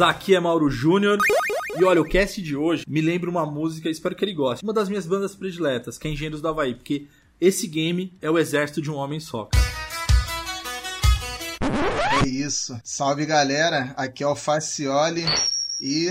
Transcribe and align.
Aqui 0.00 0.34
é 0.34 0.40
Mauro 0.40 0.70
Júnior. 0.70 1.18
E 1.78 1.84
olha, 1.84 2.00
o 2.00 2.04
cast 2.04 2.40
de 2.42 2.56
hoje 2.56 2.84
me 2.88 3.00
lembra 3.00 3.30
uma 3.30 3.46
música, 3.46 3.88
espero 3.88 4.14
que 4.14 4.24
ele 4.24 4.34
goste. 4.34 4.64
Uma 4.64 4.72
das 4.72 4.88
minhas 4.88 5.06
bandas 5.06 5.34
prediletas, 5.34 5.98
que 5.98 6.08
é 6.08 6.10
Engenheiros 6.10 6.40
do 6.40 6.48
Havaí, 6.48 6.74
porque 6.74 7.06
esse 7.40 7.66
game 7.66 8.16
é 8.20 8.30
o 8.30 8.38
exército 8.38 8.82
de 8.82 8.90
um 8.90 8.94
homem 8.94 9.20
só. 9.20 9.48
É 12.22 12.28
isso. 12.28 12.78
Salve 12.82 13.26
galera, 13.26 13.94
aqui 13.96 14.22
é 14.22 14.26
o 14.26 14.34
Facioli 14.34 15.24
e 15.80 16.08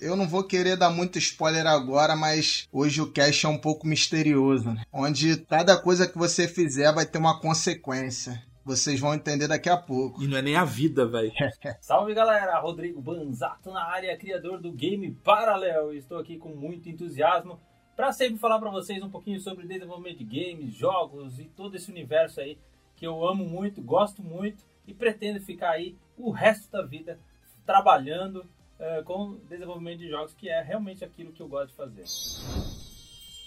eu 0.00 0.14
não 0.14 0.28
vou 0.28 0.44
querer 0.44 0.76
dar 0.76 0.90
muito 0.90 1.18
spoiler 1.18 1.66
agora, 1.66 2.14
mas 2.14 2.68
hoje 2.72 3.00
o 3.00 3.10
cast 3.10 3.44
é 3.44 3.48
um 3.48 3.58
pouco 3.58 3.86
misterioso, 3.86 4.70
né? 4.70 4.82
onde 4.92 5.36
cada 5.48 5.76
coisa 5.76 6.06
que 6.06 6.16
você 6.16 6.46
fizer 6.46 6.92
vai 6.92 7.04
ter 7.04 7.18
uma 7.18 7.40
consequência. 7.40 8.40
Vocês 8.68 9.00
vão 9.00 9.14
entender 9.14 9.48
daqui 9.48 9.70
a 9.70 9.78
pouco. 9.78 10.22
E 10.22 10.28
não 10.28 10.36
é 10.36 10.42
nem 10.42 10.54
a 10.54 10.62
vida, 10.62 11.06
velho. 11.06 11.32
Salve 11.80 12.12
galera, 12.12 12.60
Rodrigo 12.60 13.00
Banzato 13.00 13.72
na 13.72 13.82
área, 13.82 14.14
criador 14.18 14.60
do 14.60 14.70
Game 14.70 15.10
Paralel. 15.24 15.94
Estou 15.94 16.18
aqui 16.18 16.36
com 16.36 16.50
muito 16.50 16.86
entusiasmo 16.86 17.58
para 17.96 18.12
sempre 18.12 18.38
falar 18.38 18.58
para 18.58 18.70
vocês 18.70 19.02
um 19.02 19.08
pouquinho 19.08 19.40
sobre 19.40 19.66
desenvolvimento 19.66 20.18
de 20.18 20.24
games, 20.24 20.74
jogos 20.74 21.38
e 21.38 21.44
todo 21.44 21.76
esse 21.76 21.90
universo 21.90 22.42
aí 22.42 22.58
que 22.94 23.06
eu 23.06 23.26
amo 23.26 23.42
muito, 23.42 23.80
gosto 23.80 24.22
muito 24.22 24.62
e 24.86 24.92
pretendo 24.92 25.40
ficar 25.40 25.70
aí 25.70 25.96
o 26.18 26.30
resto 26.30 26.70
da 26.70 26.82
vida 26.82 27.18
trabalhando 27.64 28.44
eh, 28.78 29.02
com 29.02 29.38
desenvolvimento 29.48 30.00
de 30.00 30.10
jogos, 30.10 30.34
que 30.34 30.50
é 30.50 30.60
realmente 30.60 31.02
aquilo 31.02 31.32
que 31.32 31.40
eu 31.40 31.48
gosto 31.48 31.70
de 31.70 31.74
fazer. 31.74 32.04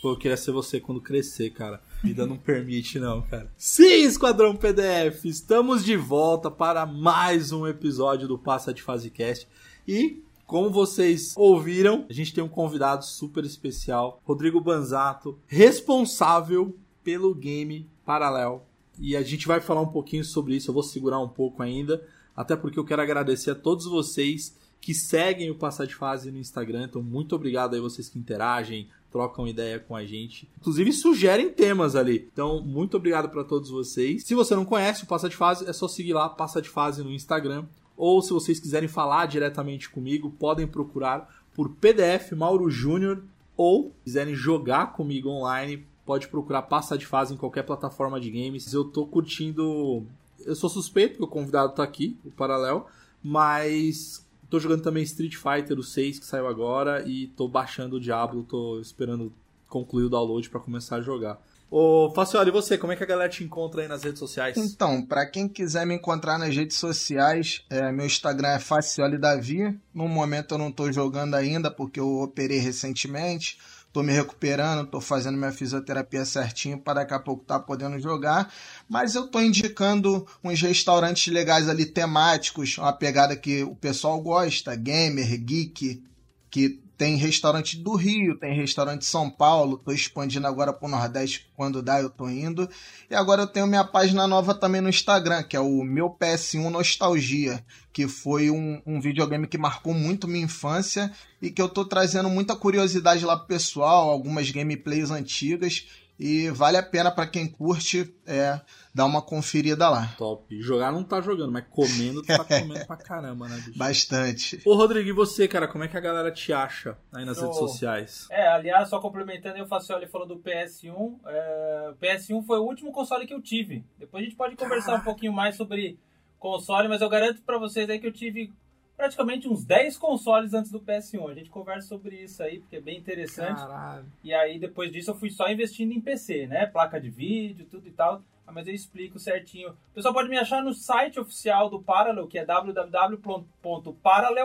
Pô, 0.01 0.13
eu 0.13 0.17
queria 0.17 0.35
ser 0.35 0.51
você 0.51 0.79
quando 0.79 0.99
crescer, 0.99 1.51
cara. 1.51 1.79
Vida 2.03 2.25
não 2.25 2.35
permite, 2.35 2.97
não, 2.97 3.21
cara. 3.21 3.51
Sim, 3.55 4.03
Esquadrão 4.05 4.55
PDF! 4.55 5.23
Estamos 5.25 5.85
de 5.85 5.95
volta 5.95 6.49
para 6.49 6.83
mais 6.83 7.51
um 7.51 7.67
episódio 7.67 8.27
do 8.27 8.39
Passa 8.39 8.73
de 8.73 8.81
Fase 8.81 9.11
Cast. 9.11 9.47
E, 9.87 10.23
como 10.47 10.71
vocês 10.71 11.33
ouviram, 11.37 12.07
a 12.09 12.13
gente 12.13 12.33
tem 12.33 12.43
um 12.43 12.49
convidado 12.49 13.05
super 13.05 13.45
especial, 13.45 14.19
Rodrigo 14.25 14.59
Banzato, 14.59 15.37
responsável 15.45 16.75
pelo 17.03 17.35
game 17.35 17.87
Paralel. 18.03 18.65
E 18.97 19.15
a 19.15 19.21
gente 19.21 19.47
vai 19.47 19.61
falar 19.61 19.81
um 19.81 19.91
pouquinho 19.91 20.25
sobre 20.25 20.55
isso, 20.55 20.71
eu 20.71 20.73
vou 20.73 20.83
segurar 20.83 21.19
um 21.19 21.29
pouco 21.29 21.61
ainda, 21.61 22.03
até 22.35 22.55
porque 22.55 22.79
eu 22.79 22.85
quero 22.85 23.03
agradecer 23.03 23.51
a 23.51 23.55
todos 23.55 23.85
vocês 23.85 24.57
que 24.81 24.95
seguem 24.95 25.51
o 25.51 25.55
Passar 25.55 25.85
de 25.85 25.93
Fase 25.93 26.31
no 26.31 26.39
Instagram. 26.39 26.85
Então, 26.85 27.03
muito 27.03 27.35
obrigado 27.35 27.75
aí 27.75 27.79
vocês 27.79 28.09
que 28.09 28.17
interagem, 28.17 28.89
trocam 29.11 29.47
ideia 29.47 29.79
com 29.79 29.95
a 29.95 30.05
gente. 30.05 30.47
Inclusive, 30.59 30.91
sugerem 30.93 31.49
temas 31.49 31.95
ali. 31.95 32.29
Então, 32.31 32.61
muito 32.61 32.97
obrigado 32.97 33.29
para 33.29 33.43
todos 33.43 33.69
vocês. 33.69 34.23
Se 34.23 34.33
você 34.33 34.55
não 34.55 34.65
conhece 34.65 35.03
o 35.03 35.07
Passa 35.07 35.27
de 35.27 35.35
Fase, 35.35 35.69
é 35.69 35.73
só 35.73 35.87
seguir 35.87 36.13
lá, 36.13 36.29
Passa 36.29 36.61
de 36.61 36.69
Fase 36.69 37.03
no 37.03 37.11
Instagram. 37.11 37.65
Ou 37.97 38.21
se 38.21 38.31
vocês 38.31 38.59
quiserem 38.59 38.87
falar 38.87 39.25
diretamente 39.27 39.89
comigo, 39.89 40.31
podem 40.39 40.65
procurar 40.65 41.29
por 41.53 41.69
PDF 41.69 42.31
Mauro 42.31 42.69
Júnior. 42.69 43.21
Ou 43.57 43.93
quiserem 44.03 44.33
jogar 44.33 44.93
comigo 44.93 45.29
online, 45.29 45.85
pode 46.05 46.27
procurar 46.29 46.63
Passa 46.63 46.97
de 46.97 47.05
Fase 47.05 47.33
em 47.33 47.37
qualquer 47.37 47.63
plataforma 47.63 48.19
de 48.19 48.31
games. 48.31 48.71
Eu 48.73 48.85
tô 48.85 49.05
curtindo. 49.05 50.03
Eu 50.43 50.55
sou 50.55 50.69
suspeito, 50.69 51.17
porque 51.17 51.25
o 51.25 51.27
convidado 51.27 51.75
tá 51.75 51.83
aqui, 51.83 52.17
o 52.25 52.31
Paralel. 52.31 52.87
Mas 53.23 54.25
Tô 54.51 54.59
jogando 54.59 54.83
também 54.83 55.01
Street 55.03 55.35
Fighter 55.35 55.79
o 55.79 55.83
6 55.83 56.19
que 56.19 56.25
saiu 56.25 56.45
agora 56.45 57.07
e 57.07 57.27
tô 57.37 57.47
baixando 57.47 57.95
o 57.95 57.99
Diablo, 58.01 58.43
tô 58.43 58.81
esperando 58.81 59.31
concluir 59.69 60.03
o 60.03 60.09
download 60.09 60.49
para 60.49 60.59
começar 60.59 60.97
a 60.97 61.01
jogar. 61.01 61.41
Ô, 61.69 62.11
Facioli, 62.13 62.49
e 62.49 62.51
você, 62.51 62.77
como 62.77 62.91
é 62.91 62.97
que 62.97 63.03
a 63.03 63.07
galera 63.07 63.29
te 63.29 63.45
encontra 63.45 63.81
aí 63.81 63.87
nas 63.87 64.03
redes 64.03 64.19
sociais? 64.19 64.57
Então, 64.57 65.05
para 65.05 65.25
quem 65.25 65.47
quiser 65.47 65.85
me 65.85 65.95
encontrar 65.95 66.37
nas 66.37 66.53
redes 66.53 66.75
sociais, 66.75 67.63
é, 67.69 67.93
meu 67.93 68.05
Instagram 68.05 68.49
é 68.49 68.59
Facioli 68.59 69.17
Davi. 69.17 69.79
No 69.93 70.09
momento 70.09 70.55
eu 70.55 70.57
não 70.57 70.69
tô 70.69 70.91
jogando 70.91 71.35
ainda 71.35 71.71
porque 71.71 72.01
eu 72.01 72.19
operei 72.19 72.59
recentemente. 72.59 73.57
Tô 73.93 74.01
me 74.01 74.13
recuperando, 74.13 74.87
tô 74.87 75.01
fazendo 75.01 75.37
minha 75.37 75.51
fisioterapia 75.51 76.23
certinho 76.23 76.79
para 76.79 77.01
daqui 77.01 77.13
a 77.13 77.19
pouco 77.19 77.43
tá 77.43 77.59
podendo 77.59 77.99
jogar. 77.99 78.51
Mas 78.87 79.15
eu 79.15 79.27
tô 79.27 79.41
indicando 79.41 80.25
uns 80.43 80.61
restaurantes 80.61 81.31
legais 81.31 81.67
ali 81.67 81.85
temáticos, 81.85 82.77
uma 82.77 82.93
pegada 82.93 83.35
que 83.35 83.63
o 83.63 83.75
pessoal 83.75 84.21
gosta, 84.21 84.75
gamer, 84.75 85.37
geek, 85.37 86.01
que 86.49 86.81
tem 87.01 87.15
restaurante 87.15 87.77
do 87.77 87.95
Rio, 87.95 88.37
tem 88.37 88.53
restaurante 88.53 88.99
de 88.99 89.05
São 89.05 89.27
Paulo, 89.27 89.75
tô 89.75 89.91
expandindo 89.91 90.45
agora 90.45 90.71
pro 90.71 90.87
Nordeste, 90.87 91.49
quando 91.55 91.81
dá 91.81 91.99
eu 91.99 92.11
tô 92.11 92.29
indo. 92.29 92.69
E 93.09 93.15
agora 93.15 93.41
eu 93.41 93.47
tenho 93.47 93.65
minha 93.65 93.83
página 93.83 94.27
nova 94.27 94.53
também 94.53 94.81
no 94.81 94.87
Instagram, 94.87 95.41
que 95.41 95.57
é 95.57 95.59
o 95.59 95.83
meu 95.83 96.11
PS1 96.11 96.69
Nostalgia, 96.69 97.65
que 97.91 98.07
foi 98.07 98.51
um, 98.51 98.79
um 98.85 99.01
videogame 99.01 99.47
que 99.47 99.57
marcou 99.57 99.95
muito 99.95 100.27
minha 100.27 100.45
infância 100.45 101.11
e 101.41 101.49
que 101.49 101.59
eu 101.59 101.67
tô 101.67 101.83
trazendo 101.83 102.29
muita 102.29 102.55
curiosidade 102.55 103.25
lá 103.25 103.35
pro 103.35 103.47
pessoal, 103.47 104.11
algumas 104.11 104.51
gameplays 104.51 105.09
antigas. 105.09 105.87
E 106.23 106.51
vale 106.51 106.77
a 106.77 106.83
pena 106.83 107.09
para 107.09 107.25
quem 107.25 107.47
curte 107.47 108.13
é, 108.27 108.61
dar 108.93 109.05
uma 109.05 109.23
conferida 109.23 109.89
lá. 109.89 110.13
Top. 110.19 110.61
Jogar 110.61 110.91
não 110.91 111.03
tá 111.03 111.19
jogando, 111.19 111.51
mas 111.51 111.65
comendo 111.67 112.21
tá 112.21 112.37
comendo 112.45 112.85
pra 112.85 112.95
caramba, 112.95 113.47
né, 113.49 113.55
bicho? 113.65 113.79
Bastante. 113.79 114.61
Ô, 114.63 114.75
Rodrigo, 114.75 115.09
e 115.09 115.13
você, 115.13 115.47
cara, 115.47 115.67
como 115.67 115.83
é 115.83 115.87
que 115.87 115.97
a 115.97 115.99
galera 115.99 116.31
te 116.31 116.53
acha 116.53 116.95
aí 117.11 117.25
nas 117.25 117.37
Eu- 117.37 117.45
redes 117.45 117.57
sociais? 117.57 118.27
É, 118.29 118.47
aliás, 118.47 118.87
só 118.89 118.99
complementando, 118.99 119.57
eu 119.57 119.65
Facioli 119.65 120.05
falou 120.05 120.27
do 120.27 120.37
PS1. 120.37 121.19
É, 121.25 121.89
o 121.91 121.95
PS1 121.95 122.43
foi 122.45 122.59
o 122.59 122.63
último 122.65 122.91
console 122.91 123.25
que 123.25 123.33
eu 123.33 123.41
tive. 123.41 123.83
Depois 123.97 124.21
a 124.21 124.25
gente 124.25 124.37
pode 124.37 124.55
conversar 124.55 124.95
um 124.97 125.01
pouquinho 125.01 125.33
mais 125.33 125.55
sobre 125.55 125.97
console, 126.37 126.87
mas 126.87 127.01
eu 127.01 127.09
garanto 127.09 127.41
pra 127.41 127.57
vocês 127.57 127.89
aí 127.89 127.97
que 127.99 128.05
eu 128.05 128.13
tive 128.13 128.53
praticamente 129.01 129.49
uns 129.49 129.65
10 129.65 129.97
consoles 129.97 130.53
antes 130.53 130.69
do 130.69 130.79
PS1. 130.79 131.31
A 131.31 131.33
gente 131.33 131.49
conversa 131.49 131.87
sobre 131.87 132.17
isso 132.17 132.43
aí, 132.43 132.59
porque 132.59 132.75
é 132.75 132.81
bem 132.81 132.99
interessante. 132.99 133.59
Caralho. 133.59 134.05
E 134.23 134.31
aí, 134.31 134.59
depois 134.59 134.91
disso, 134.91 135.09
eu 135.09 135.15
fui 135.15 135.31
só 135.31 135.49
investindo 135.49 135.91
em 135.91 135.99
PC, 135.99 136.45
né? 136.45 136.67
Placa 136.67 137.01
de 137.01 137.09
vídeo, 137.09 137.65
tudo 137.65 137.87
e 137.87 137.91
tal. 137.91 138.21
Ah, 138.45 138.51
Mas 138.51 138.67
eu 138.67 138.75
explico 138.75 139.17
certinho. 139.17 139.69
O 139.71 139.95
pessoal 139.95 140.13
pode 140.13 140.29
me 140.29 140.37
achar 140.37 140.63
no 140.63 140.71
site 140.71 141.19
oficial 141.19 141.67
do 141.67 141.81
Parallel, 141.81 142.27
que 142.27 142.37
é 142.37 142.45
www.parallel 142.45 142.83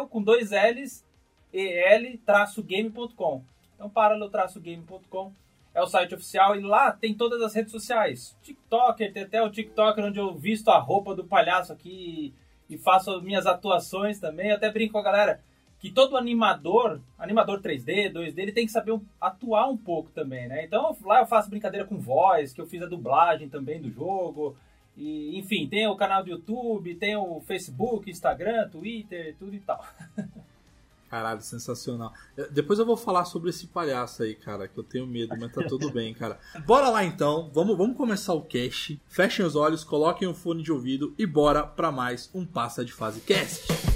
com 0.09 0.23
dois 0.23 0.53
L's 0.53 1.05
el-game.com. 1.53 3.45
Então, 3.75 3.91
parallel-game.com 3.91 5.35
é 5.75 5.83
o 5.83 5.87
site 5.87 6.15
oficial 6.15 6.57
e 6.57 6.63
lá 6.63 6.93
tem 6.93 7.13
todas 7.13 7.43
as 7.43 7.55
redes 7.55 7.73
sociais. 7.73 8.35
TikToker, 8.43 9.13
tem 9.13 9.25
até 9.25 9.43
o 9.43 9.51
TikToker 9.51 10.03
onde 10.03 10.19
eu 10.19 10.35
visto 10.35 10.71
a 10.71 10.79
roupa 10.79 11.15
do 11.15 11.25
palhaço 11.25 11.75
aqui 11.75 12.33
e 12.69 12.77
faço 12.77 13.11
as 13.11 13.23
minhas 13.23 13.47
atuações 13.47 14.19
também. 14.19 14.51
Eu 14.51 14.57
até 14.57 14.71
brinco 14.71 14.93
com 14.93 14.99
a 14.99 15.03
galera 15.03 15.41
que 15.79 15.91
todo 15.91 16.17
animador, 16.17 17.01
animador 17.19 17.61
3D, 17.61 18.13
2D, 18.13 18.39
ele 18.39 18.53
tem 18.53 18.67
que 18.67 18.73
saber 18.73 18.99
atuar 19.21 19.69
um 19.69 19.77
pouco 19.77 20.11
também, 20.11 20.49
né? 20.49 20.65
Então 20.65 20.97
lá 21.05 21.21
eu 21.21 21.27
faço 21.27 21.51
brincadeira 21.51 21.87
com 21.87 21.99
voz, 21.99 22.53
que 22.53 22.61
eu 22.61 22.67
fiz 22.67 22.83
a 22.83 22.87
dublagem 22.87 23.49
também 23.49 23.81
do 23.81 23.91
jogo. 23.91 24.57
E, 24.97 25.39
enfim, 25.39 25.69
tem 25.69 25.87
o 25.87 25.97
canal 25.97 26.25
do 26.25 26.31
YouTube, 26.31 26.95
tem 26.95 27.17
o 27.17 27.41
Facebook, 27.43 28.11
Instagram, 28.11 28.69
Twitter, 28.71 29.37
tudo 29.39 29.55
e 29.55 29.61
tal. 29.61 29.85
Caralho, 31.11 31.41
sensacional. 31.41 32.13
Eh, 32.37 32.49
Depois 32.51 32.79
eu 32.79 32.87
vou 32.87 32.97
falar 32.97 33.25
sobre 33.25 33.51
esse 33.51 33.67
palhaço 33.69 34.23
aí, 34.23 34.35
cara, 34.35 34.67
que 34.69 34.79
eu 34.79 34.85
tenho 34.85 35.07
medo, 35.07 35.35
mas 35.39 35.53
tá 35.53 35.63
tudo 35.63 35.91
bem, 35.91 36.13
cara. 36.13 36.39
Bora 36.67 36.89
lá 36.89 37.05
então, 37.05 37.51
vamos, 37.55 37.77
vamos 37.77 37.97
começar 37.97 38.35
o 38.35 38.43
cast. 38.43 39.01
Fechem 39.09 39.45
os 39.47 39.55
olhos, 39.57 39.85
coloquem 39.85 40.27
o 40.27 40.35
fone 40.35 40.63
de 40.63 40.73
ouvido 40.73 41.15
e 41.19 41.25
bora 41.25 41.63
pra 41.65 41.93
mais 41.93 42.29
um 42.35 42.45
Passa 42.45 42.85
de 42.85 42.93
Fase 42.93 43.21
Cast. 43.21 43.96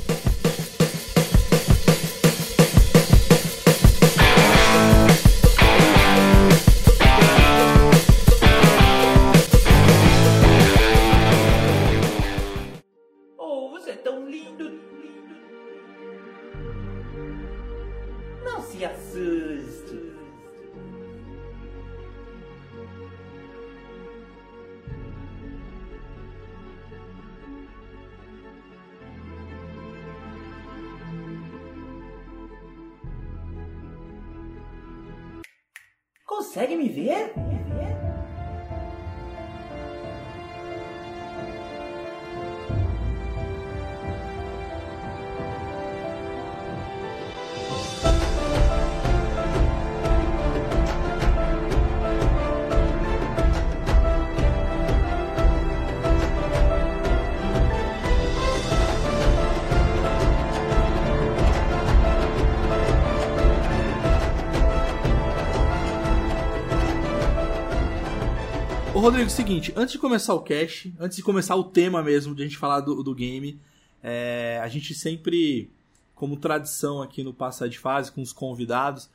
É 69.21 69.23
o 69.23 69.29
seguinte, 69.29 69.71
antes 69.77 69.93
de 69.93 69.99
começar 69.99 70.33
o 70.33 70.41
cast, 70.41 70.95
antes 70.99 71.15
de 71.15 71.23
começar 71.23 71.55
o 71.55 71.63
tema 71.63 72.03
mesmo, 72.03 72.35
de 72.35 72.41
a 72.41 72.47
gente 72.47 72.57
falar 72.57 72.81
do, 72.81 73.03
do 73.03 73.15
game, 73.15 73.61
é, 74.03 74.59
a 74.63 74.67
gente 74.67 74.95
sempre, 74.95 75.71
como 76.15 76.39
tradição 76.39 77.03
aqui 77.03 77.23
no 77.23 77.35
Passar 77.35 77.69
de 77.69 77.79
Fase, 77.79 78.11
com 78.11 78.23
os 78.23 78.33
convidados, 78.33 79.11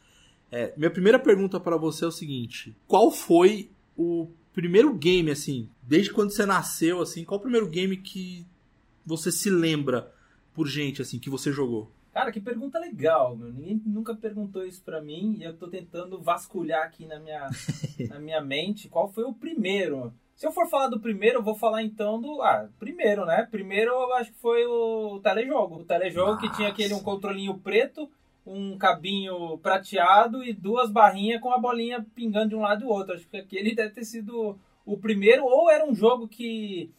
é, 0.51 0.71
minha 0.77 0.91
primeira 0.91 1.17
pergunta 1.17 1.59
pra 1.59 1.75
você 1.75 2.05
é 2.05 2.07
o 2.07 2.11
seguinte, 2.11 2.77
qual 2.85 3.09
foi 3.09 3.71
o 3.97 4.29
primeiro 4.53 4.93
game, 4.93 5.31
assim, 5.31 5.67
desde 5.81 6.13
quando 6.13 6.29
você 6.29 6.45
nasceu, 6.45 7.01
assim, 7.01 7.23
qual 7.23 7.39
o 7.39 7.41
primeiro 7.41 7.67
game 7.67 7.97
que 7.97 8.45
você 9.03 9.31
se 9.31 9.49
lembra, 9.49 10.13
por 10.53 10.67
gente, 10.67 11.01
assim, 11.01 11.17
que 11.17 11.31
você 11.31 11.51
jogou? 11.51 11.91
Cara, 12.15 12.31
que 12.31 12.39
pergunta 12.39 12.79
legal, 12.79 13.35
meu. 13.35 13.51
Ninguém 13.51 13.81
nunca 13.85 14.15
perguntou 14.15 14.65
isso 14.65 14.81
pra 14.81 15.01
mim 15.01 15.35
e 15.37 15.43
eu 15.43 15.57
tô 15.57 15.67
tentando 15.67 16.17
vasculhar 16.17 16.85
aqui 16.85 17.05
na 17.05 17.19
minha, 17.19 17.49
na 18.09 18.17
minha 18.19 18.39
mente 18.39 18.87
qual 18.87 19.11
foi 19.11 19.25
o 19.25 19.33
primeiro. 19.33 20.13
Se 20.33 20.47
eu 20.47 20.51
for 20.53 20.65
falar 20.69 20.87
do 20.87 20.97
primeiro, 20.97 21.39
eu 21.39 21.43
vou 21.43 21.55
falar 21.55 21.83
então 21.83 22.21
do. 22.21 22.41
Ah, 22.41 22.69
primeiro, 22.79 23.25
né? 23.25 23.45
Primeiro 23.51 23.91
eu 23.91 24.13
acho 24.13 24.31
que 24.31 24.39
foi 24.39 24.65
o 24.65 25.19
telejogo. 25.21 25.81
O 25.81 25.83
telejogo 25.83 26.39
que 26.39 26.49
tinha 26.55 26.69
aquele 26.69 26.93
um 26.93 27.03
controlinho 27.03 27.57
preto, 27.57 28.09
um 28.47 28.77
cabinho 28.77 29.57
prateado 29.57 30.41
e 30.41 30.53
duas 30.53 30.89
barrinhas 30.89 31.41
com 31.41 31.51
a 31.51 31.59
bolinha 31.59 32.05
pingando 32.15 32.47
de 32.47 32.55
um 32.55 32.61
lado 32.61 32.79
e 32.79 32.85
do 32.85 32.91
outro. 32.93 33.13
Acho 33.13 33.27
que 33.27 33.35
aquele 33.35 33.75
deve 33.75 33.93
ter 33.93 34.05
sido 34.05 34.57
o 34.85 34.97
primeiro, 34.97 35.43
ou 35.43 35.69
era 35.69 35.85
um 35.85 35.93
jogo 35.93 36.29
que 36.29 36.89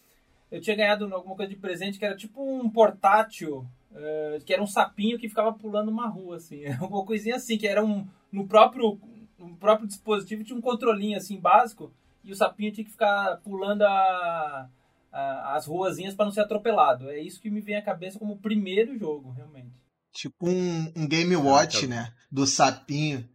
eu 0.53 0.61
tinha 0.61 0.77
ganhado 0.77 1.07
alguma 1.15 1.35
coisa 1.35 1.49
de 1.49 1.57
presente 1.57 1.99
que 1.99 2.05
era 2.05 2.15
tipo 2.15 2.43
um 2.43 2.69
portátil 2.69 3.67
Uh, 3.97 4.45
que 4.45 4.53
era 4.53 4.63
um 4.63 4.67
sapinho 4.67 5.19
que 5.19 5.29
ficava 5.29 5.55
pulando 5.55 5.91
uma 5.91 6.07
rua, 6.07 6.37
assim. 6.37 6.65
Era 6.65 6.77
uma 6.85 7.05
coisinha 7.05 7.37
assim, 7.37 7.57
que 7.57 7.67
era 7.67 7.83
um. 7.83 8.07
No 8.31 8.47
próprio, 8.47 9.01
no 9.39 9.57
próprio 9.57 9.89
dispositivo 9.89 10.45
tinha 10.45 10.59
um 10.59 10.61
controlinho 10.61 11.17
assim 11.17 11.41
básico, 11.41 11.91
e 12.23 12.31
o 12.31 12.37
sapinho 12.37 12.73
tinha 12.73 12.85
que 12.85 12.91
ficar 12.91 13.39
pulando 13.39 13.83
a, 13.83 14.69
a, 15.11 15.57
as 15.57 15.67
ruazinhas 15.67 16.15
para 16.15 16.27
não 16.27 16.33
ser 16.33 16.43
atropelado. 16.43 17.09
É 17.09 17.19
isso 17.19 17.41
que 17.41 17.49
me 17.49 17.63
vem 17.63 17.77
à 17.77 17.83
cabeça 17.83 18.19
como 18.19 18.35
o 18.35 18.39
primeiro 18.39 18.99
jogo, 18.99 19.31
realmente. 19.31 19.73
Tipo 20.13 20.49
um, 20.49 20.93
um 20.95 21.09
Game 21.09 21.35
Watch, 21.37 21.87
né? 21.87 22.13
Do 22.31 22.47
sapinho. 22.47 23.27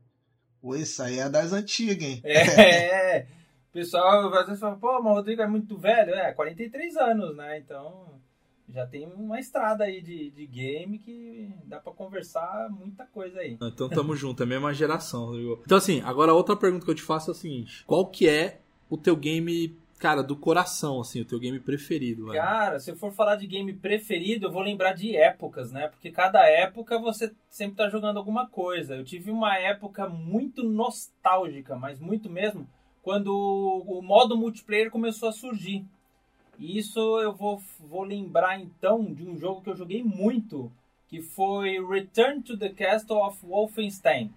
Pô, 0.61 0.75
isso 0.75 1.01
aí 1.01 1.17
é 1.17 1.27
das 1.27 1.53
antigas, 1.53 2.07
hein? 2.07 2.21
É, 2.25 3.25
o 3.69 3.73
pessoal 3.73 4.31
às 4.33 4.45
vezes 4.45 4.59
fala, 4.59 4.75
pô, 4.75 5.01
mas 5.01 5.11
o 5.11 5.15
Rodrigo 5.15 5.41
é 5.41 5.47
muito 5.47 5.77
velho. 5.77 6.13
É, 6.13 6.33
43 6.33 6.97
anos, 6.97 7.35
né? 7.35 7.57
Então 7.57 8.10
já 8.73 8.85
tem 8.85 9.05
uma 9.05 9.39
estrada 9.39 9.83
aí 9.83 10.01
de, 10.01 10.31
de 10.31 10.45
game 10.45 10.99
que 10.99 11.53
dá 11.65 11.79
pra 11.79 11.91
conversar 11.91 12.69
muita 12.69 13.05
coisa 13.05 13.39
aí. 13.39 13.57
Então 13.61 13.89
tamo 13.89 14.15
junto, 14.15 14.41
é 14.41 14.45
a 14.45 14.49
mesma 14.49 14.73
geração. 14.73 15.25
Rodrigo. 15.25 15.61
Então 15.65 15.77
assim, 15.77 16.01
agora 16.01 16.33
outra 16.33 16.55
pergunta 16.55 16.85
que 16.85 16.91
eu 16.91 16.95
te 16.95 17.01
faço 17.01 17.31
é 17.31 17.33
a 17.33 17.35
seguinte: 17.35 17.83
qual 17.85 18.05
que 18.05 18.27
é 18.27 18.61
o 18.89 18.97
teu 18.97 19.15
game, 19.15 19.77
cara, 19.99 20.21
do 20.21 20.35
coração, 20.35 20.99
assim, 20.99 21.21
o 21.21 21.25
teu 21.25 21.39
game 21.39 21.59
preferido? 21.59 22.25
velho? 22.25 22.37
Cara, 22.37 22.79
se 22.79 22.91
eu 22.91 22.95
for 22.95 23.11
falar 23.11 23.35
de 23.37 23.47
game 23.47 23.73
preferido, 23.73 24.47
eu 24.47 24.51
vou 24.51 24.61
lembrar 24.61 24.93
de 24.93 25.15
épocas, 25.15 25.71
né? 25.71 25.87
Porque 25.87 26.11
cada 26.11 26.45
época 26.45 26.99
você 26.99 27.31
sempre 27.49 27.77
tá 27.77 27.89
jogando 27.89 28.17
alguma 28.17 28.47
coisa. 28.47 28.95
Eu 28.95 29.03
tive 29.03 29.31
uma 29.31 29.57
época 29.57 30.09
muito 30.09 30.63
nostálgica, 30.63 31.75
mas 31.75 31.99
muito 31.99 32.29
mesmo, 32.29 32.67
quando 33.01 33.29
o 33.31 34.01
modo 34.01 34.37
multiplayer 34.37 34.91
começou 34.91 35.29
a 35.29 35.33
surgir. 35.33 35.85
E 36.61 36.77
isso 36.77 36.99
eu 37.19 37.33
vou, 37.33 37.59
vou 37.79 38.03
lembrar 38.03 38.61
então 38.61 39.03
de 39.11 39.27
um 39.27 39.35
jogo 39.35 39.63
que 39.63 39.69
eu 39.71 39.75
joguei 39.75 40.03
muito, 40.03 40.71
que 41.07 41.19
foi 41.19 41.83
Return 41.83 42.43
to 42.43 42.55
the 42.55 42.69
Castle 42.69 43.17
of 43.17 43.43
Wolfenstein. 43.43 44.31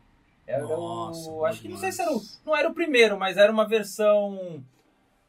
Era 0.46 0.62
Nossa, 0.62 1.30
o, 1.30 1.44
acho 1.44 1.60
que 1.60 1.68
não 1.68 1.76
sei 1.76 1.92
se 1.92 2.00
era 2.00 2.10
o, 2.10 2.20
não 2.44 2.56
era 2.56 2.68
o 2.70 2.74
primeiro, 2.74 3.18
mas 3.18 3.36
era 3.36 3.52
uma 3.52 3.68
versão 3.68 4.64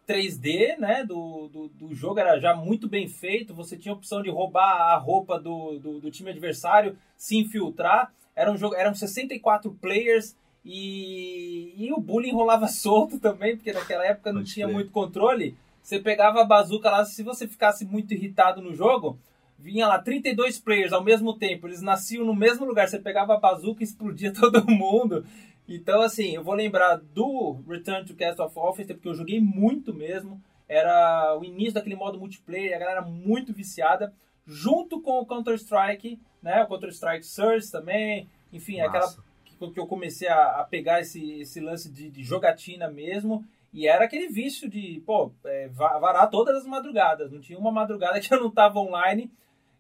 3D, 0.08 0.78
né, 0.78 1.04
do, 1.04 1.50
do, 1.50 1.68
do 1.68 1.94
jogo, 1.94 2.20
era 2.20 2.40
já 2.40 2.56
muito 2.56 2.88
bem 2.88 3.10
feito, 3.10 3.54
você 3.54 3.76
tinha 3.76 3.94
a 3.94 3.98
opção 3.98 4.22
de 4.22 4.30
roubar 4.30 4.94
a 4.94 4.98
roupa 4.98 5.38
do, 5.38 5.78
do, 5.78 6.00
do 6.00 6.12
time 6.12 6.30
adversário, 6.30 6.98
se 7.18 7.38
infiltrar, 7.38 8.14
era 8.34 8.50
um 8.50 8.58
jogo, 8.58 8.74
eram 8.74 8.94
64 8.94 9.70
players 9.82 10.34
e, 10.64 11.74
e 11.78 11.92
o 11.92 12.00
bullying 12.00 12.32
rolava 12.32 12.68
solto 12.70 13.20
também, 13.20 13.58
porque 13.58 13.74
naquela 13.74 14.06
época 14.06 14.32
não 14.32 14.42
Pode 14.42 14.54
tinha 14.54 14.68
muito 14.68 14.92
controle, 14.92 15.58
você 15.86 16.00
pegava 16.00 16.42
a 16.42 16.46
bazuca 16.46 16.90
lá, 16.90 17.06
se 17.06 17.22
você 17.22 17.48
ficasse 17.48 17.86
muito 17.86 18.12
irritado 18.12 18.60
no 18.60 18.74
jogo, 18.74 19.20
vinha 19.56 19.88
lá 19.88 20.00
32 20.00 20.58
players 20.58 20.92
ao 20.92 21.04
mesmo 21.04 21.38
tempo, 21.38 21.68
eles 21.68 21.80
nasciam 21.80 22.26
no 22.26 22.34
mesmo 22.34 22.66
lugar, 22.66 22.88
você 22.88 22.98
pegava 22.98 23.36
a 23.36 23.40
bazuca 23.40 23.84
e 23.84 23.86
explodia 23.86 24.34
todo 24.34 24.66
mundo. 24.66 25.24
Então, 25.70 26.02
assim, 26.02 26.34
eu 26.34 26.44
vou 26.44 26.56
lembrar 26.56 26.96
do 26.96 27.62
Return 27.68 28.04
to 28.04 28.16
Castle 28.16 28.46
of 28.46 28.56
Wolfenstein, 28.56 28.96
porque 28.96 29.10
eu 29.10 29.14
joguei 29.14 29.40
muito 29.40 29.94
mesmo. 29.94 30.42
Era 30.68 31.38
o 31.40 31.46
início 31.46 31.76
daquele 31.76 31.96
modo 31.96 32.18
multiplayer, 32.18 32.76
a 32.76 32.80
galera 32.80 33.02
muito 33.04 33.54
viciada, 33.54 34.12
junto 34.44 35.00
com 35.00 35.20
o 35.20 35.26
Counter-Strike, 35.26 36.20
né? 36.42 36.64
O 36.64 36.68
Counter-Strike 36.68 37.26
Source 37.26 37.72
também. 37.72 38.28
Enfim, 38.52 38.80
aquela 38.80 39.08
que, 39.46 39.80
eu 39.80 39.86
comecei 39.86 40.28
a, 40.28 40.62
a 40.62 40.64
pegar 40.64 41.02
esse, 41.02 41.42
esse 41.42 41.60
lance 41.60 41.92
de, 41.92 42.10
de 42.10 42.24
jogatina 42.24 42.90
mesmo. 42.90 43.46
E 43.76 43.88
era 43.88 44.06
aquele 44.06 44.30
vício 44.30 44.70
de, 44.70 45.04
pô, 45.06 45.32
é, 45.44 45.68
va- 45.68 46.00
varar 46.00 46.30
todas 46.30 46.56
as 46.56 46.66
madrugadas. 46.66 47.30
Não 47.32 47.42
tinha 47.42 47.60
uma 47.60 47.72
madrugada 47.74 48.18
que 48.22 48.34
eu 48.34 48.40
não 48.40 48.50
tava 48.50 48.80
online. 48.80 49.30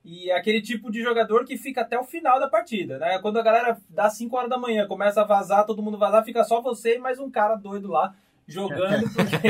E 0.03 0.29
é 0.29 0.35
aquele 0.37 0.61
tipo 0.61 0.91
de 0.91 1.01
jogador 1.01 1.45
que 1.45 1.57
fica 1.57 1.81
até 1.81 1.97
o 1.97 2.03
final 2.03 2.39
da 2.39 2.47
partida, 2.47 2.99
né? 2.99 3.17
Quando 3.19 3.39
a 3.39 3.41
galera 3.41 3.77
dá 3.89 4.07
5 4.09 4.35
horas 4.37 4.49
da 4.49 4.57
manhã, 4.57 4.85
começa 4.85 5.21
a 5.21 5.25
vazar, 5.25 5.65
todo 5.65 5.81
mundo 5.81 5.97
vazar, 5.97 6.23
fica 6.23 6.43
só 6.43 6.61
você 6.61 6.97
e 6.97 6.99
mais 6.99 7.17
um 7.19 7.31
cara 7.31 7.55
doido 7.55 7.87
lá 7.87 8.13
jogando, 8.47 9.09
porque 9.15 9.47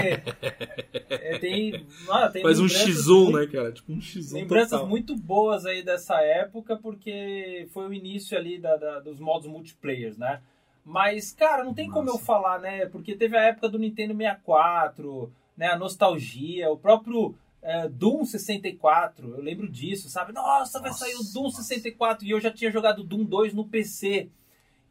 é, 1.09 1.37
tem, 1.39 1.85
ah, 2.09 2.29
tem 2.29 2.41
Faz 2.41 2.57
um 2.59 2.63
lembranças 2.63 3.05
X1, 3.05 3.23
muito- 3.23 3.37
né, 3.37 3.47
cara? 3.47 3.71
Tipo 3.73 3.91
um 3.91 3.97
X1 3.99 4.33
Lembranças 4.33 4.69
total. 4.69 4.87
muito 4.87 5.15
boas 5.17 5.65
aí 5.65 5.83
dessa 5.83 6.21
época, 6.21 6.77
porque 6.77 7.67
foi 7.73 7.87
o 7.89 7.93
início 7.93 8.37
ali 8.37 8.57
da, 8.57 8.77
da- 8.77 8.99
dos 9.01 9.19
modos 9.19 9.47
multiplayers, 9.49 10.17
né? 10.17 10.39
Mas, 10.85 11.33
cara, 11.33 11.63
não 11.63 11.73
tem 11.73 11.89
como 11.89 12.09
eu 12.11 12.19
falar, 12.19 12.59
né? 12.59 12.85
Porque 12.85 13.15
teve 13.15 13.35
a 13.35 13.41
época 13.41 13.67
do 13.67 13.79
Nintendo 13.79 14.15
64, 14.15 15.33
né? 15.57 15.69
A 15.69 15.77
nostalgia, 15.77 16.69
o 16.69 16.77
próprio 16.77 17.35
é, 17.63 17.89
Doom 17.89 18.23
64, 18.23 19.31
eu 19.31 19.41
lembro 19.41 19.67
disso, 19.67 20.07
sabe? 20.07 20.31
Nossa, 20.31 20.79
vai 20.79 20.91
Nossa, 20.91 21.05
sair 21.05 21.15
o 21.15 21.23
Doom 21.33 21.45
nossa. 21.45 21.63
64 21.63 22.23
e 22.27 22.29
eu 22.29 22.39
já 22.39 22.51
tinha 22.51 22.69
jogado 22.69 23.03
Doom 23.03 23.23
2 23.23 23.55
no 23.55 23.65
PC. 23.65 24.29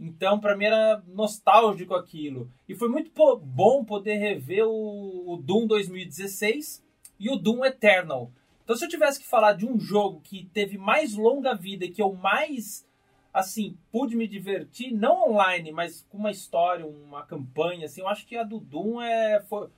Então, 0.01 0.41
pra 0.41 0.57
mim 0.57 0.65
era 0.65 1.01
nostálgico 1.07 1.95
aquilo. 1.95 2.51
E 2.69 2.75
foi 2.75 2.89
muito 2.89 3.13
bom 3.37 3.85
poder 3.85 4.17
rever 4.17 4.67
o, 4.67 5.35
o 5.35 5.37
Doom 5.37 5.69
2016 5.69 6.85
e 7.21 7.31
o 7.31 7.37
Doom 7.37 7.65
Eternal. 7.65 8.33
Então, 8.65 8.75
se 8.75 8.85
eu 8.85 8.89
tivesse 8.89 9.21
que 9.21 9.27
falar 9.27 9.53
de 9.53 9.65
um 9.65 9.79
jogo 9.79 10.21
que 10.25 10.51
teve 10.53 10.77
mais 10.77 11.15
longa 11.15 11.55
vida 11.55 11.85
e 11.85 11.91
que 11.91 12.03
eu 12.03 12.13
mais 12.15 12.85
assim, 13.35 13.77
pude 13.91 14.17
me 14.17 14.29
divertir, 14.29 14.95
não 14.95 15.33
online, 15.33 15.73
mas 15.73 16.07
com 16.09 16.17
uma 16.17 16.31
história, 16.31 16.87
uma 16.87 17.27
campanha, 17.27 17.87
assim, 17.87 18.01
eu 18.01 18.07
acho 18.07 18.25
que 18.25 18.37
a 18.37 18.45
do 18.45 18.61
Doom 18.61 19.03
é, 19.03 19.43
foi, 19.49 19.69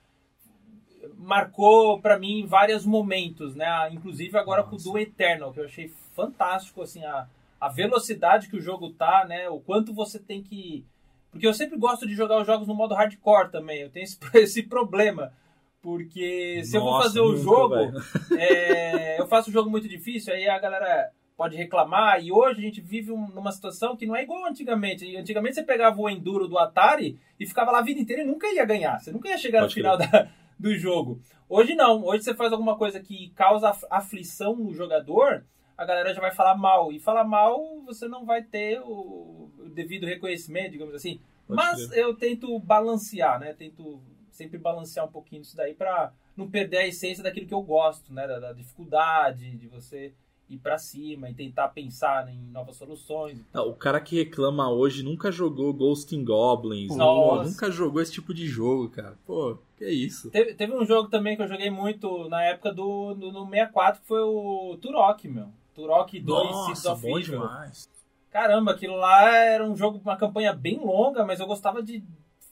marcou 1.17 1.99
para 1.99 2.19
mim 2.19 2.45
vários 2.47 2.85
momentos, 2.85 3.57
né? 3.57 3.67
Inclusive 3.91 4.37
agora 4.37 4.61
Nossa. 4.61 4.71
com 4.71 4.77
o 4.77 4.83
Doom 4.85 4.99
Eternal, 4.99 5.55
que 5.55 5.61
eu 5.61 5.65
achei 5.65 5.89
fantástico, 6.15 6.83
assim, 6.83 7.03
a, 7.03 7.27
a 7.59 7.69
velocidade 7.71 8.49
que 8.49 8.57
o 8.57 8.61
jogo 8.61 8.91
tá, 8.91 9.25
né? 9.27 9.49
O 9.49 9.59
quanto 9.59 9.95
você 9.95 10.19
tem 10.19 10.43
que... 10.43 10.85
Porque 11.31 11.47
eu 11.47 11.55
sempre 11.55 11.79
gosto 11.79 12.07
de 12.07 12.15
jogar 12.15 12.39
os 12.39 12.47
jogos 12.47 12.69
no 12.69 12.75
modo 12.75 12.95
hardcore 12.95 13.51
também, 13.51 13.81
eu 13.81 13.91
tenho 13.91 14.05
esse, 14.05 14.19
esse 14.35 14.63
problema. 14.65 15.33
Porque 15.81 16.63
se 16.63 16.75
Nossa, 16.75 16.77
eu 16.77 16.83
vou 16.83 17.03
fazer 17.03 17.21
o 17.21 17.37
jogo, 17.39 17.75
é, 18.37 19.19
eu 19.19 19.27
faço 19.27 19.49
um 19.49 19.53
jogo 19.53 19.71
muito 19.71 19.89
difícil, 19.89 20.35
aí 20.35 20.47
a 20.47 20.59
galera 20.59 21.11
pode 21.37 21.57
reclamar. 21.57 22.25
E 22.25 22.33
hoje 22.33 22.61
a 22.61 22.63
gente 22.63 22.81
vive 22.81 23.13
um, 23.13 23.29
numa 23.29 23.53
situação 23.53 23.97
que 23.97 24.07
não 24.07 24.17
é 24.17 24.23
igual 24.23 24.47
antigamente. 24.47 25.17
Antigamente 25.17 25.57
você 25.57 25.63
pegava 25.63 26.01
o 26.01 26.09
Enduro 26.09 26.49
do 26.49 26.59
Atari 26.59 27.19
e 27.39 27.47
ficava 27.47 27.71
lá 27.71 27.79
a 27.79 27.83
vida 27.83 28.01
inteira 28.01 28.23
e 28.23 28.27
nunca 28.27 28.53
ia 28.53 28.65
ganhar. 28.65 28.99
Você 28.99 29.13
nunca 29.13 29.29
ia 29.29 29.39
chegar 29.39 29.61
pode 29.61 29.73
no 29.73 29.75
final 29.75 29.99
da, 29.99 30.29
do 30.59 30.75
jogo. 30.77 31.21
Hoje 31.49 31.75
não. 31.75 32.03
Hoje 32.05 32.25
você 32.25 32.35
faz 32.35 32.53
alguma 32.53 32.77
coisa 32.77 32.99
que 32.99 33.31
causa 33.31 33.77
aflição 33.91 34.57
no 34.57 34.73
jogador, 34.73 35.45
a 35.77 35.85
galera 35.85 36.15
já 36.15 36.21
vai 36.21 36.33
falar 36.33 36.57
mal. 36.57 36.91
E 36.91 36.99
falar 36.99 37.25
mal, 37.25 37.83
você 37.85 38.09
não 38.09 38.25
vai 38.25 38.43
ter 38.43 38.81
o, 38.81 39.51
o 39.59 39.69
devido 39.69 40.07
reconhecimento, 40.07 40.73
digamos 40.73 40.95
assim. 40.95 41.21
Pode 41.47 41.63
Mas 41.63 41.87
crer. 41.87 42.03
eu 42.03 42.15
tento 42.15 42.59
balancear, 42.59 43.39
né? 43.39 43.53
Tento 43.53 44.01
sempre 44.31 44.59
balancear 44.59 45.07
um 45.07 45.13
pouquinho 45.13 45.43
isso 45.43 45.57
daí 45.57 45.75
para 45.75 46.13
não 46.37 46.51
perder 46.51 46.79
a 46.79 46.87
essência 46.87 47.23
daquilo 47.23 47.47
que 47.47 47.55
eu 47.55 47.63
gosto, 47.63 48.13
né? 48.13 48.27
Da, 48.27 48.41
da 48.41 48.53
dificuldade, 48.53 49.57
de 49.57 49.69
você 49.69 50.13
ir 50.49 50.59
para 50.59 50.79
cima 50.79 51.29
e 51.29 51.35
tentar 51.35 51.69
pensar 51.69 52.29
em 52.29 52.39
novas 52.53 52.77
soluções. 52.77 53.45
Não, 53.53 53.69
o 53.69 53.75
cara 53.75 54.01
que 54.01 54.17
reclama 54.17 54.71
hoje 54.71 55.03
nunca 55.03 55.33
jogou 55.33 55.73
Ghost 55.73 56.17
Goblins, 56.23 56.89
Pô, 56.89 57.43
nunca 57.43 57.71
jogou 57.71 58.01
esse 58.01 58.13
tipo 58.13 58.33
de 58.33 58.47
jogo, 58.47 58.89
cara. 58.89 59.17
Pô, 59.27 59.59
que 59.77 59.89
isso. 59.89 60.31
Teve, 60.31 60.55
teve, 60.55 60.73
um 60.73 60.87
jogo 60.87 61.09
também 61.09 61.37
que 61.37 61.43
eu 61.43 61.49
joguei 61.49 61.71
muito 61.71 62.29
na 62.29 62.43
época 62.45 62.73
do, 62.73 63.15
do 63.15 63.33
no 63.33 63.45
64, 63.49 64.01
que 64.01 64.07
foi 64.07 64.21
o 64.21 64.79
Turok, 64.81 65.29
meu. 65.29 65.49
Turok 65.75 66.19
2 66.19 66.51
Nossa, 66.51 66.93
of 66.93 67.03
bom 67.03 67.19
Evil. 67.19 67.41
demais. 67.41 67.89
Caramba, 68.31 68.73
aquilo 68.73 68.97
lá 68.97 69.31
era 69.31 69.65
um 69.65 69.77
jogo, 69.77 70.01
uma 70.03 70.17
campanha 70.17 70.53
bem 70.53 70.79
longa, 70.79 71.25
mas 71.25 71.41
eu 71.41 71.47
gostava 71.47 71.83
de 71.83 72.03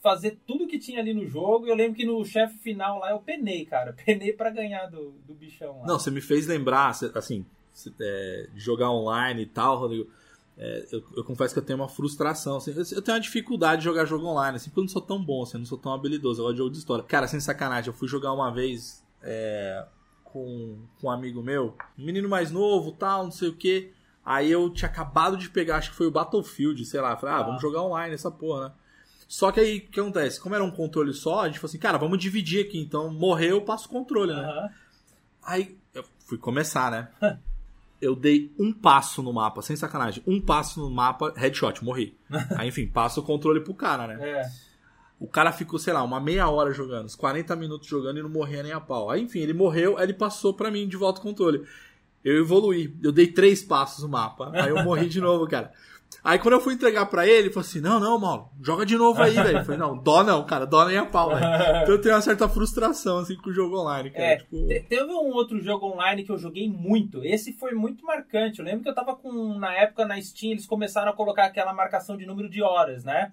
fazer 0.03 0.39
tudo 0.47 0.67
que 0.67 0.79
tinha 0.79 1.01
ali 1.01 1.15
no 1.15 1.27
jogo. 1.27 1.67
E 1.67 1.71
eu 1.71 1.75
lembro 1.75 1.95
que 1.95 2.05
no 2.05 2.23
chefe 2.25 2.59
final 2.59 2.99
lá 2.99 3.11
eu 3.11 3.19
penei, 3.19 3.65
cara. 3.65 3.95
Penei 4.05 4.33
para 4.33 4.51
ganhar 4.51 4.87
do, 4.87 5.13
do 5.27 5.35
bichão 5.35 5.81
lá. 5.81 5.87
Não, 5.87 5.99
você 5.99 6.11
me 6.11 6.21
fez 6.21 6.47
lembrar, 6.47 6.91
assim, 7.15 7.45
é, 8.01 8.49
jogar 8.55 8.91
online 8.91 9.43
e 9.43 9.47
tal, 9.47 9.79
Rodrigo. 9.79 10.11
É, 10.57 10.87
eu, 10.93 11.03
eu, 11.17 11.25
confesso 11.25 11.53
que 11.53 11.59
eu 11.59 11.65
tenho 11.65 11.79
uma 11.79 11.89
frustração. 11.89 12.57
Assim, 12.57 12.71
eu, 12.71 12.85
eu, 12.93 13.03
tenho 13.03 13.17
uma 13.17 13.21
dificuldade 13.21 13.81
de 13.81 13.85
jogar 13.85 14.05
jogo 14.05 14.27
online, 14.27 14.57
assim, 14.57 14.71
porque 14.71 14.81
eu 14.81 14.85
não 14.85 14.89
sou 14.89 15.03
tão 15.03 15.23
bom, 15.23 15.43
assim, 15.43 15.57
eu 15.57 15.61
não 15.61 15.67
sou 15.67 15.79
tão 15.79 15.93
habilidoso. 15.93 16.41
Eu 16.41 16.45
gosto 16.45 16.55
de 16.55 16.59
jogo 16.59 16.71
de 16.71 16.79
história. 16.79 17.05
Cara, 17.05 17.27
sem 17.27 17.41
sacanagem, 17.41 17.89
eu 17.89 17.95
fui 17.95 18.07
jogar 18.07 18.33
uma 18.33 18.53
vez 18.53 19.05
é, 19.23 19.85
com, 20.23 20.79
com 21.01 21.07
um 21.09 21.11
amigo 21.11 21.43
meu, 21.43 21.77
um 21.99 22.05
menino 22.05 22.29
mais 22.29 22.51
novo, 22.51 22.93
tal, 22.93 23.25
não 23.25 23.31
sei 23.33 23.49
o 23.49 23.57
que. 23.57 23.93
Aí 24.25 24.51
eu 24.51 24.71
tinha 24.71 24.89
acabado 24.89 25.37
de 25.37 25.51
pegar, 25.51 25.77
acho 25.77 25.91
que 25.91 25.97
foi 25.97 26.07
o 26.07 26.11
Battlefield, 26.11 26.85
sei 26.85 27.01
lá. 27.01 27.17
Falei, 27.17 27.35
ah, 27.35 27.43
vamos 27.43 27.61
jogar 27.61 27.83
online 27.83 28.15
essa 28.15 28.31
porra, 28.31 28.69
né? 28.69 28.75
Só 29.27 29.51
que 29.51 29.61
aí, 29.61 29.79
o 29.79 29.91
que 29.91 30.01
acontece? 30.01 30.41
Como 30.41 30.55
era 30.55 30.63
um 30.63 30.71
controle 30.71 31.13
só, 31.13 31.41
a 31.41 31.47
gente 31.47 31.59
falou 31.59 31.71
assim, 31.71 31.79
cara, 31.79 31.99
vamos 31.99 32.19
dividir 32.19 32.65
aqui. 32.65 32.79
Então, 32.79 33.11
morreu, 33.11 33.57
eu 33.57 33.63
passo 33.63 33.87
o 33.87 33.91
controle, 33.91 34.33
né? 34.33 34.43
Uhum. 34.43 34.69
Aí, 35.43 35.79
eu 35.93 36.05
fui 36.27 36.39
começar, 36.39 36.91
né? 36.91 37.09
eu 38.01 38.15
dei 38.15 38.53
um 38.59 38.73
passo 38.73 39.23
no 39.23 39.33
mapa, 39.33 39.63
sem 39.63 39.77
sacanagem. 39.77 40.23
Um 40.27 40.41
passo 40.41 40.81
no 40.81 40.91
mapa, 40.91 41.33
headshot, 41.37 41.85
morri. 41.85 42.17
Aí, 42.57 42.69
enfim, 42.69 42.87
passa 42.87 43.21
o 43.21 43.23
controle 43.23 43.61
pro 43.61 43.75
cara, 43.75 44.07
né? 44.07 44.19
É. 44.21 44.47
O 45.19 45.27
cara 45.27 45.53
ficou, 45.53 45.79
sei 45.79 45.93
lá, 45.93 46.03
uma 46.03 46.21
meia 46.21 46.49
hora 46.49 46.73
jogando, 46.73 47.07
uns 47.07 47.15
40 47.15 47.55
minutos 47.57 47.89
jogando 47.89 48.19
e 48.19 48.23
não 48.23 48.29
morria 48.29 48.63
nem 48.63 48.73
a 48.73 48.81
pau. 48.81 49.11
Aí, 49.11 49.23
enfim, 49.23 49.39
ele 49.39 49.55
morreu, 49.55 49.97
aí 49.97 50.05
ele 50.05 50.13
passou 50.13 50.53
pra 50.53 50.71
mim 50.71 50.87
de 50.87 50.97
volta 50.97 51.21
o 51.21 51.23
controle. 51.23 51.65
Eu 52.23 52.39
evoluí, 52.39 52.95
eu 53.03 53.13
dei 53.13 53.27
três 53.27 53.63
passos 53.63 54.03
no 54.03 54.09
mapa. 54.09 54.51
Aí 54.53 54.71
eu 54.71 54.83
morri 54.83 55.09
de 55.09 55.21
novo, 55.23 55.47
cara. 55.47 55.73
Aí 56.23 56.39
quando 56.39 56.55
eu 56.55 56.61
fui 56.61 56.75
entregar 56.75 57.07
pra 57.07 57.27
ele, 57.27 57.47
ele 57.47 57.51
falou 57.51 57.67
assim: 57.67 57.81
Não, 57.81 57.99
não, 57.99 58.19
mal, 58.19 58.53
joga 58.63 58.85
de 58.87 58.97
novo 58.97 59.23
aí, 59.23 59.33
velho. 59.33 59.59
Eu 59.59 59.65
falei: 59.65 59.79
Não, 59.81 59.97
dó 59.97 60.23
não, 60.23 60.45
cara, 60.45 60.67
dó 60.67 60.85
nem 60.85 60.97
a 60.97 61.07
pau, 61.07 61.31
velho. 61.31 61.45
Então 61.83 61.95
eu 61.95 62.01
tenho 62.01 62.15
uma 62.15 62.21
certa 62.21 62.49
frustração, 62.49 63.19
assim, 63.19 63.37
com 63.37 63.51
o 63.51 63.53
jogo 63.53 63.79
online, 63.81 64.11
cara. 64.11 64.25
É, 64.25 64.37
tipo... 64.37 64.67
Teve 64.89 65.13
um 65.13 65.33
outro 65.33 65.61
jogo 65.61 65.87
online 65.87 66.25
que 66.25 66.31
eu 66.31 66.39
joguei 66.39 66.69
muito. 66.69 67.25
Esse 67.25 67.53
foi 67.53 67.73
muito 67.73 68.05
marcante. 68.05 68.59
Eu 68.61 68.65
lembro 68.65 68.83
que 68.83 68.89
eu 68.89 68.95
tava 68.95 69.17
com, 69.17 69.59
na 69.59 69.73
época 69.75 70.05
na 70.07 70.21
Steam, 70.21 70.53
eles 70.53 70.67
começaram 70.67 71.11
a 71.11 71.15
colocar 71.15 71.45
aquela 71.47 71.73
marcação 71.73 72.17
de 72.17 72.27
número 72.27 72.49
de 72.49 72.63
horas, 72.63 73.05
né? 73.05 73.33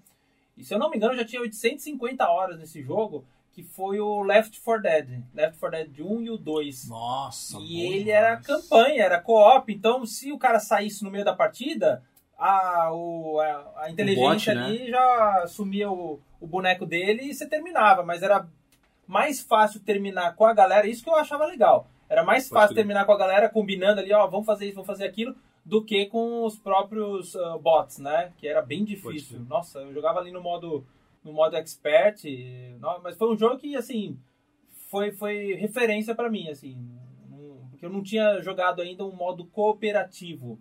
E 0.58 0.64
se 0.64 0.74
eu 0.74 0.80
não 0.80 0.90
me 0.90 0.98
engano, 0.98 1.14
eu 1.14 1.18
já 1.18 1.26
tinha 1.26 1.42
850 1.42 2.28
horas 2.28 2.60
nesse 2.60 2.82
jogo 2.82 3.26
que 3.54 3.64
foi 3.64 4.00
o 4.00 4.24
Left 4.24 4.62
4 4.62 4.82
Dead. 4.82 5.24
Left 5.34 5.60
4 5.60 5.78
Dead 5.78 6.00
1 6.00 6.22
e 6.22 6.30
o 6.30 6.38
2. 6.38 6.88
Nossa, 6.88 7.58
E 7.60 7.82
ele 7.82 8.04
demais. 8.06 8.08
era 8.08 8.38
campanha, 8.38 9.04
era 9.04 9.20
co-op. 9.20 9.74
Então, 9.74 10.06
se 10.06 10.32
o 10.32 10.38
cara 10.38 10.60
saísse 10.60 11.04
no 11.04 11.12
meio 11.12 11.26
da 11.26 11.34
partida, 11.34 12.02
a, 12.42 12.92
o, 12.92 13.40
a, 13.40 13.84
a 13.84 13.92
inteligência 13.92 14.56
bot, 14.56 14.64
ali 14.66 14.80
né? 14.80 14.88
já 14.88 15.44
assumia 15.44 15.92
o, 15.92 16.20
o 16.40 16.48
boneco 16.48 16.88
dele 16.88 17.22
e 17.26 17.34
você 17.36 17.48
terminava. 17.48 18.02
Mas 18.02 18.24
era 18.24 18.48
mais 19.08 19.42
fácil 19.42 19.80
terminar 19.80 20.36
com 20.36 20.46
a 20.46 20.54
galera, 20.54 20.88
isso 20.88 21.04
que 21.04 21.10
eu 21.10 21.16
achava 21.16 21.46
legal. 21.46 21.88
Era 22.10 22.24
mais 22.24 22.50
Pode 22.50 22.62
fácil 22.62 22.76
terminar 22.76 23.06
com 23.06 23.12
a 23.12 23.18
galera 23.18 23.48
combinando 23.48 24.02
ali, 24.02 24.12
ó, 24.12 24.26
vamos 24.26 24.48
fazer 24.48 24.66
isso, 24.66 24.74
vamos 24.76 24.88
fazer 24.88 25.06
aquilo, 25.06 25.36
do 25.64 25.84
que 25.86 26.08
com 26.08 26.44
os 26.44 26.58
próprios 26.58 27.36
uh, 27.36 27.60
bots, 27.60 28.00
né? 28.00 28.34
Que 28.38 28.48
era 28.48 28.62
bem 28.64 28.84
difícil. 28.84 29.40
Nossa, 29.42 29.80
eu 29.80 29.94
jogava 29.94 30.20
ali 30.20 30.32
no 30.32 30.42
modo 30.42 30.84
no 31.24 31.32
modo 31.32 31.56
expert, 31.56 32.26
e, 32.26 32.76
mas 33.04 33.16
foi 33.16 33.32
um 33.32 33.38
jogo 33.38 33.60
que 33.60 33.76
assim 33.76 34.18
foi 34.90 35.12
foi 35.12 35.54
referência 35.54 36.16
para 36.16 36.32
mim, 36.32 36.50
assim, 36.50 36.76
porque 37.70 37.86
eu 37.86 37.92
não 37.92 38.02
tinha 38.02 38.42
jogado 38.42 38.82
ainda 38.82 39.06
um 39.06 39.16
modo 39.16 39.46
cooperativo 39.46 40.60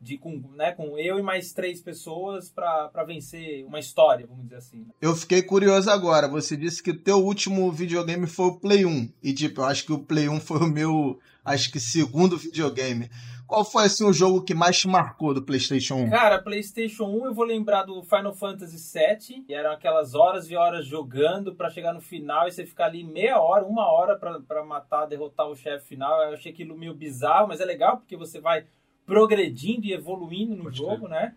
de 0.00 0.16
com, 0.16 0.40
né, 0.54 0.72
com 0.72 0.96
eu 0.96 1.18
e 1.18 1.22
mais 1.22 1.52
três 1.52 1.80
pessoas 1.80 2.50
para 2.50 3.04
vencer 3.04 3.64
uma 3.66 3.78
história, 3.80 4.26
vamos 4.26 4.44
dizer 4.44 4.56
assim. 4.56 4.86
Eu 5.00 5.14
fiquei 5.14 5.42
curioso 5.42 5.90
agora. 5.90 6.28
Você 6.28 6.56
disse 6.56 6.82
que 6.82 6.94
teu 6.94 7.18
último 7.18 7.70
videogame 7.72 8.26
foi 8.26 8.46
o 8.46 8.60
Play 8.60 8.86
1. 8.86 9.12
E 9.22 9.32
tipo, 9.32 9.60
eu 9.60 9.64
acho 9.64 9.84
que 9.84 9.92
o 9.92 9.98
Play 9.98 10.28
1 10.28 10.40
foi 10.40 10.58
o 10.58 10.68
meu, 10.68 11.18
acho 11.44 11.72
que 11.72 11.80
segundo 11.80 12.36
videogame. 12.36 13.10
Qual 13.48 13.64
foi 13.64 13.84
assim 13.86 14.04
o 14.04 14.12
jogo 14.12 14.42
que 14.42 14.54
mais 14.54 14.78
te 14.78 14.86
marcou 14.86 15.32
do 15.32 15.42
PlayStation 15.42 15.94
1? 15.94 16.10
Cara, 16.10 16.38
PlayStation 16.38 17.04
1 17.06 17.24
eu 17.24 17.34
vou 17.34 17.46
lembrar 17.46 17.82
do 17.82 18.02
Final 18.02 18.34
Fantasy 18.34 18.76
VII, 18.76 19.44
que 19.44 19.54
eram 19.54 19.72
aquelas 19.72 20.14
horas 20.14 20.50
e 20.50 20.54
horas 20.54 20.84
jogando 20.86 21.54
para 21.54 21.70
chegar 21.70 21.94
no 21.94 22.00
final 22.00 22.46
e 22.46 22.52
você 22.52 22.66
ficar 22.66 22.84
ali 22.84 23.02
meia 23.02 23.40
hora, 23.40 23.64
uma 23.64 23.90
hora 23.90 24.18
para 24.18 24.62
matar, 24.62 25.06
derrotar 25.06 25.48
o 25.48 25.56
chefe 25.56 25.88
final. 25.88 26.20
Eu 26.24 26.34
achei 26.34 26.52
aquilo 26.52 26.76
meio 26.76 26.92
bizarro, 26.92 27.48
mas 27.48 27.58
é 27.58 27.64
legal 27.64 27.96
porque 27.96 28.18
você 28.18 28.38
vai 28.38 28.66
progredindo 29.08 29.86
e 29.86 29.94
evoluindo 29.94 30.54
no 30.54 30.64
Pode 30.64 30.76
jogo, 30.76 31.08
né? 31.08 31.34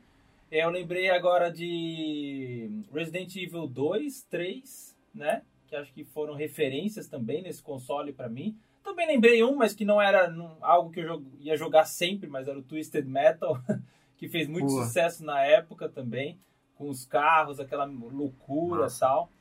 Eu 0.52 0.70
lembrei 0.70 1.10
agora 1.10 1.50
de 1.50 2.70
Resident 2.94 3.34
Evil 3.38 3.66
2, 3.66 4.24
3, 4.24 4.98
né? 5.16 5.42
Que 5.68 5.78
acho 5.78 5.94
que 5.94 6.04
foram 6.04 6.36
referências 6.36 7.08
também 7.08 7.42
nesse 7.42 7.64
console 7.64 8.12
para 8.12 8.28
mim. 8.28 8.58
Também 8.84 9.08
lembrei 9.08 9.42
um, 9.42 9.56
mas 9.56 9.74
que 9.74 9.86
não 9.86 10.02
era 10.02 10.36
algo 10.60 10.92
que 10.92 11.00
eu 11.00 11.24
ia 11.40 11.56
jogar 11.56 11.86
sempre, 11.86 12.30
mas 12.30 12.50
era 12.50 12.60
o 12.60 12.64
Twisted 12.64 13.06
Metal, 13.06 13.58
que 14.18 14.28
fez 14.28 14.50
muito 14.50 14.68
Boa. 14.68 14.84
sucesso 14.84 15.24
na 15.24 15.42
época 15.42 15.88
também, 15.88 16.38
com 16.76 16.90
os 16.90 17.06
carros, 17.06 17.58
aquela 17.58 17.86
loucura 17.86 18.88
e 18.88 19.00
tal. 19.00 19.32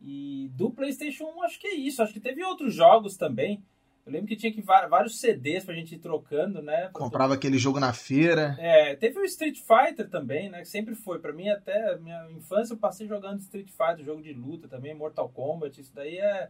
E 0.00 0.50
do 0.54 0.70
PlayStation 0.70 1.24
1, 1.24 1.42
acho 1.42 1.60
que 1.60 1.66
é 1.66 1.74
isso. 1.74 2.02
Acho 2.02 2.14
que 2.14 2.20
teve 2.20 2.42
outros 2.42 2.72
jogos 2.72 3.18
também. 3.18 3.62
Eu 4.06 4.12
lembro 4.12 4.28
que 4.28 4.36
tinha 4.36 4.52
que 4.52 4.62
vários 4.62 5.18
CDs 5.18 5.64
pra 5.64 5.74
gente 5.74 5.96
ir 5.96 5.98
trocando, 5.98 6.62
né? 6.62 6.88
Comprava 6.92 7.34
aquele 7.34 7.58
jogo 7.58 7.80
na 7.80 7.92
feira. 7.92 8.56
É, 8.56 8.94
teve 8.94 9.18
o 9.18 9.24
Street 9.24 9.58
Fighter 9.58 10.08
também, 10.08 10.48
né? 10.48 10.60
Que 10.60 10.68
sempre 10.68 10.94
foi. 10.94 11.18
Pra 11.18 11.32
mim, 11.32 11.48
até 11.48 11.98
minha 11.98 12.30
infância, 12.30 12.72
eu 12.72 12.78
passei 12.78 13.08
jogando 13.08 13.40
Street 13.40 13.68
Fighter, 13.68 14.04
jogo 14.04 14.22
de 14.22 14.32
luta 14.32 14.68
também, 14.68 14.94
Mortal 14.94 15.28
Kombat. 15.28 15.80
Isso 15.80 15.92
daí 15.92 16.18
é, 16.18 16.48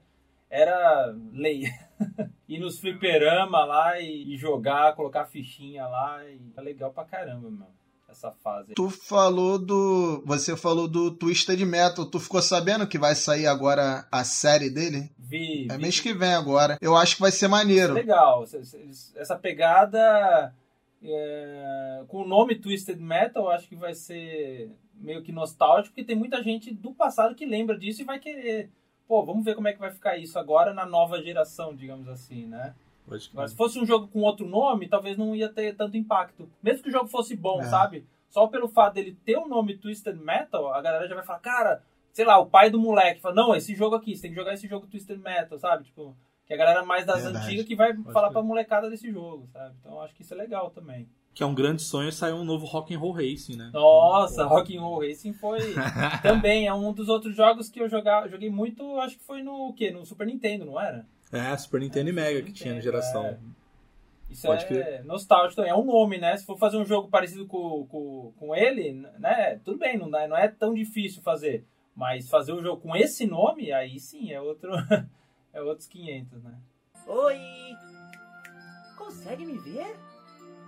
era 0.50 1.14
lei. 1.32 1.64
ir 2.46 2.58
nos 2.58 2.78
fliperama 2.78 3.64
lá 3.64 3.98
e, 3.98 4.34
e, 4.34 4.36
jogar, 4.36 4.94
colocar 4.94 5.24
fichinha 5.24 5.86
lá. 5.86 6.22
E 6.28 6.38
é 6.54 6.60
legal 6.60 6.92
pra 6.92 7.06
caramba, 7.06 7.50
mano 7.50 7.85
essa 8.16 8.32
fase. 8.32 8.74
Tu 8.74 8.88
falou 8.90 9.58
do. 9.58 10.22
Você 10.24 10.56
falou 10.56 10.88
do 10.88 11.10
Twisted 11.10 11.60
Metal. 11.64 12.06
Tu 12.06 12.18
ficou 12.18 12.40
sabendo 12.40 12.86
que 12.86 12.98
vai 12.98 13.14
sair 13.14 13.46
agora 13.46 14.06
a 14.10 14.24
série 14.24 14.70
dele? 14.70 15.10
Vi. 15.18 15.68
É 15.70 15.76
vi. 15.76 15.82
mês 15.82 16.00
que 16.00 16.14
vem 16.14 16.32
agora. 16.32 16.78
Eu 16.80 16.96
acho 16.96 17.16
que 17.16 17.20
vai 17.20 17.30
ser 17.30 17.48
maneiro. 17.48 17.92
Legal. 17.92 18.44
Essa 19.14 19.36
pegada. 19.36 20.54
É, 21.02 22.04
com 22.08 22.22
o 22.22 22.26
nome 22.26 22.56
Twisted 22.56 22.98
Metal, 22.98 23.44
eu 23.44 23.50
acho 23.50 23.68
que 23.68 23.76
vai 23.76 23.94
ser 23.94 24.70
meio 24.94 25.22
que 25.22 25.30
nostálgico, 25.30 25.94
porque 25.94 26.02
tem 26.02 26.16
muita 26.16 26.42
gente 26.42 26.72
do 26.72 26.92
passado 26.92 27.34
que 27.34 27.44
lembra 27.44 27.78
disso 27.78 28.00
e 28.00 28.04
vai 28.04 28.18
querer. 28.18 28.70
Pô, 29.06 29.24
vamos 29.24 29.44
ver 29.44 29.54
como 29.54 29.68
é 29.68 29.72
que 29.72 29.78
vai 29.78 29.92
ficar 29.92 30.16
isso 30.16 30.38
agora 30.38 30.72
na 30.72 30.86
nova 30.86 31.22
geração, 31.22 31.76
digamos 31.76 32.08
assim, 32.08 32.46
né? 32.46 32.74
Mas 33.32 33.50
se 33.50 33.56
fosse 33.56 33.78
um 33.78 33.86
jogo 33.86 34.08
com 34.08 34.20
outro 34.20 34.46
nome, 34.46 34.88
talvez 34.88 35.16
não 35.16 35.34
ia 35.34 35.48
ter 35.48 35.74
tanto 35.76 35.96
impacto. 35.96 36.48
Mesmo 36.62 36.82
que 36.82 36.88
o 36.88 36.92
jogo 36.92 37.08
fosse 37.08 37.36
bom, 37.36 37.60
é. 37.60 37.64
sabe? 37.64 38.06
só 38.36 38.46
pelo 38.46 38.68
fato 38.68 38.94
dele 38.94 39.16
ter 39.24 39.38
o 39.38 39.48
nome 39.48 39.78
Twisted 39.78 40.14
Metal, 40.16 40.70
a 40.72 40.82
galera 40.82 41.08
já 41.08 41.14
vai 41.14 41.24
falar, 41.24 41.38
cara, 41.38 41.82
sei 42.12 42.22
lá, 42.22 42.38
o 42.38 42.44
pai 42.44 42.68
do 42.68 42.78
moleque 42.78 43.20
fala, 43.20 43.34
não, 43.34 43.54
esse 43.54 43.74
jogo 43.74 43.96
aqui, 43.96 44.14
você 44.14 44.22
tem 44.22 44.30
que 44.30 44.36
jogar 44.36 44.52
esse 44.52 44.68
jogo 44.68 44.86
Twisted 44.86 45.18
Metal, 45.18 45.58
sabe? 45.58 45.84
Tipo, 45.84 46.14
que 46.46 46.52
a 46.52 46.56
galera 46.56 46.84
mais 46.84 47.06
das 47.06 47.22
Verdade. 47.22 47.46
antigas 47.46 47.64
que 47.64 47.74
vai 47.74 47.94
falar 48.12 48.28
crer. 48.28 48.32
pra 48.32 48.42
molecada 48.42 48.90
desse 48.90 49.10
jogo, 49.10 49.48
sabe? 49.54 49.74
Então 49.80 50.02
acho 50.02 50.14
que 50.14 50.20
isso 50.20 50.34
é 50.34 50.36
legal 50.36 50.70
também. 50.70 51.08
Que 51.32 51.42
é 51.42 51.46
um 51.46 51.54
grande 51.54 51.80
sonho 51.80 52.12
sair 52.12 52.34
um 52.34 52.44
novo 52.44 52.66
Rock 52.66 52.94
and 52.94 52.98
Roll 52.98 53.12
Racing, 53.12 53.56
né? 53.56 53.70
Nossa, 53.72 54.44
Rock'n'Roll 54.44 55.00
Racing 55.00 55.32
foi 55.32 55.60
também 56.22 56.66
é 56.66 56.74
um 56.74 56.92
dos 56.92 57.08
outros 57.08 57.34
jogos 57.34 57.70
que 57.70 57.80
eu 57.80 57.88
jogar, 57.88 58.28
joguei 58.28 58.50
muito, 58.50 58.98
acho 59.00 59.18
que 59.18 59.24
foi 59.24 59.42
no 59.42 59.72
quê? 59.74 59.90
No 59.90 60.04
Super 60.04 60.26
Nintendo, 60.26 60.66
não 60.66 60.78
era? 60.78 61.06
É, 61.32 61.56
Super 61.56 61.80
Nintendo 61.80 62.10
e 62.10 62.12
Mega 62.12 62.42
que 62.42 62.52
tinha 62.52 62.74
na 62.74 62.80
geração. 62.80 63.26
é. 63.26 63.38
Isso 64.28 64.46
Pode 64.46 64.64
é 64.64 64.66
crer. 64.66 65.04
nostálgico 65.04 65.56
também. 65.56 65.70
É 65.70 65.76
um 65.76 65.84
nome, 65.84 66.18
né? 66.18 66.36
Se 66.36 66.44
for 66.44 66.58
fazer 66.58 66.76
um 66.76 66.84
jogo 66.84 67.08
parecido 67.08 67.46
com, 67.46 67.86
com, 67.86 68.32
com 68.36 68.54
ele, 68.54 68.92
né? 69.18 69.60
Tudo 69.64 69.78
bem, 69.78 69.96
não, 69.96 70.10
dá, 70.10 70.26
não 70.26 70.36
é 70.36 70.48
tão 70.48 70.74
difícil 70.74 71.22
fazer. 71.22 71.64
Mas 71.94 72.28
fazer 72.28 72.52
um 72.52 72.60
jogo 72.60 72.82
com 72.82 72.94
esse 72.94 73.26
nome, 73.26 73.72
aí 73.72 73.98
sim, 73.98 74.32
é 74.32 74.40
outro. 74.40 74.70
é 75.52 75.62
outros 75.62 75.86
500, 75.86 76.42
né? 76.42 76.58
Oi! 77.06 77.38
Consegue 78.98 79.46
me 79.46 79.58
ver? 79.58 79.96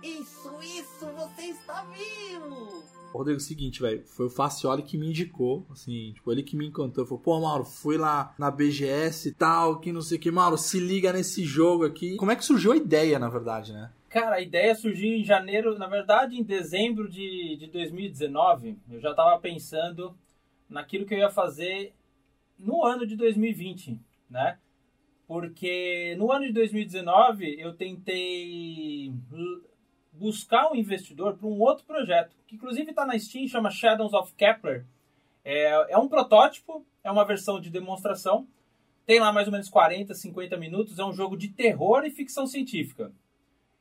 Isso, 0.01 0.49
isso, 0.61 1.05
você 1.05 1.41
está 1.47 1.83
vivo! 1.85 2.83
Rodrigo, 3.11 3.37
é 3.37 3.41
o 3.41 3.43
seguinte, 3.43 3.81
velho, 3.81 4.03
foi 4.05 4.27
o 4.27 4.29
Facioli 4.29 4.83
que 4.83 4.97
me 4.97 5.09
indicou, 5.09 5.65
assim, 5.71 6.13
tipo, 6.13 6.31
ele 6.31 6.43
que 6.43 6.55
me 6.55 6.67
encantou. 6.67 7.05
Falou, 7.05 7.21
pô, 7.21 7.39
Mauro, 7.39 7.65
fui 7.65 7.97
lá 7.97 8.33
na 8.37 8.51
BGS 8.51 9.29
e 9.29 9.33
tal, 9.33 9.79
que 9.79 9.91
não 9.91 10.01
sei 10.01 10.17
o 10.17 10.21
que, 10.21 10.31
Mauro, 10.31 10.57
se 10.57 10.79
liga 10.79 11.11
nesse 11.11 11.43
jogo 11.43 11.85
aqui. 11.85 12.15
Como 12.17 12.31
é 12.31 12.35
que 12.35 12.45
surgiu 12.45 12.71
a 12.71 12.77
ideia, 12.77 13.17
na 13.17 13.27
verdade, 13.27 13.73
né? 13.73 13.91
Cara, 14.09 14.37
a 14.37 14.41
ideia 14.41 14.73
surgiu 14.73 15.13
em 15.13 15.23
janeiro, 15.23 15.77
na 15.77 15.87
verdade, 15.87 16.35
em 16.35 16.43
dezembro 16.43 17.09
de, 17.09 17.57
de 17.57 17.67
2019. 17.67 18.77
Eu 18.89 18.99
já 18.99 19.11
estava 19.11 19.39
pensando 19.39 20.15
naquilo 20.69 21.05
que 21.05 21.13
eu 21.13 21.19
ia 21.19 21.29
fazer 21.29 21.93
no 22.57 22.85
ano 22.85 23.05
de 23.05 23.15
2020, 23.15 23.99
né? 24.29 24.57
Porque 25.27 26.15
no 26.17 26.31
ano 26.31 26.45
de 26.45 26.53
2019 26.53 27.59
eu 27.59 27.73
tentei 27.73 29.13
buscar 30.19 30.69
um 30.69 30.75
investidor 30.75 31.37
para 31.37 31.47
um 31.47 31.59
outro 31.59 31.85
projeto, 31.85 32.35
que 32.45 32.55
inclusive 32.55 32.89
está 32.89 33.05
na 33.05 33.17
Steam, 33.17 33.47
chama 33.47 33.71
Shadows 33.71 34.13
of 34.13 34.33
Kepler. 34.33 34.85
É, 35.43 35.93
é 35.93 35.97
um 35.97 36.09
protótipo, 36.09 36.85
é 37.03 37.09
uma 37.09 37.25
versão 37.25 37.59
de 37.59 37.69
demonstração. 37.69 38.45
Tem 39.05 39.19
lá 39.19 39.31
mais 39.31 39.47
ou 39.47 39.51
menos 39.51 39.69
40, 39.69 40.13
50 40.13 40.57
minutos. 40.57 40.99
É 40.99 41.05
um 41.05 41.13
jogo 41.13 41.37
de 41.37 41.47
terror 41.47 42.03
e 42.05 42.11
ficção 42.11 42.45
científica. 42.45 43.11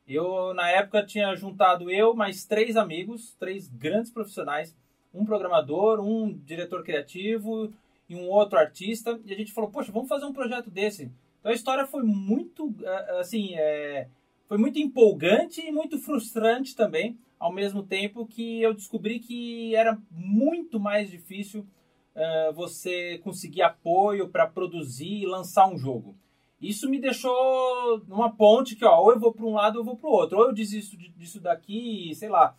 Eu, 0.06 0.54
na 0.54 0.70
época, 0.70 1.04
tinha 1.04 1.34
juntado 1.34 1.90
eu 1.90 2.14
mais 2.14 2.46
três 2.46 2.76
amigos, 2.76 3.34
três 3.38 3.68
grandes 3.68 4.10
profissionais, 4.10 4.74
um 5.12 5.24
programador, 5.24 6.00
um 6.00 6.32
diretor 6.32 6.82
criativo 6.82 7.70
e 8.08 8.14
um 8.14 8.26
outro 8.28 8.58
artista, 8.58 9.20
e 9.26 9.34
a 9.34 9.36
gente 9.36 9.52
falou, 9.52 9.70
poxa, 9.70 9.92
vamos 9.92 10.08
fazer 10.08 10.24
um 10.24 10.32
projeto 10.32 10.70
desse. 10.70 11.12
Então 11.40 11.52
a 11.52 11.54
história 11.54 11.86
foi 11.86 12.02
muito, 12.02 12.74
eh, 12.82 13.20
assim, 13.20 13.54
é, 13.54 14.08
foi 14.48 14.56
muito 14.56 14.78
empolgante 14.78 15.60
e 15.60 15.70
muito 15.70 15.98
frustrante 15.98 16.74
também, 16.74 17.18
ao 17.38 17.52
mesmo 17.52 17.82
tempo 17.82 18.26
que 18.26 18.62
eu 18.62 18.72
descobri 18.72 19.20
que 19.20 19.74
era 19.76 19.96
muito 20.10 20.80
mais 20.80 21.10
difícil 21.10 21.66
eh, 22.14 22.52
você 22.54 23.18
conseguir 23.18 23.62
apoio 23.62 24.28
para 24.28 24.46
produzir 24.46 25.22
e 25.22 25.26
lançar 25.26 25.68
um 25.68 25.76
jogo. 25.76 26.16
Isso 26.60 26.88
me 26.90 26.98
deixou 26.98 28.02
numa 28.08 28.34
ponte 28.34 28.74
que, 28.74 28.84
ó, 28.84 29.00
ou 29.00 29.12
eu 29.12 29.20
vou 29.20 29.32
para 29.32 29.44
um 29.44 29.52
lado 29.52 29.76
ou 29.76 29.82
eu 29.82 29.84
vou 29.84 29.96
para 29.96 30.08
o 30.08 30.12
outro. 30.12 30.38
Ou 30.38 30.46
eu 30.46 30.52
desisto 30.52 30.96
de- 30.96 31.10
disso 31.10 31.40
daqui, 31.40 32.12
sei 32.16 32.28
lá, 32.28 32.56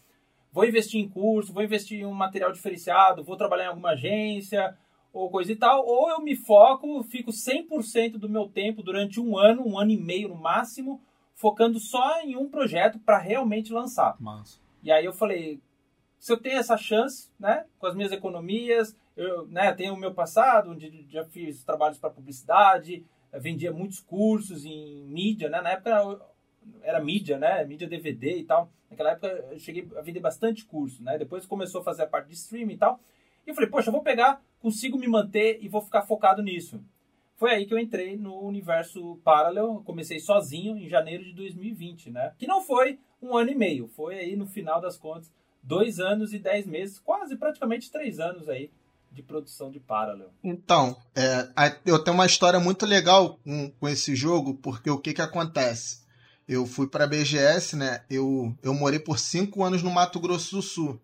vou 0.53 0.63
investir 0.63 1.01
em 1.01 1.09
curso, 1.09 1.51
vou 1.51 1.63
investir 1.63 1.99
em 1.99 2.05
um 2.05 2.13
material 2.13 2.51
diferenciado, 2.51 3.23
vou 3.23 3.35
trabalhar 3.35 3.65
em 3.65 3.69
alguma 3.69 3.89
agência 3.89 4.77
ou 5.11 5.29
coisa 5.29 5.51
e 5.51 5.55
tal. 5.55 5.85
Ou 5.85 6.09
eu 6.09 6.21
me 6.21 6.35
foco, 6.35 7.03
fico 7.03 7.33
100% 7.33 8.17
do 8.17 8.29
meu 8.29 8.47
tempo 8.47 8.81
durante 8.81 9.19
um 9.19 9.37
ano, 9.37 9.67
um 9.67 9.77
ano 9.77 9.91
e 9.91 9.97
meio 9.97 10.29
no 10.29 10.35
máximo, 10.35 11.01
focando 11.39 11.79
só 11.79 12.21
em 12.21 12.35
um 12.35 12.49
projeto 12.49 12.99
para 12.99 13.17
realmente 13.17 13.71
lançar. 13.71 14.17
Mas. 14.19 14.61
E 14.83 14.91
aí 14.91 15.05
eu 15.05 15.13
falei, 15.13 15.61
se 16.19 16.33
eu 16.33 16.37
tenho 16.37 16.59
essa 16.59 16.75
chance, 16.75 17.31
né, 17.39 17.65
com 17.79 17.87
as 17.87 17.95
minhas 17.95 18.11
economias, 18.11 18.93
eu, 19.15 19.47
né, 19.47 19.73
tenho 19.73 19.93
o 19.93 19.97
meu 19.97 20.13
passado, 20.13 20.71
onde 20.71 21.05
já 21.09 21.23
fiz 21.23 21.63
trabalhos 21.63 21.97
para 21.97 22.09
publicidade, 22.09 23.05
eh, 23.31 23.39
vendia 23.39 23.71
muitos 23.71 24.01
cursos 24.01 24.65
em 24.65 25.05
mídia, 25.05 25.47
né, 25.47 25.61
na 25.61 25.71
época 25.71 25.89
era, 25.89 26.19
era 26.83 26.99
mídia, 26.99 27.39
né, 27.39 27.63
mídia 27.63 27.87
DVD 27.87 28.37
e 28.37 28.43
tal. 28.43 28.69
Naquela 28.91 29.11
época 29.11 29.27
eu 29.49 29.59
cheguei 29.59 29.87
a 29.95 30.01
vender 30.01 30.19
bastante 30.19 30.65
curso, 30.65 31.01
né, 31.01 31.17
depois 31.17 31.45
começou 31.45 31.79
a 31.79 31.85
fazer 31.85 32.03
a 32.03 32.07
parte 32.07 32.27
de 32.27 32.33
streaming 32.33 32.73
e 32.73 32.77
tal. 32.77 32.99
E 33.47 33.51
eu 33.51 33.55
falei, 33.55 33.69
poxa, 33.69 33.87
eu 33.87 33.93
vou 33.93 34.03
pegar, 34.03 34.41
consigo 34.59 34.97
me 34.97 35.07
manter 35.07 35.57
e 35.61 35.69
vou 35.69 35.81
ficar 35.81 36.01
focado 36.01 36.43
nisso. 36.43 36.83
Foi 37.39 37.51
aí 37.51 37.65
que 37.65 37.73
eu 37.73 37.79
entrei 37.79 38.17
no 38.17 38.37
universo 38.41 39.17
Parallel, 39.23 39.81
comecei 39.85 40.19
sozinho 40.19 40.77
em 40.77 40.89
janeiro 40.89 41.23
de 41.23 41.31
2020, 41.31 42.11
né? 42.11 42.33
Que 42.37 42.45
não 42.45 42.61
foi 42.61 42.99
um 43.21 43.37
ano 43.37 43.49
e 43.49 43.55
meio, 43.55 43.87
foi 43.87 44.19
aí 44.19 44.35
no 44.35 44.45
final 44.45 44.81
das 44.81 44.97
contas 44.97 45.31
dois 45.63 46.01
anos 46.01 46.33
e 46.33 46.37
dez 46.37 46.67
meses, 46.67 46.99
quase 46.99 47.37
praticamente 47.37 47.89
três 47.89 48.19
anos 48.19 48.49
aí 48.49 48.69
de 49.09 49.23
produção 49.23 49.71
de 49.71 49.79
Parallel. 49.79 50.31
Então, 50.43 50.97
é, 51.15 51.49
eu 51.85 52.03
tenho 52.03 52.15
uma 52.15 52.25
história 52.25 52.59
muito 52.59 52.85
legal 52.85 53.39
com, 53.41 53.71
com 53.71 53.87
esse 53.87 54.17
jogo, 54.17 54.55
porque 54.55 54.89
o 54.89 54.99
que 54.99 55.13
que 55.13 55.21
acontece? 55.21 56.01
Eu 56.45 56.65
fui 56.65 56.87
para 56.87 57.07
BGS, 57.07 57.77
né? 57.77 58.03
Eu, 58.09 58.53
eu 58.61 58.73
morei 58.73 58.99
por 58.99 59.17
cinco 59.17 59.63
anos 59.63 59.81
no 59.81 59.91
Mato 59.91 60.19
Grosso 60.19 60.57
do 60.57 60.61
Sul. 60.61 60.99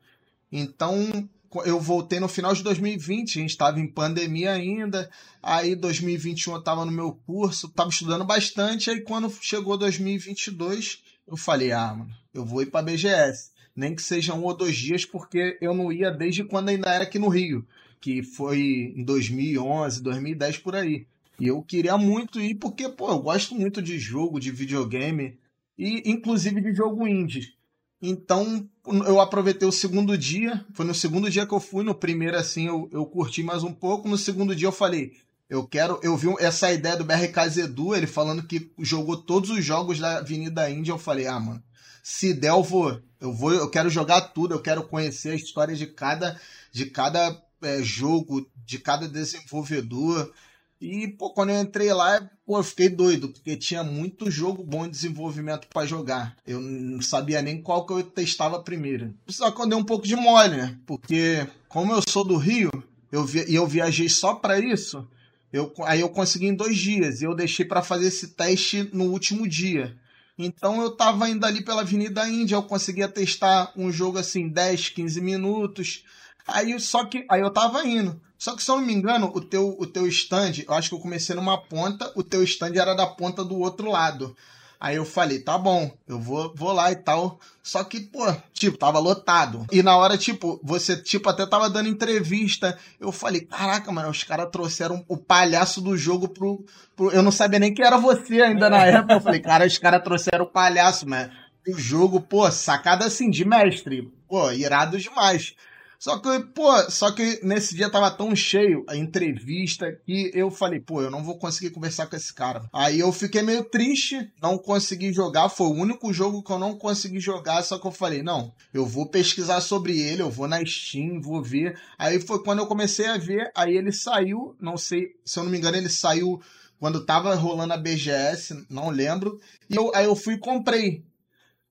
Então, 0.52 1.30
eu 1.65 1.79
voltei 1.79 2.19
no 2.19 2.27
final 2.27 2.53
de 2.53 2.63
2020, 2.63 3.38
a 3.38 3.41
gente 3.41 3.49
estava 3.51 3.79
em 3.79 3.88
pandemia 3.88 4.51
ainda. 4.51 5.10
Aí, 5.41 5.75
2021 5.75 6.53
eu 6.53 6.60
estava 6.60 6.86
no 6.86 6.91
meu 6.91 7.13
curso, 7.25 7.67
estava 7.67 7.89
estudando 7.89 8.25
bastante. 8.25 8.89
Aí, 8.89 9.01
quando 9.01 9.31
chegou 9.41 9.77
2022, 9.77 11.03
eu 11.27 11.38
falei: 11.38 11.71
ah, 11.71 11.93
mano, 11.93 12.12
eu 12.34 12.45
vou 12.45 12.62
ir 12.62 12.67
para 12.67 12.86
BGS. 12.86 13.51
Nem 13.75 13.93
que 13.93 14.01
seja 14.01 14.34
um 14.34 14.43
ou 14.43 14.55
dois 14.55 14.75
dias, 14.75 15.05
porque 15.05 15.58
eu 15.60 15.73
não 15.73 15.91
ia 15.91 16.10
desde 16.10 16.43
quando 16.45 16.69
ainda 16.69 16.89
era 16.89 17.03
aqui 17.03 17.19
no 17.19 17.27
Rio 17.27 17.65
que 18.05 18.21
foi 18.21 18.93
em 18.95 19.03
2011, 19.03 20.03
2010 20.03 20.60
por 20.60 20.75
aí. 20.75 21.08
E 21.39 21.47
eu 21.47 21.60
queria 21.63 21.97
muito 21.97 22.39
ir 22.39 22.53
porque, 22.53 22.88
pô, 22.88 23.10
eu 23.10 23.17
gosto 23.17 23.55
muito 23.55 23.81
de 23.81 23.97
jogo, 23.97 24.39
de 24.39 24.51
videogame 24.51 25.39
e 25.75 26.03
inclusive 26.05 26.62
de 26.62 26.71
jogo 26.71 27.08
indie. 27.08 27.55
Então, 28.01 28.69
eu 28.86 29.19
aproveitei 29.19 29.67
o 29.67 29.71
segundo 29.71 30.17
dia, 30.17 30.65
foi 30.73 30.86
no 30.86 30.93
segundo 30.93 31.29
dia 31.29 31.45
que 31.45 31.53
eu 31.53 31.60
fui, 31.60 31.84
no 31.84 31.95
primeiro 31.95 32.38
assim 32.38 32.67
eu, 32.67 32.89
eu 32.91 33.05
curti 33.05 33.41
mais 33.41 33.63
um 33.63 33.73
pouco, 33.73 34.08
no 34.08 34.17
segundo 34.17 34.55
dia 34.55 34.67
eu 34.67 34.71
falei, 34.71 35.13
eu 35.49 35.65
quero, 35.65 35.99
eu 36.03 36.15
vi 36.17 36.27
essa 36.39 36.71
ideia 36.71 36.97
do 36.97 37.05
BRK 37.05 37.49
Zedu, 37.49 37.95
ele 37.95 38.05
falando 38.05 38.43
que 38.43 38.71
jogou 38.79 39.17
todos 39.17 39.49
os 39.49 39.63
jogos 39.63 39.99
da 39.99 40.17
Avenida 40.17 40.69
Índia, 40.69 40.91
eu 40.91 40.97
falei, 40.97 41.25
ah, 41.25 41.39
mano, 41.39 41.63
se 42.03 42.34
der 42.34 42.49
eu 42.49 42.62
vou, 42.62 43.01
eu 43.19 43.34
vou, 43.34 43.53
eu 43.53 43.69
quero 43.69 43.89
jogar 43.89 44.21
tudo, 44.21 44.53
eu 44.53 44.62
quero 44.62 44.84
conhecer 44.84 45.29
a 45.29 45.36
história 45.36 45.75
de 45.75 45.88
cada 45.88 46.39
de 46.71 46.88
cada 46.88 47.41
é, 47.62 47.81
jogo, 47.81 48.47
de 48.65 48.77
cada 48.77 49.08
desenvolvedor. 49.08 50.31
E, 50.79 51.08
pô, 51.08 51.31
quando 51.31 51.51
eu 51.51 51.62
entrei 51.62 51.91
lá, 51.93 52.29
pô, 52.45 52.60
eu 52.60 52.63
fiquei 52.63 52.89
doido, 52.89 53.29
porque 53.29 53.58
tinha 53.58 53.84
muito 53.84 54.29
jogo 54.29 54.63
bom 54.63 54.86
de 54.86 54.91
desenvolvimento 54.91 55.67
para 55.67 55.86
jogar. 55.86 56.36
Eu 56.45 56.62
não 56.62 57.01
sabia 57.01 57.41
nem 57.41 57.62
qual 57.62 57.86
que 57.86 57.93
eu 57.93 58.03
testava 58.03 58.62
primeiro. 58.62 59.13
Só 59.27 59.49
que 59.51 59.62
eu 59.62 59.67
dei 59.67 59.77
um 59.77 59.84
pouco 59.84 60.05
de 60.05 60.15
mole, 60.15 60.55
né? 60.55 60.77
Porque, 60.86 61.47
como 61.67 61.93
eu 61.93 62.01
sou 62.08 62.23
do 62.23 62.38
Rio, 62.38 62.71
eu 63.12 63.25
vi, 63.25 63.45
e 63.49 63.55
eu 63.55 63.65
viajei 63.65 64.08
só 64.08 64.36
para 64.36 64.60
isso, 64.60 65.08
eu, 65.51 65.73
aí 65.84 66.01
eu 66.01 66.10
consegui 66.10 66.47
em 66.47 66.55
dois 66.55 66.77
dias. 66.77 67.21
E 67.21 67.25
eu 67.25 67.34
deixei 67.34 67.65
para 67.65 67.81
fazer 67.81 68.08
esse 68.08 68.29
teste 68.29 68.89
no 68.93 69.05
último 69.05 69.47
dia. 69.47 69.97
Então 70.38 70.81
eu 70.81 70.91
tava 70.91 71.29
indo 71.29 71.45
ali 71.45 71.63
pela 71.63 71.81
Avenida 71.81 72.27
Índia, 72.27 72.55
eu 72.55 72.63
conseguia 72.63 73.08
testar 73.08 73.71
um 73.75 73.89
jogo 73.91 74.17
assim, 74.17 74.49
10, 74.49 74.89
15 74.89 75.21
minutos. 75.21 76.03
Aí 76.45 76.77
só 76.79 77.05
que 77.05 77.25
aí 77.29 77.41
eu 77.41 77.51
tava 77.51 77.86
indo. 77.88 78.19
Só 78.38 78.56
que 78.56 78.63
se 78.63 78.69
eu 78.69 78.78
não 78.78 78.86
me 78.86 78.93
engano, 78.93 79.32
o 79.34 79.41
teu 79.41 79.76
o 79.80 79.86
teu 79.86 80.08
stand, 80.08 80.63
eu 80.67 80.74
acho 80.74 80.89
que 80.89 80.95
eu 80.95 81.00
comecei 81.00 81.36
numa 81.36 81.58
ponta, 81.58 82.12
o 82.15 82.24
teu 82.24 82.43
stand 82.43 82.74
era 82.76 82.93
da 82.93 83.08
ponta 83.08 83.43
do 83.43 83.58
outro 83.60 83.89
lado. 83.91 84.36
Aí 84.80 84.98
eu 84.98 85.06
falei, 85.06 85.39
tá 85.39 85.58
bom, 85.58 85.89
eu 86.08 86.19
vou, 86.19 86.54
vou 86.56 86.71
lá 86.71 86.91
e 86.91 86.95
tal. 86.95 87.39
Só 87.63 87.84
que, 87.84 88.00
pô, 88.02 88.24
tipo, 88.54 88.78
tava 88.78 89.00
lotado. 89.00 89.65
E 89.71 89.82
na 89.82 89.98
hora, 89.98 90.17
tipo, 90.17 90.60
você, 90.63 90.95
tipo, 90.95 91.30
até 91.30 91.45
tava 91.45 91.69
dando 91.69 91.89
entrevista. 91.89 92.78
Eu 93.00 93.12
falei, 93.12 93.41
caraca, 93.41 93.91
mano, 93.91 94.10
os 94.10 94.24
caras 94.24 94.50
trouxeram 94.52 95.04
o 95.08 95.17
palhaço 95.17 95.82
do 95.82 95.98
jogo 95.98 96.28
pro, 96.28 96.63
pro. 96.95 97.12
Eu 97.12 97.24
não 97.24 97.32
sabia 97.32 97.58
nem 97.58 97.74
que 97.74 97.82
era 97.82 97.98
você 97.98 98.41
ainda 98.41 98.69
na 98.69 98.86
época. 98.86 99.13
Eu 99.13 99.21
falei, 99.21 99.39
cara, 99.39 99.65
os 99.65 99.78
caras 99.78 100.04
trouxeram 100.04 100.45
o 100.45 100.52
palhaço, 100.52 101.08
mano. 101.08 101.32
O 101.67 101.78
jogo, 101.80 102.21
pô, 102.21 102.52
sacada 102.52 103.06
assim, 103.06 103.30
de 103.30 103.43
mestre. 103.43 104.13
Pô, 104.28 104.52
irado 104.52 105.00
demais. 105.00 105.56
Só 106.05 106.19
que, 106.19 106.39
pô, 106.53 106.71
só 106.91 107.09
que 107.09 107.39
nesse 107.41 107.73
dia 107.73 107.89
tava 107.89 108.11
tão 108.11 108.35
cheio 108.35 108.85
a 108.87 108.95
entrevista 108.95 109.91
que 110.05 110.29
eu 110.35 110.51
falei, 110.51 110.79
pô, 110.79 111.01
eu 111.01 111.09
não 111.09 111.23
vou 111.23 111.39
conseguir 111.39 111.71
conversar 111.71 112.05
com 112.05 112.15
esse 112.15 112.31
cara. 112.31 112.69
Aí 112.71 112.99
eu 112.99 113.11
fiquei 113.11 113.41
meio 113.41 113.63
triste, 113.63 114.31
não 114.39 114.55
consegui 114.55 115.11
jogar, 115.11 115.49
foi 115.49 115.65
o 115.65 115.73
único 115.73 116.13
jogo 116.13 116.43
que 116.43 116.51
eu 116.51 116.59
não 116.59 116.77
consegui 116.77 117.19
jogar, 117.19 117.63
só 117.63 117.79
que 117.79 117.87
eu 117.87 117.91
falei, 117.91 118.21
não, 118.21 118.53
eu 118.71 118.85
vou 118.85 119.09
pesquisar 119.09 119.61
sobre 119.61 119.99
ele, 119.99 120.21
eu 120.21 120.29
vou 120.29 120.47
na 120.47 120.63
Steam, 120.63 121.19
vou 121.19 121.41
ver. 121.41 121.75
Aí 121.97 122.19
foi 122.19 122.43
quando 122.43 122.59
eu 122.59 122.67
comecei 122.67 123.07
a 123.07 123.17
ver, 123.17 123.51
aí 123.55 123.75
ele 123.75 123.91
saiu, 123.91 124.55
não 124.61 124.77
sei, 124.77 125.07
se 125.25 125.39
eu 125.39 125.43
não 125.43 125.49
me 125.49 125.57
engano, 125.57 125.75
ele 125.75 125.89
saiu 125.89 126.39
quando 126.79 127.03
tava 127.03 127.33
rolando 127.33 127.73
a 127.73 127.77
BGS, 127.77 128.67
não 128.69 128.91
lembro. 128.91 129.39
E 129.67 129.75
eu, 129.75 129.91
aí 129.95 130.05
eu 130.05 130.15
fui 130.15 130.35
e 130.35 130.39
comprei. 130.39 131.03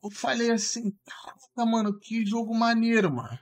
Eu 0.02 0.10
falei 0.10 0.50
assim, 0.50 0.92
caraca, 1.06 1.70
mano, 1.70 1.96
que 2.00 2.26
jogo 2.26 2.52
maneiro, 2.52 3.14
mano. 3.14 3.38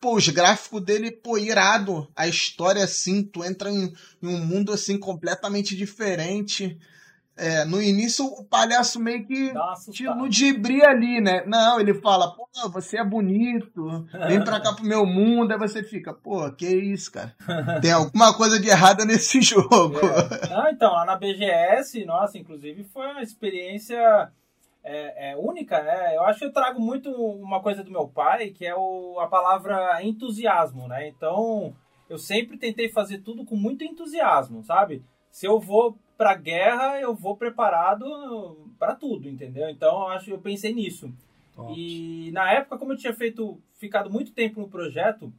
Pô, 0.00 0.16
os 0.16 0.28
gráficos 0.28 0.82
dele, 0.82 1.10
pô, 1.10 1.36
irado. 1.36 2.08
A 2.16 2.26
história, 2.26 2.84
assim, 2.84 3.22
tu 3.22 3.44
entra 3.44 3.70
em, 3.70 3.92
em 4.22 4.28
um 4.28 4.44
mundo, 4.44 4.72
assim, 4.72 4.98
completamente 4.98 5.76
diferente. 5.76 6.78
É, 7.36 7.64
no 7.64 7.82
início, 7.82 8.24
o 8.24 8.44
palhaço 8.44 9.00
meio 9.00 9.26
que 9.26 9.52
te 9.90 10.06
ludibria 10.06 10.88
ali, 10.88 11.20
né? 11.20 11.42
Não, 11.46 11.80
ele 11.80 11.92
fala, 11.94 12.32
pô, 12.32 12.46
você 12.70 12.98
é 12.98 13.04
bonito, 13.04 14.06
vem 14.28 14.42
pra 14.44 14.60
cá 14.60 14.72
pro 14.72 14.84
meu 14.84 15.04
mundo. 15.04 15.50
Aí 15.50 15.58
você 15.58 15.82
fica, 15.82 16.14
pô, 16.14 16.48
que 16.52 16.66
isso, 16.66 17.10
cara? 17.10 17.34
Tem 17.82 17.90
alguma 17.92 18.32
coisa 18.34 18.60
de 18.60 18.68
errado 18.68 19.04
nesse 19.04 19.42
jogo. 19.42 19.98
Ah, 20.52 20.70
então, 20.72 20.92
lá 20.92 21.04
na 21.04 21.16
BGS, 21.16 22.04
nossa, 22.04 22.38
inclusive 22.38 22.84
foi 22.84 23.10
uma 23.10 23.22
experiência 23.22 24.30
é, 24.84 25.30
é, 25.30 25.36
única, 25.36 25.82
né? 25.82 26.14
Eu 26.14 26.22
acho 26.24 26.40
que 26.40 26.44
eu 26.44 26.52
trago 26.52 26.78
muito 26.78 27.10
uma 27.10 27.60
coisa 27.60 27.82
do 27.82 27.90
meu 27.90 28.06
pai, 28.06 28.50
que 28.50 28.66
é 28.66 28.76
o, 28.76 29.18
a 29.18 29.26
palavra 29.26 30.02
entusiasmo, 30.04 30.86
né? 30.86 31.08
Então, 31.08 31.74
eu 32.08 32.18
sempre 32.18 32.58
tentei 32.58 32.90
fazer 32.90 33.18
tudo 33.18 33.46
com 33.46 33.56
muito 33.56 33.82
entusiasmo, 33.82 34.62
sabe? 34.62 35.02
Se 35.30 35.46
eu 35.46 35.58
vou 35.58 35.98
pra 36.18 36.34
guerra, 36.34 37.00
eu 37.00 37.14
vou 37.14 37.34
preparado 37.34 38.68
pra 38.78 38.94
tudo, 38.94 39.26
entendeu? 39.26 39.70
Então, 39.70 40.02
eu 40.02 40.08
acho 40.08 40.30
eu 40.30 40.38
pensei 40.38 40.74
nisso. 40.74 41.10
Top. 41.56 41.72
E 41.74 42.30
na 42.32 42.52
época, 42.52 42.76
como 42.76 42.92
eu 42.92 42.96
tinha 42.96 43.14
feito, 43.14 43.58
ficado 43.78 44.10
muito 44.10 44.32
tempo 44.32 44.60
no 44.60 44.68
projeto, 44.68 45.32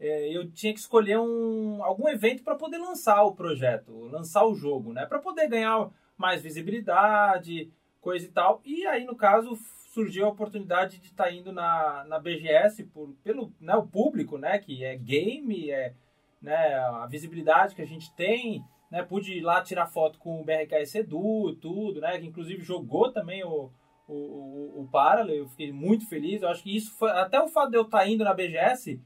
é, 0.00 0.34
eu 0.34 0.50
tinha 0.50 0.72
que 0.72 0.80
escolher 0.80 1.18
um, 1.18 1.84
algum 1.84 2.08
evento 2.08 2.42
para 2.42 2.54
poder 2.54 2.78
lançar 2.78 3.22
o 3.24 3.34
projeto, 3.34 3.92
lançar 4.06 4.46
o 4.46 4.54
jogo, 4.54 4.94
né? 4.94 5.04
Para 5.04 5.18
poder 5.18 5.48
ganhar 5.48 5.90
mais 6.16 6.42
visibilidade, 6.42 7.70
coisa 8.00 8.26
e 8.26 8.30
tal. 8.30 8.60
E 8.64 8.86
aí, 8.86 9.04
no 9.04 9.16
caso, 9.16 9.56
surgiu 9.92 10.26
a 10.26 10.30
oportunidade 10.30 10.98
de 10.98 11.06
estar 11.06 11.32
indo 11.32 11.52
na, 11.52 12.04
na 12.04 12.18
BGS 12.18 12.84
por, 12.84 13.14
pelo 13.24 13.52
né, 13.60 13.74
o 13.74 13.86
público, 13.86 14.38
né? 14.38 14.58
Que 14.58 14.84
é 14.84 14.96
game, 14.96 15.70
é 15.70 15.94
né, 16.40 16.74
a 16.74 17.06
visibilidade 17.06 17.74
que 17.74 17.82
a 17.82 17.86
gente 17.86 18.14
tem. 18.14 18.64
Né, 18.90 19.02
pude 19.02 19.34
ir 19.34 19.42
lá 19.42 19.60
tirar 19.62 19.86
foto 19.86 20.18
com 20.18 20.40
o 20.40 20.44
BRKS 20.44 20.94
Edu, 20.94 21.54
tudo, 21.56 22.00
né? 22.00 22.18
Que 22.18 22.26
inclusive 22.26 22.62
jogou 22.62 23.12
também 23.12 23.44
o, 23.44 23.70
o, 24.06 24.14
o, 24.14 24.82
o 24.82 24.88
Parallel, 24.90 25.36
eu 25.36 25.48
fiquei 25.48 25.70
muito 25.72 26.08
feliz. 26.08 26.40
Eu 26.40 26.48
acho 26.48 26.62
que 26.62 26.74
isso 26.74 26.96
foi. 26.96 27.10
Até 27.10 27.40
o 27.40 27.48
fato 27.48 27.70
de 27.70 27.76
eu 27.76 27.82
estar 27.82 28.08
indo 28.08 28.24
na 28.24 28.32
BGS, 28.32 29.00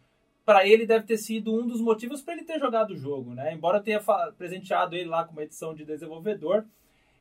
para 0.44 0.66
ele 0.66 0.86
deve 0.86 1.06
ter 1.06 1.16
sido 1.16 1.52
um 1.52 1.66
dos 1.66 1.80
motivos 1.80 2.22
para 2.22 2.34
ele 2.34 2.44
ter 2.44 2.58
jogado 2.58 2.92
o 2.92 2.96
jogo, 2.96 3.34
né? 3.34 3.52
Embora 3.52 3.78
eu 3.78 3.82
tenha 3.82 4.00
presenteado 4.36 4.94
ele 4.94 5.08
lá 5.08 5.24
com 5.24 5.32
uma 5.32 5.42
edição 5.42 5.74
de 5.74 5.84
desenvolvedor, 5.84 6.64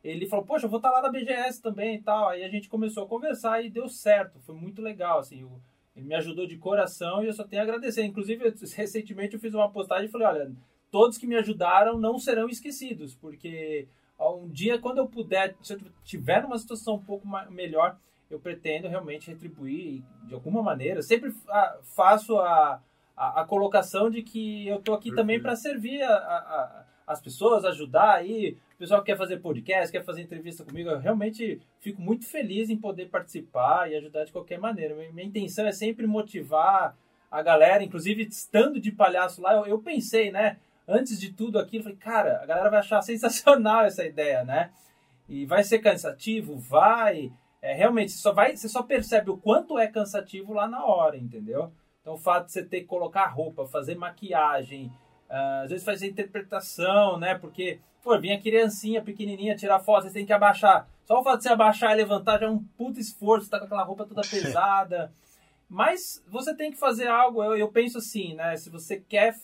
ele 0.03 0.25
falou: 0.27 0.45
Poxa, 0.45 0.65
eu 0.65 0.69
vou 0.69 0.77
estar 0.77 0.91
lá 0.91 1.01
na 1.01 1.09
BGS 1.09 1.61
também 1.61 1.95
e 1.95 2.01
tal. 2.01 2.29
Aí 2.29 2.43
a 2.43 2.49
gente 2.49 2.69
começou 2.69 3.03
a 3.03 3.07
conversar 3.07 3.63
e 3.63 3.69
deu 3.69 3.87
certo, 3.87 4.39
foi 4.39 4.55
muito 4.55 4.81
legal, 4.81 5.19
assim. 5.19 5.43
o- 5.43 5.61
ele 5.95 6.05
me 6.07 6.15
ajudou 6.15 6.47
de 6.47 6.57
coração 6.57 7.21
e 7.23 7.27
eu 7.27 7.33
só 7.33 7.43
tenho 7.43 7.61
a 7.61 7.65
agradecer. 7.65 8.03
Inclusive, 8.03 8.45
eu- 8.45 8.53
recentemente 8.75 9.33
eu 9.35 9.39
fiz 9.39 9.53
uma 9.53 9.69
postagem 9.69 10.05
e 10.05 10.11
falei: 10.11 10.27
Olha, 10.27 10.51
todos 10.89 11.17
que 11.17 11.27
me 11.27 11.35
ajudaram 11.35 11.97
não 11.99 12.17
serão 12.17 12.47
esquecidos, 12.49 13.13
porque 13.15 13.87
um 14.19 14.47
dia, 14.49 14.77
quando 14.79 14.99
eu 14.99 15.07
puder, 15.07 15.55
se 15.63 15.73
eu 15.73 15.79
tiver 16.03 16.43
numa 16.43 16.57
situação 16.59 16.95
um 16.95 17.03
pouco 17.03 17.27
melhor, 17.49 17.97
eu 18.29 18.39
pretendo 18.39 18.87
realmente 18.87 19.29
retribuir 19.29 20.03
de 20.27 20.33
alguma 20.33 20.61
maneira. 20.63 20.99
Eu 20.99 21.03
sempre 21.03 21.33
faço 21.83 22.37
a, 22.37 22.81
a, 23.17 23.41
a 23.41 23.45
colocação 23.45 24.09
de 24.09 24.21
que 24.21 24.67
eu 24.67 24.79
tô 24.81 24.93
aqui 24.93 25.09
também 25.15 25.41
para 25.41 25.55
servir 25.55 26.01
a- 26.03 26.13
a- 26.15 26.85
as 27.11 27.21
pessoas, 27.21 27.65
ajudar 27.65 28.15
aí. 28.15 28.57
O 28.75 28.77
pessoal 28.77 29.01
que 29.01 29.11
quer 29.11 29.17
fazer 29.17 29.37
podcast, 29.37 29.91
quer 29.91 30.03
fazer 30.03 30.21
entrevista 30.21 30.63
comigo, 30.63 30.89
eu 30.89 30.99
realmente 30.99 31.61
fico 31.79 32.01
muito 32.01 32.25
feliz 32.25 32.69
em 32.69 32.77
poder 32.77 33.09
participar 33.09 33.91
e 33.91 33.95
ajudar 33.95 34.25
de 34.25 34.31
qualquer 34.31 34.59
maneira. 34.59 34.95
Minha, 34.95 35.27
intenção 35.27 35.65
é 35.65 35.71
sempre 35.71 36.07
motivar 36.07 36.97
a 37.29 37.41
galera, 37.41 37.83
inclusive 37.83 38.23
estando 38.23 38.79
de 38.79 38.91
palhaço 38.91 39.41
lá, 39.41 39.53
eu, 39.53 39.65
eu 39.65 39.79
pensei, 39.79 40.31
né? 40.31 40.57
Antes 40.87 41.19
de 41.19 41.31
tudo 41.31 41.59
aquilo, 41.59 41.83
falei, 41.83 41.97
cara, 41.97 42.41
a 42.41 42.45
galera 42.45 42.69
vai 42.69 42.79
achar 42.79 43.01
sensacional 43.03 43.85
essa 43.85 44.03
ideia, 44.03 44.43
né? 44.43 44.71
E 45.29 45.45
vai 45.45 45.63
ser 45.63 45.79
cansativo? 45.79 46.57
Vai. 46.57 47.31
É, 47.61 47.73
realmente, 47.73 48.11
só 48.11 48.33
vai, 48.33 48.55
você 48.57 48.67
só 48.67 48.81
percebe 48.81 49.29
o 49.29 49.37
quanto 49.37 49.77
é 49.77 49.87
cansativo 49.87 50.53
lá 50.53 50.67
na 50.67 50.83
hora, 50.83 51.15
entendeu? 51.15 51.71
Então, 52.01 52.15
o 52.15 52.17
fato 52.17 52.47
de 52.47 52.53
você 52.53 52.63
ter 52.65 52.81
que 52.81 52.87
colocar 52.87 53.27
roupa, 53.27 53.67
fazer 53.67 53.95
maquiagem, 53.95 54.91
às 55.63 55.69
vezes 55.69 55.85
fazer 55.85 56.07
interpretação, 56.07 57.17
né? 57.17 57.35
Porque, 57.35 57.79
pô, 58.03 58.17
vinha 58.19 58.35
a 58.35 58.41
criancinha 58.41 59.01
pequenininha 59.01 59.55
tirar 59.55 59.79
foto, 59.79 60.03
você 60.03 60.13
tem 60.13 60.25
que 60.25 60.33
abaixar. 60.33 60.87
Só 61.05 61.19
o 61.19 61.23
fato 61.23 61.37
de 61.37 61.43
você 61.43 61.49
abaixar 61.49 61.91
e 61.91 61.95
levantar 61.95 62.39
já 62.39 62.45
é 62.45 62.49
um 62.49 62.59
puta 62.77 62.99
esforço, 62.99 63.49
tá 63.49 63.59
com 63.59 63.65
aquela 63.65 63.83
roupa 63.83 64.05
toda 64.05 64.21
pesada. 64.29 65.11
Mas 65.69 66.23
você 66.27 66.53
tem 66.55 66.71
que 66.71 66.77
fazer 66.77 67.07
algo, 67.07 67.43
eu, 67.43 67.55
eu 67.55 67.69
penso 67.69 67.97
assim, 67.97 68.35
né? 68.35 68.55
Se 68.57 68.69
você 68.69 68.99
quer 68.99 69.35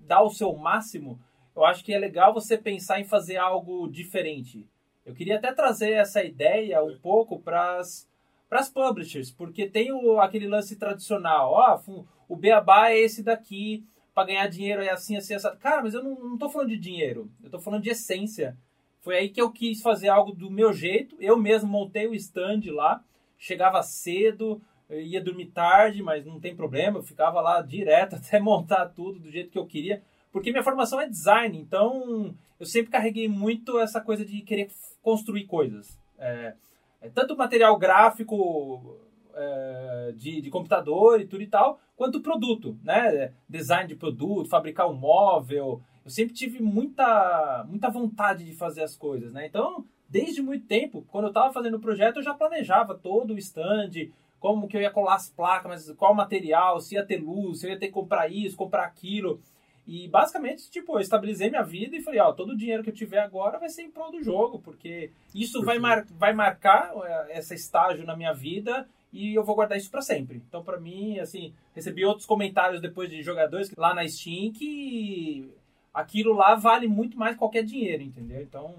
dar 0.00 0.22
o 0.22 0.30
seu 0.30 0.54
máximo, 0.56 1.18
eu 1.54 1.64
acho 1.64 1.84
que 1.84 1.92
é 1.94 1.98
legal 1.98 2.34
você 2.34 2.58
pensar 2.58 3.00
em 3.00 3.04
fazer 3.04 3.36
algo 3.36 3.88
diferente. 3.88 4.66
Eu 5.04 5.14
queria 5.14 5.36
até 5.36 5.52
trazer 5.52 5.92
essa 5.92 6.22
ideia 6.24 6.82
um 6.82 6.98
pouco 6.98 7.38
para 7.40 7.78
as 7.78 8.68
publishers, 8.72 9.30
porque 9.30 9.68
tem 9.68 9.92
o, 9.92 10.20
aquele 10.20 10.48
lance 10.48 10.76
tradicional, 10.76 11.52
ó, 11.52 11.78
fu- 11.78 12.06
o 12.28 12.36
beabá 12.36 12.90
é 12.90 12.98
esse 12.98 13.22
daqui, 13.22 13.84
para 14.16 14.28
ganhar 14.28 14.46
dinheiro 14.46 14.80
é 14.80 14.88
assim, 14.88 15.14
assim, 15.14 15.34
assim. 15.34 15.46
Cara, 15.60 15.82
mas 15.82 15.92
eu 15.92 16.02
não, 16.02 16.18
não 16.18 16.38
tô 16.38 16.48
falando 16.48 16.70
de 16.70 16.78
dinheiro, 16.78 17.30
eu 17.44 17.50
tô 17.50 17.58
falando 17.60 17.82
de 17.82 17.90
essência. 17.90 18.56
Foi 19.02 19.14
aí 19.14 19.28
que 19.28 19.38
eu 19.38 19.52
quis 19.52 19.82
fazer 19.82 20.08
algo 20.08 20.32
do 20.32 20.50
meu 20.50 20.72
jeito, 20.72 21.14
eu 21.20 21.36
mesmo 21.36 21.68
montei 21.68 22.06
o 22.06 22.14
stand 22.14 22.62
lá, 22.68 23.04
chegava 23.36 23.82
cedo, 23.82 24.58
eu 24.88 25.02
ia 25.02 25.22
dormir 25.22 25.48
tarde, 25.48 26.02
mas 26.02 26.24
não 26.24 26.40
tem 26.40 26.56
problema, 26.56 26.98
eu 26.98 27.02
ficava 27.02 27.42
lá 27.42 27.60
direto 27.60 28.16
até 28.16 28.40
montar 28.40 28.86
tudo 28.86 29.20
do 29.20 29.30
jeito 29.30 29.50
que 29.50 29.58
eu 29.58 29.66
queria, 29.66 30.02
porque 30.32 30.50
minha 30.50 30.64
formação 30.64 30.98
é 30.98 31.06
design, 31.06 31.58
então 31.58 32.34
eu 32.58 32.64
sempre 32.64 32.90
carreguei 32.90 33.28
muito 33.28 33.78
essa 33.78 34.00
coisa 34.00 34.24
de 34.24 34.40
querer 34.40 34.70
construir 35.02 35.44
coisas. 35.44 36.00
É, 36.18 36.54
é 37.02 37.10
tanto 37.10 37.36
material 37.36 37.76
gráfico 37.78 38.98
é, 39.34 40.14
de, 40.16 40.40
de 40.40 40.48
computador 40.48 41.20
e 41.20 41.26
tudo 41.26 41.42
e 41.42 41.46
tal, 41.46 41.78
quanto 41.96 42.20
produto, 42.20 42.78
né? 42.84 43.32
Design 43.48 43.88
de 43.88 43.96
produto, 43.96 44.48
fabricar 44.48 44.88
um 44.88 44.94
móvel. 44.94 45.80
Eu 46.04 46.10
sempre 46.10 46.34
tive 46.34 46.62
muita, 46.62 47.64
muita 47.68 47.90
vontade 47.90 48.44
de 48.44 48.54
fazer 48.54 48.82
as 48.82 48.94
coisas, 48.94 49.32
né? 49.32 49.46
Então, 49.46 49.84
desde 50.08 50.42
muito 50.42 50.66
tempo, 50.66 51.04
quando 51.08 51.24
eu 51.24 51.30
estava 51.30 51.52
fazendo 51.52 51.78
o 51.78 51.80
projeto, 51.80 52.16
eu 52.16 52.22
já 52.22 52.34
planejava 52.34 52.94
todo 52.94 53.32
o 53.32 53.38
stand, 53.38 53.90
como 54.38 54.68
que 54.68 54.76
eu 54.76 54.80
ia 54.82 54.90
colar 54.90 55.16
as 55.16 55.28
placas, 55.28 55.88
mas 55.88 55.96
qual 55.96 56.14
material, 56.14 56.78
se 56.78 56.94
ia 56.94 57.04
ter 57.04 57.16
luz, 57.16 57.60
se 57.60 57.66
eu 57.66 57.70
ia 57.70 57.78
ter 57.78 57.86
que 57.86 57.92
comprar 57.92 58.30
isso, 58.30 58.56
comprar 58.56 58.84
aquilo. 58.84 59.40
E 59.86 60.08
basicamente, 60.08 60.68
tipo, 60.68 60.96
eu 60.96 61.00
estabilizei 61.00 61.48
minha 61.48 61.62
vida 61.62 61.96
e 61.96 62.02
falei, 62.02 62.20
ó, 62.20 62.32
todo 62.32 62.50
o 62.50 62.56
dinheiro 62.56 62.82
que 62.82 62.90
eu 62.90 62.94
tiver 62.94 63.20
agora 63.20 63.58
vai 63.58 63.68
ser 63.68 63.82
em 63.82 63.90
prol 63.90 64.10
do 64.10 64.22
jogo, 64.22 64.58
porque 64.58 65.12
isso 65.32 65.62
vai, 65.64 65.78
mar 65.78 66.04
vai 66.10 66.32
marcar 66.32 66.92
eh, 67.04 67.38
esse 67.38 67.54
estágio 67.54 68.04
na 68.04 68.16
minha 68.16 68.32
vida 68.32 68.88
e 69.12 69.34
eu 69.34 69.44
vou 69.44 69.54
guardar 69.54 69.78
isso 69.78 69.90
para 69.90 70.02
sempre. 70.02 70.42
Então, 70.48 70.62
para 70.62 70.78
mim, 70.78 71.18
assim, 71.18 71.54
recebi 71.74 72.04
outros 72.04 72.26
comentários 72.26 72.80
depois 72.80 73.08
de 73.08 73.22
jogadores 73.22 73.70
lá 73.76 73.94
na 73.94 74.06
Steam 74.06 74.52
que 74.52 75.50
aquilo 75.92 76.34
lá 76.34 76.54
vale 76.54 76.86
muito 76.86 77.18
mais 77.18 77.32
que 77.32 77.38
qualquer 77.38 77.64
dinheiro, 77.64 78.02
entendeu? 78.02 78.42
Então, 78.42 78.74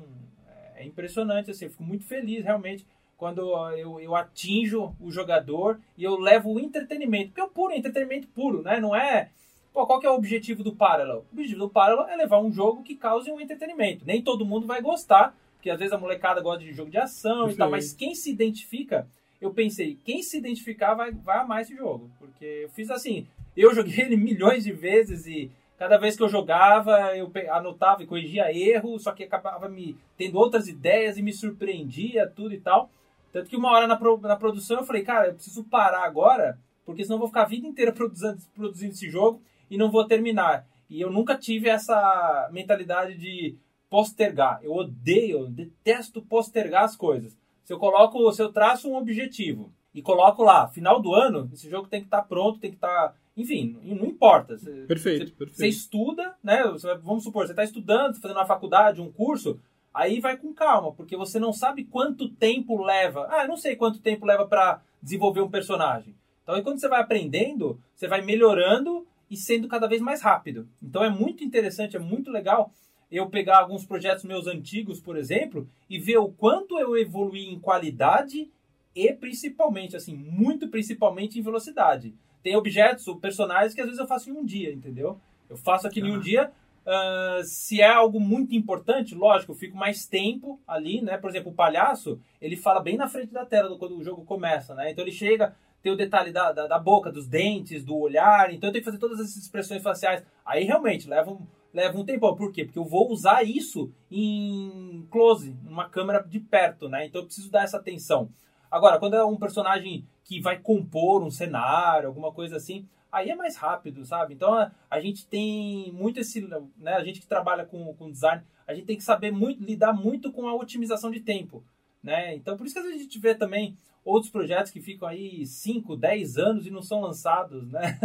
é 0.76 0.86
impressionante, 0.86 1.52
assim, 1.52 1.66
eu 1.66 1.72
fico 1.72 1.84
muito 1.84 2.06
feliz 2.06 2.44
realmente 2.44 2.86
quando 3.18 3.42
eu, 3.72 4.00
eu 4.00 4.16
atinjo 4.16 4.96
o 5.00 5.10
jogador 5.10 5.80
e 5.98 6.04
eu 6.04 6.20
levo 6.20 6.54
o 6.54 6.60
entretenimento, 6.60 7.30
porque 7.30 7.42
é 7.42 7.44
o 7.44 7.50
puro 7.50 7.74
entretenimento 7.74 8.28
puro, 8.28 8.62
né? 8.62 8.80
Não 8.80 8.96
é 8.96 9.32
Pô, 9.78 9.86
qual 9.86 10.00
que 10.00 10.08
é 10.08 10.10
o 10.10 10.16
objetivo 10.16 10.63
do 10.63 10.76
Parallel? 10.76 11.24
O 11.30 11.34
objetivo 11.34 11.60
do 11.60 11.70
Parallel 11.70 12.08
é 12.08 12.16
levar 12.16 12.40
um 12.40 12.52
jogo 12.52 12.82
que 12.82 12.96
cause 12.96 13.32
um 13.32 13.40
entretenimento. 13.40 14.04
Nem 14.08 14.24
todo 14.24 14.44
mundo 14.44 14.66
vai 14.66 14.82
gostar, 14.82 15.38
porque 15.54 15.70
às 15.70 15.78
vezes 15.78 15.94
a 15.94 16.00
molecada 16.00 16.42
gosta 16.42 16.63
de 16.63 16.74
jogo 16.74 16.90
de 16.90 16.98
ação 16.98 17.48
e 17.48 17.56
tal, 17.56 17.68
Sim. 17.68 17.72
mas 17.72 17.94
quem 17.94 18.16
se 18.16 18.32
identifica, 18.32 19.08
eu 19.41 19.52
pensei, 19.54 19.97
quem 20.04 20.21
se 20.21 20.38
identificar 20.38 20.93
vai, 20.93 21.12
vai 21.12 21.39
amar 21.39 21.62
esse 21.62 21.76
jogo. 21.76 22.10
Porque 22.19 22.45
eu 22.63 22.69
fiz 22.69 22.89
assim, 22.89 23.28
eu 23.56 23.73
joguei 23.73 24.00
ele 24.06 24.17
milhões 24.17 24.63
de 24.63 24.71
vezes 24.71 25.26
e 25.28 25.52
cada 25.78 25.97
vez 25.97 26.15
que 26.15 26.23
eu 26.23 26.30
jogava, 26.30 27.15
eu 27.15 27.32
anotava 27.52 28.02
e 28.02 28.08
corrigia 28.08 28.52
erro, 28.52 29.00
só 29.00 29.12
que 29.12 29.23
acabava 29.23 29.69
me 29.69 29.95
tendo 30.17 30.38
outras 30.38 30.67
ideias 30.67 31.17
e 31.17 31.21
me 31.21 31.32
surpreendia, 31.32 32.28
tudo 32.28 32.54
e 32.54 32.60
tal. 32.60 32.89
Tanto 33.32 33.50
que 33.50 33.58
uma 33.58 33.71
hora 33.71 33.86
na, 33.86 33.95
pro- 33.95 34.19
na 34.19 34.36
produção 34.36 34.80
eu 34.80 34.86
falei, 34.86 35.04
cara, 35.04 35.28
eu 35.28 35.34
preciso 35.36 35.63
parar 35.65 36.04
agora 36.04 36.58
porque 36.86 37.04
senão 37.04 37.17
eu 37.17 37.19
vou 37.19 37.28
ficar 37.28 37.41
a 37.41 37.47
vida 37.47 37.67
inteira 37.67 37.91
produzindo, 37.91 38.38
produzindo 38.56 38.93
esse 38.93 39.10
jogo 39.10 39.41
e 39.69 39.78
não 39.78 39.91
vou 39.91 40.08
terminar. 40.08 40.65
E 40.89 41.02
eu 41.02 41.12
nunca 41.12 41.38
tive 41.38 41.67
essa 41.67 42.50
mentalidade 42.52 43.17
de 43.17 43.58
postergar. 43.89 44.60
Eu 44.63 44.71
odeio, 44.73 45.39
eu 45.41 45.50
detesto 45.50 46.21
postergar 46.21 46.86
as 46.86 46.95
coisas. 46.95 47.38
Se 47.68 47.74
eu 47.74 47.78
coloco, 47.78 48.32
se 48.32 48.42
eu 48.42 48.50
traço 48.50 48.90
um 48.90 48.96
objetivo 48.96 49.74
e 49.94 50.02
coloco 50.02 50.42
lá, 50.42 50.70
final 50.70 51.02
do 51.02 51.14
ano, 51.14 51.50
esse 51.52 51.70
jogo 51.70 51.90
tem 51.90 52.00
que 52.00 52.08
estar 52.08 52.22
pronto, 52.22 52.62
tem 52.62 52.72
que 52.72 52.78
estar. 52.78 53.14
Enfim, 53.36 53.78
não 53.84 54.06
importa. 54.06 54.58
Você, 54.58 54.72
Perfeito, 54.86 55.26
você, 55.26 55.32
perfeito. 55.34 55.58
Você 55.58 55.68
estuda, 55.68 56.34
né? 56.42 56.64
Você 56.64 56.96
vamos 57.00 57.26
supor, 57.26 57.46
você 57.46 57.52
está 57.52 57.66
estudando, 57.66 58.14
tá 58.14 58.22
fazendo 58.22 58.38
uma 58.38 58.46
faculdade, 58.46 59.02
um 59.02 59.12
curso, 59.12 59.60
aí 59.94 60.22
vai 60.22 60.38
com 60.38 60.54
calma, 60.54 60.94
porque 60.94 61.18
você 61.18 61.40
não 61.40 61.52
sabe 61.52 61.84
quanto 61.84 62.30
tempo 62.30 62.82
leva. 62.82 63.28
Ah, 63.30 63.44
eu 63.44 63.50
não 63.50 63.58
sei 63.58 63.76
quanto 63.76 64.00
tempo 64.00 64.26
leva 64.26 64.48
para 64.48 64.82
desenvolver 65.04 65.42
um 65.42 65.52
personagem. 65.52 66.16
Então, 66.44 66.64
quando 66.64 66.80
você 66.80 66.88
vai 66.88 67.02
aprendendo, 67.02 67.78
você 67.94 68.08
vai 68.08 68.22
melhorando 68.22 69.06
e 69.30 69.36
sendo 69.36 69.68
cada 69.68 69.88
vez 69.88 70.02
mais 70.02 70.22
rápido. 70.22 70.70
Então, 70.82 71.04
é 71.04 71.10
muito 71.10 71.44
interessante, 71.44 71.98
é 71.98 72.00
muito 72.00 72.32
legal 72.32 72.72
eu 73.12 73.30
pegar 73.30 73.60
alguns 73.60 73.86
projetos 73.86 74.24
meus 74.24 74.48
antigos, 74.48 75.00
por 75.00 75.17
exemplo, 75.17 75.67
e 75.89 75.98
ver 76.00 76.17
o 76.17 76.30
quanto 76.30 76.78
eu 76.80 76.98
evoluí 76.98 77.46
em 77.48 77.60
qualidade 77.60 78.50
e 78.96 79.13
principalmente, 79.13 79.96
assim, 79.96 80.15
muito 80.15 80.67
principalmente 80.67 81.39
em 81.39 81.41
velocidade. 81.41 82.13
Tem 82.43 82.56
objetos 82.56 83.08
ou 83.08 83.17
personagens 83.17 83.74
que 83.74 83.82
às 83.82 83.88
vezes 83.88 84.00
eu 84.00 84.08
faço 84.08 84.30
em 84.30 84.34
um 84.34 84.43
dia, 84.46 84.74
entendeu? 84.74 85.20
Eu 85.50 85.56
faço 85.58 85.88
aquilo 85.88 86.08
em 86.08 86.12
um 86.12 86.20
dia. 86.20 86.52
ah, 86.89 87.41
se 87.43 87.82
é 87.82 87.89
algo 87.89 88.17
muito 88.20 88.56
importante, 88.56 89.13
lógico, 89.13 89.52
eu 89.52 89.56
fico 89.58 89.76
mais 89.78 90.06
tempo 90.06 90.58
ali, 90.65 91.02
né? 91.02 91.17
Por 91.17 91.30
exemplo, 91.30 91.52
o 91.52 91.56
palhaço, 91.56 92.17
ele 92.41 92.56
fala 92.56 92.80
bem 92.80 92.96
na 92.96 93.10
frente 93.10 93.34
da 93.34 93.46
tela 93.46 93.67
do- 93.67 93.78
quando 93.78 93.98
o 93.98 94.04
jogo 94.04 94.24
começa, 94.24 94.74
né? 94.74 94.89
Então 94.91 95.04
ele 95.04 95.12
chega, 95.12 95.54
tem 95.84 95.91
o 95.91 95.98
detalhe 95.98 96.32
da, 96.32 96.54
da, 96.54 96.65
da 96.65 96.80
boca, 96.80 97.12
dos 97.12 97.28
dentes, 97.28 97.84
do 97.84 97.98
olhar, 97.98 98.54
então 98.54 98.70
eu 98.70 98.72
tenho 98.74 98.82
que 98.84 98.89
fazer 98.89 99.00
todas 99.00 99.20
essas 99.20 99.36
expressões 99.36 99.84
faciais. 99.84 100.24
Aí 100.46 100.63
realmente 100.63 101.10
leva 101.10 101.30
um, 101.32 101.46
leva 101.74 101.98
um 101.98 102.06
tempão. 102.06 102.36
Por 102.36 102.52
quê? 102.52 102.66
Porque 102.66 102.80
eu 102.80 102.86
vou 102.86 103.12
usar 103.12 103.44
isso 103.44 103.92
em 104.10 105.08
close, 105.10 105.56
numa 105.64 105.90
câmera 105.90 106.24
de 106.24 106.40
perto, 106.40 106.90
né? 106.90 107.06
Então 107.06 107.22
eu 107.22 107.26
preciso 107.26 107.52
dar 107.52 107.64
essa 107.64 107.78
atenção. 107.78 108.30
Agora, 108.70 109.00
quando 109.00 109.16
é 109.16 109.24
um 109.24 109.38
personagem 109.38 110.06
que 110.24 110.42
vai 110.42 110.60
compor 110.60 111.24
um 111.24 111.32
cenário, 111.32 112.08
alguma 112.08 112.32
coisa 112.32 112.58
assim, 112.58 112.86
aí 113.12 113.30
é 113.30 113.36
mais 113.36 113.56
rápido, 113.56 114.06
sabe? 114.06 114.34
Então 114.34 114.54
a, 114.54 114.72
a 114.90 115.00
gente 115.00 115.26
tem 115.26 115.92
muito 115.92 116.20
esse, 116.20 116.42
né? 116.78 116.94
A 116.94 117.04
gente 117.04 117.20
que 117.20 117.28
trabalha 117.28 117.66
com, 117.66 117.94
com 117.94 118.12
design, 118.12 118.44
a 118.68 118.74
gente 118.74 118.86
tem 118.86 118.98
que 118.98 119.04
saber 119.04 119.32
muito, 119.32 119.64
lidar 119.64 119.94
muito 119.94 120.32
com 120.32 120.48
a 120.48 120.56
otimização 120.56 121.10
de 121.10 121.22
tempo, 121.22 121.64
né? 122.04 122.36
Então 122.36 122.58
por 122.58 122.66
isso 122.66 122.76
que 122.76 122.88
a 122.88 122.98
gente 122.98 123.20
vê 123.20 123.34
também 123.34 123.78
outros 124.04 124.32
projetos 124.32 124.72
que 124.72 124.82
ficam 124.82 125.08
aí 125.08 125.46
5, 125.46 125.96
10 125.96 126.38
anos 126.38 126.66
e 126.66 126.72
não 126.72 126.82
são 126.82 127.02
lançados, 127.02 127.70
né? 127.72 128.00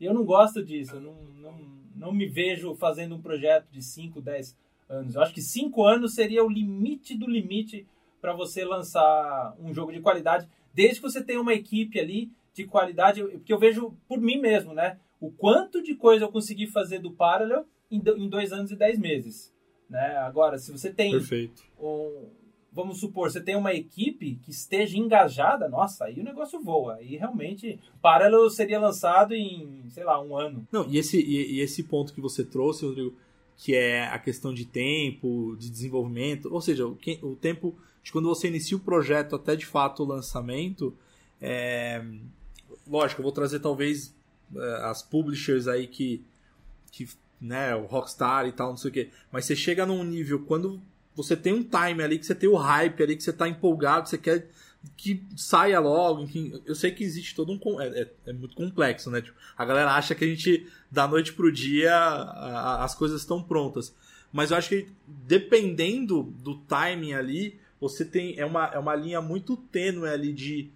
E 0.00 0.04
eu 0.06 0.14
não 0.14 0.24
gosto 0.24 0.64
disso, 0.64 0.96
eu 0.96 1.00
não, 1.00 1.14
não, 1.14 1.58
não 1.98 2.12
me 2.12 2.26
vejo 2.26 2.74
fazendo 2.74 3.14
um 3.14 3.20
projeto 3.20 3.66
de 3.70 3.82
5, 3.82 4.20
10 4.20 4.56
anos. 4.88 5.14
Eu 5.14 5.22
acho 5.22 5.34
que 5.34 5.42
5 5.42 5.82
anos 5.84 6.14
seria 6.14 6.44
o 6.44 6.48
limite 6.48 7.16
do 7.16 7.28
limite 7.28 7.86
para 8.20 8.32
você 8.32 8.64
lançar 8.64 9.54
um 9.60 9.72
jogo 9.74 9.92
de 9.92 10.00
qualidade, 10.00 10.48
desde 10.74 10.96
que 10.96 11.02
você 11.02 11.22
tenha 11.22 11.40
uma 11.40 11.54
equipe 11.54 11.98
ali 12.00 12.30
de 12.54 12.64
qualidade, 12.64 13.22
porque 13.22 13.52
eu 13.52 13.58
vejo 13.58 13.94
por 14.08 14.20
mim 14.20 14.38
mesmo, 14.40 14.72
né? 14.74 14.98
O 15.20 15.30
quanto 15.30 15.82
de 15.82 15.94
coisa 15.94 16.24
eu 16.24 16.32
consegui 16.32 16.66
fazer 16.66 16.98
do 17.00 17.10
Parallel 17.12 17.66
em 17.90 18.00
do- 18.00 18.16
em 18.16 18.28
dois 18.28 18.52
anos 18.52 18.70
e 18.70 18.76
dez 18.76 18.98
meses, 18.98 19.52
né? 19.88 20.16
Agora, 20.18 20.58
se 20.58 20.70
você 20.72 20.92
tem 20.92 21.12
Perfeito. 21.12 21.64
um- 21.78 22.26
vamos 22.72 23.00
supor, 23.00 23.30
você 23.30 23.40
tem 23.40 23.56
uma 23.56 23.72
equipe 23.74 24.38
que 24.44 24.50
esteja 24.50 24.96
engajada, 24.98 25.68
nossa, 25.68 26.04
aí 26.04 26.20
o 26.20 26.24
negócio 26.24 26.60
voa. 26.62 26.94
Aí 26.96 27.16
realmente 27.16 27.78
Parallel 28.00 28.48
seria 28.50 28.78
lançado 28.78 29.34
em, 29.34 29.84
sei 29.90 30.04
lá, 30.04 30.22
um 30.22 30.36
ano. 30.36 30.66
Não, 30.70 30.86
e 30.88 30.98
esse, 30.98 31.18
e, 31.20 31.54
e 31.56 31.60
esse 31.60 31.82
ponto 31.82 32.12
que 32.12 32.20
você 32.20 32.44
trouxe, 32.44 32.84
Rodrigo, 32.86 33.14
que 33.56 33.74
é 33.74 34.06
a 34.06 34.18
questão 34.18 34.54
de 34.54 34.64
tempo, 34.64 35.56
de 35.58 35.68
desenvolvimento, 35.68 36.52
ou 36.52 36.60
seja, 36.60 36.86
o, 36.86 36.94
que- 36.94 37.18
o 37.22 37.34
tempo 37.34 37.74
de 38.02 38.12
quando 38.12 38.28
você 38.28 38.46
inicia 38.48 38.76
o 38.76 38.80
projeto 38.80 39.34
até 39.34 39.56
de 39.56 39.66
fato 39.66 40.02
o 40.02 40.06
lançamento, 40.06 40.94
é, 41.40 42.04
lógico, 42.86 43.20
eu 43.20 43.24
vou 43.24 43.32
trazer 43.32 43.60
talvez 43.60 44.14
é, 44.54 44.74
as 44.84 45.02
publishers 45.02 45.66
aí 45.66 45.86
que, 45.86 46.24
que, 46.92 47.08
né, 47.40 47.74
o 47.74 47.86
Rockstar 47.86 48.46
e 48.46 48.52
tal, 48.52 48.70
não 48.70 48.76
sei 48.76 48.90
o 48.90 48.94
quê, 48.94 49.10
mas 49.32 49.44
você 49.44 49.56
chega 49.56 49.84
num 49.84 50.04
nível, 50.04 50.44
quando 50.44 50.80
você 51.22 51.36
tem 51.36 51.52
um 51.52 51.62
time 51.62 52.02
ali, 52.02 52.18
que 52.18 52.24
você 52.26 52.34
tem 52.34 52.48
o 52.48 52.56
hype 52.56 53.02
ali, 53.02 53.16
que 53.16 53.22
você 53.22 53.32
tá 53.32 53.48
empolgado, 53.48 54.08
você 54.08 54.16
quer 54.16 54.48
que 54.96 55.22
saia 55.36 55.80
logo, 55.80 56.22
enfim, 56.22 56.62
eu 56.64 56.74
sei 56.74 56.92
que 56.92 57.02
existe 57.02 57.34
todo 57.34 57.52
um. 57.52 57.80
É, 57.80 58.02
é- 58.02 58.12
é 58.26 58.32
muito 58.32 58.54
complexo, 58.54 59.10
né? 59.10 59.20
Tipo, 59.20 59.36
a 59.56 59.64
galera 59.64 59.92
acha 59.92 60.14
que 60.14 60.24
a 60.24 60.28
gente, 60.28 60.66
da 60.90 61.06
noite 61.08 61.32
pro 61.32 61.50
dia, 61.52 61.92
a- 61.94 62.22
a- 62.80 62.84
as 62.84 62.94
coisas 62.94 63.20
estão 63.20 63.42
prontas. 63.42 63.92
Mas 64.32 64.50
eu 64.50 64.56
acho 64.56 64.68
que 64.68 64.88
dependendo 65.06 66.22
do 66.22 66.56
timing 66.58 67.12
ali, 67.14 67.58
você 67.80 68.04
tem. 68.04 68.38
É 68.38 68.46
uma, 68.46 68.66
é 68.66 68.78
uma 68.78 68.94
linha 68.94 69.20
muito 69.20 69.56
tênue 69.56 70.08
ali 70.08 70.32
de 70.32 70.70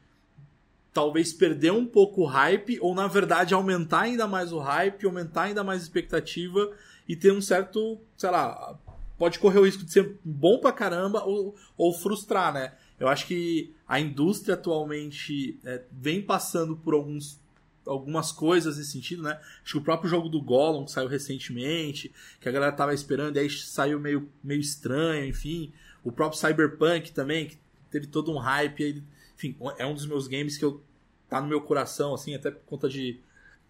talvez 0.92 1.32
perder 1.32 1.72
um 1.72 1.86
pouco 1.86 2.22
o 2.22 2.26
hype, 2.26 2.78
ou 2.80 2.94
na 2.94 3.06
verdade 3.06 3.54
aumentar 3.54 4.02
ainda 4.02 4.26
mais 4.26 4.52
o 4.52 4.58
hype, 4.58 5.06
aumentar 5.06 5.42
ainda 5.44 5.64
mais 5.64 5.80
a 5.80 5.84
expectativa 5.84 6.70
e 7.08 7.16
ter 7.16 7.32
um 7.32 7.40
certo, 7.40 7.98
sei 8.16 8.30
lá, 8.30 8.78
pode 9.22 9.38
correr 9.38 9.60
o 9.60 9.64
risco 9.64 9.84
de 9.84 9.92
ser 9.92 10.18
bom 10.24 10.58
pra 10.58 10.72
caramba 10.72 11.22
ou, 11.22 11.54
ou 11.76 11.94
frustrar, 11.94 12.52
né? 12.52 12.72
Eu 12.98 13.06
acho 13.06 13.24
que 13.24 13.72
a 13.86 14.00
indústria 14.00 14.54
atualmente 14.54 15.60
é, 15.64 15.84
vem 15.92 16.20
passando 16.20 16.76
por 16.76 16.92
alguns, 16.92 17.40
algumas 17.86 18.32
coisas 18.32 18.76
nesse 18.76 18.90
sentido, 18.90 19.22
né? 19.22 19.40
Acho 19.62 19.74
que 19.74 19.78
o 19.78 19.80
próprio 19.80 20.10
jogo 20.10 20.28
do 20.28 20.42
Gollum, 20.42 20.86
que 20.86 20.90
saiu 20.90 21.06
recentemente, 21.06 22.12
que 22.40 22.48
a 22.48 22.50
galera 22.50 22.72
tava 22.72 22.92
esperando, 22.92 23.36
e 23.36 23.38
aí 23.38 23.48
saiu 23.48 24.00
meio, 24.00 24.28
meio 24.42 24.60
estranho, 24.60 25.26
enfim. 25.26 25.72
O 26.02 26.10
próprio 26.10 26.40
Cyberpunk 26.40 27.12
também, 27.12 27.46
que 27.46 27.56
teve 27.92 28.08
todo 28.08 28.32
um 28.32 28.38
hype. 28.38 29.04
Enfim, 29.36 29.56
é 29.78 29.86
um 29.86 29.94
dos 29.94 30.04
meus 30.04 30.26
games 30.26 30.58
que 30.58 30.64
eu, 30.64 30.82
tá 31.28 31.40
no 31.40 31.46
meu 31.46 31.60
coração, 31.60 32.12
assim, 32.12 32.34
até 32.34 32.50
por 32.50 32.64
conta 32.64 32.88
de, 32.88 33.20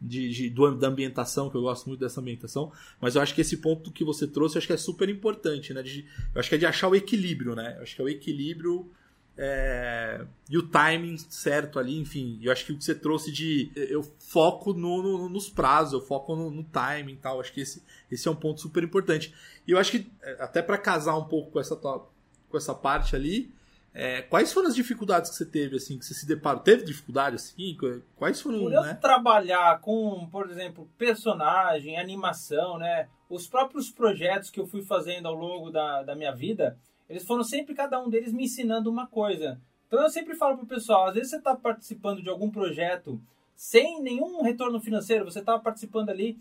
de, 0.03 0.29
de- 0.31 0.51
do- 0.51 0.77
da 0.77 0.89
ambientação, 0.89 1.49
que 1.51 1.57
eu 1.57 1.63
gosto 1.63 1.89
muito 1.89 2.01
dessa 2.01 2.21
ambientação. 2.21 2.73
Mas 3.01 3.15
eu 3.15 3.23
acho 3.23 3.35
que 3.35 3.41
esse 3.41 3.57
ponto 3.59 3.91
que 3.93 4.05
você 4.05 4.27
trouxe, 4.27 4.57
eu 4.57 4.59
acho 4.59 4.67
que 4.67 4.73
é 4.73 4.77
super 4.77 5.09
importante, 5.09 5.73
né? 5.73 5.83
De- 5.83 6.05
eu 6.35 6.39
acho 6.41 6.49
que 6.49 6.55
é 6.55 6.59
de 6.59 6.67
achar 6.67 6.89
o 6.89 6.95
equilíbrio, 6.95 7.55
né? 7.55 7.75
Eu 7.79 7.83
acho 7.83 7.95
que 7.97 8.03
é 8.03 8.05
o 8.05 8.09
equilíbrio 8.09 8.91
é, 9.37 10.27
e 10.51 10.59
o 10.59 10.63
timing 10.63 11.17
certo 11.17 11.79
ali, 11.79 11.99
enfim. 11.99 12.39
Eu 12.43 12.53
acho 12.53 12.67
que 12.67 12.73
o 12.73 12.77
que 12.77 12.85
você 12.85 12.95
trouxe 12.95 13.33
de. 13.33 13.71
Eu 13.75 14.03
foco 14.19 14.75
no, 14.75 15.03
no- 15.03 15.29
nos 15.29 15.49
prazos, 15.49 15.95
eu 15.95 16.01
foco 16.03 16.37
no, 16.37 16.51
no 16.51 16.63
timing 16.65 17.15
e 17.15 17.17
tal. 17.17 17.41
Acho 17.41 17.53
que 17.53 17.61
esse, 17.63 17.83
esse 18.11 18.29
é 18.29 18.31
um 18.31 18.35
ponto 18.37 18.61
super 18.61 18.83
importante. 18.85 19.33
E 19.67 19.71
eu 19.71 19.79
acho 19.79 19.91
que, 19.91 20.07
é, 20.23 20.37
até 20.43 20.61
para 20.61 20.77
casar 20.77 21.17
um 21.17 21.25
pouco 21.25 21.51
com 21.53 21.61
essa, 21.61 21.75
com 21.77 22.57
essa 22.57 22.75
parte 22.75 23.17
ali, 23.17 23.51
é, 23.95 24.23
quais 24.23 24.53
foram 24.53 24.69
as 24.69 24.75
dificuldades 24.75 25.31
que 25.31 25.37
você 25.37 25.45
teve, 25.45 25.77
assim, 25.77 25.99
que 25.99 26.05
você 26.05 26.15
se 26.15 26.27
deparou? 26.27 26.63
Teve 26.63 26.85
dificuldade, 26.85 27.37
assim? 27.37 27.77
Quais 28.17 28.41
foram, 28.41 28.61
Por 28.61 28.73
eu 28.73 28.83
né? 28.83 28.95
trabalhar 28.95 29.81
com, 29.81 30.27
por 30.31 30.51
exemplo, 30.51 30.89
personagem, 30.97 31.99
animação, 31.99 32.79
né? 32.79 33.09
Os 33.29 33.47
próprios 33.47 33.91
projetos 33.91 34.51
que 34.51 34.59
eu 34.59 34.67
fui 34.67 34.83
fazendo 34.83 35.27
ao 35.27 35.35
longo 35.35 35.71
da, 35.71 36.03
da 36.03 36.15
minha 36.15 36.33
vida, 36.33 36.79
eles 37.09 37.25
foram 37.25 37.45
sempre, 37.45 37.75
cada 37.75 38.01
um 38.01 38.09
deles, 38.09 38.33
me 38.33 38.45
ensinando 38.45 38.91
uma 38.91 39.07
coisa. 39.07 39.61
Então 39.87 40.03
eu 40.03 40.09
sempre 40.09 40.35
falo 40.35 40.57
pro 40.57 40.67
pessoal, 40.67 41.09
às 41.09 41.15
vezes 41.15 41.31
você 41.31 41.37
está 41.37 41.55
participando 41.55 42.23
de 42.23 42.31
algum 42.31 42.51
projeto 42.51 43.21
sem 43.55 44.03
nenhum 44.03 44.43
retorno 44.43 44.81
financeiro, 44.81 45.25
você 45.25 45.41
estava 45.41 45.63
participando 45.63 46.09
ali 46.09 46.39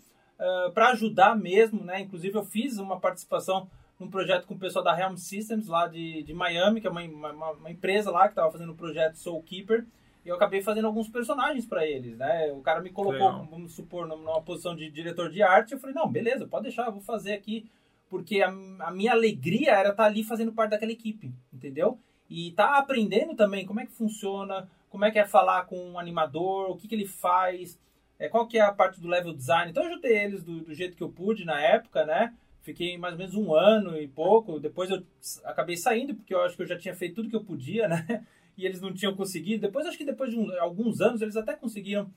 para 0.74 0.90
ajudar 0.90 1.36
mesmo, 1.36 1.84
né? 1.84 2.00
Inclusive 2.00 2.36
eu 2.36 2.44
fiz 2.44 2.78
uma 2.78 2.98
participação 2.98 3.68
num 4.02 4.10
projeto 4.10 4.46
com 4.46 4.54
o 4.54 4.58
pessoal 4.58 4.84
da 4.84 4.98
Helm 4.98 5.16
Systems 5.16 5.68
lá 5.68 5.86
de, 5.86 6.24
de 6.24 6.34
Miami, 6.34 6.80
que 6.80 6.86
é 6.86 6.90
uma, 6.90 7.02
uma, 7.02 7.50
uma 7.52 7.70
empresa 7.70 8.10
lá 8.10 8.22
que 8.22 8.32
estava 8.32 8.50
fazendo 8.50 8.72
o 8.72 8.76
projeto 8.76 9.14
Soul 9.14 9.42
Keeper. 9.42 9.86
E 10.24 10.28
eu 10.28 10.34
acabei 10.34 10.60
fazendo 10.60 10.86
alguns 10.86 11.08
personagens 11.08 11.66
para 11.66 11.86
eles, 11.86 12.16
né? 12.16 12.52
O 12.52 12.60
cara 12.60 12.80
me 12.80 12.90
colocou, 12.90 13.28
Legal. 13.28 13.46
vamos 13.50 13.72
supor, 13.72 14.06
numa 14.06 14.40
posição 14.42 14.74
de 14.74 14.90
diretor 14.90 15.30
de 15.30 15.42
arte. 15.42 15.72
Eu 15.72 15.80
falei, 15.80 15.94
não, 15.94 16.08
beleza, 16.08 16.46
pode 16.46 16.64
deixar, 16.64 16.86
eu 16.86 16.92
vou 16.92 17.00
fazer 17.00 17.32
aqui. 17.32 17.70
Porque 18.08 18.42
a, 18.42 18.48
a 18.48 18.90
minha 18.90 19.12
alegria 19.12 19.72
era 19.72 19.90
estar 19.90 20.04
ali 20.04 20.22
fazendo 20.22 20.52
parte 20.52 20.72
daquela 20.72 20.92
equipe, 20.92 21.32
entendeu? 21.52 21.98
E 22.28 22.52
tá 22.52 22.78
aprendendo 22.78 23.34
também 23.34 23.64
como 23.64 23.80
é 23.80 23.86
que 23.86 23.92
funciona, 23.92 24.68
como 24.90 25.04
é 25.04 25.10
que 25.10 25.18
é 25.18 25.24
falar 25.24 25.64
com 25.64 25.78
um 25.92 25.98
animador, 25.98 26.70
o 26.70 26.76
que, 26.76 26.86
que 26.86 26.94
ele 26.94 27.06
faz, 27.06 27.80
é, 28.18 28.28
qual 28.28 28.46
que 28.46 28.58
é 28.58 28.60
a 28.60 28.72
parte 28.72 29.00
do 29.00 29.08
level 29.08 29.32
design. 29.32 29.70
Então 29.70 29.82
eu 29.82 29.90
ajudei 29.90 30.18
eles 30.18 30.42
do, 30.42 30.60
do 30.60 30.74
jeito 30.74 30.96
que 30.96 31.02
eu 31.02 31.08
pude 31.08 31.44
na 31.44 31.60
época, 31.60 32.04
né? 32.04 32.32
Fiquei 32.62 32.96
mais 32.96 33.14
ou 33.14 33.18
menos 33.18 33.34
um 33.34 33.54
ano 33.54 33.98
e 34.00 34.06
pouco. 34.08 34.58
Depois 34.60 34.88
eu 34.90 35.02
acabei 35.44 35.76
saindo, 35.76 36.14
porque 36.14 36.32
eu 36.34 36.40
acho 36.42 36.56
que 36.56 36.62
eu 36.62 36.66
já 36.66 36.78
tinha 36.78 36.94
feito 36.94 37.16
tudo 37.16 37.28
que 37.28 37.36
eu 37.36 37.44
podia, 37.44 37.86
né? 37.88 38.24
E 38.56 38.64
eles 38.64 38.80
não 38.80 38.92
tinham 38.92 39.14
conseguido. 39.16 39.62
Depois, 39.62 39.84
acho 39.86 39.98
que 39.98 40.04
depois 40.04 40.30
de 40.30 40.38
um- 40.38 40.50
alguns 40.60 41.00
anos, 41.00 41.20
eles 41.22 41.36
até 41.36 41.54
conseguiram 41.54 42.10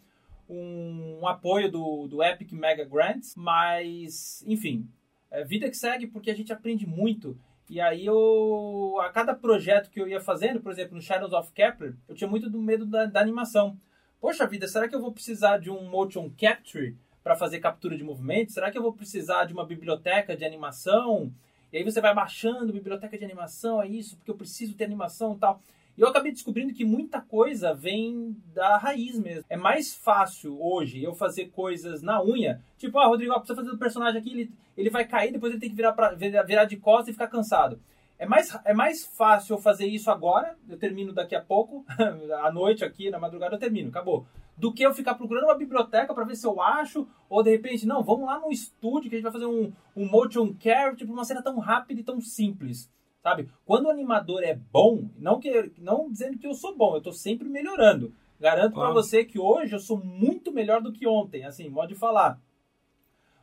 um, 0.50 1.20
um 1.22 1.28
apoio 1.28 1.72
do, 1.72 2.08
do 2.08 2.24
Epic 2.24 2.52
Mega 2.52 2.86
Grants. 2.86 3.34
Mas, 3.36 4.44
enfim, 4.48 4.88
é 5.32 5.44
vida 5.44 5.70
que 5.70 5.78
segue, 5.78 6.08
porque 6.08 6.30
a 6.30 6.36
gente 6.36 6.54
aprende 6.54 6.86
muito. 6.86 7.38
E 7.68 7.82
aí 7.82 8.06
eu, 8.06 8.98
a 9.02 9.10
cada 9.10 9.34
projeto 9.34 9.90
que 9.90 10.00
eu 10.00 10.08
ia 10.08 10.20
fazendo, 10.20 10.60
por 10.62 10.72
exemplo, 10.72 10.96
no 10.96 11.02
Shadows 11.02 11.34
of 11.34 11.52
Kepler, 11.52 11.96
eu 12.08 12.14
tinha 12.14 12.30
muito 12.30 12.48
do 12.50 12.62
medo 12.62 12.86
da, 12.86 13.06
da 13.06 13.20
animação. 13.20 13.76
poxa 14.22 14.46
vida, 14.46 14.68
será 14.68 14.88
que 14.88 14.96
eu 14.96 15.02
vou 15.02 15.12
precisar 15.12 15.58
de 15.58 15.72
um 15.72 15.90
motion 15.90 16.30
capture 16.38 16.96
para 17.26 17.36
fazer 17.36 17.58
captura 17.58 17.98
de 17.98 18.04
movimento? 18.04 18.52
Será 18.52 18.70
que 18.70 18.78
eu 18.78 18.84
vou 18.84 18.94
precisar 18.94 19.46
de 19.46 19.54
uma 19.54 19.66
biblioteca 19.66 20.38
de 20.38 20.46
animação? 20.46 21.34
E 21.74 21.78
aí 21.78 21.84
você 21.84 22.00
vai 22.00 22.14
baixando 22.14 22.72
biblioteca 22.72 23.18
de 23.18 23.26
animação, 23.26 23.82
é 23.82 23.88
isso, 23.88 24.16
porque 24.16 24.30
eu 24.30 24.36
preciso 24.36 24.76
ter 24.76 24.84
animação 24.84 25.34
e 25.34 25.40
tal. 25.40 25.60
E 25.98 26.02
eu 26.02 26.08
acabei 26.08 26.32
descobrindo 26.32 26.72
que 26.72 26.86
muita 26.86 27.20
coisa 27.20 27.74
vem 27.74 28.38
da 28.54 28.78
raiz 28.78 29.18
mesmo. 29.18 29.44
É 29.50 29.58
mais 29.58 29.96
fácil 29.96 30.56
hoje 30.62 31.02
eu 31.02 31.16
fazer 31.16 31.46
coisas 31.48 32.04
na 32.04 32.24
unha. 32.24 32.62
Tipo, 32.78 33.00
ah, 33.00 33.08
Rodrigo, 33.08 33.34
precisa 33.34 33.56
fazer 33.56 33.72
o 33.72 33.78
personagem 33.80 34.22
aqui, 34.22 34.30
ele, 34.30 34.52
ele 34.78 34.92
vai 34.92 35.04
cair, 35.04 35.32
depois 35.32 35.52
ele 35.52 35.60
tem 35.60 35.70
que 35.70 35.76
virar, 35.76 35.94
pra, 35.94 36.14
virar 36.14 36.66
de 36.66 36.78
costas 36.78 37.08
e 37.08 37.14
ficar 37.14 37.28
cansado. 37.28 37.80
É 38.20 38.28
mais, 38.28 38.56
é 38.64 38.74
mais 38.74 39.04
fácil 39.04 39.56
eu 39.56 39.58
fazer 39.60 39.88
isso 39.88 40.12
agora, 40.12 40.56
eu 40.70 40.78
termino 40.78 41.12
daqui 41.12 41.34
a 41.34 41.42
pouco, 41.42 41.84
à 42.44 42.52
noite 42.52 42.86
aqui, 42.86 43.10
na 43.10 43.18
madrugada 43.18 43.56
eu 43.56 43.60
termino, 43.60 43.90
acabou. 43.90 44.28
Do 44.58 44.74
que 44.74 44.84
eu 44.84 44.94
ficar 44.94 45.16
procurando 45.16 45.46
uma 45.46 45.58
biblioteca 45.58 46.14
para 46.14 46.24
ver 46.24 46.36
se 46.36 46.48
eu 46.48 46.62
acho, 46.62 47.08
ou 47.30 47.44
de 47.44 47.52
repente, 47.52 47.86
não, 47.86 48.04
vamos 48.04 48.26
lá 48.26 48.40
no 48.40 48.52
estúdio 48.52 49.10
que 49.10 49.16
a 49.16 49.20
gente 49.20 49.24
vai 49.24 49.32
fazer 49.32 49.46
um, 49.46 49.74
um 49.96 50.08
motion 50.10 50.54
capture, 50.54 50.96
tipo, 50.96 51.12
uma 51.12 51.26
cena 51.26 51.42
tão 51.42 51.60
rápida 51.60 52.00
e 52.00 52.04
tão 52.04 52.22
simples. 52.22 52.90
Sabe? 53.22 53.50
Quando 53.66 53.86
o 53.86 53.90
animador 53.90 54.44
é 54.44 54.54
bom, 54.54 55.10
não, 55.18 55.40
que, 55.40 55.74
não 55.80 56.10
dizendo 56.10 56.38
que 56.38 56.46
eu 56.46 56.54
sou 56.54 56.76
bom, 56.76 56.94
eu 56.94 57.00
estou 57.00 57.12
sempre 57.12 57.50
melhorando. 57.50 58.14
Garanto 58.40 58.76
para 58.76 58.92
você 58.92 59.26
que 59.26 59.40
hoje 59.40 59.74
eu 59.74 59.80
sou 59.80 59.98
muito 59.98 60.52
melhor 60.52 60.82
do 60.82 60.94
que 60.94 61.08
ontem, 61.08 61.44
assim, 61.44 61.70
modo 61.70 61.88
de 61.88 61.96
falar. 61.96 62.40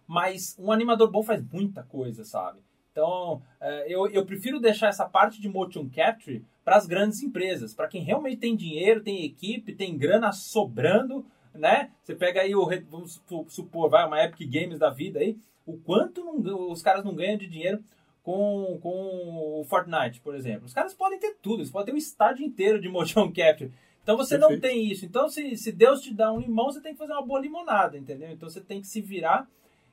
Mas 0.07 0.57
um 0.59 0.71
animador 0.71 1.11
bom 1.11 1.23
faz 1.23 1.43
muita 1.51 1.83
coisa, 1.83 2.25
sabe? 2.25 2.61
Então, 2.93 3.43
é, 3.59 3.93
eu, 3.93 4.07
eu 4.09 4.25
prefiro 4.25 4.61
deixar 4.61 4.89
essa 4.89 5.09
parte 5.09 5.41
de 5.41 5.49
motion 5.49 5.89
capture 5.89 6.45
para 6.63 6.77
as 6.77 6.87
grandes 6.87 7.23
empresas, 7.23 7.75
para 7.75 7.89
quem 7.89 8.03
realmente 8.03 8.37
tem 8.37 8.55
dinheiro, 8.55 9.03
tem 9.03 9.25
equipe, 9.25 9.75
tem 9.75 9.97
grana 9.97 10.31
sobrando, 10.31 11.25
né? 11.55 11.91
Você 12.03 12.15
pega 12.15 12.43
aí 12.43 12.55
o, 12.55 12.69
vamos 12.89 13.21
supor, 13.49 13.91
vai 13.91 14.07
uma 14.07 14.23
Epic 14.23 14.49
Games 14.49 14.79
da 14.79 14.91
vida 14.91 15.19
aí, 15.19 15.37
o 15.67 15.77
quanto 15.79 16.23
não, 16.23 16.71
os 16.71 16.83
caras 16.83 17.05
não 17.05 17.15
ganham 17.15 17.39
de 17.39 17.47
dinheiro 17.47 17.83
com, 18.23 18.79
com 18.81 19.61
o 19.61 19.65
Fortnite, 19.65 20.21
por 20.21 20.35
exemplo. 20.35 20.67
Os 20.67 20.75
caras 20.75 20.95
podem 20.95 21.19
ter 21.19 21.37
tudo, 21.41 21.61
eles 21.61 21.71
podem 21.71 21.87
ter 21.87 21.93
um 21.95 21.99
estádio 21.99 22.45
inteiro 22.45 22.81
de 22.81 22.89
motion 22.89 23.33
capture. 23.33 23.73
Então 24.03 24.17
você 24.17 24.39
Perfeito. 24.39 24.53
não 24.53 24.61
tem 24.61 24.91
isso. 24.91 25.05
Então, 25.05 25.29
se, 25.29 25.57
se 25.57 25.73
Deus 25.73 26.01
te 26.01 26.13
dá 26.13 26.33
um 26.33 26.41
limão, 26.41 26.67
você 26.67 26.81
tem 26.81 26.93
que 26.93 26.99
fazer 26.99 27.13
uma 27.13 27.25
boa 27.25 27.41
limonada, 27.41 27.97
entendeu? 27.97 28.31
Então 28.31 28.49
você 28.49 28.61
tem 28.61 28.81
que 28.81 28.87
se 28.87 29.01
virar. 29.01 29.49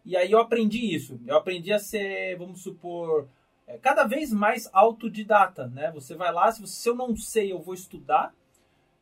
E 0.05 0.15
aí 0.15 0.31
eu 0.31 0.39
aprendi 0.39 0.93
isso. 0.93 1.19
Eu 1.27 1.37
aprendi 1.37 1.71
a 1.71 1.79
ser, 1.79 2.37
vamos 2.37 2.61
supor, 2.61 3.27
é, 3.69 3.77
cada 3.77 4.03
vez 4.05 4.33
mais 4.33 4.67
autodidata, 4.73 5.67
né? 5.67 5.91
Você 5.91 6.15
vai 6.15 6.33
lá, 6.33 6.51
se, 6.51 6.89
eu 6.89 6.95
não 6.95 7.15
sei, 7.15 7.51
eu 7.51 7.61
vou 7.61 7.75
estudar. 7.75 8.33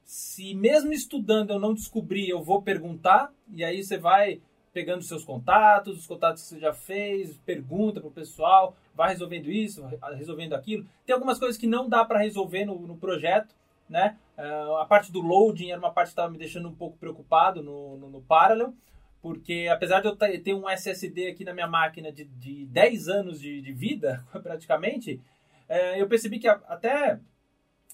Se 0.03 0.53
mesmo 0.53 0.91
estudando 0.91 1.51
eu 1.51 1.59
não 1.59 1.73
descobrir, 1.73 2.29
eu 2.29 2.43
vou 2.43 2.61
perguntar. 2.61 3.31
E 3.53 3.63
aí 3.63 3.81
você 3.81 3.97
vai 3.97 4.41
pegando 4.73 5.01
seus 5.01 5.23
contatos, 5.23 5.97
os 5.97 6.05
contatos 6.05 6.43
que 6.43 6.49
você 6.49 6.59
já 6.59 6.73
fez, 6.73 7.35
pergunta 7.45 7.99
pro 7.99 8.11
pessoal, 8.11 8.75
vai 8.93 9.09
resolvendo 9.09 9.49
isso, 9.49 9.83
resolvendo 10.15 10.53
aquilo. 10.53 10.85
Tem 11.05 11.13
algumas 11.15 11.39
coisas 11.39 11.57
que 11.57 11.65
não 11.65 11.89
dá 11.89 12.05
para 12.05 12.19
resolver 12.19 12.65
no, 12.65 12.77
no, 12.79 12.95
projeto, 12.95 13.55
né? 13.89 14.17
Uh, 14.37 14.77
a 14.77 14.85
parte 14.85 15.11
do 15.11 15.19
loading 15.19 15.71
era 15.71 15.79
uma 15.79 15.91
parte 15.91 16.09
que 16.09 16.11
estava 16.11 16.31
me 16.31 16.37
deixando 16.37 16.67
um 16.67 16.75
pouco 16.75 16.95
preocupado 16.97 17.63
no, 17.63 17.97
no, 17.97 18.09
no 18.09 18.21
Parallel, 18.21 18.73
porque 19.21 19.67
apesar 19.71 20.01
de 20.01 20.07
eu 20.07 20.15
ter 20.15 20.53
um 20.53 20.69
SSD 20.69 21.27
aqui 21.27 21.43
na 21.43 21.53
minha 21.53 21.67
máquina 21.67 22.11
de, 22.11 22.25
de 22.25 22.65
10 22.67 23.07
anos 23.07 23.39
de, 23.39 23.61
de 23.61 23.73
vida, 23.73 24.23
praticamente, 24.43 25.21
uh, 25.69 25.97
eu 25.97 26.07
percebi 26.07 26.39
que 26.39 26.47
até 26.47 27.19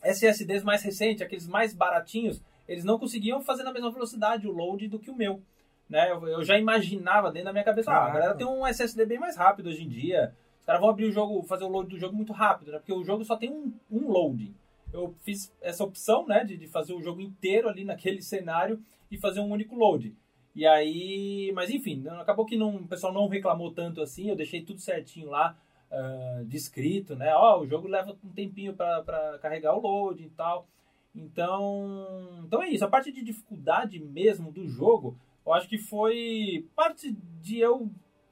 SSDs 0.03 0.63
mais 0.63 0.83
recentes, 0.83 1.21
aqueles 1.21 1.47
mais 1.47 1.73
baratinhos, 1.73 2.41
eles 2.67 2.83
não 2.83 2.99
conseguiam 2.99 3.41
fazer 3.41 3.63
na 3.63 3.71
mesma 3.71 3.91
velocidade 3.91 4.47
o 4.47 4.51
load 4.51 4.87
do 4.87 4.99
que 4.99 5.11
o 5.11 5.15
meu. 5.15 5.41
Né? 5.89 6.11
Eu, 6.11 6.27
eu 6.27 6.43
já 6.43 6.57
imaginava 6.57 7.31
dentro 7.31 7.45
da 7.45 7.53
minha 7.53 7.63
cabeça, 7.63 7.91
ah, 7.91 8.05
a 8.05 8.11
galera 8.11 8.35
tem 8.35 8.47
um 8.47 8.65
SSD 8.65 9.05
bem 9.05 9.19
mais 9.19 9.35
rápido 9.35 9.69
hoje 9.69 9.83
em 9.83 9.89
dia. 9.89 10.33
Os 10.59 10.65
caras 10.65 10.81
vão 10.81 10.89
abrir 10.89 11.05
o 11.05 11.11
jogo, 11.11 11.43
fazer 11.43 11.65
o 11.65 11.69
load 11.69 11.89
do 11.89 11.99
jogo 11.99 12.15
muito 12.15 12.31
rápido, 12.31 12.71
né? 12.71 12.77
Porque 12.77 12.93
o 12.93 13.03
jogo 13.03 13.25
só 13.25 13.35
tem 13.35 13.51
um, 13.51 13.73
um 13.91 14.09
loading. 14.09 14.55
Eu 14.93 15.13
fiz 15.21 15.53
essa 15.61 15.83
opção, 15.83 16.25
né, 16.27 16.43
de, 16.43 16.55
de 16.55 16.67
fazer 16.67 16.93
o 16.93 17.01
jogo 17.01 17.19
inteiro 17.19 17.67
ali 17.67 17.83
naquele 17.83 18.21
cenário 18.23 18.81
e 19.11 19.17
fazer 19.17 19.39
um 19.39 19.51
único 19.51 19.75
load. 19.75 20.15
E 20.55 20.67
aí, 20.67 21.51
mas 21.55 21.69
enfim, 21.69 22.03
acabou 22.19 22.45
que 22.45 22.57
não, 22.57 22.75
o 22.75 22.87
pessoal 22.87 23.11
não 23.11 23.27
reclamou 23.27 23.71
tanto 23.71 24.01
assim, 24.01 24.29
eu 24.29 24.35
deixei 24.35 24.61
tudo 24.61 24.79
certinho 24.79 25.29
lá, 25.29 25.57
uh, 25.91 26.45
descrito, 26.45 27.15
né? 27.15 27.33
Ó, 27.35 27.61
o 27.61 27.67
jogo 27.67 27.87
leva 27.87 28.15
um 28.23 28.29
tempinho 28.29 28.73
para 28.73 29.39
carregar 29.41 29.75
o 29.75 29.81
load 29.81 30.23
e 30.23 30.29
tal. 30.29 30.67
Então, 31.15 32.41
então 32.45 32.61
é 32.61 32.69
isso. 32.69 32.85
A 32.85 32.89
parte 32.89 33.11
de 33.11 33.23
dificuldade 33.23 33.99
mesmo 33.99 34.51
do 34.51 34.67
jogo, 34.67 35.17
eu 35.45 35.53
acho 35.53 35.67
que 35.67 35.77
foi 35.77 36.67
parte 36.75 37.11
de 37.41 37.59
eu 37.59 37.89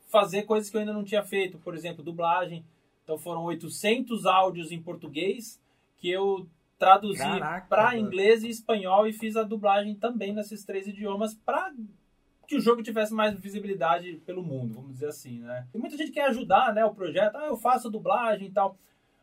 fazer 0.09 0.43
coisas 0.43 0.69
que 0.69 0.75
eu 0.75 0.81
ainda 0.81 0.93
não 0.93 1.03
tinha 1.03 1.23
feito, 1.23 1.57
por 1.59 1.75
exemplo, 1.75 2.03
dublagem. 2.03 2.65
Então 3.03 3.17
foram 3.17 3.43
800 3.45 4.25
áudios 4.25 4.71
em 4.71 4.81
português 4.81 5.59
que 5.97 6.09
eu 6.09 6.47
traduzi 6.77 7.23
para 7.69 7.97
inglês 7.97 8.43
e 8.43 8.49
espanhol 8.49 9.05
e 9.05 9.13
fiz 9.13 9.37
a 9.37 9.43
dublagem 9.43 9.95
também 9.95 10.33
nesses 10.33 10.65
três 10.65 10.87
idiomas 10.87 11.35
para 11.35 11.71
que 12.51 12.57
o 12.57 12.61
jogo 12.61 12.83
tivesse 12.83 13.13
mais 13.13 13.33
visibilidade 13.39 14.21
pelo 14.25 14.43
mundo, 14.43 14.73
vamos 14.73 14.91
dizer 14.91 15.05
assim, 15.05 15.39
né? 15.39 15.65
Tem 15.71 15.79
muita 15.79 15.95
gente 15.95 16.07
que 16.07 16.15
quer 16.15 16.25
ajudar, 16.25 16.73
né, 16.73 16.83
o 16.83 16.93
projeto, 16.93 17.37
ah, 17.37 17.45
eu 17.45 17.55
faço 17.55 17.89
dublagem 17.89 18.49
e 18.49 18.51
tal. 18.51 18.75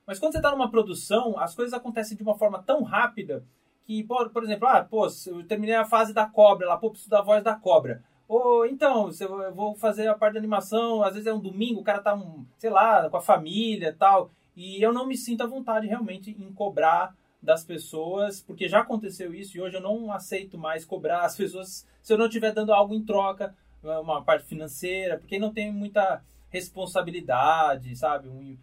Mas 0.06 0.18
quando 0.18 0.32
você 0.32 0.38
está 0.38 0.50
numa 0.50 0.70
produção, 0.70 1.38
as 1.38 1.54
coisas 1.54 1.74
acontecem 1.74 2.16
de 2.16 2.22
uma 2.22 2.38
forma 2.38 2.62
tão 2.62 2.82
rápida 2.82 3.44
que, 3.84 4.02
por, 4.02 4.30
por 4.30 4.42
exemplo, 4.42 4.66
ah, 4.66 4.82
pô, 4.82 5.06
eu 5.26 5.46
terminei 5.46 5.74
a 5.74 5.84
fase 5.84 6.14
da 6.14 6.24
cobra 6.24 6.68
lá, 6.68 6.78
pô, 6.78 6.88
preciso 6.88 7.10
da 7.10 7.20
voz 7.20 7.44
da 7.44 7.54
cobra. 7.54 8.02
Ou 8.26 8.64
então, 8.64 9.10
eu 9.20 9.54
vou 9.54 9.74
fazer 9.74 10.08
a 10.08 10.14
parte 10.14 10.34
da 10.34 10.40
animação, 10.40 11.02
às 11.02 11.12
vezes 11.12 11.26
é 11.26 11.32
um 11.32 11.38
domingo, 11.38 11.80
o 11.80 11.84
cara 11.84 12.00
tá, 12.00 12.14
um, 12.14 12.46
sei 12.56 12.70
lá, 12.70 13.10
com 13.10 13.18
a 13.18 13.20
família 13.20 13.94
tal, 13.98 14.30
e 14.56 14.82
eu 14.82 14.90
não 14.90 15.06
me 15.06 15.18
sinto 15.18 15.42
à 15.42 15.46
vontade 15.46 15.86
realmente 15.86 16.30
em 16.30 16.50
cobrar 16.54 17.14
das 17.42 17.64
pessoas, 17.64 18.40
porque 18.40 18.68
já 18.68 18.80
aconteceu 18.80 19.32
isso 19.32 19.56
e 19.56 19.60
hoje 19.60 19.76
eu 19.76 19.80
não 19.80 20.12
aceito 20.12 20.58
mais 20.58 20.84
cobrar 20.84 21.22
as 21.22 21.34
pessoas 21.36 21.86
se 22.02 22.12
eu 22.12 22.18
não 22.18 22.26
estiver 22.26 22.52
dando 22.52 22.72
algo 22.72 22.94
em 22.94 23.04
troca, 23.04 23.54
uma 23.82 24.22
parte 24.22 24.46
financeira, 24.46 25.18
porque 25.18 25.38
não 25.38 25.52
tem 25.52 25.72
muita 25.72 26.22
responsabilidade, 26.50 27.94
sabe? 27.96 28.28
Um, 28.28 28.56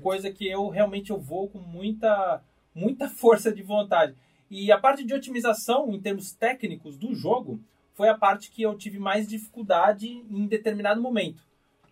coisa 0.00 0.30
que 0.30 0.46
eu 0.46 0.68
realmente 0.68 1.10
eu 1.10 1.18
vou 1.18 1.48
com 1.48 1.58
muita 1.58 2.42
muita 2.74 3.08
força 3.10 3.52
de 3.52 3.62
vontade. 3.62 4.14
E 4.50 4.70
a 4.70 4.78
parte 4.78 5.04
de 5.04 5.12
otimização, 5.12 5.92
em 5.92 6.00
termos 6.00 6.32
técnicos 6.32 6.96
do 6.96 7.14
jogo, 7.14 7.60
foi 7.94 8.08
a 8.08 8.16
parte 8.16 8.50
que 8.50 8.62
eu 8.62 8.76
tive 8.76 8.98
mais 8.98 9.26
dificuldade 9.26 10.08
em 10.08 10.46
determinado 10.46 11.00
momento. 11.00 11.42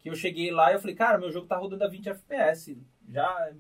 Que 0.00 0.10
eu 0.10 0.14
cheguei 0.14 0.50
lá 0.52 0.70
e 0.70 0.74
eu 0.74 0.80
falei, 0.80 0.94
cara, 0.94 1.18
meu 1.18 1.32
jogo 1.32 1.46
tá 1.46 1.56
rodando 1.56 1.82
a 1.82 1.88
20 1.88 2.10
FPS. 2.10 2.78
Já, 3.08 3.50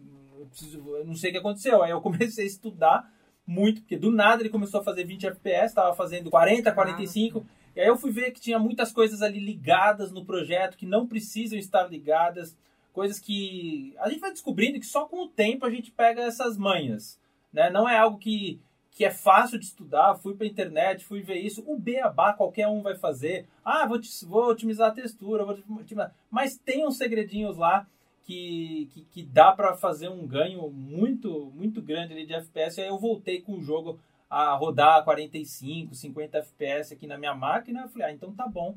eu, 0.44 0.48
preciso, 0.48 0.96
eu 0.96 1.04
não 1.04 1.14
sei 1.14 1.30
o 1.30 1.32
que 1.32 1.38
aconteceu. 1.38 1.82
Aí 1.82 1.90
eu 1.90 2.00
comecei 2.00 2.44
a 2.44 2.46
estudar 2.46 3.12
muito, 3.46 3.80
porque 3.82 3.96
do 3.96 4.10
nada 4.10 4.42
ele 4.42 4.48
começou 4.48 4.80
a 4.80 4.84
fazer 4.84 5.04
20 5.04 5.26
FPS, 5.26 5.66
estava 5.66 5.94
fazendo 5.94 6.30
40, 6.30 6.72
45. 6.72 7.44
Ah, 7.46 7.64
e 7.76 7.80
aí 7.80 7.86
eu 7.86 7.96
fui 7.96 8.10
ver 8.10 8.30
que 8.30 8.40
tinha 8.40 8.58
muitas 8.58 8.92
coisas 8.92 9.20
ali 9.20 9.40
ligadas 9.40 10.12
no 10.12 10.24
projeto 10.24 10.76
que 10.76 10.86
não 10.86 11.06
precisam 11.06 11.58
estar 11.58 11.84
ligadas. 11.88 12.56
Coisas 12.92 13.18
que 13.18 13.94
a 13.98 14.08
gente 14.08 14.20
vai 14.20 14.30
descobrindo 14.30 14.78
que 14.78 14.86
só 14.86 15.06
com 15.06 15.24
o 15.24 15.28
tempo 15.28 15.66
a 15.66 15.70
gente 15.70 15.90
pega 15.90 16.22
essas 16.22 16.56
manhas. 16.56 17.20
Né? 17.52 17.68
Não 17.70 17.88
é 17.88 17.98
algo 17.98 18.18
que 18.18 18.60
que 18.94 19.04
é 19.04 19.10
fácil 19.10 19.58
de 19.58 19.64
estudar, 19.64 20.14
fui 20.14 20.36
para 20.36 20.46
a 20.46 20.48
internet, 20.48 21.04
fui 21.04 21.20
ver 21.20 21.40
isso. 21.40 21.64
O 21.66 21.76
beabá 21.76 22.32
qualquer 22.32 22.68
um 22.68 22.80
vai 22.80 22.94
fazer. 22.94 23.48
Ah, 23.64 23.84
vou, 23.86 23.98
vou 24.28 24.48
otimizar 24.48 24.88
a 24.88 24.94
textura, 24.94 25.44
vou 25.44 25.58
otimizar. 25.80 26.14
mas 26.30 26.56
tem 26.56 26.86
uns 26.86 26.96
segredinhos 26.96 27.56
lá 27.56 27.88
que, 28.24 28.88
que, 28.92 29.04
que 29.04 29.22
dá 29.22 29.52
para 29.52 29.74
fazer 29.76 30.08
um 30.08 30.26
ganho 30.26 30.70
muito 30.70 31.52
muito 31.54 31.80
grande 31.82 32.12
ali 32.12 32.26
de 32.26 32.34
FPS. 32.34 32.80
Aí 32.80 32.88
eu 32.88 32.98
voltei 32.98 33.40
com 33.40 33.52
o 33.54 33.62
jogo 33.62 33.98
a 34.28 34.52
rodar 34.54 35.04
45, 35.04 35.94
50 35.94 36.38
FPS 36.38 36.94
aqui 36.94 37.06
na 37.06 37.18
minha 37.18 37.34
máquina. 37.34 37.82
Eu 37.82 37.88
falei, 37.88 38.08
ah, 38.08 38.12
então 38.12 38.32
tá 38.32 38.48
bom. 38.48 38.76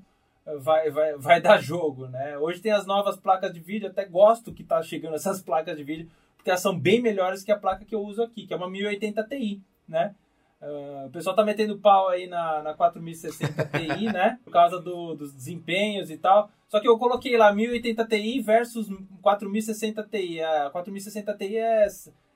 Vai, 0.60 0.90
vai, 0.92 1.18
vai 1.18 1.42
dar 1.42 1.62
jogo, 1.62 2.08
né? 2.08 2.38
Hoje 2.38 2.62
tem 2.62 2.72
as 2.72 2.86
novas 2.86 3.18
placas 3.18 3.54
de 3.54 3.60
vídeo, 3.60 3.90
até 3.90 4.06
gosto 4.06 4.54
que 4.54 4.64
tá 4.64 4.82
chegando 4.84 5.16
essas 5.16 5.42
placas 5.42 5.76
de 5.76 5.84
vídeo, 5.84 6.10
porque 6.36 6.50
elas 6.50 6.62
são 6.62 6.78
bem 6.78 7.02
melhores 7.02 7.44
que 7.44 7.52
a 7.52 7.58
placa 7.58 7.86
que 7.86 7.96
eu 7.96 8.02
uso 8.02 8.22
aqui, 8.22 8.46
que 8.46 8.54
é 8.54 8.58
uma 8.58 8.70
1080 8.70 9.24
Ti 9.24 9.62
né? 9.88 10.14
Uh, 10.60 11.06
o 11.06 11.12
pessoal 11.12 11.36
tá 11.36 11.43
metendo 11.43 11.78
pau 11.78 12.10
aí 12.10 12.26
na, 12.26 12.64
na 12.64 12.74
4060 12.74 13.66
Ti, 13.66 14.05
né? 14.12 14.39
Por 14.43 14.51
causa 14.51 14.80
do, 14.80 15.14
dos 15.14 15.34
desempenhos 15.34 16.10
e 16.10 16.18
tal. 16.18 16.49
Só 16.68 16.80
que 16.80 16.88
eu 16.88 16.97
coloquei 16.97 17.38
lá 17.38 17.53
1080 17.53 18.05
Ti 18.05 18.41
versus 18.41 18.88
4060 19.22 20.03
Ti. 20.03 20.41
A 20.41 20.70
4060 20.72 21.34
Ti 21.36 21.58
é, 21.58 21.88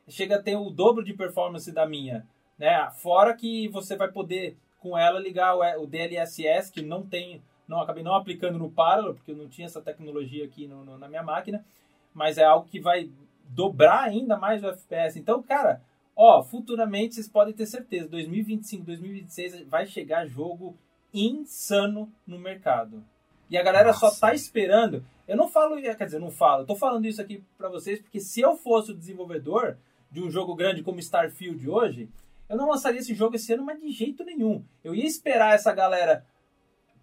chega 0.07 0.35
a 0.35 0.41
ter 0.41 0.55
o 0.55 0.69
dobro 0.69 1.03
de 1.03 1.13
performance 1.13 1.71
da 1.71 1.85
minha, 1.87 2.25
né? 2.57 2.89
Fora 2.91 3.33
que 3.33 3.67
você 3.69 3.95
vai 3.95 4.11
poder 4.11 4.55
com 4.79 4.97
ela 4.97 5.19
ligar 5.19 5.55
o, 5.55 5.83
o 5.83 5.87
DLSS, 5.87 6.71
que 6.71 6.81
não 6.81 7.03
tem, 7.03 7.41
não 7.67 7.81
acabei 7.81 8.03
não 8.03 8.13
aplicando 8.13 8.59
no 8.59 8.69
Parallel, 8.69 9.15
porque 9.15 9.31
eu 9.31 9.37
não 9.37 9.47
tinha 9.47 9.65
essa 9.65 9.81
tecnologia 9.81 10.45
aqui 10.45 10.67
no, 10.67 10.85
no, 10.85 10.97
na 10.97 11.07
minha 11.07 11.23
máquina, 11.23 11.65
mas 12.13 12.37
é 12.37 12.43
algo 12.43 12.67
que 12.69 12.79
vai 12.79 13.09
dobrar 13.49 14.03
ainda 14.03 14.37
mais 14.37 14.63
o 14.63 14.67
FPS. 14.67 15.17
Então, 15.19 15.41
cara, 15.41 15.81
Ó, 16.23 16.43
futuramente 16.43 17.15
vocês 17.15 17.27
podem 17.27 17.51
ter 17.51 17.65
certeza, 17.65 18.07
2025, 18.09 18.85
2026 18.85 19.67
vai 19.67 19.87
chegar 19.87 20.27
jogo 20.27 20.77
insano 21.11 22.13
no 22.27 22.37
mercado. 22.37 23.03
E 23.49 23.57
a 23.57 23.63
galera 23.63 23.91
só 23.91 24.05
Nossa. 24.05 24.21
tá 24.21 24.31
esperando. 24.35 25.03
Eu 25.27 25.35
não 25.35 25.47
falo, 25.47 25.81
quer 25.81 26.05
dizer, 26.05 26.17
eu 26.17 26.21
não 26.21 26.29
falo. 26.29 26.61
Eu 26.61 26.67
tô 26.67 26.75
falando 26.75 27.07
isso 27.07 27.19
aqui 27.19 27.43
pra 27.57 27.69
vocês 27.69 27.99
porque 27.99 28.19
se 28.19 28.39
eu 28.39 28.55
fosse 28.55 28.91
o 28.91 28.95
desenvolvedor 28.95 29.77
de 30.11 30.21
um 30.21 30.29
jogo 30.29 30.53
grande 30.53 30.83
como 30.83 30.99
Starfield 30.99 31.67
hoje, 31.67 32.07
eu 32.47 32.55
não 32.55 32.69
lançaria 32.69 32.99
esse 32.99 33.15
jogo 33.15 33.35
esse 33.35 33.51
ano, 33.53 33.65
mas 33.65 33.81
de 33.81 33.91
jeito 33.91 34.23
nenhum. 34.23 34.63
Eu 34.83 34.93
ia 34.93 35.07
esperar 35.07 35.55
essa 35.55 35.73
galera 35.73 36.23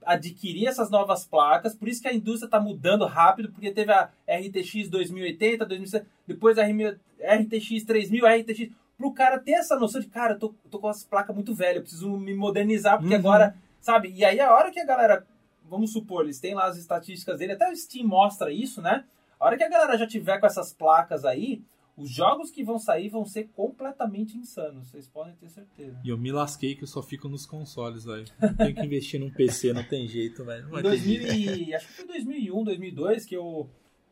adquirir 0.06 0.68
essas 0.68 0.90
novas 0.90 1.26
placas, 1.26 1.74
por 1.74 1.88
isso 1.88 2.00
que 2.00 2.06
a 2.06 2.14
indústria 2.14 2.48
tá 2.48 2.60
mudando 2.60 3.04
rápido, 3.04 3.50
porque 3.50 3.72
teve 3.72 3.90
a 3.90 4.12
RTX 4.28 4.88
2080, 4.88 5.66
2070, 5.66 6.06
depois 6.24 6.56
a 6.56 6.62
RTX 6.64 7.82
3000, 7.84 8.24
a 8.24 8.36
RTX 8.36 8.70
pro 8.98 9.12
cara 9.12 9.38
ter 9.38 9.52
essa 9.52 9.78
noção 9.78 10.00
de, 10.00 10.08
cara, 10.08 10.34
eu 10.34 10.38
tô, 10.38 10.54
tô 10.68 10.78
com 10.78 10.88
as 10.88 11.04
placas 11.04 11.34
muito 11.34 11.54
velhas, 11.54 11.76
eu 11.76 11.82
preciso 11.82 12.10
me 12.18 12.34
modernizar, 12.34 12.98
porque 12.98 13.14
Uhum. 13.14 13.20
agora, 13.20 13.56
sabe? 13.80 14.10
E 14.14 14.24
aí 14.24 14.40
a 14.40 14.52
hora 14.52 14.70
que 14.72 14.80
a 14.80 14.84
galera, 14.84 15.24
vamos 15.64 15.92
supor, 15.92 16.24
eles 16.24 16.40
têm 16.40 16.54
lá 16.54 16.66
as 16.66 16.76
estatísticas 16.76 17.38
dele, 17.38 17.52
até 17.52 17.70
o 17.70 17.76
Steam 17.76 18.06
mostra 18.06 18.52
isso, 18.52 18.82
né? 18.82 19.04
A 19.40 19.46
hora 19.46 19.56
que 19.56 19.62
a 19.62 19.68
galera 19.68 19.96
já 19.96 20.06
tiver 20.06 20.38
com 20.40 20.46
essas 20.46 20.72
placas 20.74 21.24
aí, 21.24 21.62
os 21.96 22.10
jogos 22.10 22.50
que 22.50 22.62
vão 22.64 22.78
sair 22.78 23.08
vão 23.08 23.24
ser 23.24 23.48
completamente 23.56 24.36
insanos, 24.36 24.88
vocês 24.88 25.08
podem 25.08 25.34
ter 25.36 25.48
certeza. 25.48 25.98
E 26.04 26.08
eu 26.08 26.18
me 26.18 26.30
lasquei 26.32 26.74
que 26.76 26.82
eu 26.84 26.88
só 26.88 27.02
fico 27.02 27.28
nos 27.28 27.44
consoles, 27.46 28.04
velho. 28.04 28.24
Tenho 28.56 28.74
que 28.74 28.84
investir 28.84 29.18
num 29.20 29.30
PC, 29.30 29.72
não 29.72 29.82
tem 29.84 30.06
jeito, 30.08 30.44
velho. 30.44 30.64
Não 30.64 30.70
vai 30.70 30.80
Em 30.80 30.82
ter 30.84 30.88
2000 30.90 31.22
jeito. 31.22 31.60
e, 31.70 31.74
acho 31.74 31.86
que 31.88 31.92
foi 31.94 32.06
2001, 32.06 32.64
2002 32.64 33.24
que 33.24 33.36
eu 33.36 33.68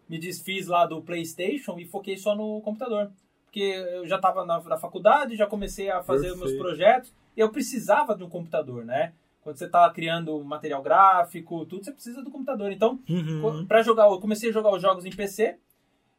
me 0.08 0.18
desfiz 0.18 0.66
lá 0.68 0.84
do 0.86 1.00
PlayStation 1.02 1.78
e 1.78 1.84
foquei 1.86 2.16
só 2.16 2.34
no 2.36 2.60
computador. 2.60 3.10
Porque 3.56 3.72
eu 3.94 4.06
já 4.06 4.16
estava 4.16 4.44
na, 4.44 4.60
na 4.60 4.76
faculdade, 4.76 5.34
já 5.34 5.46
comecei 5.46 5.90
a 5.90 6.02
fazer 6.02 6.36
meus 6.36 6.52
projetos 6.58 7.10
e 7.34 7.40
eu 7.40 7.48
precisava 7.48 8.14
de 8.14 8.22
um 8.22 8.28
computador, 8.28 8.84
né? 8.84 9.14
Quando 9.40 9.56
você 9.56 9.64
está 9.64 9.88
criando 9.88 10.44
material 10.44 10.82
gráfico, 10.82 11.64
tudo, 11.64 11.82
você 11.82 11.90
precisa 11.90 12.22
do 12.22 12.30
computador. 12.30 12.70
Então, 12.70 13.00
Uhum. 13.08 13.64
Pra 13.66 13.80
jogar, 13.80 14.10
eu 14.10 14.20
comecei 14.20 14.50
a 14.50 14.52
jogar 14.52 14.74
os 14.74 14.82
jogos 14.82 15.06
em 15.06 15.10
PC 15.10 15.56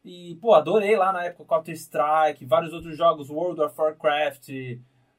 e, 0.03 0.35
pô, 0.41 0.55
adorei 0.55 0.95
lá 0.95 1.13
na 1.13 1.25
época 1.25 1.45
Counter-Strike, 1.45 2.43
vários 2.43 2.73
outros 2.73 2.97
jogos, 2.97 3.29
World 3.29 3.61
of 3.61 3.79
Warcraft, 3.79 4.49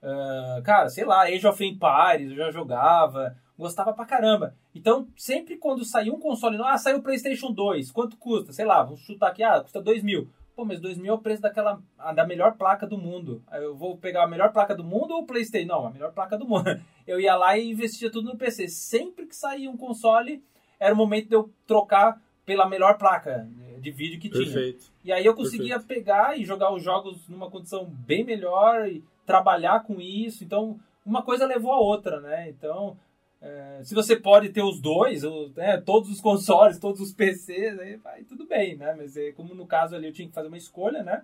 ah, 0.03 0.61
cara, 0.64 0.89
sei 0.89 1.05
lá, 1.05 1.23
Age 1.23 1.47
of 1.47 1.64
Empires, 1.64 2.33
eu 2.33 2.37
já 2.37 2.51
jogava, 2.51 3.37
gostava 3.57 3.93
pra 3.93 4.05
caramba. 4.05 4.57
Então, 4.75 5.07
sempre 5.16 5.57
quando 5.57 5.85
saiu 5.85 6.14
um 6.14 6.21
console, 6.21 6.59
ah, 6.64 6.77
saiu 6.79 6.99
o 6.99 7.03
PlayStation 7.03 7.53
2, 7.53 7.93
quanto 7.93 8.16
custa? 8.16 8.53
Sei 8.53 8.64
lá, 8.64 8.83
vamos 8.83 9.03
chutar 9.03 9.29
aqui, 9.29 9.45
ah, 9.45 9.61
custa 9.61 9.81
2 9.81 10.03
mil. 10.03 10.29
Pô, 10.59 10.65
mas 10.65 10.81
2 10.81 10.99
mil 10.99 11.13
é 11.13 11.15
o 11.15 11.21
preço 11.21 11.41
daquela, 11.41 11.81
da 12.17 12.27
melhor 12.27 12.57
placa 12.57 12.85
do 12.85 12.99
mundo. 12.99 13.41
Eu 13.53 13.77
vou 13.77 13.97
pegar 13.97 14.25
a 14.25 14.27
melhor 14.27 14.53
placa 14.53 14.75
do 14.75 14.83
mundo 14.83 15.13
ou 15.13 15.21
o 15.21 15.25
PlayStation? 15.25 15.69
Não, 15.69 15.87
a 15.87 15.91
melhor 15.93 16.13
placa 16.13 16.37
do 16.37 16.49
mundo. 16.49 16.65
Eu 17.07 17.21
ia 17.21 17.37
lá 17.37 17.57
e 17.57 17.71
investia 17.71 18.11
tudo 18.11 18.33
no 18.33 18.37
PC. 18.37 18.67
Sempre 18.67 19.27
que 19.27 19.37
saía 19.37 19.71
um 19.71 19.77
console, 19.77 20.43
era 20.81 20.93
o 20.93 20.97
momento 20.97 21.29
de 21.29 21.37
eu 21.37 21.49
trocar 21.65 22.21
pela 22.45 22.69
melhor 22.69 22.99
placa 22.99 23.49
de 23.81 23.91
vídeo 23.93 24.19
que 24.19 24.29
tinha. 24.29 24.43
Perfeito. 24.43 24.91
E 25.05 25.13
aí 25.13 25.25
eu 25.25 25.33
conseguia 25.33 25.79
pegar 25.79 26.37
e 26.37 26.45
jogar 26.45 26.75
os 26.75 26.83
jogos 26.83 27.29
numa 27.29 27.49
condição 27.49 27.85
bem 27.87 28.25
melhor 28.25 28.89
e 28.89 29.05
trabalhar 29.25 29.85
com 29.85 30.01
isso. 30.01 30.43
Então, 30.43 30.81
uma 31.07 31.23
coisa 31.23 31.47
levou 31.47 31.71
a 31.71 31.79
outra, 31.79 32.21
né? 32.21 32.51
Então, 32.51 32.97
é, 33.41 33.80
se 33.84 33.95
você 33.95 34.16
pode 34.16 34.49
ter 34.51 34.62
os 34.62 34.80
dois, 34.80 35.22
o- 35.24 35.51
né, 35.57 35.76
todos 35.78 36.11
os 36.11 36.20
consoles, 36.20 36.78
todos 36.80 37.01
os 37.01 37.12
PCs, 37.12 37.78
aí 37.78 37.97
vai 37.97 38.22
tudo 38.24 38.47
bem, 38.47 38.76
né? 38.76 38.95
Mas 38.97 39.16
é, 39.16 39.32
como 39.32 39.55
no 39.55 39.66
caso 39.66 39.95
ali 39.95 40.07
eu 40.07 40.12
tinha 40.12 40.26
que 40.28 40.34
fazer 40.34 40.49
uma 40.49 40.57
escolha, 40.59 41.03
né? 41.03 41.22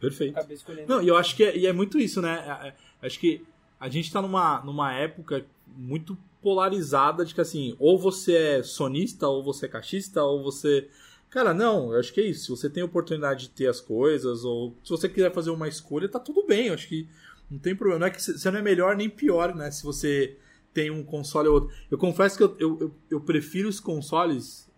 Perfeito. 0.00 0.36
Acabei 0.36 0.56
escolhendo. 0.56 0.88
Não, 0.88 1.02
e 1.02 1.08
eu 1.08 1.16
acho 1.16 1.36
que 1.36 1.44
é, 1.44 1.56
e 1.56 1.66
é 1.66 1.72
muito 1.72 1.98
isso, 1.98 2.20
né? 2.22 2.42
É- 2.64 2.68
é- 2.68 2.74
Acho 3.06 3.18
que 3.18 3.42
a 3.78 3.88
gente 3.88 4.12
tá 4.12 4.20
numa, 4.20 4.62
numa 4.64 4.92
época 4.94 5.44
muito 5.66 6.16
polarizada 6.42 7.24
de 7.24 7.34
que 7.34 7.40
assim, 7.40 7.74
ou 7.78 7.98
você 7.98 8.34
é 8.34 8.62
sonista, 8.62 9.26
ou 9.28 9.42
você 9.42 9.66
é 9.66 9.68
caixista, 9.68 10.22
ou 10.22 10.42
você. 10.42 10.88
Cara, 11.30 11.54
não, 11.54 11.92
eu 11.94 12.00
acho 12.00 12.12
que 12.12 12.20
é 12.20 12.24
isso. 12.24 12.42
Se 12.44 12.48
você 12.50 12.68
tem 12.68 12.82
a 12.82 12.86
oportunidade 12.86 13.42
de 13.42 13.50
ter 13.50 13.68
as 13.68 13.80
coisas, 13.80 14.44
ou 14.44 14.74
se 14.82 14.90
você 14.90 15.08
quiser 15.08 15.32
fazer 15.32 15.50
uma 15.50 15.68
escolha, 15.68 16.08
tá 16.08 16.18
tudo 16.18 16.44
bem. 16.46 16.66
Eu 16.68 16.74
acho 16.74 16.88
que 16.88 17.06
não 17.50 17.58
tem 17.58 17.74
problema. 17.76 18.00
Não 18.00 18.06
é 18.08 18.10
que 18.10 18.20
você 18.22 18.50
não 18.50 18.58
é 18.58 18.62
melhor 18.62 18.96
nem 18.96 19.08
pior, 19.08 19.54
né? 19.54 19.70
Se 19.70 19.82
você 19.84 20.36
tem 20.72 20.90
um 20.90 21.02
console 21.02 21.48
ou 21.48 21.54
outro. 21.54 21.70
Eu 21.90 21.98
confesso 21.98 22.36
que 22.36 22.42
eu, 22.42 22.56
eu, 22.58 22.94
eu, 23.10 23.20
prefiro 23.20 23.68
os 23.68 23.80
consoles, 23.80 24.68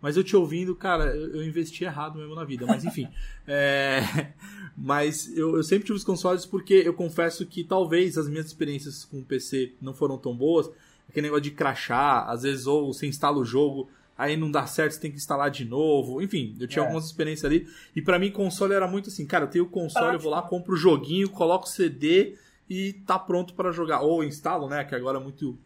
mas 0.00 0.16
eu 0.16 0.24
te 0.24 0.34
ouvindo, 0.36 0.74
cara, 0.74 1.14
eu, 1.14 1.36
eu 1.36 1.44
investi 1.44 1.84
errado 1.84 2.18
mesmo 2.18 2.34
na 2.34 2.44
vida. 2.44 2.66
Mas 2.66 2.84
enfim. 2.86 3.08
é, 3.46 4.32
mas 4.76 5.36
eu, 5.36 5.56
eu 5.56 5.62
sempre 5.62 5.86
tive 5.86 5.96
os 5.96 6.04
consoles 6.04 6.46
porque 6.46 6.74
eu 6.74 6.94
confesso 6.94 7.46
que 7.46 7.62
talvez 7.64 8.16
as 8.18 8.28
minhas 8.28 8.46
experiências 8.46 9.04
com 9.04 9.18
o 9.18 9.24
PC 9.24 9.72
não 9.80 9.94
foram 9.94 10.16
tão 10.18 10.34
boas. 10.34 10.70
Aquele 11.08 11.26
negócio 11.26 11.42
de 11.42 11.50
crachar, 11.50 12.28
às 12.28 12.42
vezes 12.42 12.66
ou 12.66 12.92
você 12.92 13.06
instala 13.06 13.36
o 13.38 13.44
jogo, 13.44 13.88
aí 14.16 14.36
não 14.36 14.50
dá 14.50 14.66
certo, 14.66 14.92
você 14.92 15.00
tem 15.00 15.10
que 15.10 15.18
instalar 15.18 15.50
de 15.50 15.64
novo. 15.64 16.22
Enfim, 16.22 16.56
eu 16.58 16.66
tinha 16.66 16.82
É. 16.82 16.86
algumas 16.86 17.04
experiências 17.04 17.44
ali. 17.44 17.68
E 17.94 18.00
pra 18.00 18.18
mim, 18.18 18.30
console 18.30 18.72
era 18.72 18.88
muito 18.88 19.10
assim, 19.10 19.26
cara, 19.26 19.44
eu 19.44 19.48
tenho 19.50 19.64
o 19.64 19.68
console, 19.68 20.14
eu 20.14 20.20
vou 20.20 20.30
lá, 20.30 20.38
Prático. 20.38 20.56
compro 20.56 20.74
o 20.74 20.76
joguinho, 20.76 21.28
coloco 21.28 21.66
o 21.66 21.68
CD 21.68 22.34
e 22.68 22.92
tá 23.06 23.18
pronto 23.18 23.54
para 23.54 23.72
jogar. 23.72 24.00
Ou 24.00 24.24
instalo, 24.24 24.68
né? 24.68 24.84
Que 24.84 24.94
agora 24.94 25.18
é 25.18 25.22
muito, 25.22 25.58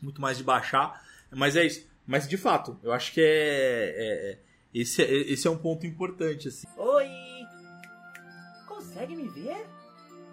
muito 0.00 0.20
mais 0.20 0.36
de 0.38 0.44
baixar. 0.44 1.02
Mas 1.30 1.56
é 1.56 1.66
isso. 1.66 1.86
Mas 2.06 2.26
de 2.26 2.36
fato, 2.36 2.78
eu 2.82 2.92
acho 2.92 3.12
que 3.12 3.20
é. 3.20 3.24
é- 3.24 4.30
é- 4.32 4.38
esse, 4.74 5.02
é, 5.02 5.32
esse 5.32 5.46
é 5.46 5.50
um 5.50 5.56
ponto 5.56 5.86
importante, 5.86 6.48
assim. 6.48 6.66
Oi! 6.76 7.06
Consegue 8.66 9.16
me 9.16 9.28
ver? 9.28 9.66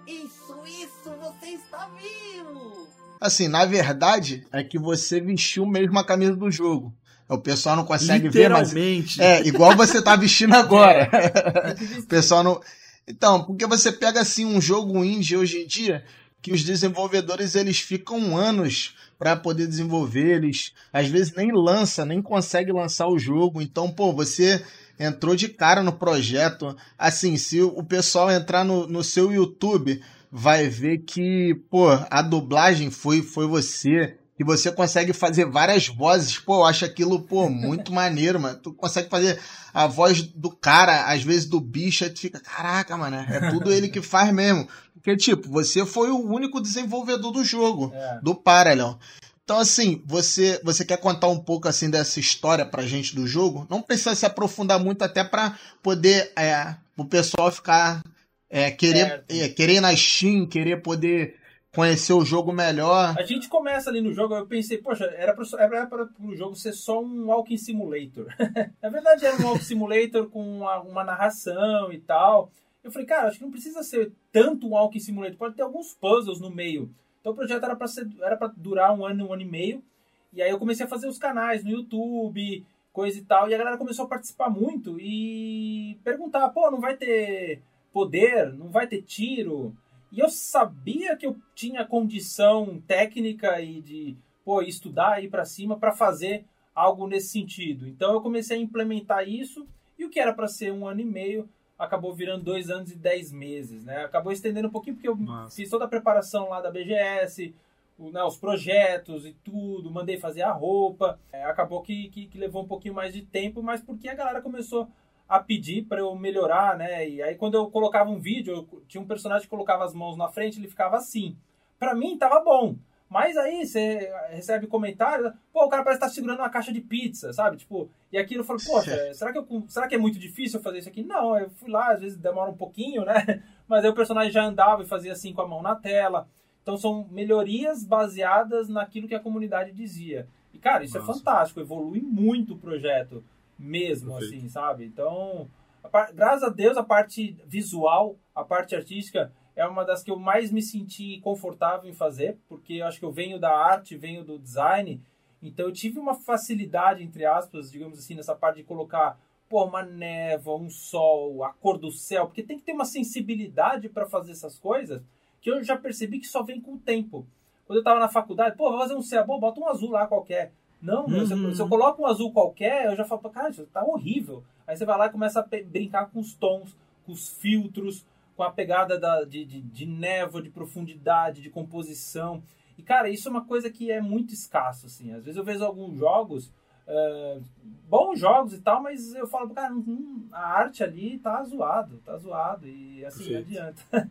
Isso, 0.05 0.55
isso, 0.67 1.09
você 1.19 1.47
está 1.47 1.89
vivo! 1.89 2.87
Assim, 3.19 3.47
na 3.47 3.65
verdade, 3.65 4.45
é 4.51 4.63
que 4.63 4.77
você 4.77 5.19
vestiu 5.19 5.65
mesmo 5.65 5.97
a 5.97 6.05
camisa 6.05 6.35
do 6.35 6.51
jogo. 6.51 6.93
O 7.27 7.39
pessoal 7.39 7.75
não 7.75 7.85
consegue 7.85 8.29
ver, 8.29 8.49
mas. 8.49 8.69
Literalmente. 8.71 9.21
É, 9.21 9.41
igual 9.47 9.75
você 9.75 10.01
tá 10.01 10.15
vestindo 10.15 10.53
agora. 10.53 11.09
o 11.99 12.05
pessoal 12.05 12.43
não. 12.43 12.61
Então, 13.07 13.43
porque 13.43 13.67
você 13.67 13.91
pega 13.91 14.21
assim 14.21 14.45
um 14.45 14.59
jogo 14.59 15.03
indie 15.03 15.37
hoje 15.37 15.59
em 15.61 15.67
dia, 15.67 16.03
que 16.41 16.51
os 16.51 16.63
desenvolvedores 16.63 17.55
eles 17.55 17.79
ficam 17.79 18.35
anos 18.37 18.95
para 19.17 19.35
poder 19.35 19.67
desenvolver, 19.67 20.37
eles 20.37 20.73
às 20.91 21.07
vezes 21.07 21.33
nem 21.35 21.51
lança, 21.51 22.05
nem 22.05 22.21
consegue 22.21 22.71
lançar 22.71 23.07
o 23.07 23.19
jogo. 23.19 23.61
Então, 23.61 23.91
pô, 23.91 24.11
você 24.11 24.63
entrou 24.99 25.35
de 25.35 25.49
cara 25.49 25.83
no 25.83 25.93
projeto. 25.93 26.75
Assim, 26.97 27.37
se 27.37 27.61
o 27.61 27.83
pessoal 27.83 28.31
entrar 28.31 28.63
no, 28.63 28.87
no 28.87 29.03
seu 29.03 29.31
YouTube, 29.31 30.01
vai 30.31 30.67
ver 30.67 30.99
que, 30.99 31.55
pô, 31.69 31.87
a 32.09 32.21
dublagem 32.21 32.89
foi, 32.91 33.21
foi 33.21 33.47
você. 33.47 34.17
Que 34.37 34.43
você 34.43 34.71
consegue 34.71 35.13
fazer 35.13 35.45
várias 35.45 35.87
vozes. 35.87 36.37
Pô, 36.37 36.55
eu 36.57 36.65
acho 36.65 36.83
aquilo, 36.83 37.21
pô, 37.21 37.49
muito 37.49 37.91
maneiro, 37.93 38.39
mano. 38.39 38.59
Tu 38.59 38.73
consegue 38.73 39.09
fazer 39.09 39.39
a 39.73 39.87
voz 39.87 40.21
do 40.23 40.49
cara, 40.51 41.05
às 41.05 41.23
vezes 41.23 41.45
do 41.45 41.59
bicho, 41.61 42.03
aí 42.03 42.09
tu 42.09 42.19
fica, 42.19 42.39
caraca, 42.39 42.97
mano, 42.97 43.15
é 43.15 43.49
tudo 43.49 43.71
ele 43.71 43.87
que 43.87 44.01
faz 44.01 44.33
mesmo. 44.33 44.67
Porque, 44.93 45.15
tipo, 45.15 45.49
você 45.49 45.85
foi 45.85 46.09
o 46.09 46.19
único 46.19 46.59
desenvolvedor 46.61 47.31
do 47.31 47.43
jogo, 47.45 47.91
É. 47.93 48.19
do 48.21 48.33
Parallel. 48.35 48.97
Então, 49.43 49.59
assim, 49.59 50.01
você, 50.05 50.59
você 50.63 50.83
quer 50.83 50.97
contar 50.97 51.27
um 51.27 51.37
pouco, 51.37 51.67
assim, 51.67 51.89
dessa 51.89 52.19
história 52.19 52.65
pra 52.65 52.81
gente 52.81 53.15
do 53.15 53.27
jogo? 53.27 53.67
Não 53.69 53.79
precisa 53.81 54.15
se 54.15 54.25
aprofundar 54.25 54.79
muito 54.79 55.03
até 55.03 55.23
pra 55.23 55.55
poder, 55.83 56.31
é, 56.35 56.75
o 56.97 57.05
pessoal 57.05 57.51
ficar, 57.51 58.01
é, 58.49 58.71
querer, 58.71 59.23
é, 59.29 59.47
querer 59.49 59.75
ir 59.75 59.81
na 59.81 59.95
Steam, 59.95 60.47
querer 60.47 60.81
poder 60.81 61.35
conhecer 61.75 62.13
o 62.13 62.23
jogo 62.23 62.51
melhor. 62.53 63.13
A 63.17 63.23
gente 63.23 63.49
começa 63.49 63.89
ali 63.89 64.01
no 64.01 64.13
jogo, 64.13 64.33
eu 64.33 64.47
pensei, 64.47 64.77
poxa, 64.77 65.05
era 65.17 65.33
para 65.33 66.09
o 66.21 66.35
jogo 66.35 66.55
ser 66.55 66.73
só 66.73 67.01
um 67.01 67.25
walking 67.25 67.57
simulator. 67.57 68.27
Na 68.81 68.89
verdade 68.89 69.25
era 69.25 69.35
um 69.41 69.45
walking 69.45 69.63
simulator 69.63 70.29
com 70.29 70.41
uma, 70.41 70.79
uma 70.79 71.03
narração 71.03 71.91
e 71.91 71.99
tal. 71.99 72.49
Eu 72.83 72.91
falei, 72.91 73.05
cara, 73.05 73.27
acho 73.27 73.39
que 73.39 73.43
não 73.43 73.51
precisa 73.51 73.83
ser 73.83 74.11
tanto 74.31 74.67
um 74.67 74.71
walking 74.71 74.99
simulator, 74.99 75.37
pode 75.37 75.55
ter 75.55 75.63
alguns 75.63 75.93
puzzles 75.93 76.39
no 76.39 76.49
meio. 76.49 76.89
Então 77.19 77.33
o 77.33 77.35
projeto 77.35 77.63
era 77.63 77.75
para 77.75 77.87
era 78.21 78.53
durar 78.55 78.97
um 78.97 79.05
ano, 79.05 79.27
um 79.27 79.33
ano 79.33 79.41
e 79.41 79.45
meio. 79.45 79.83
E 80.31 80.41
aí 80.41 80.49
eu 80.49 80.59
comecei 80.59 80.85
a 80.85 80.89
fazer 80.89 81.07
os 81.07 81.17
canais 81.17 81.63
no 81.63 81.71
YouTube, 81.71 82.65
coisa 82.93 83.19
e 83.19 83.21
tal, 83.23 83.49
e 83.49 83.53
a 83.53 83.57
galera 83.57 83.77
começou 83.77 84.05
a 84.05 84.07
participar 84.07 84.49
muito 84.49 84.97
e 84.99 85.99
perguntar, 86.03 86.47
pô, 86.49 86.71
não 86.71 86.79
vai 86.79 86.95
ter 86.95 87.61
poder, 87.91 88.53
não 88.53 88.69
vai 88.69 88.87
ter 88.87 89.01
tiro? 89.01 89.75
E 90.15 90.19
eu 90.19 90.29
sabia 90.29 91.15
que 91.17 91.25
eu 91.25 91.35
tinha 91.53 91.83
condição 91.85 92.81
técnica 92.87 93.59
e 93.61 93.81
de 93.81 94.15
pô, 94.45 94.61
estudar 94.61 95.21
e 95.21 95.25
ir 95.25 95.29
para 95.29 95.43
cima 95.43 95.77
para 95.77 95.91
fazer 95.91 96.45
algo 96.73 97.05
nesse 97.07 97.27
sentido. 97.29 97.87
Então 97.87 98.13
eu 98.13 98.21
comecei 98.21 98.57
a 98.57 98.61
implementar 98.61 99.27
isso 99.27 99.67
e 99.99 100.05
o 100.05 100.09
que 100.09 100.19
era 100.19 100.33
para 100.33 100.47
ser 100.47 100.71
um 100.71 100.87
ano 100.87 101.01
e 101.01 101.05
meio 101.05 101.49
acabou 101.77 102.13
virando 102.13 102.45
dois 102.45 102.69
anos 102.69 102.91
e 102.91 102.95
dez 102.95 103.31
meses, 103.31 103.83
né? 103.83 104.05
Acabou 104.05 104.31
estendendo 104.31 104.69
um 104.69 104.71
pouquinho 104.71 104.95
porque 104.95 105.09
eu 105.09 105.15
Massa. 105.15 105.53
fiz 105.55 105.69
toda 105.69 105.83
a 105.83 105.87
preparação 105.89 106.47
lá 106.49 106.61
da 106.61 106.71
BGS, 106.71 107.53
o- 107.99 108.11
né, 108.11 108.23
os 108.23 108.37
projetos 108.37 109.25
e 109.25 109.33
tudo, 109.43 109.91
mandei 109.91 110.17
fazer 110.17 110.43
a 110.43 110.51
roupa. 110.53 111.19
É, 111.33 111.43
acabou 111.43 111.81
que, 111.81 112.07
que, 112.09 112.27
que 112.27 112.37
levou 112.37 112.63
um 112.63 112.67
pouquinho 112.67 112.93
mais 112.93 113.13
de 113.13 113.21
tempo, 113.23 113.61
mas 113.61 113.81
porque 113.81 114.07
a 114.07 114.15
galera 114.15 114.41
começou 114.41 114.87
a 115.27 115.39
pedir 115.39 115.83
para 115.83 115.99
eu 115.99 116.15
melhorar, 116.15 116.77
né? 116.77 117.07
E 117.07 117.21
aí 117.21 117.35
quando 117.35 117.55
eu 117.55 117.69
colocava 117.69 118.09
um 118.09 118.19
vídeo, 118.19 118.53
eu, 118.53 118.83
tinha 118.87 119.01
um 119.01 119.07
personagem 119.07 119.43
que 119.43 119.49
colocava 119.49 119.83
as 119.83 119.93
mãos 119.93 120.15
na 120.15 120.27
frente, 120.27 120.59
ele 120.59 120.67
ficava 120.67 120.97
assim. 120.97 121.35
Para 121.79 121.95
mim 121.95 122.17
tava 122.17 122.39
bom. 122.41 122.75
Mas 123.09 123.37
aí 123.37 123.65
você 123.65 124.11
recebe 124.29 124.67
comentário, 124.67 125.31
pô, 125.53 125.65
o 125.65 125.69
cara 125.69 125.83
parece 125.83 125.97
estar 125.97 126.07
tá 126.07 126.13
segurando 126.13 126.39
uma 126.39 126.49
caixa 126.49 126.73
de 126.73 126.81
pizza, 126.81 127.31
sabe? 127.31 127.57
Tipo, 127.57 127.89
e 128.11 128.17
aquilo 128.17 128.41
eu 128.41 128.45
falo, 128.45 128.59
poxa, 128.65 128.91
será 129.13 129.31
que, 129.31 129.37
eu, 129.37 129.63
será 129.67 129.87
que 129.87 129.95
é 129.95 129.97
muito 129.97 130.17
difícil 130.17 130.59
fazer 130.59 130.79
isso 130.79 130.89
aqui? 130.89 131.03
Não, 131.03 131.37
eu 131.37 131.49
fui 131.51 131.69
lá, 131.69 131.93
às 131.93 132.01
vezes 132.01 132.17
demora 132.17 132.49
um 132.49 132.57
pouquinho, 132.57 133.05
né? 133.05 133.43
Mas 133.67 133.83
aí 133.83 133.89
o 133.89 133.95
personagem 133.95 134.31
já 134.31 134.43
andava 134.43 134.83
e 134.83 134.87
fazia 134.87 135.11
assim 135.11 135.33
com 135.33 135.41
a 135.41 135.47
mão 135.47 135.61
na 135.61 135.75
tela. 135.75 136.27
Então 136.61 136.77
são 136.77 137.07
melhorias 137.11 137.83
baseadas 137.83 138.67
naquilo 138.69 139.07
que 139.07 139.15
a 139.15 139.19
comunidade 139.19 139.71
dizia. 139.71 140.27
E, 140.51 140.57
cara, 140.57 140.83
isso 140.83 140.97
Nossa. 140.97 141.11
é 141.11 141.13
fantástico, 141.13 141.59
evolui 141.59 142.01
muito 142.01 142.53
o 142.53 142.57
projeto 142.57 143.23
mesmo, 143.57 144.11
Perfeito. 144.11 144.35
assim, 144.35 144.49
sabe? 144.49 144.85
Então, 144.85 145.49
a, 145.83 146.11
graças 146.11 146.43
a 146.43 146.49
Deus, 146.49 146.77
a 146.77 146.83
parte 146.83 147.37
visual, 147.45 148.17
a 148.33 148.43
parte 148.43 148.75
artística 148.75 149.31
é 149.55 149.65
uma 149.65 149.85
das 149.85 150.03
que 150.03 150.11
eu 150.11 150.19
mais 150.19 150.51
me 150.51 150.61
senti 150.61 151.19
confortável 151.21 151.89
em 151.89 151.93
fazer, 151.93 152.37
porque 152.47 152.73
eu 152.73 152.85
acho 152.85 152.99
que 152.99 153.05
eu 153.05 153.11
venho 153.11 153.39
da 153.39 153.51
arte, 153.51 153.97
venho 153.97 154.23
do 154.23 154.37
design, 154.37 155.01
então 155.41 155.67
eu 155.67 155.71
tive 155.71 155.99
uma 155.99 156.13
facilidade, 156.13 157.03
entre 157.03 157.25
aspas, 157.25 157.71
digamos 157.71 157.99
assim, 157.99 158.15
nessa 158.15 158.35
parte 158.35 158.57
de 158.57 158.63
colocar 158.63 159.17
pô, 159.47 159.63
uma 159.63 159.83
névoa, 159.83 160.57
um 160.57 160.69
sol, 160.69 161.43
a 161.43 161.53
cor 161.53 161.77
do 161.77 161.91
céu, 161.91 162.25
porque 162.25 162.43
tem 162.43 162.57
que 162.57 162.65
ter 162.65 162.73
uma 162.73 162.85
sensibilidade 162.85 163.87
para 163.87 164.05
fazer 164.05 164.31
essas 164.31 164.57
coisas 164.57 165.01
que 165.39 165.51
eu 165.51 165.63
já 165.63 165.77
percebi 165.77 166.19
que 166.19 166.27
só 166.27 166.41
vem 166.41 166.59
com 166.59 166.73
o 166.73 166.79
tempo. 166.79 167.27
Quando 167.65 167.77
eu 167.77 167.81
estava 167.81 167.99
na 167.99 168.07
faculdade, 168.07 168.57
pô, 168.57 168.71
vou 168.71 168.79
fazer 168.79 168.95
um 168.95 169.01
céu, 169.01 169.25
bom, 169.25 169.39
bota 169.39 169.59
um 169.59 169.67
azul 169.69 169.91
lá 169.91 170.07
qualquer. 170.07 170.51
Não, 170.85 171.05
uhum. 171.07 171.25
se, 171.25 171.33
eu, 171.33 171.55
se, 171.55 171.61
eu, 171.61 171.67
coloco 171.67 172.03
um 172.03 172.05
azul 172.05 172.31
qualquer, 172.31 172.85
eu 172.85 172.95
já 172.95 173.03
falo, 173.03 173.21
cara, 173.31 173.49
isso 173.49 173.65
tá 173.73 173.83
horrível. 173.83 174.43
Aí 174.67 174.77
você 174.77 174.85
vai 174.85 174.95
lá 174.95 175.07
e 175.07 175.11
começa 175.11 175.39
a 175.39 175.63
brincar 175.65 176.11
com 176.11 176.19
os 176.19 176.35
tons, 176.35 176.77
com 177.03 177.11
os 177.11 177.27
filtros, 177.27 178.05
com 178.37 178.43
a 178.43 178.51
pegada 178.51 178.99
da, 178.99 179.23
de, 179.23 179.43
de, 179.45 179.61
de 179.61 179.85
névoa, 179.87 180.43
de 180.43 180.49
profundidade, 180.51 181.41
de 181.41 181.49
composição. 181.49 182.43
E, 182.77 182.83
cara, 182.83 183.09
isso 183.09 183.27
é 183.27 183.31
uma 183.31 183.43
coisa 183.43 183.67
que 183.69 183.91
é 183.91 183.99
muito 183.99 184.31
escasso, 184.31 184.85
assim. 184.85 185.11
Às 185.11 185.23
vezes 185.23 185.37
eu 185.37 185.43
vejo 185.43 185.65
alguns 185.65 185.97
jogos, 185.97 186.51
uh, 186.87 187.41
bons 187.89 188.19
jogos 188.19 188.53
e 188.53 188.61
tal, 188.61 188.83
mas 188.83 189.15
eu 189.15 189.25
falo, 189.25 189.49
cara, 189.49 189.73
hum, 189.73 190.27
a 190.31 190.59
arte 190.59 190.83
ali 190.83 191.17
tá 191.17 191.43
zoado, 191.43 191.97
tá 192.05 192.15
zoado. 192.17 192.67
E, 192.67 193.03
assim, 193.03 193.31
não 193.31 193.39
adianta. 193.39 193.81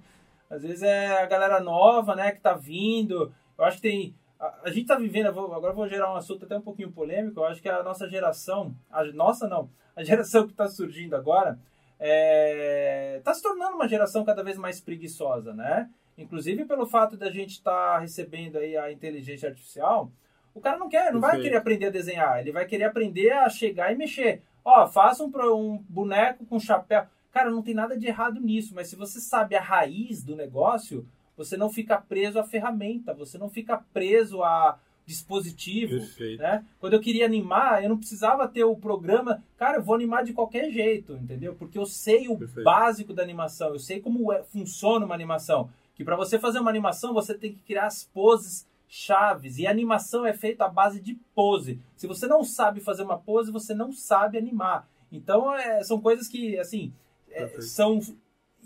Às 0.51 0.63
vezes 0.63 0.83
é 0.83 1.23
a 1.23 1.27
galera 1.27 1.61
nova, 1.61 2.17
né, 2.17 2.33
que 2.33 2.41
tá 2.41 2.55
vindo. 2.55 3.33
Eu 3.57 3.65
acho 3.65 3.77
que 3.77 3.83
tem... 3.83 4.15
A, 4.39 4.55
a 4.65 4.71
gente 4.71 4.87
tá 4.87 4.97
vivendo, 4.97 5.33
vou, 5.33 5.53
agora 5.55 5.73
vou 5.73 5.89
gerar 5.89 6.13
um 6.13 6.17
assunto 6.17 6.45
até 6.45 6.57
um 6.57 6.63
pouquinho 6.63 6.91
polêmico, 6.91 7.41
eu 7.41 7.45
acho 7.45 7.63
que 7.63 7.69
a 7.69 7.83
nossa 7.83 8.09
geração, 8.09 8.75
a 8.91 9.05
nossa 9.05 9.49
não, 9.49 9.71
a 9.95 10.03
geração 10.03 10.47
que 10.47 10.53
tá 10.53 10.69
surgindo 10.69 11.15
agora, 11.15 11.59
é, 11.99 13.21
tá 13.25 13.33
se 13.33 13.43
tornando 13.43 13.77
uma 13.77 13.89
geração 13.89 14.25
cada 14.25 14.43
vez 14.43 14.59
mais 14.59 14.81
preguiçosa, 14.81 15.55
né? 15.55 15.89
Inclusive 16.19 16.65
pelo 16.65 16.87
fato 16.87 17.17
da 17.17 17.31
gente 17.31 17.53
estar 17.53 17.95
tá 17.95 17.99
recebendo 17.99 18.59
aí 18.59 18.77
a 18.77 18.93
inteligência 18.93 19.49
artificial, 19.49 20.11
o 20.55 20.61
cara 20.61 20.79
não 20.79 20.89
quer, 20.89 21.13
não 21.13 21.21
vai 21.21 21.41
querer 21.41 21.57
aprender 21.57 21.87
a 21.87 21.91
desenhar, 21.91 22.39
ele 22.39 22.53
vai 22.53 22.65
querer 22.65 22.85
aprender 22.85 23.33
a 23.33 23.49
chegar 23.49 23.93
e 23.93 23.97
mexer. 23.97 24.43
Ó, 24.65 24.87
faça 24.87 25.25
um, 25.25 25.31
um 25.53 25.85
boneco 25.89 26.47
com 26.47 26.61
chapéu. 26.61 27.05
Cara, 27.33 27.51
não 27.51 27.63
tem 27.63 27.75
nada 27.75 27.99
de 27.99 28.07
errado 28.07 28.41
nisso, 28.41 28.73
mas 28.75 28.89
se 28.89 28.97
você 28.97 29.19
sabe 29.19 29.57
a 29.57 29.61
raiz 29.61 30.23
do 30.23 30.37
negócio, 30.37 31.05
você 31.37 31.57
não 31.57 31.71
fica 31.71 31.99
preso 31.99 32.39
à 32.39 32.45
ferramenta, 32.45 33.15
você 33.15 33.39
não 33.39 33.49
fica 33.49 33.79
preso 33.93 34.43
a 34.43 34.79
dispositivo, 35.07 35.99
Perfeito. 35.99 36.43
né? 36.43 36.65
Quando 36.81 36.95
eu 36.95 37.01
queria 37.01 37.27
animar, 37.27 37.83
eu 37.83 37.91
não 37.91 37.99
precisava 37.99 38.49
ter 38.49 38.65
o 38.65 38.77
programa, 38.77 39.43
cara, 39.57 39.79
eu 39.79 39.83
vou 39.83 39.95
animar 39.95 40.25
de 40.25 40.33
qualquer 40.33 40.71
jeito, 40.71 41.13
entendeu? 41.15 41.55
Porque 41.55 41.79
eu 41.79 41.85
sei 41.85 42.29
o 42.29 42.39
Perfeito. 42.39 42.65
básico 42.65 43.13
da 43.13 43.23
animação, 43.23 43.69
eu 43.69 43.79
sei 43.79 44.01
como 44.01 44.33
é, 44.33 44.43
funciona 44.45 45.05
uma 45.05 45.15
animação. 45.15 45.69
Que 45.95 46.05
para 46.05 46.17
você 46.17 46.39
fazer 46.39 46.59
uma 46.59 46.71
animação, 46.71 47.13
você 47.13 47.35
tem 47.35 47.53
que 47.53 47.61
criar 47.61 47.87
as 47.87 48.05
poses 48.05 48.67
chaves. 48.89 49.59
E 49.59 49.67
a 49.67 49.71
animação 49.71 50.27
é 50.27 50.33
feita 50.33 50.65
à 50.65 50.69
base 50.69 51.01
de 51.01 51.15
pose. 51.35 51.79
Se 51.97 52.07
você 52.07 52.27
não 52.27 52.43
sabe 52.43 52.81
fazer 52.81 53.03
uma 53.03 53.19
pose, 53.19 53.53
você 53.53 53.75
não 53.75 53.93
sabe 53.93 54.39
animar. 54.39 54.89
Então, 55.13 55.55
é, 55.55 55.83
são 55.85 56.01
coisas 56.01 56.27
que, 56.27 56.59
assim, 56.59 56.93
é, 57.31 57.47
são 57.61 58.01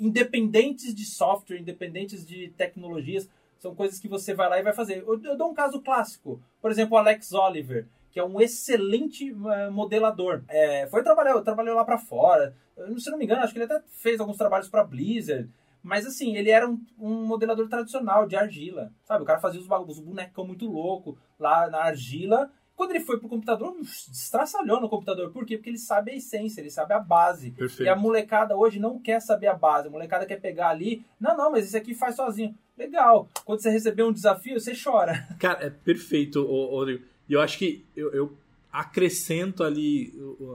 independentes 0.01 0.95
de 0.95 1.05
software, 1.05 1.59
independentes 1.59 2.27
de 2.27 2.49
tecnologias. 2.57 3.29
São 3.59 3.75
coisas 3.75 3.99
que 3.99 4.09
você 4.09 4.35
vai 4.35 4.49
lá 4.49 4.59
e 4.59 4.63
vai 4.63 4.73
fazer. 4.73 5.03
Eu, 5.07 5.21
eu 5.23 5.37
dou 5.37 5.51
um 5.51 5.55
caso 5.55 5.81
clássico. 5.81 6.41
Por 6.61 6.71
exemplo, 6.71 6.97
o 6.97 6.99
Alex 6.99 7.33
Oliver, 7.33 7.87
que 8.11 8.21
é 8.21 8.25
um 8.25 8.41
excelente 8.41 9.33
uh, 9.33 9.71
modelador. 9.73 10.43
É, 10.49 10.87
foi 10.87 11.03
trabalhar, 11.03 11.41
trabalhou 11.43 11.75
lá 11.75 11.85
para 11.85 11.99
fora. 11.99 12.55
Se 12.99 13.11
não 13.11 13.19
me 13.19 13.25
engano, 13.25 13.43
acho 13.43 13.53
que 13.53 13.59
ele 13.59 13.73
até 13.73 13.83
fez 13.89 14.21
alguns 14.21 14.37
trabalhos 14.37 14.69
para 14.69 14.85
Blizzard. 14.85 15.51
Mas 15.83 16.07
assim, 16.07 16.37
ele 16.37 16.51
era 16.51 16.69
um, 16.69 16.81
um, 16.99 17.25
modelador 17.25 17.69
tradicional 17.69 18.27
de 18.27 18.37
argila. 18.37 18.93
Sabe? 19.05 19.23
O 19.23 19.27
cara 19.27 19.41
fazia 19.41 19.61
os, 19.61 19.69
os 19.89 20.01
bonecão 20.01 20.47
muito 20.47 20.71
louco 20.71 21.19
lá 21.39 21.69
na 21.69 21.79
argila. 21.79 22.51
Quando 22.79 22.93
ele 22.93 23.01
foi 23.01 23.19
pro 23.19 23.29
computador, 23.29 23.77
estraçalhou 23.83 24.81
no 24.81 24.89
computador. 24.89 25.33
Por 25.33 25.45
quê? 25.45 25.57
Porque 25.57 25.69
ele 25.69 25.79
sabe 25.79 26.13
a 26.13 26.15
essência, 26.15 26.61
ele 26.61 26.71
sabe 26.71 26.95
a 26.95 27.01
base. 27.01 27.51
Perfeito. 27.51 27.83
E 27.83 27.89
a 27.89 27.97
molecada 27.97 28.57
hoje 28.57 28.79
não 28.79 29.01
quer 29.01 29.21
saber 29.21 29.49
a 29.49 29.55
base. 29.55 29.89
A 29.89 29.91
molecada 29.91 30.25
quer 30.25 30.41
pegar 30.41 30.69
ali. 30.69 31.05
Não, 31.21 31.37
não, 31.37 31.51
mas 31.51 31.65
esse 31.67 31.77
aqui 31.77 31.93
faz 31.93 32.15
sozinho. 32.15 32.57
Legal. 32.77 33.29
Quando 33.45 33.61
você 33.61 33.69
receber 33.69 34.05
um 34.05 34.13
desafio, 34.13 34.61
você 34.61 34.75
chora. 34.81 35.27
Cara, 35.41 35.67
é 35.67 35.71
perfeito, 35.71 36.47
Rodrigo. 36.47 37.03
E 37.29 37.33
eu 37.33 37.41
acho 37.41 37.59
que 37.59 37.85
eu, 37.97 38.13
eu 38.13 38.39
acrescento 38.73 39.65
ali 39.65 40.15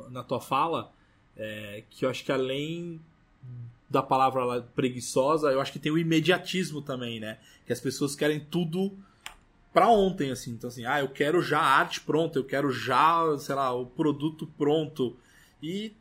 na 0.09 0.23
tua 0.23 0.39
fala 0.39 0.93
é, 1.35 1.83
que 1.89 2.05
eu 2.05 2.09
acho 2.09 2.23
que 2.23 2.31
além 2.31 3.01
da 3.89 4.01
palavra 4.01 4.61
preguiçosa, 4.73 5.51
eu 5.51 5.59
acho 5.59 5.73
que 5.73 5.79
tem 5.79 5.91
o 5.91 5.97
imediatismo 5.97 6.81
também, 6.81 7.19
né? 7.19 7.37
Que 7.65 7.73
as 7.73 7.81
pessoas 7.81 8.15
querem 8.15 8.39
tudo 8.39 8.97
para 9.73 9.89
ontem, 9.89 10.31
assim. 10.31 10.51
Então, 10.51 10.67
assim, 10.67 10.85
ah, 10.85 10.99
eu 10.99 11.09
quero 11.09 11.41
já 11.41 11.59
a 11.59 11.79
arte 11.79 12.01
pronta, 12.01 12.37
eu 12.37 12.45
quero 12.45 12.71
já, 12.71 13.37
sei 13.39 13.55
lá, 13.55 13.73
o 13.73 13.85
produto 13.85 14.47
pronto. 14.57 15.17
E 15.61 15.95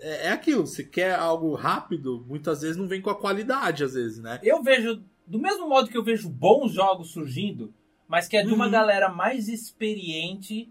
é, 0.00 0.26
é 0.26 0.30
aquilo, 0.30 0.66
você 0.66 0.84
quer 0.84 1.14
algo 1.14 1.54
rápido, 1.54 2.24
muitas 2.28 2.60
vezes 2.60 2.76
não 2.76 2.86
vem 2.86 3.00
com 3.00 3.10
a 3.10 3.18
qualidade, 3.18 3.82
às 3.82 3.94
vezes, 3.94 4.18
né? 4.18 4.38
Eu 4.42 4.62
vejo, 4.62 5.02
do 5.26 5.38
mesmo 5.38 5.68
modo 5.68 5.88
que 5.88 5.96
eu 5.96 6.04
vejo 6.04 6.28
bons 6.28 6.72
jogos 6.72 7.10
surgindo, 7.10 7.72
mas 8.06 8.28
que 8.28 8.36
é 8.36 8.44
de 8.44 8.52
uma 8.52 8.66
uhum. 8.66 8.70
galera 8.70 9.08
mais 9.08 9.48
experiente, 9.48 10.68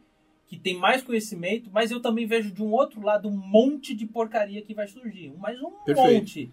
que 0.48 0.58
tem 0.58 0.78
mais 0.78 1.02
conhecimento, 1.02 1.70
mas 1.74 1.92
eu 1.92 2.00
também 2.00 2.28
vejo 2.28 2.52
de 2.52 2.62
um 2.62 2.72
outro 2.72 3.02
lado 3.02 3.28
um 3.28 3.36
monte 3.36 3.96
de 3.96 4.06
porcaria 4.06 4.62
que 4.62 4.74
vai 4.74 4.88
surgir. 4.88 5.34
Mas 5.40 5.60
um 5.60 5.72
Perfeito. 5.84 6.20
monte. 6.20 6.52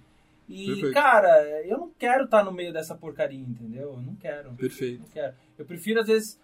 E, 0.53 0.66
Perfeito. 0.66 0.92
cara, 0.92 1.62
eu 1.64 1.78
não 1.78 1.90
quero 1.98 2.24
estar 2.24 2.44
no 2.44 2.53
meio 2.53 2.72
dessa 2.72 2.94
porcaria, 2.94 3.40
entendeu? 3.40 3.94
Eu 3.94 4.03
não 4.03 4.14
quero. 4.14 4.53
Perfeito. 4.53 5.00
Não 5.00 5.09
quero. 5.09 5.34
Eu 5.57 5.64
prefiro, 5.64 6.00
às 6.00 6.07
vezes, 6.07 6.40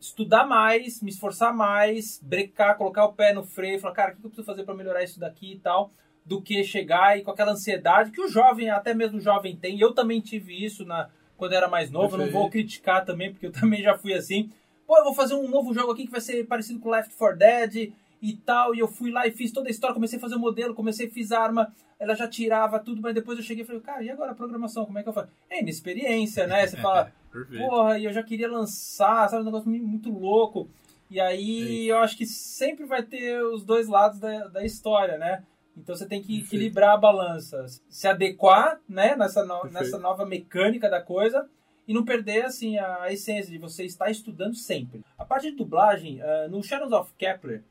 estudar 0.00 0.44
mais, 0.44 1.00
me 1.00 1.10
esforçar 1.10 1.54
mais, 1.54 2.20
brecar, 2.22 2.76
colocar 2.76 3.04
o 3.04 3.12
pé 3.12 3.32
no 3.32 3.44
freio, 3.44 3.78
falar, 3.78 3.94
cara, 3.94 4.12
o 4.12 4.16
que 4.16 4.26
eu 4.26 4.30
preciso 4.30 4.46
fazer 4.46 4.64
para 4.64 4.74
melhorar 4.74 5.04
isso 5.04 5.20
daqui 5.20 5.52
e 5.52 5.58
tal, 5.58 5.92
do 6.24 6.42
que 6.42 6.64
chegar 6.64 7.16
e 7.16 7.22
com 7.22 7.30
aquela 7.30 7.52
ansiedade 7.52 8.10
que 8.10 8.20
o 8.20 8.28
jovem, 8.28 8.70
até 8.70 8.92
mesmo 8.92 9.18
o 9.18 9.20
jovem 9.20 9.56
tem. 9.56 9.78
Eu 9.78 9.94
também 9.94 10.20
tive 10.20 10.64
isso 10.64 10.84
na, 10.84 11.08
quando 11.36 11.52
era 11.52 11.68
mais 11.68 11.90
novo, 11.90 12.16
Perfeito. 12.16 12.32
não 12.32 12.40
vou 12.40 12.50
criticar 12.50 13.04
também, 13.04 13.30
porque 13.30 13.46
eu 13.46 13.52
também 13.54 13.82
já 13.82 13.96
fui 13.96 14.14
assim 14.14 14.50
pô, 14.86 14.98
eu 14.98 15.04
vou 15.04 15.14
fazer 15.14 15.34
um 15.34 15.48
novo 15.48 15.72
jogo 15.72 15.92
aqui 15.92 16.04
que 16.06 16.12
vai 16.12 16.20
ser 16.20 16.46
parecido 16.46 16.80
com 16.80 16.90
Left 16.90 17.14
4 17.14 17.38
Dead 17.38 17.92
e 18.24 18.36
tal, 18.36 18.74
e 18.74 18.78
eu 18.78 18.88
fui 18.88 19.10
lá 19.10 19.26
e 19.26 19.30
fiz 19.30 19.52
toda 19.52 19.68
a 19.68 19.70
história, 19.70 19.94
comecei 19.94 20.18
a 20.18 20.20
fazer 20.20 20.36
o 20.36 20.38
modelo, 20.38 20.74
comecei 20.74 21.06
a 21.06 21.10
fiz 21.10 21.30
arma, 21.30 21.70
ela 21.98 22.14
já 22.14 22.26
tirava 22.26 22.78
tudo, 22.78 23.02
mas 23.02 23.14
depois 23.14 23.38
eu 23.38 23.44
cheguei 23.44 23.64
e 23.64 23.66
falei, 23.66 23.82
cara, 23.82 24.02
e 24.02 24.10
agora 24.10 24.32
a 24.32 24.34
programação, 24.34 24.86
como 24.86 24.98
é 24.98 25.02
que 25.02 25.08
eu 25.08 25.12
faço? 25.12 25.28
É 25.50 25.60
inexperiência, 25.60 26.46
né? 26.46 26.66
Você 26.66 26.76
fala, 26.80 27.12
porra, 27.58 27.98
e 27.98 28.04
eu 28.06 28.12
já 28.12 28.22
queria 28.22 28.50
lançar, 28.50 29.28
sabe, 29.28 29.42
um 29.42 29.46
negócio 29.46 29.68
muito 29.68 30.10
louco. 30.10 30.68
E 31.10 31.20
aí 31.20 31.86
eu 31.86 31.98
acho 31.98 32.16
que 32.16 32.24
sempre 32.24 32.86
vai 32.86 33.02
ter 33.02 33.42
os 33.44 33.62
dois 33.62 33.88
lados 33.88 34.18
da, 34.18 34.48
da 34.48 34.64
história, 34.64 35.18
né? 35.18 35.44
Então 35.76 35.94
você 35.94 36.06
tem 36.06 36.22
que 36.22 36.40
equilibrar 36.40 36.94
a 36.94 36.96
balança, 36.96 37.66
se 37.88 38.08
adequar, 38.08 38.80
né, 38.88 39.14
nessa, 39.16 39.44
no, 39.44 39.64
nessa 39.64 39.98
nova 39.98 40.24
mecânica 40.24 40.88
da 40.88 41.02
coisa, 41.02 41.48
e 41.86 41.92
não 41.92 42.04
perder 42.04 42.46
assim 42.46 42.78
a 42.78 43.12
essência 43.12 43.50
de 43.50 43.58
você 43.58 43.84
estar 43.84 44.10
estudando 44.10 44.54
sempre. 44.54 45.04
A 45.18 45.24
parte 45.24 45.50
de 45.50 45.56
dublagem, 45.56 46.20
uh, 46.22 46.48
no 46.48 46.62
Shadows 46.62 46.92
of 46.92 47.12
Kepler, 47.18 47.62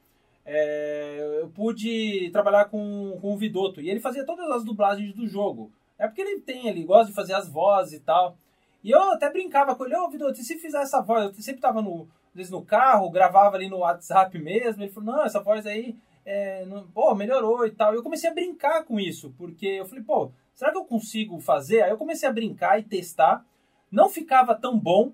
é, 0.45 1.39
eu 1.41 1.49
pude 1.49 2.29
trabalhar 2.31 2.65
com, 2.65 3.17
com 3.21 3.33
o 3.33 3.37
Vidotto 3.37 3.81
e 3.81 3.89
ele 3.89 3.99
fazia 3.99 4.25
todas 4.25 4.49
as 4.51 4.63
dublagens 4.63 5.13
do 5.13 5.27
jogo. 5.27 5.71
É 5.97 6.07
porque 6.07 6.21
ele 6.21 6.41
tem, 6.41 6.67
ele 6.67 6.83
gosta 6.83 7.07
de 7.07 7.15
fazer 7.15 7.33
as 7.33 7.47
vozes 7.47 7.93
e 7.93 7.99
tal. 7.99 8.37
E 8.83 8.91
eu 8.91 8.99
até 9.11 9.29
brincava 9.29 9.75
com 9.75 9.85
ele, 9.85 9.95
ô 9.95 10.05
oh, 10.05 10.09
Vidotto, 10.09 10.37
se 10.43 10.57
fizer 10.57 10.81
essa 10.81 11.01
voz, 11.01 11.25
eu 11.25 11.33
sempre 11.41 11.61
tava 11.61 11.81
no, 11.81 12.07
no 12.49 12.65
carro, 12.65 13.09
gravava 13.09 13.55
ali 13.55 13.69
no 13.69 13.79
WhatsApp 13.79 14.37
mesmo, 14.37 14.83
ele 14.83 14.91
falou, 14.91 15.13
não, 15.13 15.23
essa 15.23 15.39
voz 15.39 15.65
aí, 15.65 15.95
é, 16.25 16.65
não, 16.65 16.85
pô, 16.87 17.15
melhorou 17.15 17.65
e 17.65 17.71
tal. 17.71 17.93
E 17.93 17.97
eu 17.97 18.03
comecei 18.03 18.29
a 18.29 18.33
brincar 18.33 18.83
com 18.83 18.99
isso, 18.99 19.33
porque 19.37 19.67
eu 19.67 19.85
falei, 19.85 20.03
pô, 20.03 20.31
será 20.53 20.71
que 20.71 20.77
eu 20.77 20.85
consigo 20.85 21.39
fazer? 21.39 21.81
Aí 21.81 21.91
eu 21.91 21.97
comecei 21.97 22.27
a 22.27 22.33
brincar 22.33 22.77
e 22.79 22.83
testar 22.83 23.45
não 23.93 24.09
ficava 24.09 24.55
tão 24.55 24.77
bom, 24.77 25.13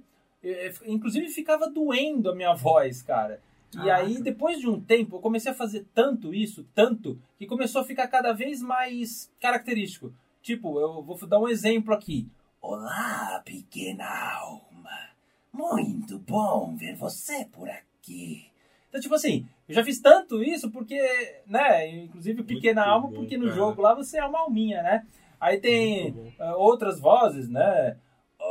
inclusive 0.86 1.28
ficava 1.28 1.70
doendo 1.70 2.32
a 2.32 2.36
minha 2.36 2.54
voz, 2.56 3.02
cara. 3.02 3.42
E 3.76 3.90
aí, 3.90 4.22
depois 4.22 4.60
de 4.60 4.68
um 4.68 4.82
tempo, 4.82 5.18
eu 5.18 5.20
comecei 5.22 5.52
a 5.52 5.56
fazer 5.56 5.86
tanto 5.94 6.34
isso, 6.34 6.66
tanto, 6.74 7.22
que 7.38 7.46
começou 7.46 7.82
a 7.82 7.86
ficar 7.86 8.08
cada 8.08 8.34
vez 8.34 8.62
mais 8.62 9.32
característico. 9.40 10.12
Tipo, 10.42 10.80
eu 10.80 11.04
vou 11.04 11.18
dar 11.28 11.40
um 11.40 11.48
exemplo 11.48 11.94
aqui. 11.94 12.28
Olá, 12.62 13.42
pequena 13.46 14.06
alma. 14.38 15.10
Muito 15.54 16.18
bom 16.20 16.76
ver 16.76 16.96
você 16.96 17.46
por 17.46 17.70
aqui. 17.70 18.46
Então, 18.88 19.00
tipo 19.00 19.14
assim, 19.14 19.48
eu 19.68 19.76
já 19.76 19.84
fiz 19.84 20.02
tanto 20.02 20.44
isso 20.44 20.72
porque, 20.72 21.00
né, 21.46 21.88
inclusive 21.88 22.44
pequena 22.44 22.82
Muito 22.82 22.94
alma, 22.94 23.08
bom, 23.08 23.14
porque 23.14 23.38
no 23.38 23.46
cara. 23.46 23.56
jogo 23.56 23.82
lá 23.82 23.94
você 23.94 24.18
é 24.18 24.26
uma 24.26 24.40
alminha, 24.40 24.82
né? 24.82 25.06
Aí 25.40 25.60
tem 25.60 26.34
ah, 26.40 26.56
outras 26.56 27.00
vozes, 27.00 27.48
né? 27.48 27.98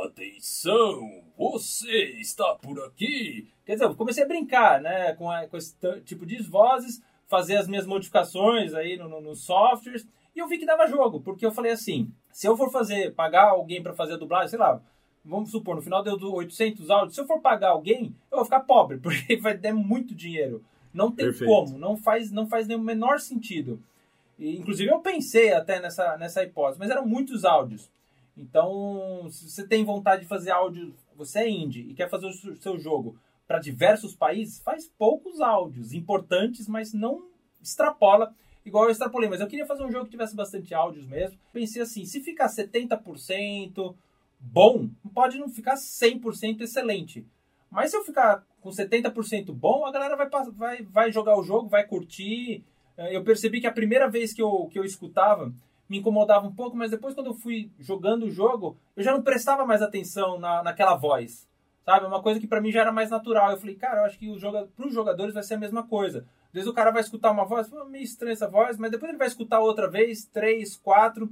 Atenção, 0.05 1.23
você 1.49 2.05
está 2.19 2.53
por 2.55 2.77
aqui. 2.83 3.47
Quer 3.65 3.73
dizer, 3.73 3.85
eu 3.85 3.95
comecei 3.95 4.23
a 4.23 4.27
brincar, 4.27 4.81
né, 4.81 5.13
com, 5.13 5.31
a- 5.31 5.47
com 5.47 5.55
esse 5.55 5.73
tipo 6.03 6.25
de 6.25 6.41
vozes, 6.43 7.01
fazer 7.27 7.55
as 7.55 7.67
minhas 7.67 7.85
modificações 7.85 8.73
aí 8.73 8.97
no, 8.97 9.07
no, 9.07 9.21
nos 9.21 9.43
softwares, 9.45 10.05
e 10.35 10.39
eu 10.39 10.47
vi 10.47 10.57
que 10.57 10.65
dava 10.65 10.85
jogo, 10.87 11.21
porque 11.21 11.45
eu 11.45 11.51
falei 11.51 11.71
assim, 11.71 12.11
se 12.31 12.45
eu 12.47 12.57
for 12.57 12.69
fazer, 12.71 13.13
pagar 13.13 13.49
alguém 13.51 13.81
para 13.81 13.93
fazer 13.93 14.13
a 14.13 14.17
dublagem, 14.17 14.49
sei 14.49 14.59
lá, 14.59 14.81
vamos 15.23 15.49
supor, 15.51 15.75
no 15.75 15.81
final 15.81 16.03
deu 16.03 16.17
do 16.17 16.33
800 16.33 16.89
áudios, 16.89 17.15
se 17.15 17.21
eu 17.21 17.25
for 17.27 17.39
pagar 17.39 17.69
alguém, 17.69 18.13
eu 18.31 18.37
vou 18.37 18.45
ficar 18.45 18.59
pobre, 18.61 18.97
porque 19.01 19.37
vai 19.37 19.57
dar 19.57 19.73
muito 19.73 20.13
dinheiro. 20.13 20.61
Não 20.93 21.09
tem 21.11 21.27
Perfeito. 21.27 21.49
como, 21.49 21.77
não 21.77 21.95
faz, 21.95 22.31
não 22.31 22.47
faz 22.47 22.67
nenhum 22.67 22.81
menor 22.81 23.19
sentido. 23.19 23.81
E, 24.37 24.57
inclusive 24.57 24.89
eu 24.91 24.99
pensei 24.99 25.53
até 25.53 25.79
nessa, 25.79 26.17
nessa 26.17 26.43
hipótese, 26.43 26.79
mas 26.79 26.89
eram 26.89 27.05
muitos 27.05 27.45
áudios. 27.45 27.89
Então, 28.35 29.27
se 29.29 29.49
você 29.49 29.67
tem 29.67 29.83
vontade 29.85 30.21
de 30.23 30.27
fazer 30.27 30.51
áudio, 30.51 30.93
você 31.19 31.39
é 31.39 31.49
indie 31.49 31.81
e 31.89 31.93
quer 31.93 32.09
fazer 32.09 32.27
o 32.27 32.57
seu- 32.57 32.79
jogo 32.79 33.15
para 33.47 33.59
diversos 33.59 34.15
países, 34.15 34.59
faz 34.59 34.87
poucos 34.97 35.39
áudios 35.41 35.93
importantes, 35.93 36.67
mas 36.67 36.93
não 36.93 37.27
extrapola 37.61 38.33
igual 38.65 38.85
eu 38.85 38.91
extrapolei. 38.91 39.27
Mas 39.29 39.41
eu 39.41 39.47
queria 39.47 39.65
fazer 39.65 39.83
um 39.83 39.91
jogo 39.91 40.05
que 40.05 40.11
tivesse 40.11 40.35
bastante 40.35 40.73
áudios 40.73 41.05
mesmo. 41.07 41.37
Pensei 41.51 41.81
assim, 41.81 42.05
se 42.05 42.21
ficar 42.21 42.47
70% 42.47 43.95
bom, 44.39 44.89
pode 45.13 45.37
não 45.37 45.49
ficar 45.49 45.75
100% 45.75 46.61
excelente. 46.61 47.25
Mas 47.71 47.91
se 47.91 47.97
eu 47.97 48.03
ficar 48.03 48.45
com 48.61 48.69
70% 48.71 49.53
bom, 49.53 49.85
a 49.85 49.91
galera 49.91 50.15
vai, 50.15 50.29
vai, 50.51 50.81
vai 50.83 51.11
jogar 51.11 51.37
o 51.37 51.43
jogo, 51.43 51.69
vai 51.69 51.85
curtir. 51.85 52.63
Eh, 52.97 53.15
Eu 53.15 53.23
percebi 53.23 53.59
que 53.61 53.67
a 53.67 53.71
primeira 53.71 54.09
vez 54.09 54.33
que 54.33 54.41
eu, 54.41 54.67
que 54.71 54.77
eu 54.79 54.83
escutava 54.83 55.51
me 55.89 55.97
incomodava 55.97 56.47
um 56.47 56.53
pouco, 56.53 56.77
mas 56.77 56.91
depois 56.91 57.15
quando 57.15 57.27
eu 57.27 57.33
fui 57.33 57.71
jogando 57.79 58.23
o 58.27 58.31
jogo, 58.31 58.77
eu 58.95 59.03
já 59.03 59.11
não 59.11 59.23
prestava 59.23 59.65
mais 59.65 59.81
atenção 59.81 60.39
na, 60.39 60.61
naquela 60.63 60.95
voz. 60.95 61.47
Sabe? 61.83 62.05
Uma 62.05 62.21
coisa 62.21 62.39
que 62.39 62.45
pra 62.45 62.61
mim 62.61 62.71
já 62.71 62.81
era 62.81 62.91
mais 62.91 63.09
natural. 63.09 63.49
Eu 63.49 63.57
falei, 63.57 63.73
cara, 63.73 64.01
eu 64.01 64.05
acho 64.05 64.19
que 64.19 64.29
o 64.29 64.37
joga... 64.37 64.67
pros 64.75 64.93
jogadores 64.93 65.33
vai 65.33 65.41
ser 65.41 65.55
a 65.55 65.59
mesma 65.59 65.81
coisa. 65.81 66.19
Às 66.49 66.53
vezes 66.53 66.69
o 66.69 66.73
cara 66.73 66.91
vai 66.91 67.01
escutar 67.01 67.31
uma 67.31 67.45
voz, 67.45 67.67
"Pô, 67.67 67.83
meio 67.85 68.03
estranha 68.03 68.33
essa 68.33 68.47
voz, 68.47 68.77
mas 68.77 68.91
depois 68.91 69.09
ele 69.09 69.17
vai 69.17 69.27
escutar 69.27 69.59
outra 69.59 69.89
vez, 69.89 70.25
três, 70.25 70.77
quatro, 70.77 71.29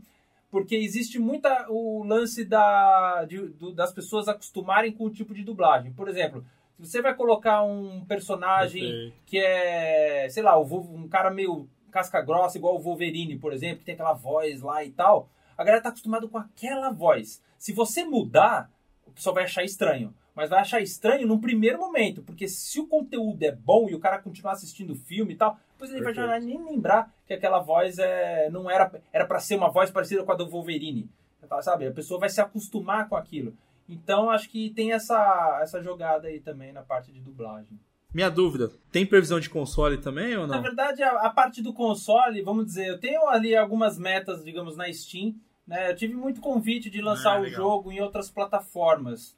porque 0.50 0.76
existe 0.76 1.20
muita 1.20 1.68
o 1.70 2.04
lance 2.04 2.44
da, 2.44 3.26
de- 3.26 3.50
do- 3.50 3.72
das 3.74 3.92
pessoas 3.94 4.28
acostumarem 4.28 4.92
com 4.92 5.04
o 5.06 5.10
tipo 5.12 5.34
de 5.34 5.44
dublagem. 5.44 5.92
Por 5.94 6.08
exemplo, 6.08 6.44
se 6.80 6.88
você 6.90 7.02
vai 7.02 7.14
colocar 7.14 7.62
um 7.64 8.04
personagem 8.06 8.82
Perfeito. 8.82 9.16
que 9.26 9.38
é, 9.40 10.28
sei 10.30 10.42
lá, 10.42 10.58
um 10.60 11.08
cara 11.08 11.30
meio 11.30 11.68
casca 11.98 12.22
grossa, 12.22 12.58
igual 12.58 12.76
o 12.76 12.80
Wolverine, 12.80 13.38
por 13.38 13.52
exemplo, 13.52 13.80
que 13.80 13.86
tem 13.86 13.94
aquela 13.96 14.14
voz 14.14 14.62
lá 14.62 14.84
e 14.84 14.92
tal, 14.92 15.30
a 15.58 15.64
galera 15.64 15.82
tá 15.82 15.90
acostumada 15.90 16.28
com 16.28 16.38
aquela 16.38 16.92
voz. 16.92 17.42
Se 17.58 17.74
você 17.74 18.04
mudar, 18.04 18.70
o 19.06 19.12
pessoal 19.12 19.34
vai 19.34 19.46
achar 19.46 19.64
estranho. 19.64 20.14
Mas 20.36 20.52
vai 20.52 20.60
achar 20.60 20.80
estranho 20.80 21.26
num 21.26 21.42
primeiro 21.42 21.80
momento, 21.80 22.22
porque 22.22 22.48
se 22.48 22.80
o 22.80 22.86
conteúdo 22.86 23.42
é 23.42 23.52
bom 23.52 23.90
e 23.90 23.96
o 23.96 24.00
cara 24.00 24.20
continuar 24.20 24.52
assistindo 24.52 24.92
o 24.92 24.96
filme 24.96 25.34
e 25.34 25.36
tal, 25.36 25.58
depois 25.72 25.90
ele 25.90 26.04
vai 26.04 26.14
já 26.14 26.28
Perfeito. 26.28 26.46
nem 26.46 26.64
lembrar 26.64 27.12
que 27.26 27.34
aquela 27.34 27.58
voz 27.58 27.98
é, 27.98 28.48
não 28.52 28.70
era 28.70 29.02
era 29.12 29.26
para 29.26 29.40
ser 29.40 29.56
uma 29.56 29.72
voz 29.72 29.90
parecida 29.90 30.24
com 30.24 30.32
a 30.32 30.36
do 30.36 30.48
Wolverine. 30.48 31.10
Tá, 31.50 31.60
Sabe? 31.64 31.88
A 31.88 31.92
pessoa 31.92 32.20
vai 32.20 32.30
se 32.30 32.40
acostumar 32.40 33.10
com 33.10 33.16
aquilo. 33.16 33.58
Então 33.90 34.30
acho 34.30 34.48
que 34.48 34.70
tem 34.70 34.92
essa, 34.92 35.60
essa 35.64 35.82
jogada 35.82 36.28
aí 36.28 36.40
também 36.40 36.72
na 36.72 36.84
parte 36.84 37.12
de 37.12 37.20
dublagem. 37.20 37.80
Minha 38.14 38.30
dúvida, 38.30 38.72
tem 38.92 39.06
previsão 39.06 39.40
de 39.40 39.50
console 39.50 39.98
também 39.98 40.36
ou 40.38 40.48
Na 40.48 40.56
não? 40.56 40.64
verdade, 40.64 41.04
a, 41.04 41.12
a 41.22 41.30
parte 41.30 41.62
do 41.62 41.74
console, 41.74 42.42
vamos 42.42 42.66
dizer, 42.66 42.88
eu 42.88 43.00
tenho 43.00 43.28
ali 43.28 43.56
algumas 43.56 43.98
metas, 44.00 44.44
digamos, 44.44 44.76
na 44.78 44.92
Steam. 44.92 45.36
Né? 45.68 45.92
Eu 45.92 45.96
tive 45.96 46.16
muito 46.16 46.40
convite 46.40 46.90
de 46.90 47.02
lançar 47.02 47.36
Ah, 47.36 47.40
o 47.40 47.44
legal. 47.44 47.62
jogo 47.62 47.92
em 47.92 48.00
outras 48.02 48.30
plataformas. 48.30 49.36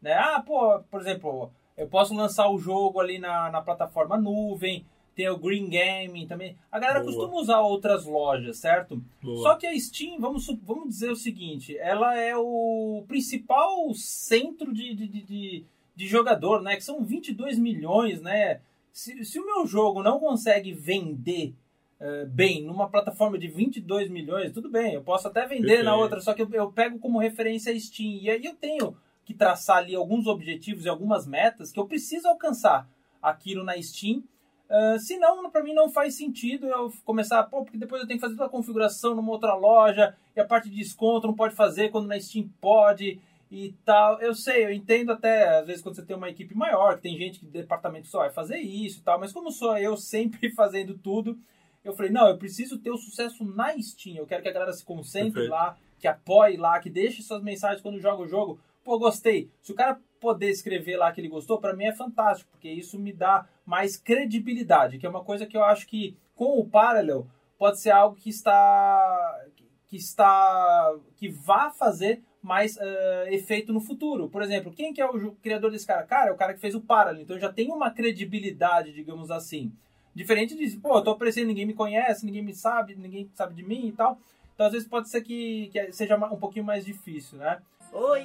Né? 0.00 0.12
Ah, 0.14 0.40
pô, 0.44 0.78
por 0.90 1.00
exemplo, 1.00 1.50
eu 1.76 1.88
posso 1.88 2.14
lançar 2.14 2.48
o 2.48 2.58
jogo 2.58 3.00
ali 3.00 3.18
na, 3.18 3.50
na 3.50 3.60
plataforma 3.60 4.16
nuvem, 4.16 4.86
tem 5.14 5.28
o 5.28 5.36
Green 5.36 5.68
Gaming 5.68 6.26
também. 6.26 6.56
A 6.70 6.78
galera 6.78 7.00
Boa. 7.00 7.12
costuma 7.12 7.38
usar 7.40 7.60
outras 7.60 8.06
lojas, 8.06 8.58
certo? 8.58 9.02
Boa. 9.22 9.42
Só 9.42 9.56
que 9.56 9.66
a 9.66 9.78
Steam, 9.78 10.18
vamos, 10.20 10.46
vamos 10.62 10.88
dizer 10.88 11.10
o 11.10 11.16
seguinte, 11.16 11.76
ela 11.76 12.16
é 12.16 12.34
o 12.36 13.04
principal 13.08 13.92
centro 13.94 14.72
de, 14.72 14.94
de, 14.94 15.08
de, 15.08 15.22
de- 15.22 15.64
de 16.02 16.08
jogador, 16.08 16.60
né? 16.60 16.74
Que 16.74 16.82
são 16.82 17.04
22 17.04 17.58
milhões, 17.58 18.20
né? 18.20 18.60
Se, 18.92 19.24
se 19.24 19.38
o 19.38 19.46
meu 19.46 19.64
jogo 19.66 20.02
não 20.02 20.18
consegue 20.18 20.72
vender 20.72 21.54
eh, 22.00 22.24
bem 22.24 22.64
numa 22.64 22.88
plataforma 22.88 23.38
de 23.38 23.46
22 23.46 24.10
milhões, 24.10 24.52
tudo 24.52 24.68
bem, 24.68 24.94
eu 24.94 25.02
posso 25.02 25.28
até 25.28 25.46
vender 25.46 25.84
na 25.84 25.92
Perfeito. 25.92 26.00
outra, 26.00 26.20
só 26.20 26.34
que 26.34 26.42
eu, 26.42 26.48
eu 26.52 26.72
pego 26.72 26.98
como 26.98 27.20
referência 27.20 27.72
a 27.72 27.78
Steam. 27.78 28.18
E 28.20 28.28
aí 28.28 28.44
eu 28.44 28.54
tenho 28.56 28.96
que 29.24 29.32
traçar 29.32 29.76
ali 29.76 29.94
alguns 29.94 30.26
objetivos 30.26 30.84
e 30.84 30.88
algumas 30.88 31.24
metas 31.24 31.70
que 31.70 31.78
eu 31.78 31.86
preciso 31.86 32.26
alcançar 32.26 32.88
aquilo 33.22 33.62
na 33.62 33.80
Steam. 33.80 34.24
Uh, 34.68 34.98
senão, 34.98 35.48
para 35.50 35.62
mim, 35.62 35.72
não 35.72 35.88
faz 35.88 36.16
sentido 36.16 36.66
eu 36.66 36.92
começar, 37.04 37.44
pô, 37.44 37.62
porque 37.62 37.78
depois 37.78 38.02
eu 38.02 38.08
tenho 38.08 38.18
que 38.18 38.24
fazer 38.24 38.34
toda 38.34 38.46
a 38.46 38.50
configuração 38.52 39.14
numa 39.14 39.30
outra 39.30 39.54
loja 39.54 40.16
e 40.34 40.40
a 40.40 40.44
parte 40.44 40.68
de 40.68 40.76
desconto 40.76 41.28
não 41.28 41.34
pode 41.34 41.54
fazer 41.54 41.90
quando 41.90 42.08
na 42.08 42.18
Steam 42.18 42.50
pode 42.60 43.20
e 43.52 43.74
tal. 43.84 44.18
Eu 44.22 44.34
sei, 44.34 44.64
eu 44.64 44.72
entendo 44.72 45.12
até, 45.12 45.58
às 45.58 45.66
vezes, 45.66 45.82
quando 45.82 45.94
você 45.94 46.02
tem 46.02 46.16
uma 46.16 46.30
equipe 46.30 46.56
maior, 46.56 46.96
que 46.96 47.02
tem 47.02 47.18
gente 47.18 47.38
que 47.38 47.44
departamento 47.44 48.06
só 48.06 48.20
vai 48.20 48.30
fazer 48.30 48.56
isso 48.56 49.00
e 49.00 49.02
tal, 49.02 49.20
mas 49.20 49.30
como 49.30 49.50
sou 49.50 49.76
eu 49.76 49.94
sempre 49.94 50.50
fazendo 50.56 50.96
tudo, 50.96 51.38
eu 51.84 51.92
falei, 51.92 52.10
não, 52.10 52.28
eu 52.28 52.38
preciso 52.38 52.78
ter 52.78 52.90
o 52.90 52.96
sucesso 52.96 53.44
na 53.44 53.78
Steam. 53.78 54.16
Eu 54.16 54.26
quero 54.26 54.42
que 54.42 54.48
a 54.48 54.52
galera 54.52 54.72
se 54.72 54.82
concentre 54.82 55.32
Perfeito. 55.32 55.50
lá, 55.50 55.76
que 55.98 56.08
apoie 56.08 56.56
lá, 56.56 56.80
que 56.80 56.88
deixe 56.88 57.22
suas 57.22 57.42
mensagens 57.42 57.82
quando 57.82 58.00
joga 58.00 58.22
o 58.22 58.26
jogo. 58.26 58.58
Pô, 58.82 58.98
gostei. 58.98 59.50
Se 59.60 59.70
o 59.70 59.74
cara 59.74 60.00
poder 60.18 60.48
escrever 60.48 60.96
lá 60.96 61.12
que 61.12 61.20
ele 61.20 61.28
gostou, 61.28 61.60
pra 61.60 61.76
mim 61.76 61.84
é 61.84 61.92
fantástico, 61.92 62.50
porque 62.52 62.70
isso 62.70 62.98
me 62.98 63.12
dá 63.12 63.46
mais 63.66 63.98
credibilidade, 63.98 64.98
que 64.98 65.04
é 65.04 65.10
uma 65.10 65.22
coisa 65.22 65.46
que 65.46 65.56
eu 65.56 65.62
acho 65.62 65.86
que 65.86 66.16
com 66.34 66.58
o 66.58 66.66
Parallel 66.66 67.26
pode 67.58 67.80
ser 67.80 67.90
algo 67.90 68.16
que 68.16 68.30
está 68.30 69.46
que 69.88 69.96
está 69.96 70.96
que 71.16 71.28
vá 71.28 71.70
fazer 71.70 72.22
mais 72.42 72.76
eh, 72.76 73.28
efeito 73.30 73.72
no 73.72 73.80
futuro. 73.80 74.28
Por 74.28 74.42
exemplo, 74.42 74.72
quem 74.72 74.92
que 74.92 75.00
é 75.00 75.06
o 75.06 75.32
criador 75.36 75.70
desse 75.70 75.86
cara? 75.86 76.02
Cara, 76.02 76.30
é 76.30 76.32
o 76.32 76.36
cara 76.36 76.54
que 76.54 76.60
fez 76.60 76.74
o 76.74 76.80
Parallel, 76.80 77.22
então 77.22 77.38
já 77.38 77.52
tem 77.52 77.70
uma 77.70 77.90
credibilidade, 77.90 78.92
digamos 78.92 79.30
assim. 79.30 79.72
Diferente 80.14 80.56
de, 80.56 80.76
pô, 80.76 80.98
eu 80.98 81.02
tô 81.02 81.10
aparecendo, 81.10 81.46
ninguém 81.46 81.64
me 81.64 81.72
conhece, 81.72 82.26
ninguém 82.26 82.42
me 82.42 82.54
sabe, 82.54 82.94
ninguém 82.96 83.30
sabe 83.34 83.54
de 83.54 83.62
mim 83.62 83.86
e 83.86 83.92
tal. 83.92 84.18
Então 84.54 84.66
às 84.66 84.72
vezes 84.72 84.88
pode 84.88 85.08
ser 85.08 85.22
que, 85.22 85.70
que 85.72 85.92
seja 85.92 86.16
um 86.16 86.38
pouquinho 86.38 86.64
mais 86.64 86.84
difícil, 86.84 87.38
né? 87.38 87.60
Oi! 87.92 88.22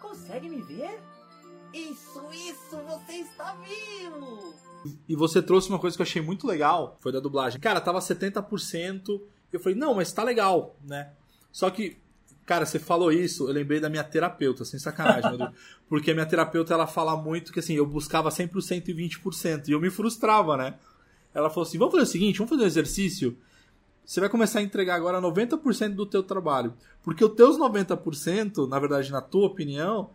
Consegue 0.00 0.48
me 0.48 0.62
ver? 0.62 1.00
Isso, 1.72 2.22
isso, 2.32 2.76
você 2.76 3.12
está 3.14 3.54
vivo! 3.54 4.54
E 5.08 5.14
você 5.14 5.42
trouxe 5.42 5.68
uma 5.68 5.78
coisa 5.78 5.96
que 5.96 6.02
eu 6.02 6.06
achei 6.06 6.20
muito 6.20 6.46
legal, 6.46 6.96
foi 7.00 7.12
da 7.12 7.20
dublagem. 7.20 7.60
Cara, 7.60 7.80
tava 7.80 7.98
70%, 8.00 9.20
eu 9.52 9.60
falei, 9.60 9.78
não, 9.78 9.94
mas 9.94 10.12
tá 10.12 10.22
legal, 10.22 10.76
né? 10.84 11.12
Só 11.52 11.70
que, 11.70 11.96
cara, 12.50 12.66
você 12.66 12.80
falou 12.80 13.12
isso, 13.12 13.48
eu 13.48 13.52
lembrei 13.52 13.78
da 13.78 13.88
minha 13.88 14.02
terapeuta, 14.02 14.64
sem 14.64 14.76
sacanagem, 14.76 15.30
Rodrigo. 15.30 15.52
Porque 15.88 16.10
a 16.10 16.14
minha 16.14 16.26
terapeuta, 16.26 16.74
ela 16.74 16.84
fala 16.84 17.16
muito 17.16 17.52
que, 17.52 17.60
assim, 17.60 17.74
eu 17.74 17.86
buscava 17.86 18.28
sempre 18.28 18.58
o 18.58 18.60
120%, 18.60 19.68
e 19.68 19.70
eu 19.70 19.80
me 19.80 19.88
frustrava, 19.88 20.56
né? 20.56 20.74
Ela 21.32 21.48
falou 21.48 21.62
assim, 21.62 21.78
vamos 21.78 21.92
fazer 21.92 22.02
o 22.02 22.06
seguinte, 22.08 22.38
vamos 22.38 22.50
fazer 22.50 22.64
um 22.64 22.66
exercício... 22.66 23.38
Você 24.04 24.18
vai 24.18 24.28
começar 24.28 24.58
a 24.58 24.62
entregar 24.62 24.96
agora 24.96 25.20
90% 25.20 25.94
do 25.94 26.04
teu 26.04 26.24
trabalho. 26.24 26.74
Porque 27.04 27.24
os 27.24 27.32
teus 27.34 27.56
90%, 27.56 28.68
na 28.68 28.80
verdade, 28.80 29.12
na 29.12 29.20
tua 29.20 29.46
opinião, 29.46 30.10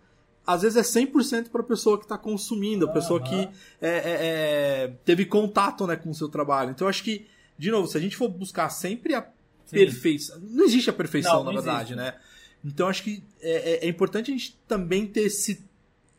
às 0.45 0.63
vezes 0.63 0.77
é 0.77 0.81
100% 0.81 1.47
para 1.47 1.61
a 1.61 1.63
pessoa 1.63 1.97
que 1.97 2.03
está 2.03 2.17
consumindo, 2.17 2.83
a 2.83 2.91
pessoa 2.91 3.21
que 3.21 3.47
é, 3.81 3.88
é, 3.88 4.17
é, 4.19 4.93
teve 5.05 5.23
contato 5.25 5.88
né, 5.88 5.95
com 5.95 6.09
o 6.09 6.13
seu 6.13 6.27
trabalho. 6.27 6.71
Então, 6.71 6.86
eu 6.86 6.89
acho 6.89 7.01
que, 7.01 7.25
de 7.57 7.71
novo, 7.71 7.88
se 7.88 7.97
a 7.97 8.01
gente 8.01 8.17
for 8.17 8.27
buscar 8.27 8.67
sempre 8.67 9.15
a 9.15 9.25
perfeição. 9.71 10.39
Não 10.41 10.65
existe 10.65 10.89
a 10.89 10.93
perfeição, 10.93 11.38
Não, 11.38 11.45
na 11.45 11.51
não 11.53 11.61
verdade, 11.61 11.93
existe. 11.93 11.95
né? 11.95 12.15
Então, 12.66 12.88
acho 12.88 13.03
que 13.03 13.24
é, 13.41 13.74
é- 13.74 13.86
é 13.86 13.88
importante 13.88 14.32
a 14.32 14.34
gente 14.34 14.57
também 14.68 15.05
ter 15.05 15.22
esse 15.22 15.63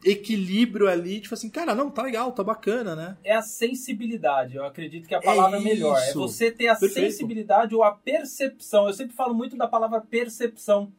equilíbrio 0.04 0.88
ali, 0.88 1.20
tipo 1.20 1.34
assim, 1.34 1.50
cara, 1.50 1.74
não, 1.74 1.90
tá 1.90 2.02
legal, 2.02 2.30
tá 2.30 2.44
bacana, 2.44 2.94
né? 2.94 3.16
é 3.24 3.34
a 3.34 3.42
sensibilidade. 3.42 4.56
Eu 4.56 4.64
acredito 4.64 5.08
que 5.08 5.14
a 5.14 5.20
palavra 5.20 5.58
é, 5.58 5.60
melhor. 5.62 5.98
É 5.98 6.12
você 6.12 6.50
ter 6.50 6.68
a 6.68 6.76
Perfeito. 6.76 7.10
sensibilidade 7.10 7.74
ou 7.74 7.82
a 7.82 7.90
percepção. 7.92 8.86
Eu 8.86 8.92
sempre 8.94 9.16
falo 9.16 9.34
muito 9.34 9.56
da 9.56 9.66
palavra 9.66 10.00
percepção, 10.00 10.92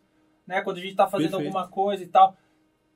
né? 0.45 0.61
Quando 0.61 0.77
a 0.77 0.81
gente 0.81 0.95
tá 0.95 1.07
fazendo 1.07 1.29
Perfeito. 1.31 1.47
alguma 1.55 1.67
coisa 1.69 2.03
e 2.03 2.07
tal. 2.07 2.35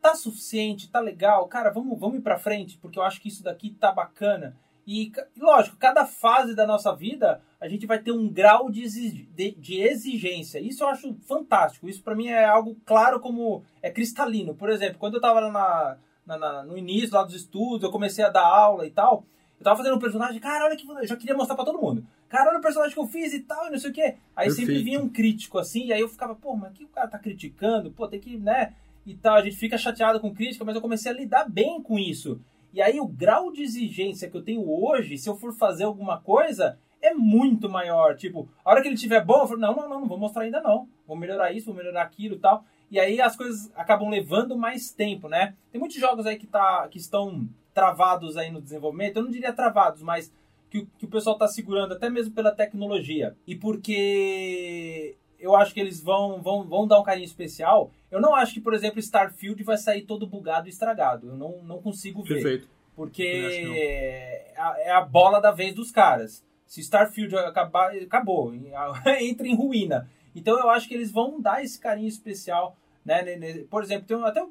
tá 0.01 0.15
suficiente, 0.15 0.89
tá 0.89 0.99
legal, 0.99 1.47
cara, 1.47 1.69
vamos, 1.69 1.97
vamos 1.99 2.17
ir 2.17 2.21
pra 2.21 2.35
frente, 2.39 2.75
porque 2.79 2.97
eu 2.97 3.03
acho 3.03 3.21
que 3.21 3.27
isso 3.27 3.43
daqui 3.43 3.69
tá 3.69 3.91
bacana. 3.91 4.57
E, 4.87 5.11
lógico, 5.37 5.77
cada 5.77 6.05
fase 6.05 6.55
da 6.55 6.65
nossa 6.65 6.93
vida, 6.95 7.41
a 7.59 7.67
gente 7.67 7.85
vai 7.85 7.99
ter 7.99 8.11
um 8.11 8.27
grau 8.27 8.69
de, 8.71 8.81
exi- 8.81 9.29
de- 9.35 9.51
de 9.51 9.79
exigência. 9.79 10.59
Isso 10.59 10.83
eu 10.83 10.87
acho 10.87 11.15
fantástico. 11.27 11.87
Isso 11.87 12.01
pra 12.03 12.15
mim 12.15 12.27
é 12.27 12.43
algo 12.45 12.75
claro 12.85 13.19
como 13.19 13.63
é 13.81 13.91
cristalino. 13.91 14.55
Por 14.55 14.69
exemplo, 14.69 14.97
quando 14.97 15.15
eu 15.15 15.21
tava 15.21 15.39
lá 15.39 15.51
na, 15.51 15.97
na- 16.25 16.37
na- 16.37 16.63
no 16.63 16.77
início 16.77 17.13
lá 17.13 17.23
dos 17.23 17.35
estudos, 17.35 17.83
eu 17.83 17.91
comecei 17.91 18.23
a 18.25 18.29
dar 18.29 18.45
aula 18.45 18.85
e 18.87 18.91
tal, 18.91 19.23
eu 19.59 19.63
tava 19.63 19.77
fazendo 19.77 19.95
um 19.95 19.99
personagem, 19.99 20.39
cara, 20.41 20.65
olha 20.65 20.75
que 20.75 20.89
eu 20.89 21.05
já 21.07 21.15
queria 21.15 21.35
mostrar 21.37 21.55
pra 21.55 21.63
todo 21.65 21.79
mundo. 21.79 22.03
Cara, 22.27 22.49
olha 22.49 22.57
o 22.57 22.61
personagem 22.61 22.93
que 22.95 22.99
eu 22.99 23.07
fiz 23.07 23.31
e 23.33 23.41
tal, 23.41 23.67
e 23.67 23.69
não 23.71 23.77
sei 23.77 23.91
o 23.91 23.93
quê. 23.93 24.15
Aí 24.35 24.49
sempre 24.49 24.65
Perfeito. 24.73 24.85
vinha 24.85 24.99
um 24.99 25.07
crítico 25.09 25.59
assim, 25.59 25.85
e 25.85 25.93
aí 25.93 26.01
eu 26.01 26.09
ficava, 26.09 26.33
pô, 26.33 26.55
mas 26.55 26.71
o 26.71 26.73
que 26.73 26.85
o 26.85 26.87
cara 26.87 27.07
tá 27.07 27.19
criticando? 27.19 27.91
Pô, 27.91 28.07
tem 28.07 28.19
que, 28.19 28.37
né? 28.37 28.73
E 29.05 29.13
tal, 29.13 29.35
a 29.35 29.41
gente 29.43 29.55
fica 29.57 29.77
chateado 29.77 30.19
com 30.19 30.33
crítica, 30.33 30.65
mas 30.65 30.75
eu 30.75 30.81
comecei 30.81 31.11
a 31.11 31.15
lidar 31.15 31.47
bem 31.47 31.81
com 31.81 31.99
isso. 31.99 32.39
E 32.73 32.81
aí 32.81 32.99
o 32.99 33.07
grau 33.07 33.51
de 33.51 33.63
exigência 33.63 34.29
que 34.29 34.37
eu 34.37 34.43
tenho 34.43 34.69
hoje, 34.69 35.17
se 35.17 35.29
eu 35.29 35.35
for 35.35 35.53
fazer 35.53 35.83
alguma 35.83 36.19
coisa, 36.19 36.77
é 37.01 37.13
muito 37.13 37.69
maior. 37.69 38.15
Tipo, 38.15 38.47
a 38.63 38.71
hora 38.71 38.81
que 38.81 38.87
ele 38.87 38.97
tiver 38.97 39.23
bom, 39.23 39.41
eu 39.41 39.47
falo, 39.47 39.59
não, 39.59 39.75
não, 39.75 39.89
não, 39.89 39.99
não 40.01 40.07
vou 40.07 40.17
mostrar 40.17 40.43
ainda 40.43 40.61
não. 40.61 40.87
Vou 41.07 41.17
melhorar 41.17 41.51
isso, 41.51 41.65
vou 41.67 41.75
melhorar 41.75 42.03
aquilo 42.03 42.35
e 42.35 42.39
tal. 42.39 42.63
E 42.89 42.99
aí 42.99 43.19
as 43.19 43.35
coisas 43.35 43.71
acabam 43.75 44.09
levando 44.09 44.57
mais 44.57 44.91
tempo, 44.91 45.27
né? 45.27 45.55
Tem 45.71 45.79
muitos 45.79 45.97
jogos 45.97 46.25
aí 46.25 46.37
que, 46.37 46.47
tá, 46.47 46.87
que 46.89 46.97
estão 46.97 47.47
travados 47.73 48.37
aí 48.37 48.51
no 48.51 48.61
desenvolvimento. 48.61 49.17
Eu 49.17 49.23
não 49.23 49.31
diria 49.31 49.53
travados, 49.53 50.01
mas 50.01 50.31
que, 50.69 50.87
que 50.97 51.05
o 51.05 51.09
pessoal 51.09 51.35
está 51.35 51.47
segurando 51.47 51.93
até 51.93 52.09
mesmo 52.09 52.33
pela 52.33 52.51
tecnologia. 52.51 53.35
E 53.47 53.55
porque 53.55 55.15
eu 55.41 55.55
acho 55.55 55.73
que 55.73 55.79
eles 55.79 56.01
vão, 56.01 56.41
vão, 56.41 56.63
vão 56.63 56.87
dar 56.87 56.99
um 56.99 57.03
carinho 57.03 57.25
especial. 57.25 57.91
Eu 58.09 58.21
não 58.21 58.35
acho 58.35 58.53
que, 58.53 58.61
por 58.61 58.73
exemplo, 58.73 58.99
Starfield 58.99 59.63
vai 59.63 59.77
sair 59.77 60.03
todo 60.03 60.27
bugado 60.27 60.67
e 60.67 60.69
estragado. 60.69 61.27
Eu 61.27 61.35
não, 61.35 61.63
não 61.63 61.81
consigo 61.81 62.23
ver. 62.23 62.35
Perfeito. 62.35 62.69
Porque 62.95 63.23
é 63.23 64.53
a, 64.55 64.75
é 64.79 64.91
a 64.91 65.01
bola 65.01 65.41
da 65.41 65.51
vez 65.51 65.73
dos 65.73 65.91
caras. 65.91 66.45
Se 66.67 66.81
Starfield 66.81 67.35
acabar, 67.35 67.95
acabou. 67.95 68.53
Entra 69.19 69.47
em 69.47 69.55
ruína. 69.55 70.09
Então 70.35 70.57
eu 70.59 70.69
acho 70.69 70.87
que 70.87 70.93
eles 70.93 71.11
vão 71.11 71.41
dar 71.41 71.63
esse 71.63 71.79
carinho 71.79 72.07
especial. 72.07 72.77
Né? 73.03 73.23
Por 73.69 73.83
exemplo, 73.83 74.05
tem 74.05 74.23
até, 74.23 74.45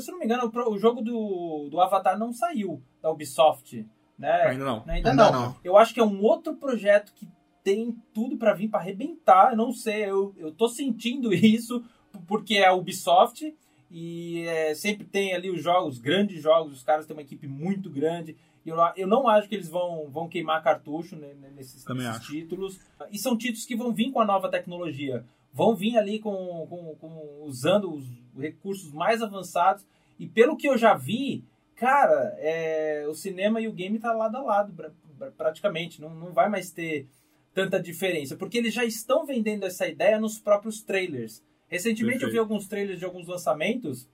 se 0.00 0.10
não 0.10 0.18
me 0.18 0.24
engano, 0.24 0.50
o 0.68 0.78
jogo 0.78 1.02
do, 1.02 1.68
do 1.68 1.80
Avatar 1.80 2.16
não 2.18 2.32
saiu 2.32 2.80
da 3.02 3.10
Ubisoft. 3.10 3.84
Né? 4.18 4.42
Ainda 4.42 4.64
não. 4.64 4.84
Ainda, 4.86 5.10
Ainda 5.10 5.14
não. 5.14 5.32
não. 5.32 5.56
Eu 5.62 5.76
acho 5.76 5.92
que 5.92 6.00
é 6.00 6.04
um 6.04 6.22
outro 6.22 6.54
projeto 6.54 7.12
que 7.14 7.28
tem 7.66 7.96
tudo 8.14 8.36
pra 8.36 8.54
vir 8.54 8.68
pra 8.68 8.78
arrebentar. 8.78 9.50
Eu 9.50 9.56
não 9.56 9.72
sei, 9.72 10.04
eu, 10.04 10.32
eu 10.38 10.52
tô 10.52 10.68
sentindo 10.68 11.34
isso 11.34 11.82
porque 12.28 12.54
é 12.58 12.66
a 12.66 12.72
Ubisoft 12.72 13.52
e 13.90 14.42
é, 14.46 14.72
sempre 14.72 15.04
tem 15.04 15.34
ali 15.34 15.50
os 15.50 15.60
jogos, 15.62 15.98
grandes 15.98 16.40
jogos, 16.40 16.72
os 16.74 16.84
caras 16.84 17.06
têm 17.06 17.16
uma 17.16 17.22
equipe 17.22 17.48
muito 17.48 17.90
grande. 17.90 18.36
Eu, 18.64 18.76
eu 18.96 19.06
não 19.08 19.26
acho 19.28 19.48
que 19.48 19.54
eles 19.56 19.68
vão, 19.68 20.08
vão 20.08 20.28
queimar 20.28 20.62
cartucho 20.62 21.16
né, 21.16 21.34
nesses, 21.56 21.82
Também 21.82 22.06
nesses 22.06 22.20
acho. 22.22 22.30
títulos. 22.32 22.78
E 23.10 23.18
são 23.18 23.36
títulos 23.36 23.66
que 23.66 23.74
vão 23.76 23.92
vir 23.92 24.12
com 24.12 24.20
a 24.20 24.24
nova 24.24 24.48
tecnologia. 24.48 25.24
Vão 25.52 25.74
vir 25.74 25.96
ali 25.98 26.20
com, 26.20 26.66
com, 26.70 26.94
com- 27.00 27.42
usando 27.44 27.92
os 27.92 28.06
recursos 28.38 28.92
mais 28.92 29.22
avançados. 29.22 29.84
E 30.20 30.26
pelo 30.28 30.56
que 30.56 30.68
eu 30.68 30.78
já 30.78 30.94
vi, 30.94 31.44
cara, 31.74 32.34
é, 32.38 33.06
o 33.08 33.14
cinema 33.14 33.60
e 33.60 33.66
o 33.68 33.72
game 33.72 33.98
tá 33.98 34.12
lado 34.12 34.36
a 34.36 34.42
lado, 34.42 34.72
pra- 34.72 34.90
pra- 35.18 35.30
praticamente. 35.32 36.00
Não, 36.00 36.14
não 36.14 36.32
vai 36.32 36.48
mais 36.48 36.70
ter 36.70 37.06
tanta 37.56 37.80
diferença. 37.80 38.36
Porque 38.36 38.58
eles 38.58 38.74
já 38.74 38.84
estão 38.84 39.24
vendendo 39.24 39.64
essa 39.64 39.88
ideia 39.88 40.20
nos 40.20 40.38
próprios 40.38 40.82
trailers. 40.82 41.42
Recentemente 41.68 42.16
eu 42.22 42.28
vi 42.28 42.34
Perfeito. 42.34 42.40
alguns 42.42 42.68
trailers 42.68 42.98
de 42.98 43.04
alguns 43.06 43.26
lançamentos 43.26 44.06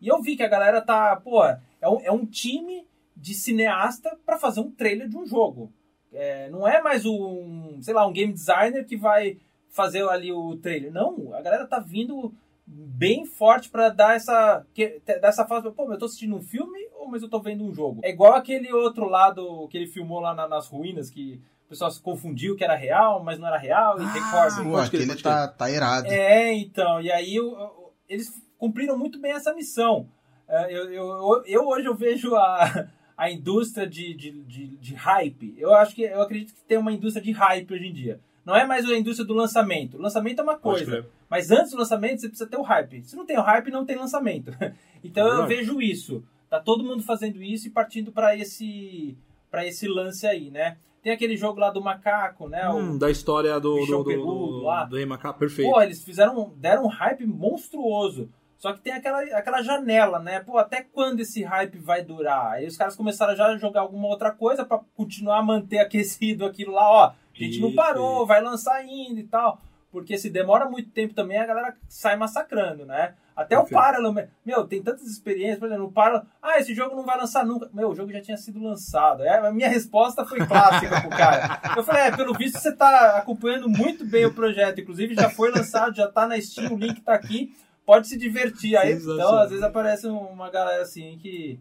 e 0.00 0.06
eu 0.06 0.22
vi 0.22 0.36
que 0.36 0.44
a 0.44 0.48
galera 0.48 0.80
tá, 0.80 1.16
pô, 1.16 1.44
é 1.44 1.88
um, 1.88 2.00
é 2.02 2.12
um 2.12 2.24
time 2.24 2.86
de 3.16 3.34
cineasta 3.34 4.16
para 4.24 4.38
fazer 4.38 4.60
um 4.60 4.70
trailer 4.70 5.08
de 5.08 5.16
um 5.16 5.26
jogo. 5.26 5.72
É, 6.12 6.48
não 6.50 6.66
é 6.68 6.80
mais 6.80 7.04
um, 7.04 7.78
sei 7.82 7.92
lá, 7.92 8.06
um 8.06 8.12
game 8.12 8.32
designer 8.32 8.86
que 8.86 8.96
vai 8.96 9.38
fazer 9.70 10.08
ali 10.08 10.32
o 10.32 10.56
trailer. 10.56 10.92
Não, 10.92 11.34
a 11.34 11.42
galera 11.42 11.66
tá 11.66 11.80
vindo 11.80 12.32
bem 12.66 13.24
forte 13.26 13.68
para 13.68 13.88
dar 13.88 14.14
essa 14.14 14.64
que, 14.72 15.00
dar 15.20 15.28
essa 15.28 15.44
fase, 15.46 15.68
pô, 15.72 15.82
mas 15.84 15.94
eu 15.94 15.98
tô 15.98 16.04
assistindo 16.06 16.36
um 16.36 16.40
filme 16.40 16.78
ou 16.94 17.08
mas 17.08 17.22
eu 17.22 17.28
tô 17.28 17.40
vendo 17.40 17.64
um 17.64 17.74
jogo? 17.74 18.00
É 18.04 18.10
igual 18.10 18.34
aquele 18.34 18.72
outro 18.72 19.06
lado 19.08 19.68
que 19.68 19.76
ele 19.76 19.86
filmou 19.88 20.20
lá 20.20 20.32
na- 20.34 20.48
nas 20.48 20.68
ruínas 20.68 21.10
que 21.10 21.40
o 21.66 21.68
pessoal 21.68 21.90
se 21.90 22.00
confundiu 22.00 22.56
que 22.56 22.62
era 22.64 22.74
real, 22.76 23.22
mas 23.24 23.38
não 23.38 23.46
era 23.48 23.58
real 23.58 24.00
e 24.00 24.04
recorda. 24.04 24.62
Pô, 24.62 24.76
aquele 24.76 25.06
pode 25.06 25.22
tá, 25.22 25.48
tá 25.48 25.70
irado. 25.70 26.06
É, 26.08 26.52
então, 26.54 27.00
e 27.00 27.10
aí 27.10 27.40
o- 27.40 27.90
eles 28.08 28.30
cumpriram 28.58 28.96
muito 28.98 29.18
bem 29.20 29.32
essa 29.32 29.52
missão. 29.54 30.08
É, 30.48 30.72
Eu, 30.76 30.92
eu, 30.92 31.42
eu 31.46 31.66
hoje 31.66 31.86
eu 31.86 31.94
vejo 31.94 32.34
a, 32.36 32.86
a 33.16 33.30
indústria 33.30 33.86
de, 33.86 34.14
de, 34.14 34.30
de, 34.44 34.66
de 34.76 34.94
hype. 34.94 35.54
Eu 35.58 35.74
acho 35.74 35.94
que 35.94 36.02
eu 36.02 36.20
acredito 36.22 36.54
que 36.54 36.62
tem 36.64 36.76
uma 36.78 36.92
indústria 36.92 37.24
de 37.24 37.32
hype 37.32 37.72
hoje 37.72 37.86
em 37.86 37.92
dia. 37.92 38.20
Não 38.44 38.54
é 38.54 38.66
mais 38.66 38.84
a 38.84 38.94
indústria 38.96 39.26
do 39.26 39.32
lançamento. 39.32 39.96
O 39.96 40.00
lançamento 40.02 40.38
é 40.40 40.42
uma 40.42 40.58
coisa. 40.58 40.84
Mas 41.30 41.50
antes 41.50 41.70
do 41.70 41.78
lançamento, 41.78 42.20
você 42.20 42.28
precisa 42.28 42.48
ter 42.48 42.58
o 42.58 42.62
hype. 42.62 43.02
Se 43.02 43.16
não 43.16 43.24
tem 43.24 43.38
o 43.38 43.42
hype, 43.42 43.70
não 43.70 43.84
tem 43.86 43.96
lançamento. 43.96 44.52
Então 45.02 45.26
eu 45.28 45.46
vejo 45.46 45.82
isso. 45.82 46.22
Tá 46.48 46.58
todo 46.60 46.82
mundo 46.84 47.02
fazendo 47.02 47.42
isso 47.42 47.66
e 47.66 47.70
partindo 47.70 48.10
para 48.12 48.34
esse 48.36 49.16
para 49.50 49.66
esse 49.66 49.86
lance 49.86 50.26
aí, 50.26 50.50
né? 50.50 50.76
Tem 51.04 51.12
aquele 51.12 51.36
jogo 51.36 51.60
lá 51.60 51.70
do 51.70 51.80
macaco, 51.82 52.48
né? 52.48 52.66
O- 52.68 52.78
Hum, 52.78 52.98
da 52.98 53.10
história 53.10 53.60
do, 53.60 53.76
do, 53.76 53.86
do, 53.98 54.04
peludo 54.04 54.58
do, 54.58 54.62
lá. 54.64 54.84
do 54.84 54.96
Rei 54.96 55.04
Macaco. 55.06 55.38
Perfeito. 55.38 55.70
Pô, 55.70 55.80
eles 55.80 56.02
fizeram, 56.02 56.52
deram 56.56 56.84
um 56.84 56.88
hype 56.88 57.24
monstruoso. 57.26 58.30
Só 58.56 58.72
que 58.72 58.80
tem 58.80 58.94
aquela, 58.94 59.20
aquela 59.36 59.60
janela, 59.62 60.18
né? 60.18 60.40
Pô, 60.40 60.56
até 60.56 60.82
quando 60.82 61.20
esse 61.20 61.42
hype 61.42 61.76
vai 61.78 62.02
durar? 62.02 62.52
Aí 62.52 62.66
os 62.66 62.76
caras 62.78 62.96
começaram 62.96 63.36
já 63.36 63.48
a 63.48 63.56
jogar 63.58 63.82
alguma 63.82 64.08
outra 64.08 64.30
coisa 64.30 64.64
pra 64.64 64.80
continuar 64.96 65.38
a 65.38 65.42
manter 65.42 65.78
aquecido 65.84 66.46
aquilo 66.46 66.72
lá, 66.72 66.90
ó. 66.90 67.04
A 67.08 67.14
gente 67.38 67.60
não 67.60 67.74
parou, 67.74 68.24
vai 68.26 68.40
lançar 68.40 68.74
ainda 68.76 69.20
e 69.20 69.24
tal. 69.24 69.60
Porque 69.92 70.16
se 70.16 70.30
demora 70.30 70.68
muito 70.68 70.88
tempo 70.90 71.12
também, 71.14 71.36
a 71.36 71.44
galera 71.46 71.76
sai 71.88 72.16
massacrando, 72.16 72.86
né? 72.86 73.14
Até 73.36 73.56
o 73.56 73.62
Perfeito. 73.62 73.82
Parallel, 73.82 74.28
meu, 74.44 74.64
tem 74.64 74.80
tantas 74.80 75.08
experiências, 75.08 75.58
por 75.58 75.66
exemplo, 75.66 75.86
o 75.86 75.92
Parallel, 75.92 76.24
ah, 76.40 76.58
esse 76.58 76.72
jogo 76.72 76.94
não 76.94 77.04
vai 77.04 77.18
lançar 77.18 77.44
nunca. 77.44 77.68
Meu, 77.74 77.90
o 77.90 77.94
jogo 77.94 78.12
já 78.12 78.20
tinha 78.20 78.36
sido 78.36 78.62
lançado. 78.62 79.24
É, 79.24 79.46
a 79.46 79.52
minha 79.52 79.68
resposta 79.68 80.24
foi 80.24 80.46
clássica 80.46 81.00
pro 81.00 81.10
cara. 81.10 81.60
Eu 81.76 81.82
falei, 81.82 82.02
é, 82.02 82.16
pelo 82.16 82.32
visto 82.34 82.58
você 82.58 82.70
tá 82.72 83.18
acompanhando 83.18 83.68
muito 83.68 84.04
bem 84.04 84.24
o 84.24 84.32
projeto, 84.32 84.80
inclusive 84.80 85.14
já 85.14 85.28
foi 85.28 85.50
lançado, 85.50 85.96
já 85.96 86.06
tá 86.06 86.28
na 86.28 86.40
Steam, 86.40 86.72
o 86.72 86.78
link 86.78 87.00
tá 87.00 87.12
aqui, 87.12 87.56
pode 87.84 88.06
se 88.06 88.16
divertir. 88.16 88.76
Aí, 88.76 88.92
então, 88.92 89.38
às 89.38 89.50
vezes 89.50 89.64
aparece 89.64 90.06
uma 90.06 90.48
galera 90.50 90.82
assim 90.82 91.18
que... 91.18 91.58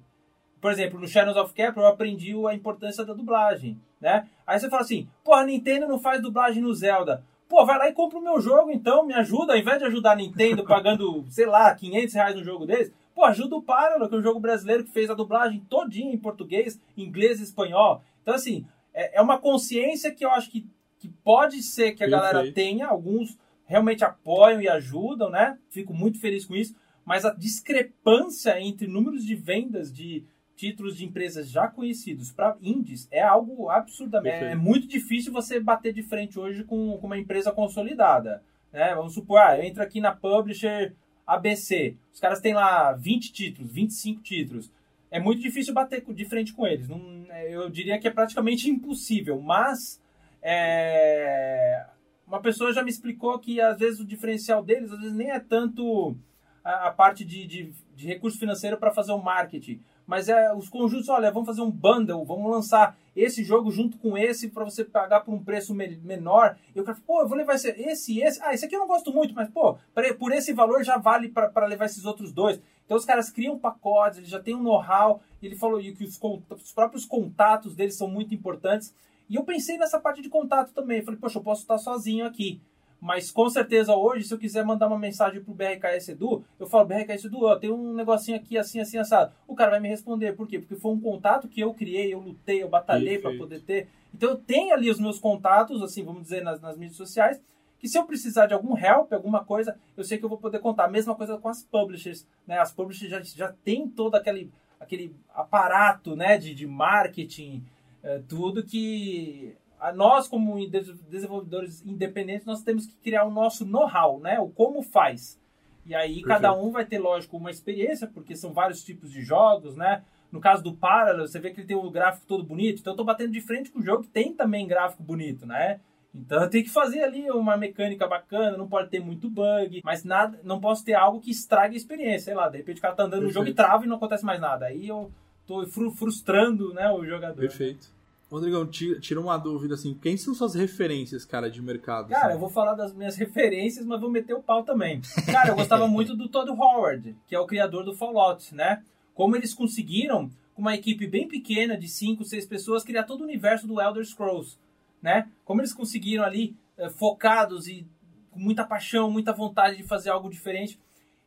Por 0.61 0.71
exemplo, 0.71 0.97
no 0.97 1.07
Shadows 1.07 1.35
of 1.35 1.53
Cap 1.53 1.77
eu 1.77 1.85
aprendi 1.85 2.33
a 2.47 2.53
importância 2.53 3.03
da 3.03 3.13
dublagem, 3.13 3.77
né? 3.99 4.27
Aí 4.47 4.57
você 4.57 4.69
fala 4.69 4.83
assim, 4.83 5.09
pô, 5.21 5.33
a 5.33 5.43
Nintendo 5.43 5.87
não 5.89 5.99
faz 5.99 6.21
dublagem 6.21 6.63
no 6.63 6.73
Zelda. 6.73 7.21
Pô, 7.53 7.63
vai 7.67 7.77
lá 7.77 7.87
e 7.87 7.93
compra 7.93 8.17
o 8.17 8.23
meu 8.23 8.41
jogo 8.41 8.71
então, 8.71 9.05
me 9.05 9.13
ajuda. 9.13 9.53
Ao 9.53 9.59
invés 9.59 9.77
de 9.77 9.85
ajudar 9.85 10.13
a 10.13 10.15
Nintendo 10.15 10.63
pagando, 10.63 11.23
sei 11.29 11.45
lá, 11.45 11.75
500 11.75 12.15
reais 12.15 12.35
no 12.35 12.43
jogo 12.43 12.65
deles, 12.65 12.91
pô, 13.13 13.23
ajuda 13.23 13.55
o 13.55 13.61
Parallel, 13.61 14.09
que 14.09 14.15
é 14.15 14.17
um 14.17 14.23
jogo 14.23 14.39
brasileiro 14.39 14.83
que 14.83 14.89
fez 14.89 15.07
a 15.07 15.13
dublagem 15.13 15.59
todinha 15.69 16.11
em 16.11 16.17
português, 16.17 16.81
inglês 16.97 17.39
e 17.39 17.43
espanhol. 17.43 18.01
Então, 18.23 18.33
assim, 18.33 18.65
é, 18.91 19.19
é 19.19 19.21
uma 19.21 19.37
consciência 19.37 20.11
que 20.11 20.25
eu 20.25 20.31
acho 20.31 20.49
que, 20.49 20.67
que 20.97 21.07
pode 21.23 21.61
ser 21.61 21.91
que 21.91 22.03
a 22.03 22.09
galera 22.09 22.39
Perfeito. 22.39 22.55
tenha. 22.55 22.87
Alguns 22.87 23.37
realmente 23.67 24.03
apoiam 24.03 24.59
e 24.59 24.67
ajudam, 24.67 25.29
né? 25.29 25.55
Fico 25.69 25.93
muito 25.93 26.19
feliz 26.19 26.45
com 26.45 26.55
isso. 26.55 26.75
Mas 27.05 27.23
a 27.23 27.29
discrepância 27.29 28.59
entre 28.59 28.87
números 28.87 29.23
de 29.23 29.35
vendas 29.35 29.93
de 29.93 30.25
títulos 30.55 30.97
de 30.97 31.05
empresas 31.05 31.49
já 31.49 31.67
conhecidos 31.67 32.31
para 32.31 32.55
indies 32.61 33.07
é 33.11 33.21
algo 33.21 33.69
absurdamente. 33.69 34.45
É 34.45 34.55
muito 34.55 34.87
difícil 34.87 35.31
você 35.33 35.59
bater 35.59 35.93
de 35.93 36.03
frente 36.03 36.39
hoje 36.39 36.63
com, 36.63 36.97
com 36.97 37.07
uma 37.07 37.17
empresa 37.17 37.51
consolidada. 37.51 38.43
Né? 38.71 38.93
Vamos 38.95 39.13
supor, 39.13 39.39
ah, 39.39 39.57
eu 39.57 39.63
entro 39.63 39.83
aqui 39.83 39.99
na 39.99 40.15
publisher 40.15 40.93
ABC. 41.25 41.95
Os 42.13 42.19
caras 42.19 42.39
têm 42.39 42.53
lá 42.53 42.93
20 42.93 43.31
títulos, 43.31 43.71
25 43.71 44.21
títulos. 44.21 44.71
É 45.09 45.19
muito 45.19 45.41
difícil 45.41 45.73
bater 45.73 46.03
de 46.03 46.25
frente 46.25 46.53
com 46.53 46.65
eles. 46.65 46.87
Não, 46.87 47.25
eu 47.47 47.69
diria 47.69 47.99
que 47.99 48.07
é 48.07 48.11
praticamente 48.11 48.69
impossível. 48.69 49.39
Mas 49.39 50.01
é, 50.41 51.85
uma 52.27 52.41
pessoa 52.41 52.73
já 52.73 52.83
me 52.83 52.89
explicou 52.89 53.37
que 53.39 53.61
às 53.61 53.77
vezes 53.77 53.99
o 53.99 54.05
diferencial 54.05 54.63
deles 54.63 54.91
às 54.91 54.99
vezes 54.99 55.15
nem 55.15 55.29
é 55.29 55.39
tanto 55.39 56.15
a, 56.63 56.87
a 56.87 56.91
parte 56.91 57.23
de, 57.23 57.45
de, 57.45 57.73
de 57.95 58.07
recurso 58.07 58.39
financeiro 58.39 58.77
para 58.77 58.91
fazer 58.91 59.11
o 59.11 59.21
marketing. 59.21 59.79
Mas 60.05 60.27
é 60.27 60.53
os 60.53 60.67
conjuntos, 60.69 61.07
olha, 61.09 61.31
vamos 61.31 61.47
fazer 61.47 61.61
um 61.61 61.71
bundle, 61.71 62.25
vamos 62.25 62.51
lançar 62.51 62.97
esse 63.15 63.43
jogo 63.43 63.71
junto 63.71 63.97
com 63.97 64.17
esse 64.17 64.49
para 64.49 64.63
você 64.65 64.83
pagar 64.83 65.21
por 65.21 65.33
um 65.33 65.43
preço 65.43 65.73
me- 65.73 65.97
menor. 66.03 66.57
E 66.75 66.81
o 66.81 66.83
cara, 66.83 66.97
pô, 67.05 67.21
eu 67.21 67.27
vou 67.27 67.37
levar 67.37 67.53
esse, 67.55 67.69
esse 67.69 68.19
esse. 68.19 68.41
Ah, 68.43 68.53
esse 68.53 68.65
aqui 68.65 68.75
eu 68.75 68.79
não 68.79 68.87
gosto 68.87 69.13
muito, 69.13 69.33
mas 69.33 69.49
pô, 69.49 69.77
por 70.17 70.31
esse 70.31 70.51
valor 70.51 70.83
já 70.83 70.97
vale 70.97 71.29
para 71.29 71.65
levar 71.65 71.85
esses 71.85 72.05
outros 72.05 72.31
dois. 72.33 72.59
Então 72.85 72.97
os 72.97 73.05
caras 73.05 73.29
criam 73.29 73.57
pacotes, 73.57 74.17
eles 74.17 74.29
já 74.29 74.41
têm 74.41 74.55
um 74.55 74.63
know-how. 74.63 75.21
Ele 75.41 75.55
falou 75.55 75.79
que 75.79 76.03
os, 76.03 76.19
os 76.49 76.73
próprios 76.73 77.05
contatos 77.05 77.75
deles 77.75 77.95
são 77.95 78.07
muito 78.07 78.33
importantes. 78.33 78.93
E 79.29 79.35
eu 79.35 79.43
pensei 79.43 79.77
nessa 79.77 79.99
parte 79.99 80.21
de 80.21 80.29
contato 80.29 80.73
também. 80.73 81.01
Falei, 81.01 81.19
poxa, 81.19 81.39
eu 81.39 81.43
posso 81.43 81.61
estar 81.61 81.77
sozinho 81.77 82.25
aqui. 82.25 82.61
Mas 83.03 83.29
com 83.29 83.49
certeza 83.49 83.93
hoje, 83.93 84.23
se 84.23 84.33
eu 84.33 84.37
quiser 84.37 84.63
mandar 84.63 84.87
uma 84.87 84.97
mensagem 84.97 85.43
pro 85.43 85.53
BRKS 85.53 86.07
Edu, 86.07 86.45
eu 86.57 86.65
falo, 86.65 86.87
BRKS 86.87 87.25
Edu, 87.25 87.43
ó, 87.43 87.57
tem 87.57 87.69
um 87.69 87.93
negocinho 87.93 88.37
aqui 88.37 88.57
assim, 88.57 88.79
assim, 88.79 88.97
assado. 88.97 89.33
O 89.45 89.53
cara 89.53 89.71
vai 89.71 89.81
me 89.81 89.89
responder. 89.89 90.31
Por 90.31 90.47
quê? 90.47 90.57
Porque 90.57 90.77
foi 90.77 90.93
um 90.93 90.99
contato 91.01 91.49
que 91.49 91.59
eu 91.59 91.73
criei, 91.73 92.13
eu 92.13 92.19
lutei, 92.21 92.63
eu 92.63 92.69
batalhei 92.69 93.19
para 93.19 93.35
poder 93.35 93.59
ter. 93.59 93.89
Então 94.13 94.29
eu 94.29 94.37
tenho 94.37 94.73
ali 94.73 94.89
os 94.89 95.01
meus 95.01 95.19
contatos, 95.19 95.83
assim, 95.83 96.01
vamos 96.01 96.23
dizer, 96.23 96.45
nas, 96.45 96.61
nas 96.61 96.77
mídias 96.77 96.95
sociais, 96.95 97.41
que 97.77 97.89
se 97.89 97.97
eu 97.97 98.05
precisar 98.05 98.45
de 98.45 98.53
algum 98.53 98.77
help, 98.77 99.11
alguma 99.11 99.43
coisa, 99.43 99.77
eu 99.97 100.03
sei 100.05 100.17
que 100.17 100.23
eu 100.23 100.29
vou 100.29 100.37
poder 100.37 100.59
contar. 100.59 100.87
Mesma 100.87 101.13
coisa 101.13 101.37
com 101.37 101.49
as 101.49 101.61
publishers, 101.61 102.25
né? 102.47 102.57
As 102.57 102.71
publishers 102.71 103.11
já, 103.11 103.21
já 103.21 103.53
tem 103.65 103.85
todo 103.85 104.15
aquele, 104.15 104.49
aquele 104.79 105.13
aparato, 105.35 106.15
né, 106.15 106.37
de, 106.37 106.55
de 106.55 106.65
marketing, 106.65 107.65
é, 108.01 108.21
tudo 108.29 108.63
que 108.63 109.57
nós 109.91 110.27
como 110.27 110.55
des- 110.69 111.01
desenvolvedores 111.01 111.83
independentes 111.85 112.45
nós 112.45 112.61
temos 112.61 112.85
que 112.85 112.95
criar 112.95 113.25
o 113.25 113.31
nosso 113.31 113.65
know-how, 113.65 114.19
né? 114.19 114.39
O 114.39 114.47
como 114.47 114.81
faz. 114.81 115.41
E 115.85 115.93
aí 115.93 116.21
cada 116.21 116.53
um 116.53 116.71
vai 116.71 116.85
ter 116.85 116.99
lógico 116.99 117.35
uma 117.35 117.51
experiência, 117.51 118.07
porque 118.07 118.35
são 118.35 118.53
vários 118.53 118.83
tipos 118.83 119.11
de 119.11 119.21
jogos, 119.21 119.75
né? 119.75 120.03
No 120.31 120.39
caso 120.39 120.63
do 120.63 120.73
Parallel, 120.73 121.27
você 121.27 121.39
vê 121.39 121.51
que 121.51 121.59
ele 121.59 121.67
tem 121.67 121.75
o 121.75 121.91
gráfico 121.91 122.25
todo 122.25 122.43
bonito, 122.43 122.79
então 122.79 122.93
eu 122.93 122.97
tô 122.97 123.03
batendo 123.03 123.31
de 123.33 123.41
frente 123.41 123.69
com 123.69 123.79
o 123.79 123.83
jogo 123.83 124.03
que 124.03 124.09
tem 124.09 124.33
também 124.33 124.65
gráfico 124.67 125.03
bonito, 125.03 125.45
né? 125.45 125.79
Então 126.15 126.41
eu 126.43 126.49
tenho 126.49 126.63
que 126.63 126.69
fazer 126.69 127.03
ali 127.03 127.29
uma 127.29 127.57
mecânica 127.57 128.07
bacana, 128.07 128.55
não 128.55 128.67
pode 128.67 128.89
ter 128.89 128.99
muito 128.99 129.29
bug, 129.29 129.81
mas 129.83 130.03
nada, 130.03 130.39
não 130.43 130.59
posso 130.61 130.85
ter 130.85 130.93
algo 130.93 131.19
que 131.19 131.29
estrague 131.31 131.73
a 131.73 131.77
experiência, 131.77 132.25
sei 132.25 132.33
lá, 132.35 132.47
de 132.49 132.57
repente 132.57 132.77
o 132.77 132.81
cara 132.81 132.95
tá 132.95 133.03
andando 133.03 133.23
no 133.23 133.29
jogo 133.31 133.45
e 133.47 133.53
Perfeito. 133.53 133.67
trava 133.67 133.85
e 133.85 133.87
não 133.87 133.97
acontece 133.97 134.23
mais 134.23 134.39
nada. 134.39 134.67
Aí 134.67 134.87
eu 134.87 135.11
tô 135.45 135.65
fru- 135.67 135.91
frustrando, 135.91 136.73
né, 136.73 136.89
o 136.89 137.03
jogador. 137.05 137.39
Perfeito. 137.41 137.92
Rodrigão, 138.33 138.65
tira, 138.65 139.21
uma 139.21 139.37
dúvida 139.37 139.75
assim, 139.75 139.93
quem 139.93 140.17
são 140.17 140.33
suas 140.33 140.55
referências, 140.55 141.23
cara, 141.23 141.51
de 141.51 141.61
mercado? 141.61 142.09
Cara, 142.09 142.25
assim? 142.25 142.33
eu 142.33 142.39
vou 142.39 142.49
falar 142.49 142.73
das 142.73 142.91
minhas 142.91 143.15
referências, 143.17 143.85
mas 143.85 144.01
vou 144.01 144.09
meter 144.09 144.33
o 144.33 144.41
pau 144.41 144.63
também. 144.63 145.01
Cara, 145.27 145.49
eu 145.49 145.55
gostava 145.55 145.85
muito 145.87 146.15
do 146.15 146.27
Todd 146.27 146.49
Howard, 146.49 147.15
que 147.27 147.35
é 147.35 147.39
o 147.39 147.45
criador 147.45 147.85
do 147.85 147.95
Fallout, 147.95 148.55
né? 148.55 148.81
Como 149.13 149.35
eles 149.35 149.53
conseguiram, 149.53 150.31
com 150.55 150.63
uma 150.63 150.73
equipe 150.73 151.05
bem 151.05 151.27
pequena, 151.27 151.77
de 151.77 151.87
5, 151.87 152.25
6 152.25 152.47
pessoas, 152.47 152.83
criar 152.83 153.03
todo 153.03 153.21
o 153.21 153.23
universo 153.23 153.67
do 153.67 153.79
Elder 153.79 154.03
Scrolls, 154.03 154.57
né? 154.99 155.29
Como 155.45 155.61
eles 155.61 155.71
conseguiram 155.71 156.23
ali, 156.23 156.55
eh, 156.75 156.89
focados 156.89 157.67
e 157.67 157.85
com 158.31 158.39
muita 158.39 158.63
paixão, 158.63 159.11
muita 159.11 159.31
vontade 159.31 159.77
de 159.77 159.83
fazer 159.83 160.09
algo 160.09 160.27
diferente, 160.27 160.79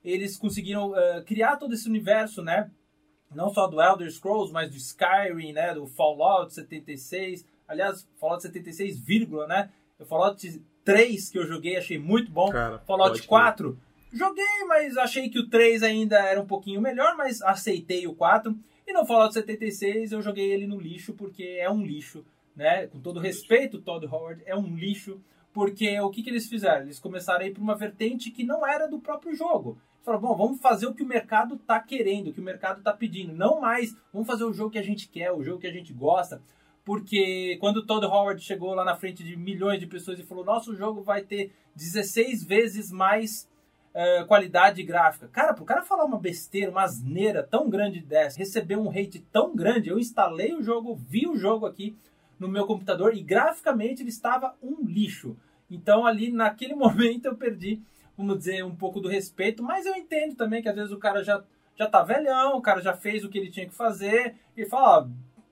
eles 0.04 0.36
conseguiram 0.36 0.96
eh, 0.96 1.22
criar 1.24 1.56
todo 1.56 1.72
esse 1.72 1.88
universo, 1.88 2.42
né? 2.42 2.68
Não 3.34 3.52
só 3.52 3.66
do 3.66 3.80
Elder 3.80 4.10
Scrolls, 4.10 4.52
mas 4.52 4.70
do 4.70 4.76
Skyrim, 4.76 5.52
né? 5.52 5.74
Do 5.74 5.86
Fallout 5.86 6.52
76. 6.52 7.44
Aliás, 7.66 8.08
Fallout 8.20 8.42
76, 8.42 8.98
vírgula, 9.00 9.46
né? 9.46 9.70
O 9.98 10.04
Fallout 10.04 10.62
3 10.84 11.30
que 11.30 11.38
eu 11.38 11.46
joguei, 11.46 11.76
achei 11.76 11.98
muito 11.98 12.30
bom. 12.30 12.48
Cara, 12.50 12.78
Fallout 12.78 13.10
pode 13.10 13.20
crer. 13.20 13.28
4, 13.28 13.78
joguei, 14.12 14.64
mas 14.68 14.96
achei 14.96 15.28
que 15.28 15.38
o 15.38 15.48
3 15.48 15.82
ainda 15.82 16.18
era 16.18 16.40
um 16.40 16.46
pouquinho 16.46 16.80
melhor, 16.80 17.16
mas 17.16 17.42
aceitei 17.42 18.06
o 18.06 18.14
4. 18.14 18.56
E 18.86 18.92
no 18.92 19.04
Fallout 19.04 19.34
76 19.34 20.12
eu 20.12 20.22
joguei 20.22 20.52
ele 20.52 20.66
no 20.66 20.78
lixo, 20.78 21.12
porque 21.12 21.42
é 21.58 21.68
um 21.68 21.84
lixo, 21.84 22.24
né? 22.54 22.86
Com 22.86 23.00
todo 23.00 23.18
respeito, 23.18 23.80
Todd 23.80 24.06
Howard, 24.06 24.42
é 24.46 24.54
um 24.54 24.76
lixo, 24.76 25.20
porque 25.52 25.98
o 26.00 26.10
que, 26.10 26.22
que 26.22 26.30
eles 26.30 26.46
fizeram? 26.46 26.82
Eles 26.82 27.00
começaram 27.00 27.44
a 27.44 27.48
ir 27.48 27.52
para 27.52 27.62
uma 27.62 27.74
vertente 27.74 28.30
que 28.30 28.44
não 28.44 28.64
era 28.64 28.86
do 28.86 29.00
próprio 29.00 29.34
jogo. 29.34 29.76
Falaram, 30.06 30.22
bom, 30.22 30.36
vamos 30.36 30.60
fazer 30.60 30.86
o 30.86 30.94
que 30.94 31.02
o 31.02 31.06
mercado 31.06 31.56
tá 31.56 31.80
querendo, 31.80 32.28
o 32.28 32.32
que 32.32 32.38
o 32.38 32.44
mercado 32.44 32.80
tá 32.80 32.92
pedindo. 32.92 33.34
Não 33.34 33.60
mais, 33.60 33.92
vamos 34.12 34.28
fazer 34.28 34.44
o 34.44 34.52
jogo 34.52 34.70
que 34.70 34.78
a 34.78 34.82
gente 34.82 35.08
quer, 35.08 35.32
o 35.32 35.42
jogo 35.42 35.58
que 35.58 35.66
a 35.66 35.72
gente 35.72 35.92
gosta. 35.92 36.40
Porque 36.84 37.56
quando 37.58 37.78
o 37.78 37.84
Todd 37.84 38.06
Howard 38.06 38.40
chegou 38.40 38.72
lá 38.72 38.84
na 38.84 38.94
frente 38.94 39.24
de 39.24 39.36
milhões 39.36 39.80
de 39.80 39.86
pessoas 39.88 40.20
e 40.20 40.22
falou, 40.22 40.44
nosso 40.44 40.76
jogo 40.76 41.02
vai 41.02 41.22
ter 41.22 41.52
16 41.74 42.44
vezes 42.44 42.92
mais 42.92 43.48
eh, 43.92 44.22
qualidade 44.28 44.80
gráfica. 44.84 45.26
Cara, 45.26 45.52
pro 45.52 45.64
cara 45.64 45.82
falar 45.82 46.04
uma 46.04 46.20
besteira, 46.20 46.70
uma 46.70 46.84
asneira 46.84 47.42
tão 47.42 47.68
grande 47.68 47.98
dessa, 47.98 48.38
receber 48.38 48.76
um 48.76 48.88
hate 48.88 49.18
tão 49.32 49.56
grande, 49.56 49.88
eu 49.88 49.98
instalei 49.98 50.54
o 50.54 50.62
jogo, 50.62 50.94
vi 50.94 51.26
o 51.26 51.34
jogo 51.34 51.66
aqui 51.66 51.96
no 52.38 52.46
meu 52.46 52.64
computador 52.64 53.12
e 53.12 53.24
graficamente 53.24 54.02
ele 54.02 54.10
estava 54.10 54.54
um 54.62 54.84
lixo. 54.84 55.36
Então 55.68 56.06
ali 56.06 56.30
naquele 56.30 56.76
momento 56.78 57.26
eu 57.26 57.34
perdi, 57.34 57.82
vamos 58.16 58.38
dizer, 58.38 58.64
um 58.64 58.74
pouco 58.74 59.00
do 59.00 59.08
respeito, 59.08 59.62
mas 59.62 59.86
eu 59.86 59.94
entendo 59.94 60.34
também 60.34 60.62
que 60.62 60.68
às 60.68 60.74
vezes 60.74 60.92
o 60.92 60.98
cara 60.98 61.22
já, 61.22 61.42
já 61.76 61.86
tá 61.86 62.02
velhão, 62.02 62.56
o 62.56 62.62
cara 62.62 62.80
já 62.80 62.94
fez 62.94 63.24
o 63.24 63.28
que 63.28 63.38
ele 63.38 63.50
tinha 63.50 63.66
que 63.66 63.74
fazer 63.74 64.34
e 64.56 64.64
fala, 64.64 65.00
ó, 65.00 65.06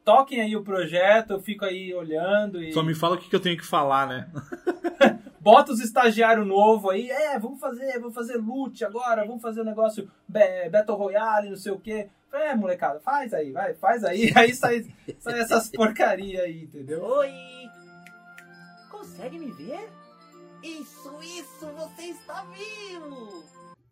toquem 0.04 0.40
aí 0.40 0.56
o 0.56 0.64
projeto, 0.64 1.32
eu 1.32 1.40
fico 1.40 1.64
aí 1.64 1.94
olhando 1.94 2.62
e 2.62 2.72
Só 2.72 2.82
me 2.82 2.94
fala 2.94 3.16
o 3.16 3.18
que, 3.18 3.28
que 3.28 3.36
eu 3.36 3.40
tenho 3.40 3.56
que 3.56 3.66
falar, 3.66 4.06
né? 4.06 4.28
bota 5.44 5.72
os 5.72 5.80
estagiários 5.80 6.46
novos 6.46 6.90
aí, 6.90 7.10
é, 7.10 7.38
vamos 7.38 7.60
fazer, 7.60 7.98
vamos 7.98 8.14
fazer 8.14 8.38
loot 8.38 8.82
agora, 8.82 9.26
vamos 9.26 9.42
fazer 9.42 9.60
um 9.60 9.64
negócio 9.64 10.10
Battle 10.26 10.96
Royale, 10.96 11.50
não 11.50 11.56
sei 11.56 11.70
o 11.70 11.78
quê. 11.78 12.08
É, 12.32 12.56
molecada, 12.56 12.98
faz 12.98 13.32
aí, 13.34 13.52
vai, 13.52 13.74
faz 13.74 14.02
aí. 14.02 14.32
Aí 14.34 14.52
sai, 14.54 14.84
sai 15.20 15.38
essas 15.38 15.68
porcaria 15.68 16.42
aí, 16.42 16.64
entendeu? 16.64 17.00
Oi! 17.04 17.30
Consegue 18.90 19.38
me 19.38 19.52
ver? 19.52 19.88
Isso, 20.64 21.12
isso, 21.22 21.66
você 21.76 22.04
está 22.04 22.42
vivo! 22.44 23.44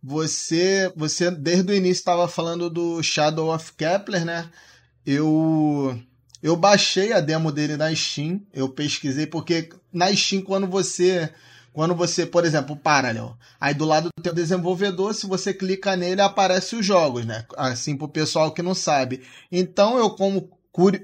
Você, 0.02 0.90
você 0.96 1.30
desde 1.30 1.70
o 1.70 1.74
início 1.74 2.00
estava 2.00 2.26
falando 2.26 2.70
do 2.70 3.02
Shadow 3.02 3.54
of 3.54 3.74
Kepler, 3.74 4.24
né? 4.24 4.50
Eu 5.04 6.02
eu 6.42 6.56
baixei 6.56 7.12
a 7.12 7.20
demo 7.20 7.52
dele 7.52 7.76
na 7.76 7.94
Steam, 7.94 8.40
eu 8.54 8.70
pesquisei 8.70 9.26
porque 9.26 9.68
na 9.92 10.10
Steam 10.16 10.40
quando 10.40 10.66
você 10.66 11.30
quando 11.74 11.94
você, 11.94 12.24
por 12.24 12.42
exemplo, 12.42 12.74
Parallel, 12.74 13.36
aí 13.60 13.74
do 13.74 13.84
lado 13.84 14.08
do 14.16 14.22
teu 14.22 14.32
desenvolvedor, 14.32 15.12
se 15.12 15.26
você 15.26 15.52
clica 15.52 15.94
nele, 15.94 16.22
aparece 16.22 16.74
os 16.74 16.86
jogos, 16.86 17.26
né? 17.26 17.44
Assim 17.54 17.98
pro 17.98 18.08
pessoal 18.08 18.50
que 18.50 18.62
não 18.62 18.74
sabe. 18.74 19.22
Então 19.50 19.98
eu 19.98 20.08
como 20.10 20.48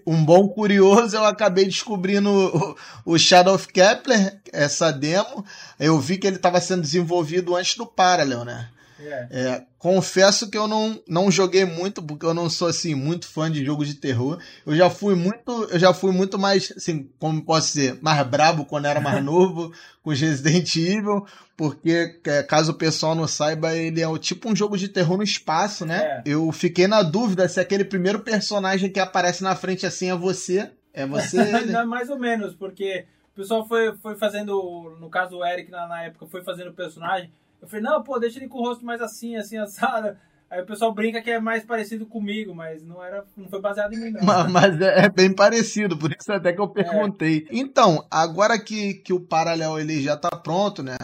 um 0.06 0.24
bom 0.24 0.48
curioso, 0.48 1.16
eu 1.16 1.24
acabei 1.24 1.66
descobrindo 1.66 2.76
o, 3.04 3.18
Shadow 3.18 3.54
of 3.54 3.68
Kepler, 3.68 4.40
essa 4.50 4.90
demo. 4.90 5.44
Eu 5.78 6.00
vi 6.00 6.16
que 6.16 6.26
ele 6.26 6.36
estava 6.36 6.60
sendo 6.60 6.80
desenvolvido 6.80 7.54
antes 7.54 7.76
do 7.76 7.86
Parallel, 7.86 8.44
né? 8.44 8.68
É. 9.00 9.28
É, 9.30 9.66
confesso 9.78 10.50
que 10.50 10.58
eu 10.58 10.66
não, 10.66 11.00
não 11.06 11.30
joguei 11.30 11.64
muito, 11.64 12.02
porque 12.02 12.26
eu 12.26 12.34
não 12.34 12.50
sou 12.50 12.68
assim 12.68 12.94
muito 12.94 13.26
fã 13.28 13.50
de 13.50 13.64
jogos 13.64 13.86
de 13.86 13.94
terror. 13.94 14.38
Eu 14.66 14.74
já 14.74 14.90
fui 14.90 15.14
muito, 15.14 15.64
eu 15.70 15.78
já 15.78 15.94
fui 15.94 16.12
muito 16.12 16.38
mais, 16.38 16.72
assim, 16.76 17.08
como 17.18 17.44
posso 17.44 17.68
dizer, 17.68 17.98
mais 18.02 18.26
brabo 18.26 18.64
quando 18.64 18.86
era 18.86 19.00
mais 19.00 19.22
novo 19.24 19.72
com 20.02 20.10
Resident 20.10 20.74
Evil, 20.76 21.26
porque 21.56 22.20
é, 22.24 22.42
caso 22.42 22.72
o 22.72 22.76
pessoal 22.76 23.14
não 23.14 23.26
saiba, 23.26 23.74
ele 23.76 24.00
é 24.00 24.08
o 24.08 24.18
tipo 24.18 24.48
um 24.48 24.56
jogo 24.56 24.76
de 24.76 24.88
terror 24.88 25.16
no 25.16 25.22
espaço, 25.22 25.84
né? 25.84 26.02
É. 26.02 26.22
Eu 26.26 26.50
fiquei 26.52 26.86
na 26.86 27.02
dúvida 27.02 27.48
se 27.48 27.60
aquele 27.60 27.84
primeiro 27.84 28.20
personagem 28.20 28.90
que 28.90 29.00
aparece 29.00 29.42
na 29.42 29.54
frente 29.54 29.86
assim 29.86 30.10
é 30.10 30.16
você, 30.16 30.70
é 30.92 31.06
você. 31.06 31.38
Não, 31.66 31.86
mais 31.86 32.10
ou 32.10 32.18
menos, 32.18 32.54
porque 32.54 33.06
o 33.32 33.36
pessoal 33.36 33.66
foi, 33.66 33.94
foi 33.98 34.16
fazendo, 34.16 34.96
no 35.00 35.08
caso 35.08 35.36
o 35.36 35.44
Eric 35.44 35.70
na, 35.70 35.86
na 35.86 36.02
época 36.04 36.26
foi 36.26 36.42
fazendo 36.42 36.70
o 36.70 36.74
personagem. 36.74 37.30
Eu 37.60 37.68
falei, 37.68 37.82
não, 37.84 38.02
pô, 38.02 38.18
deixa 38.18 38.38
ele 38.38 38.48
com 38.48 38.58
o 38.58 38.62
rosto 38.62 38.84
mais 38.84 39.00
assim, 39.00 39.36
assim, 39.36 39.56
assado. 39.58 40.16
Aí 40.50 40.62
o 40.62 40.66
pessoal 40.66 40.94
brinca 40.94 41.20
que 41.20 41.30
é 41.30 41.38
mais 41.38 41.62
parecido 41.64 42.06
comigo, 42.06 42.54
mas 42.54 42.82
não 42.82 43.04
era, 43.04 43.22
não 43.36 43.48
foi 43.50 43.60
baseado 43.60 43.92
em 43.92 43.98
mim, 44.00 44.10
não. 44.12 44.24
Ma- 44.24 44.48
Mas 44.48 44.80
é 44.80 45.04
é 45.04 45.08
bem 45.10 45.30
parecido, 45.34 45.96
por 45.98 46.10
isso 46.10 46.32
até 46.32 46.52
que 46.54 46.60
eu 46.60 46.68
perguntei. 46.68 47.46
Então, 47.50 48.06
agora 48.10 48.58
que, 48.58 48.94
que 48.94 49.12
o 49.12 49.20
Paralel 49.20 49.78
ele 49.78 50.00
já 50.00 50.16
tá 50.16 50.30
pronto, 50.30 50.82
né? 50.82 50.96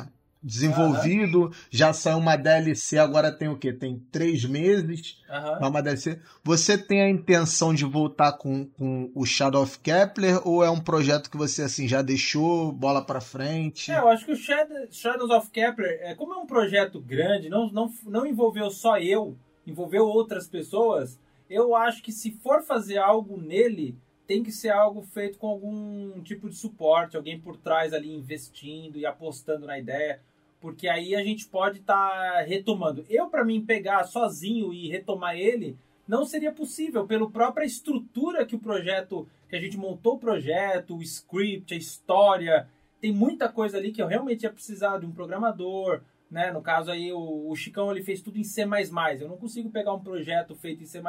Desenvolvido, 0.44 1.50
já 1.70 1.92
saiu 1.92 2.18
uma 2.18 2.36
DLC, 2.36 2.98
agora 2.98 3.32
tem 3.32 3.48
o 3.48 3.56
quê? 3.56 3.72
Tem 3.72 3.98
três 4.12 4.44
meses, 4.44 5.22
é 5.28 5.66
uma 5.66 5.82
DLC. 5.82 6.20
Você 6.42 6.76
tem 6.76 7.02
a 7.02 7.08
intenção 7.08 7.72
de 7.74 7.84
voltar 7.84 8.32
com, 8.32 8.66
com 8.66 9.10
o 9.14 9.24
Shadow 9.24 9.62
of 9.62 9.78
Kepler 9.78 10.46
ou 10.46 10.62
é 10.64 10.70
um 10.70 10.80
projeto 10.80 11.30
que 11.30 11.36
você 11.36 11.62
assim 11.62 11.88
já 11.88 12.02
deixou, 12.02 12.70
bola 12.72 13.04
pra 13.04 13.20
frente? 13.20 13.90
É, 13.90 13.98
eu 13.98 14.08
acho 14.08 14.26
que 14.26 14.32
o 14.32 14.36
Shadow- 14.36 14.86
Shadows 14.90 15.30
of 15.30 15.50
Kepler, 15.50 15.98
é, 16.02 16.14
como 16.14 16.34
é 16.34 16.36
um 16.36 16.46
projeto 16.46 17.00
grande, 17.00 17.48
não, 17.48 17.70
não, 17.72 17.90
não 18.04 18.26
envolveu 18.26 18.70
só 18.70 18.98
eu, 18.98 19.36
envolveu 19.66 20.04
outras 20.06 20.46
pessoas, 20.46 21.18
eu 21.48 21.74
acho 21.74 22.02
que 22.02 22.12
se 22.12 22.32
for 22.42 22.62
fazer 22.62 22.98
algo 22.98 23.40
nele, 23.40 23.96
tem 24.26 24.42
que 24.42 24.50
ser 24.52 24.70
algo 24.70 25.02
feito 25.02 25.38
com 25.38 25.46
algum 25.46 26.22
tipo 26.22 26.48
de 26.48 26.56
suporte, 26.56 27.16
alguém 27.16 27.38
por 27.38 27.56
trás 27.58 27.92
ali 27.92 28.10
investindo 28.14 28.96
e 28.98 29.04
apostando 29.04 29.66
na 29.66 29.78
ideia, 29.78 30.20
porque 30.64 30.88
aí 30.88 31.14
a 31.14 31.22
gente 31.22 31.46
pode 31.46 31.80
estar 31.80 32.40
retomando. 32.46 33.04
Eu, 33.10 33.26
para 33.26 33.44
mim, 33.44 33.60
pegar 33.60 34.04
sozinho 34.04 34.72
e 34.72 34.88
retomar 34.88 35.36
ele, 35.36 35.76
não 36.08 36.24
seria 36.24 36.50
possível, 36.50 37.06
pela 37.06 37.30
própria 37.30 37.66
estrutura 37.66 38.46
que 38.46 38.56
o 38.56 38.58
projeto, 38.58 39.28
que 39.46 39.56
a 39.56 39.60
gente 39.60 39.76
montou 39.76 40.14
o 40.14 40.18
projeto, 40.18 40.96
o 40.96 41.02
script, 41.02 41.74
a 41.74 41.76
história, 41.76 42.66
tem 42.98 43.12
muita 43.12 43.46
coisa 43.46 43.76
ali 43.76 43.92
que 43.92 44.00
eu 44.00 44.06
realmente 44.06 44.44
ia 44.44 44.50
precisar 44.50 44.96
de 44.96 45.04
um 45.04 45.12
programador, 45.12 46.00
né? 46.30 46.50
No 46.50 46.62
caso 46.62 46.90
aí, 46.90 47.12
o, 47.12 47.50
o 47.50 47.54
Chicão 47.54 47.90
ele 47.90 48.02
fez 48.02 48.22
tudo 48.22 48.38
em 48.38 48.44
C++. 48.44 48.62
Eu 48.62 49.28
não 49.28 49.36
consigo 49.36 49.68
pegar 49.68 49.92
um 49.92 50.00
projeto 50.00 50.54
feito 50.54 50.82
em 50.82 50.86
C++ 50.86 51.02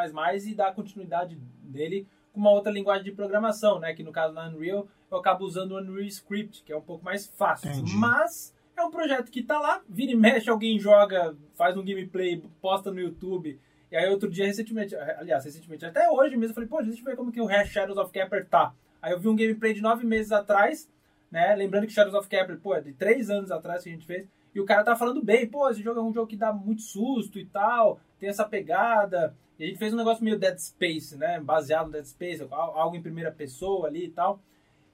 e 0.48 0.54
dar 0.54 0.76
continuidade 0.76 1.38
dele 1.64 2.06
com 2.34 2.42
uma 2.42 2.52
outra 2.52 2.74
linguagem 2.74 3.06
de 3.06 3.14
programação, 3.14 3.80
né? 3.80 3.94
Que 3.94 4.04
no 4.04 4.12
caso 4.12 4.34
na 4.34 4.50
Unreal 4.50 4.86
eu 5.10 5.18
acabo 5.18 5.46
usando 5.46 5.72
o 5.72 5.78
Unreal 5.80 6.02
Script, 6.08 6.62
que 6.62 6.74
é 6.74 6.78
um 6.78 6.82
pouco 6.82 7.06
mais 7.06 7.26
fácil. 7.26 7.72
Entendi. 7.72 7.96
Mas 7.96 8.54
é 8.78 8.84
um 8.84 8.92
projeto 8.92 9.32
que 9.32 9.44
tá 9.44 9.60
lá, 9.60 9.82
vira 9.88 10.12
e 10.12 10.16
mexe, 10.16 10.50
alguém 10.50 10.80
joga, 10.80 11.36
faz 11.54 11.76
um 11.78 11.84
gameplay, 11.84 12.44
posta 12.62 12.92
no 12.92 13.00
YouTube. 13.00 13.60
E 13.92 13.96
aí 13.96 14.10
outro 14.10 14.30
dia, 14.30 14.46
recentemente, 14.46 14.96
aliás, 14.96 15.46
recentemente, 15.46 15.86
até 15.86 16.10
hoje 16.10 16.36
mesmo, 16.36 16.52
eu 16.52 16.56
falei, 16.56 16.70
pô, 16.70 16.82
deixa 16.82 17.00
eu 17.00 17.06
ver 17.06 17.16
como 17.16 17.32
que 17.32 17.42
o 17.42 17.48
Shadows 17.66 17.98
of 17.98 18.12
Capper 18.12 18.46
tá. 18.48 18.74
Aí 19.02 19.14
eu 19.14 19.20
vi 19.20 19.28
um 19.28 19.36
gameplay 19.36 19.74
de 19.74 19.82
nove 19.82 20.06
meses 20.06 20.32
atrás, 20.32 20.90
né? 21.32 21.56
Lembrando 21.56 21.86
que 21.88 21.94
Shadows 21.94 22.16
of 22.16 22.28
Capper, 22.28 22.58
pô, 22.60 22.76
é 22.76 22.82
de 22.82 22.94
três 22.94 23.30
anos 23.30 23.52
atrás 23.52 23.84
que 23.84 23.90
a 23.90 23.92
gente 23.94 24.06
fez. 24.06 24.28
E 24.54 24.60
o 24.60 24.66
cara 24.66 24.84
tá 24.84 24.96
falando 24.96 25.24
bem, 25.24 25.48
pô, 25.48 25.70
esse 25.70 25.82
jogo 25.82 26.00
é 26.00 26.04
um 26.04 26.14
jogo 26.14 26.28
que 26.28 26.38
dá 26.38 26.52
muito 26.52 26.82
susto 26.82 27.38
e 27.38 27.46
tal, 27.46 28.00
tem 28.20 28.30
essa 28.30 28.46
pegada. 28.46 29.36
E 29.60 29.64
a 29.64 29.68
gente 29.68 29.78
fez 29.78 29.94
um 29.94 29.98
negócio 29.98 30.24
meio 30.24 30.40
Dead 30.40 30.58
Space, 30.58 31.18
né? 31.18 31.40
Baseado 31.40 31.88
no 31.88 31.92
Dead 31.94 32.06
Space, 32.06 32.46
algo 32.50 32.96
em 32.96 33.02
primeira 33.02 33.32
pessoa 33.32 33.88
ali 33.88 34.06
e 34.06 34.10
tal. 34.12 34.40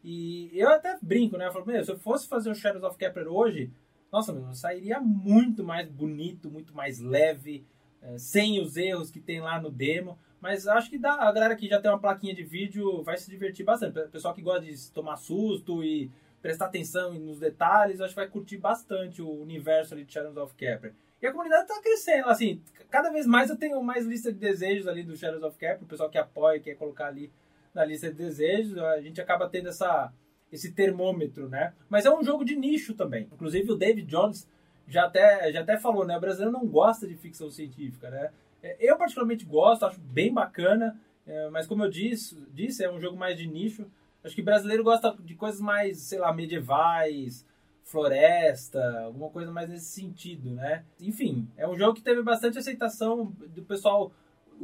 E 0.03 0.49
eu 0.53 0.69
até 0.69 0.97
brinco, 1.01 1.37
né? 1.37 1.47
Eu 1.47 1.51
falo, 1.51 1.65
meu, 1.65 1.83
se 1.83 1.91
eu 1.91 1.97
fosse 1.97 2.27
fazer 2.27 2.49
o 2.49 2.55
Shadows 2.55 2.83
of 2.83 2.97
Capper 2.97 3.27
hoje, 3.27 3.71
nossa, 4.11 4.33
meu, 4.33 4.53
sairia 4.53 4.99
muito 4.99 5.63
mais 5.63 5.87
bonito, 5.87 6.49
muito 6.49 6.75
mais 6.75 6.99
leve, 6.99 7.63
é, 8.01 8.17
sem 8.17 8.59
os 8.59 8.75
erros 8.77 9.11
que 9.11 9.19
tem 9.19 9.39
lá 9.39 9.61
no 9.61 9.69
demo. 9.69 10.17
Mas 10.41 10.67
acho 10.67 10.89
que 10.89 10.97
dá, 10.97 11.13
a 11.13 11.31
galera 11.31 11.55
que 11.55 11.67
já 11.67 11.79
tem 11.79 11.91
uma 11.91 11.99
plaquinha 11.99 12.33
de 12.33 12.43
vídeo 12.43 13.03
vai 13.03 13.15
se 13.17 13.29
divertir 13.29 13.63
bastante. 13.63 13.99
O 13.99 14.09
pessoal 14.09 14.33
que 14.33 14.41
gosta 14.41 14.65
de 14.65 14.91
tomar 14.91 15.15
susto 15.17 15.83
e 15.83 16.09
prestar 16.41 16.65
atenção 16.65 17.13
nos 17.13 17.39
detalhes, 17.39 18.01
acho 18.01 18.15
que 18.15 18.19
vai 18.19 18.27
curtir 18.27 18.57
bastante 18.57 19.21
o 19.21 19.29
universo 19.29 19.93
ali 19.93 20.03
de 20.03 20.11
Shadows 20.11 20.35
of 20.37 20.55
Capra. 20.55 20.93
E 21.21 21.27
a 21.27 21.31
comunidade 21.31 21.63
está 21.63 21.79
crescendo, 21.79 22.29
assim, 22.29 22.59
cada 22.89 23.11
vez 23.11 23.27
mais 23.27 23.51
eu 23.51 23.55
tenho 23.55 23.81
mais 23.83 24.07
lista 24.07 24.33
de 24.33 24.39
desejos 24.39 24.87
ali 24.87 25.03
do 25.03 25.15
Shadows 25.15 25.43
of 25.43 25.55
Capra, 25.55 25.83
o 25.83 25.87
pessoal 25.87 26.09
que 26.09 26.17
apoia, 26.17 26.59
quer 26.59 26.73
colocar 26.73 27.05
ali 27.05 27.31
na 27.73 27.85
lista 27.85 28.09
de 28.09 28.15
desejos, 28.15 28.77
a 28.77 29.01
gente 29.01 29.21
acaba 29.21 29.49
tendo 29.49 29.69
essa, 29.69 30.11
esse 30.51 30.71
termômetro, 30.73 31.47
né? 31.49 31.73
Mas 31.89 32.05
é 32.05 32.13
um 32.13 32.23
jogo 32.23 32.43
de 32.43 32.55
nicho 32.55 32.93
também. 32.93 33.27
Inclusive 33.31 33.71
o 33.71 33.75
David 33.75 34.07
Jones 34.07 34.47
já 34.87 35.05
até, 35.05 35.51
já 35.51 35.61
até 35.61 35.77
falou, 35.77 36.05
né? 36.05 36.17
O 36.17 36.21
brasileiro 36.21 36.51
não 36.51 36.67
gosta 36.67 37.07
de 37.07 37.15
ficção 37.15 37.49
científica, 37.49 38.09
né? 38.09 38.31
É, 38.61 38.77
eu 38.79 38.97
particularmente 38.97 39.45
gosto, 39.45 39.85
acho 39.85 39.99
bem 39.99 40.33
bacana, 40.33 40.99
é, 41.25 41.49
mas 41.49 41.65
como 41.65 41.83
eu 41.83 41.89
disse, 41.89 42.37
disse, 42.53 42.83
é 42.83 42.91
um 42.91 42.99
jogo 42.99 43.17
mais 43.17 43.37
de 43.37 43.47
nicho. 43.47 43.85
Acho 44.23 44.35
que 44.35 44.41
brasileiro 44.41 44.83
gosta 44.83 45.15
de 45.19 45.33
coisas 45.35 45.59
mais, 45.61 45.99
sei 45.99 46.19
lá, 46.19 46.31
medievais, 46.31 47.45
floresta, 47.83 49.03
alguma 49.05 49.29
coisa 49.29 49.51
mais 49.51 49.69
nesse 49.69 49.85
sentido, 49.85 50.51
né? 50.51 50.85
Enfim, 50.99 51.47
é 51.57 51.67
um 51.67 51.75
jogo 51.75 51.95
que 51.95 52.01
teve 52.01 52.21
bastante 52.21 52.57
aceitação 52.57 53.25
do 53.25 53.63
pessoal 53.63 54.11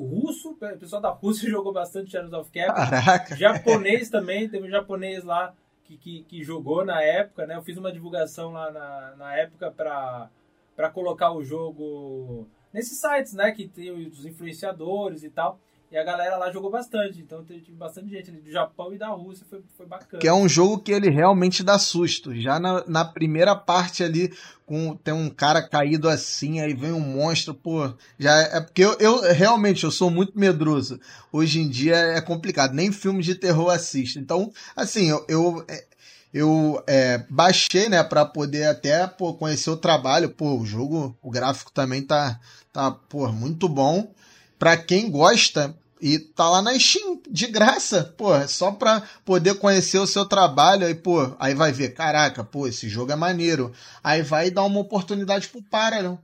russo, 0.03 0.51
o 0.51 0.77
pessoal 0.77 1.01
da 1.01 1.09
Rússia 1.09 1.49
jogou 1.49 1.73
bastante 1.73 2.11
Shadows 2.11 2.33
of 2.33 2.51
Cap. 2.51 2.73
Caraca. 2.73 3.35
Japonês 3.35 4.09
também, 4.09 4.49
teve 4.49 4.67
um 4.67 4.69
japonês 4.69 5.23
lá 5.23 5.53
que, 5.83 5.97
que, 5.97 6.23
que, 6.23 6.43
jogou 6.43 6.83
na 6.83 7.01
época, 7.01 7.45
né? 7.45 7.55
Eu 7.55 7.61
fiz 7.61 7.77
uma 7.77 7.91
divulgação 7.91 8.51
lá 8.51 8.71
na, 8.71 9.15
na 9.15 9.35
época 9.35 9.71
para 9.71 10.89
colocar 10.93 11.31
o 11.31 11.43
jogo 11.43 12.47
nesses 12.73 12.99
sites, 12.99 13.33
né? 13.33 13.51
Que 13.51 13.67
tem 13.67 13.91
os 13.91 14.25
influenciadores 14.25 15.23
e 15.23 15.29
tal. 15.29 15.59
E 15.89 15.97
a 15.97 16.03
galera 16.03 16.35
lá 16.35 16.51
jogou 16.51 16.69
bastante, 16.69 17.21
então 17.21 17.45
teve 17.45 17.71
bastante 17.71 18.09
gente 18.09 18.29
ali 18.29 18.41
do 18.41 18.51
Japão 18.51 18.93
e 18.93 18.97
da 18.97 19.07
Rússia, 19.07 19.45
foi, 19.49 19.63
foi 19.77 19.85
bacana. 19.85 20.19
Que 20.19 20.27
é 20.27 20.33
um 20.33 20.47
jogo 20.47 20.79
que 20.79 20.91
ele 20.91 21.09
realmente 21.09 21.63
dá 21.63 21.79
susto. 21.79 22.35
Já 22.35 22.59
na, 22.59 22.83
na 22.85 23.05
primeira 23.05 23.55
parte 23.55 24.03
ali, 24.03 24.33
com, 24.65 24.97
tem 24.97 25.13
um 25.13 25.29
cara 25.29 25.61
caído 25.61 26.09
assim, 26.09 26.59
aí 26.59 26.73
vem 26.73 26.91
um 26.91 26.99
monstro, 26.99 27.53
pô. 27.53 27.93
Já 28.19 28.33
é 28.37 28.59
porque 28.59 28.83
eu, 28.83 28.97
eu 28.99 29.33
realmente 29.33 29.85
eu 29.85 29.91
sou 29.91 30.11
muito 30.11 30.37
medroso. 30.37 30.99
Hoje 31.31 31.61
em 31.61 31.69
dia 31.69 31.95
é 31.95 32.19
complicado, 32.19 32.73
nem 32.73 32.91
filmes 32.91 33.25
de 33.25 33.35
terror 33.35 33.69
assisto. 33.69 34.19
Então, 34.19 34.51
assim, 34.75 35.09
eu, 35.09 35.25
eu 35.29 35.65
é, 35.69 35.85
eu 36.33 36.83
é, 36.85 37.23
baixei, 37.29 37.87
né, 37.87 38.03
para 38.03 38.25
poder 38.25 38.65
até 38.65 39.07
pô, 39.07 39.33
conhecer 39.35 39.69
o 39.69 39.77
trabalho. 39.77 40.29
Pô, 40.31 40.57
o 40.59 40.65
jogo, 40.65 41.17
o 41.21 41.31
gráfico 41.31 41.71
também 41.71 42.01
tá, 42.01 42.37
tá 42.73 42.91
pô, 42.91 43.31
muito 43.31 43.69
bom 43.69 44.13
para 44.57 44.77
quem 44.77 45.09
gosta 45.09 45.75
e 45.99 46.19
tá 46.19 46.49
lá 46.49 46.61
na 46.61 46.77
Steam 46.77 47.19
de 47.29 47.47
graça, 47.47 48.13
pô, 48.17 48.29
só 48.47 48.71
pra 48.71 49.01
poder 49.25 49.55
conhecer 49.55 49.97
o 49.97 50.07
seu 50.07 50.25
trabalho 50.25 50.85
aí, 50.85 50.93
pô, 50.93 51.35
aí 51.39 51.55
vai 51.55 51.71
ver, 51.71 51.93
caraca, 51.93 52.43
pô, 52.43 52.67
esse 52.67 52.87
jogo 52.87 53.11
é 53.11 53.15
maneiro. 53.15 53.71
Aí 54.03 54.21
vai 54.21 54.51
dar 54.51 54.63
uma 54.63 54.79
oportunidade 54.79 55.47
pro 55.47 55.61
Parallel. 55.61 56.19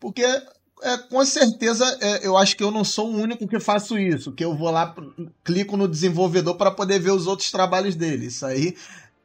Porque 0.00 0.22
é, 0.22 0.98
com 1.10 1.24
certeza 1.24 1.84
é, 2.00 2.26
eu 2.26 2.36
acho 2.36 2.56
que 2.56 2.62
eu 2.64 2.70
não 2.70 2.84
sou 2.84 3.10
o 3.10 3.16
único 3.16 3.46
que 3.46 3.60
faço 3.60 3.98
isso, 3.98 4.32
que 4.32 4.44
eu 4.44 4.56
vou 4.56 4.70
lá, 4.70 4.94
clico 5.42 5.76
no 5.76 5.88
desenvolvedor 5.88 6.56
para 6.56 6.70
poder 6.70 6.98
ver 6.98 7.12
os 7.12 7.26
outros 7.26 7.50
trabalhos 7.50 7.94
dele. 7.94 8.26
Isso 8.26 8.44
aí 8.46 8.74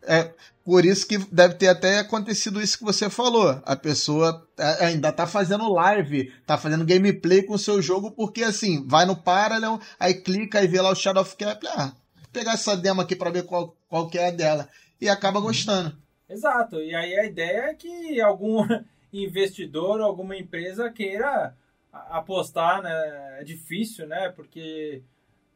é 0.04 0.32
por 0.70 0.86
isso 0.86 1.08
que 1.08 1.18
deve 1.34 1.56
ter 1.56 1.68
até 1.68 1.98
acontecido 1.98 2.62
isso 2.62 2.78
que 2.78 2.84
você 2.84 3.10
falou. 3.10 3.60
A 3.66 3.76
pessoa 3.76 4.48
é, 4.56 4.86
ainda 4.86 5.12
tá 5.12 5.26
fazendo 5.26 5.74
live, 5.74 6.32
tá 6.46 6.60
fazendo 6.60 6.86
gameplay 6.86 7.42
com 7.42 7.56
o 7.56 7.58
seu 7.58 7.82
jogo, 7.82 8.12
porque 8.12 8.44
assim, 8.44 8.86
vai 8.88 9.04
no 9.04 9.16
Parallel, 9.16 9.80
aí 10.00 10.14
clica 10.14 10.64
e 10.64 10.68
vê 10.68 10.80
lá 10.80 10.92
o 10.92 10.96
Shadow 10.96 11.24
of 11.24 11.36
Cap, 11.38 11.66
ah, 11.70 11.92
pegar 12.32 12.54
essa 12.54 12.78
demo 12.78 13.02
aqui 13.02 13.16
para 13.16 13.32
ver 13.32 13.48
qual, 13.48 13.76
qual 13.88 14.08
que 14.08 14.20
é 14.20 14.28
a 14.28 14.32
dela. 14.32 14.70
E 15.02 15.10
acaba 15.10 15.40
gostando. 15.40 15.98
Exato. 16.30 16.76
E 16.76 16.94
aí 16.94 17.18
a 17.18 17.26
ideia 17.26 17.72
é 17.72 17.74
que 17.74 18.22
algum 18.22 18.64
investidor, 19.12 20.02
alguma 20.02 20.38
empresa 20.38 20.92
queira 20.92 21.52
apostar, 21.92 22.84
né? 22.84 23.38
É 23.40 23.44
difícil, 23.44 24.08
né? 24.08 24.30
Porque 24.36 25.02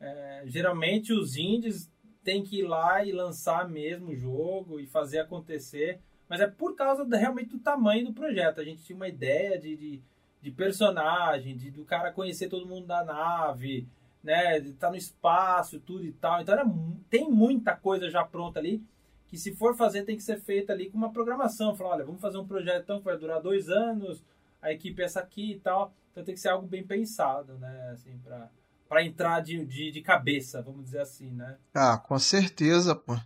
é, 0.02 0.42
geralmente 0.48 1.14
os 1.14 1.38
indies 1.38 1.88
tem 2.24 2.44
que 2.44 2.60
ir 2.60 2.64
lá 2.64 3.04
e 3.04 3.12
lançar 3.12 3.68
mesmo 3.68 4.12
o 4.12 4.16
jogo 4.16 4.80
e 4.80 4.88
fazer 4.88 5.20
acontecer. 5.20 6.00
Mas 6.28 6.42
é 6.42 6.48
por 6.48 6.76
causa 6.76 7.06
do, 7.06 7.16
realmente 7.16 7.50
do 7.50 7.60
tamanho 7.60 8.06
do 8.06 8.14
projeto. 8.14 8.60
A 8.60 8.64
gente 8.64 8.84
tinha 8.84 8.96
uma 8.96 9.08
ideia 9.08 9.60
de, 9.60 9.76
de, 9.76 10.02
de 10.42 10.52
personagem, 10.52 11.56
de, 11.56 11.70
do 11.70 11.86
cara 11.86 12.12
conhecer 12.12 12.50
todo 12.50 12.68
mundo 12.68 12.88
da 12.88 13.04
nave, 13.04 13.88
né? 14.24 14.60
De 14.60 14.70
estar 14.70 14.88
tá 14.88 14.92
no 14.92 14.98
espaço, 14.98 15.80
tudo 15.80 16.06
e 16.06 16.14
tal. 16.14 16.42
Então 16.42 16.54
era, 16.56 16.66
tem 17.10 17.30
muita 17.30 17.76
coisa 17.76 18.10
já 18.10 18.24
pronta 18.24 18.60
ali. 18.60 18.82
Que 19.28 19.38
se 19.38 19.56
for 19.56 19.76
fazer, 19.76 20.04
tem 20.04 20.16
que 20.16 20.24
ser 20.24 20.40
feita 20.40 20.74
ali 20.74 20.90
com 20.90 20.98
uma 20.98 21.12
programação. 21.12 21.76
Falar, 21.76 21.96
olha, 21.96 22.06
vamos 22.06 22.22
fazer 22.22 22.38
um 22.38 22.48
projeto 22.48 22.98
que 22.98 23.06
vai 23.06 23.18
durar 23.18 23.42
dois 23.42 23.70
anos, 23.70 24.24
a 24.62 24.72
equipe 24.72 25.02
é 25.02 25.06
essa 25.06 25.20
aqui 25.20 25.54
e 25.54 25.60
tal. 25.60 25.94
Então 26.12 26.24
tem 26.24 26.36
que 26.36 26.42
ser 26.42 26.50
algo 26.50 26.68
bem 26.68 26.86
pensado, 26.86 27.58
né? 27.58 27.90
Assim, 27.92 28.18
pra 28.20 28.50
para 28.94 29.04
entrar 29.04 29.40
de, 29.40 29.66
de, 29.66 29.90
de, 29.90 30.02
cabeça, 30.02 30.62
vamos 30.62 30.84
dizer 30.84 31.00
assim, 31.00 31.32
né? 31.32 31.58
Ah, 31.74 31.98
com 31.98 32.20
certeza, 32.20 32.94
pô. 32.94 33.18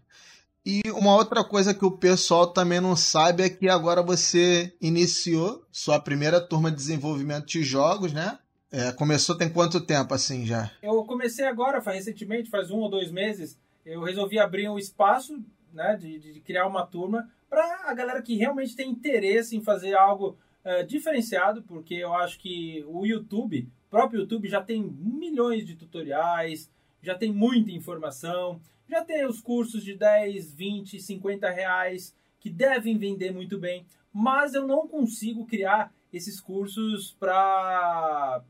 E 0.66 0.82
uma 0.92 1.14
outra 1.14 1.44
coisa 1.44 1.74
que 1.74 1.84
o 1.84 1.92
pessoal 1.92 2.48
também 2.48 2.80
não 2.80 2.96
sabe 2.96 3.44
é 3.44 3.50
que 3.50 3.68
agora 3.68 4.02
você 4.02 4.74
iniciou 4.80 5.66
sua 5.70 6.00
primeira 6.00 6.40
turma 6.40 6.72
de 6.72 6.78
desenvolvimento 6.78 7.48
de 7.48 7.64
jogos, 7.64 8.14
né? 8.14 8.40
É, 8.72 8.94
começou 8.94 9.38
tem 9.38 9.50
quanto 9.50 9.86
tempo 9.86 10.14
assim 10.14 10.46
já? 10.46 10.72
Eu 10.82 11.04
comecei 11.04 11.46
agora, 11.46 11.82
faz, 11.82 11.98
recentemente, 11.98 12.50
faz 12.50 12.72
um 12.72 12.78
ou 12.78 12.90
dois 12.90 13.12
meses. 13.12 13.58
Eu 13.86 14.04
resolvi 14.04 14.40
abrir 14.40 14.70
um 14.70 14.80
espaço, 14.80 15.38
né, 15.74 15.98
de, 15.98 16.18
de 16.18 16.40
criar 16.40 16.66
uma 16.66 16.86
turma 16.86 17.30
para 17.50 17.90
a 17.90 17.94
galera 17.94 18.22
que 18.22 18.38
realmente 18.38 18.74
tem 18.74 18.90
interesse 18.90 19.58
em 19.58 19.62
fazer 19.62 19.96
algo 19.96 20.38
uh, 20.64 20.88
diferenciado, 20.88 21.62
porque 21.64 21.96
eu 21.96 22.14
acho 22.14 22.40
que 22.40 22.86
o 22.88 23.06
YouTube 23.06 23.68
próprio 23.98 24.20
YouTube 24.20 24.48
já 24.48 24.62
tem 24.62 24.84
milhões 24.84 25.66
de 25.66 25.76
tutoriais, 25.76 26.72
já 27.02 27.16
tem 27.16 27.34
muita 27.34 27.72
informação, 27.72 28.62
já 28.88 29.04
tem 29.04 29.26
os 29.26 29.42
cursos 29.42 29.84
de 29.84 29.96
10, 29.96 30.54
20, 30.54 31.00
50 31.00 31.50
reais 31.50 32.16
que 32.40 32.48
devem 32.48 32.96
vender 32.96 33.34
muito 33.34 33.58
bem, 33.58 33.88
mas 34.14 34.54
eu 34.54 34.68
não 34.68 34.88
consigo 34.88 35.48
criar 35.48 35.92
esses 36.14 36.40
cursos 36.40 37.16
para 37.20 38.44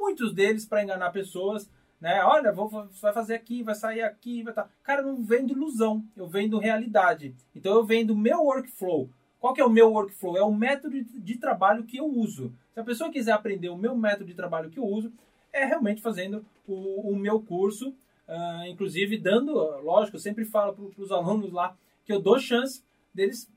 muitos 0.00 0.32
deles 0.32 0.64
para 0.64 0.82
enganar 0.82 1.10
pessoas, 1.10 1.70
né? 2.00 2.24
Olha, 2.24 2.50
vou 2.50 2.70
vai 2.70 3.12
fazer 3.12 3.34
aqui, 3.34 3.62
vai 3.62 3.74
sair 3.74 4.00
aqui, 4.00 4.42
vai 4.42 4.54
tá. 4.54 4.70
Cara, 4.82 5.02
eu 5.02 5.06
não 5.06 5.22
vendo 5.22 5.52
ilusão, 5.52 6.02
eu 6.16 6.26
vendo 6.26 6.58
realidade. 6.58 7.34
Então 7.54 7.74
eu 7.74 7.84
vendo 7.84 8.16
meu 8.16 8.44
workflow. 8.44 9.10
Qual 9.42 9.52
que 9.52 9.60
é 9.60 9.64
o 9.64 9.68
meu 9.68 9.90
workflow? 9.92 10.36
É 10.36 10.42
o 10.44 10.54
método 10.54 11.02
de 11.02 11.36
trabalho 11.36 11.82
que 11.82 11.96
eu 11.96 12.06
uso. 12.06 12.52
Se 12.72 12.78
a 12.78 12.84
pessoa 12.84 13.10
quiser 13.10 13.32
aprender 13.32 13.70
o 13.70 13.76
meu 13.76 13.96
método 13.96 14.26
de 14.26 14.34
trabalho 14.34 14.70
que 14.70 14.78
eu 14.78 14.84
uso, 14.84 15.12
é 15.52 15.64
realmente 15.64 16.00
fazendo 16.00 16.46
o, 16.64 17.10
o 17.10 17.16
meu 17.16 17.42
curso, 17.42 17.88
uh, 17.88 18.64
inclusive 18.68 19.18
dando, 19.18 19.52
lógico, 19.80 20.16
eu 20.16 20.20
sempre 20.20 20.44
falo 20.44 20.74
para 20.74 21.02
os 21.02 21.10
alunos 21.10 21.50
lá 21.52 21.76
que 22.04 22.12
eu 22.12 22.20
dou 22.20 22.38
chance 22.38 22.84
deles 23.12 23.50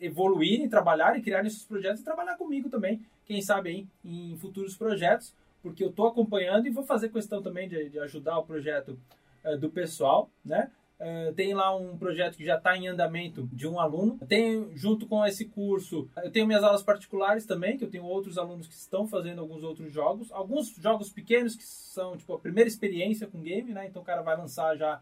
evoluírem, 0.00 0.70
trabalharem, 0.70 1.20
criarem 1.20 1.48
esses 1.48 1.66
projetos 1.66 2.00
e 2.00 2.04
trabalhar 2.04 2.38
comigo 2.38 2.70
também, 2.70 3.04
quem 3.26 3.42
sabe 3.42 3.86
em 4.02 4.38
futuros 4.38 4.74
projetos, 4.74 5.34
porque 5.62 5.84
eu 5.84 5.90
estou 5.90 6.06
acompanhando 6.06 6.66
e 6.66 6.70
vou 6.70 6.82
fazer 6.82 7.10
questão 7.10 7.42
também 7.42 7.68
de, 7.68 7.90
de 7.90 7.98
ajudar 7.98 8.38
o 8.38 8.46
projeto 8.46 8.98
uh, 9.44 9.58
do 9.58 9.68
pessoal, 9.68 10.30
né? 10.42 10.70
Uh, 10.98 11.32
tem 11.34 11.52
lá 11.52 11.76
um 11.76 11.98
projeto 11.98 12.36
que 12.38 12.44
já 12.44 12.56
está 12.56 12.74
em 12.76 12.88
andamento 12.88 13.46
de 13.52 13.68
um 13.68 13.78
aluno. 13.78 14.18
Tem, 14.26 14.74
junto 14.74 15.06
com 15.06 15.24
esse 15.26 15.44
curso, 15.44 16.08
eu 16.24 16.30
tenho 16.30 16.46
minhas 16.46 16.64
aulas 16.64 16.82
particulares 16.82 17.44
também, 17.44 17.76
que 17.76 17.84
eu 17.84 17.90
tenho 17.90 18.04
outros 18.04 18.38
alunos 18.38 18.66
que 18.66 18.74
estão 18.74 19.06
fazendo 19.06 19.40
alguns 19.40 19.62
outros 19.62 19.92
jogos. 19.92 20.32
Alguns 20.32 20.70
jogos 20.76 21.10
pequenos 21.10 21.54
que 21.54 21.64
são, 21.64 22.16
tipo, 22.16 22.32
a 22.32 22.38
primeira 22.38 22.68
experiência 22.68 23.26
com 23.26 23.42
game, 23.42 23.72
né? 23.72 23.86
Então 23.86 24.00
o 24.00 24.04
cara 24.04 24.22
vai 24.22 24.36
lançar 24.36 24.74
já 24.76 25.00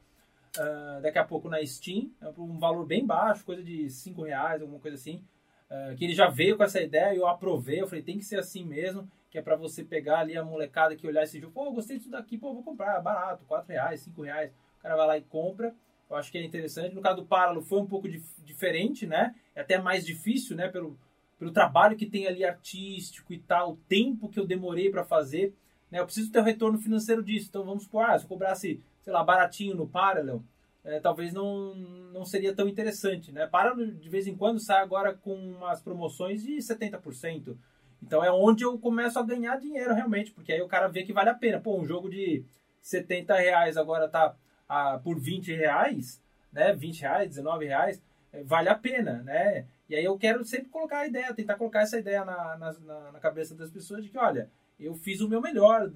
uh, 0.58 1.00
daqui 1.00 1.18
a 1.18 1.24
pouco 1.24 1.48
na 1.48 1.64
Steam, 1.64 2.10
é 2.20 2.28
um 2.38 2.58
valor 2.58 2.84
bem 2.84 3.06
baixo, 3.06 3.44
coisa 3.44 3.62
de 3.62 3.88
5 3.88 4.22
reais, 4.22 4.62
alguma 4.62 4.80
coisa 4.80 4.96
assim. 4.96 5.22
uh, 5.70 5.96
que 5.96 6.04
ele 6.04 6.14
já 6.14 6.28
veio 6.28 6.56
com 6.56 6.64
essa 6.64 6.80
ideia 6.80 7.14
e 7.14 7.18
eu 7.18 7.26
aprovei. 7.26 7.80
Eu 7.80 7.86
falei, 7.86 8.02
tem 8.02 8.18
que 8.18 8.24
ser 8.24 8.38
assim 8.38 8.64
mesmo, 8.64 9.08
que 9.30 9.38
é 9.38 9.42
para 9.42 9.56
você 9.56 9.84
pegar 9.84 10.20
ali 10.20 10.36
a 10.36 10.44
molecada 10.44 10.96
que 10.96 11.06
olhar 11.06 11.22
esse 11.22 11.40
jogo. 11.40 11.52
Pô, 11.52 11.70
gostei 11.72 11.98
disso 11.98 12.10
daqui, 12.10 12.36
pô, 12.38 12.52
vou 12.52 12.62
comprar, 12.62 13.00
barato, 13.00 13.44
4 13.46 13.72
reais, 13.72 14.00
5 14.00 14.22
reais. 14.22 14.52
Cara 14.84 14.96
vai 14.96 15.06
lá 15.06 15.16
e 15.16 15.22
compra. 15.22 15.74
Eu 16.10 16.16
acho 16.16 16.30
que 16.30 16.36
é 16.36 16.44
interessante. 16.44 16.94
No 16.94 17.00
caso 17.00 17.16
do 17.16 17.26
Paralo 17.26 17.62
foi 17.62 17.80
um 17.80 17.86
pouco 17.86 18.06
dif 18.06 18.22
diferente, 18.44 19.06
né? 19.06 19.34
É 19.54 19.62
até 19.62 19.78
mais 19.78 20.04
difícil, 20.04 20.54
né? 20.54 20.68
Pelo, 20.68 20.98
pelo 21.38 21.50
trabalho 21.52 21.96
que 21.96 22.04
tem 22.04 22.26
ali 22.26 22.44
artístico 22.44 23.32
e 23.32 23.38
tal, 23.38 23.72
o 23.72 23.76
tempo 23.88 24.28
que 24.28 24.38
eu 24.38 24.46
demorei 24.46 24.90
para 24.90 25.02
fazer. 25.02 25.54
Né? 25.90 26.00
Eu 26.00 26.04
preciso 26.04 26.30
ter 26.30 26.38
o 26.38 26.42
retorno 26.42 26.78
financeiro 26.78 27.22
disso. 27.22 27.46
Então 27.48 27.64
vamos 27.64 27.84
supor, 27.84 28.04
ah, 28.04 28.18
se 28.18 28.26
eu 28.26 28.28
cobrasse, 28.28 28.82
sei 29.00 29.10
lá, 29.10 29.24
baratinho 29.24 29.74
no 29.74 29.88
Parallel, 29.88 30.42
é, 30.84 31.00
talvez 31.00 31.32
não, 31.32 31.74
não 32.12 32.26
seria 32.26 32.54
tão 32.54 32.68
interessante. 32.68 33.32
Né? 33.32 33.46
Parallel 33.46 33.86
de 33.92 34.08
vez 34.10 34.26
em 34.26 34.36
quando 34.36 34.60
sai 34.60 34.82
agora 34.82 35.14
com 35.14 35.34
umas 35.34 35.80
promoções 35.80 36.42
de 36.42 36.58
70%. 36.58 37.56
Então 38.02 38.22
é 38.22 38.30
onde 38.30 38.64
eu 38.64 38.78
começo 38.78 39.18
a 39.18 39.22
ganhar 39.22 39.56
dinheiro 39.56 39.94
realmente, 39.94 40.30
porque 40.30 40.52
aí 40.52 40.60
o 40.60 40.68
cara 40.68 40.88
vê 40.88 41.04
que 41.04 41.12
vale 41.14 41.30
a 41.30 41.34
pena. 41.34 41.58
Pô, 41.58 41.80
um 41.80 41.86
jogo 41.86 42.10
de 42.10 42.44
70 42.82 43.34
reais 43.34 43.78
agora 43.78 44.06
tá 44.06 44.36
ah, 44.68 45.00
por 45.02 45.18
20 45.18 45.54
reais, 45.54 46.22
né? 46.52 46.74
20 46.74 47.00
reais, 47.00 47.28
19 47.28 47.66
reais, 47.66 48.02
é, 48.32 48.42
vale 48.42 48.68
a 48.68 48.74
pena, 48.74 49.22
né? 49.22 49.66
E 49.88 49.94
aí 49.94 50.04
eu 50.04 50.16
quero 50.18 50.44
sempre 50.44 50.68
colocar 50.68 51.00
a 51.00 51.06
ideia, 51.06 51.34
tentar 51.34 51.56
colocar 51.56 51.82
essa 51.82 51.98
ideia 51.98 52.24
na, 52.24 52.56
na, 52.56 53.12
na 53.12 53.20
cabeça 53.20 53.54
das 53.54 53.70
pessoas 53.70 54.02
de 54.02 54.10
que, 54.10 54.18
olha, 54.18 54.50
eu 54.78 54.94
fiz 54.94 55.20
o 55.20 55.28
meu 55.28 55.40
melhor, 55.40 55.90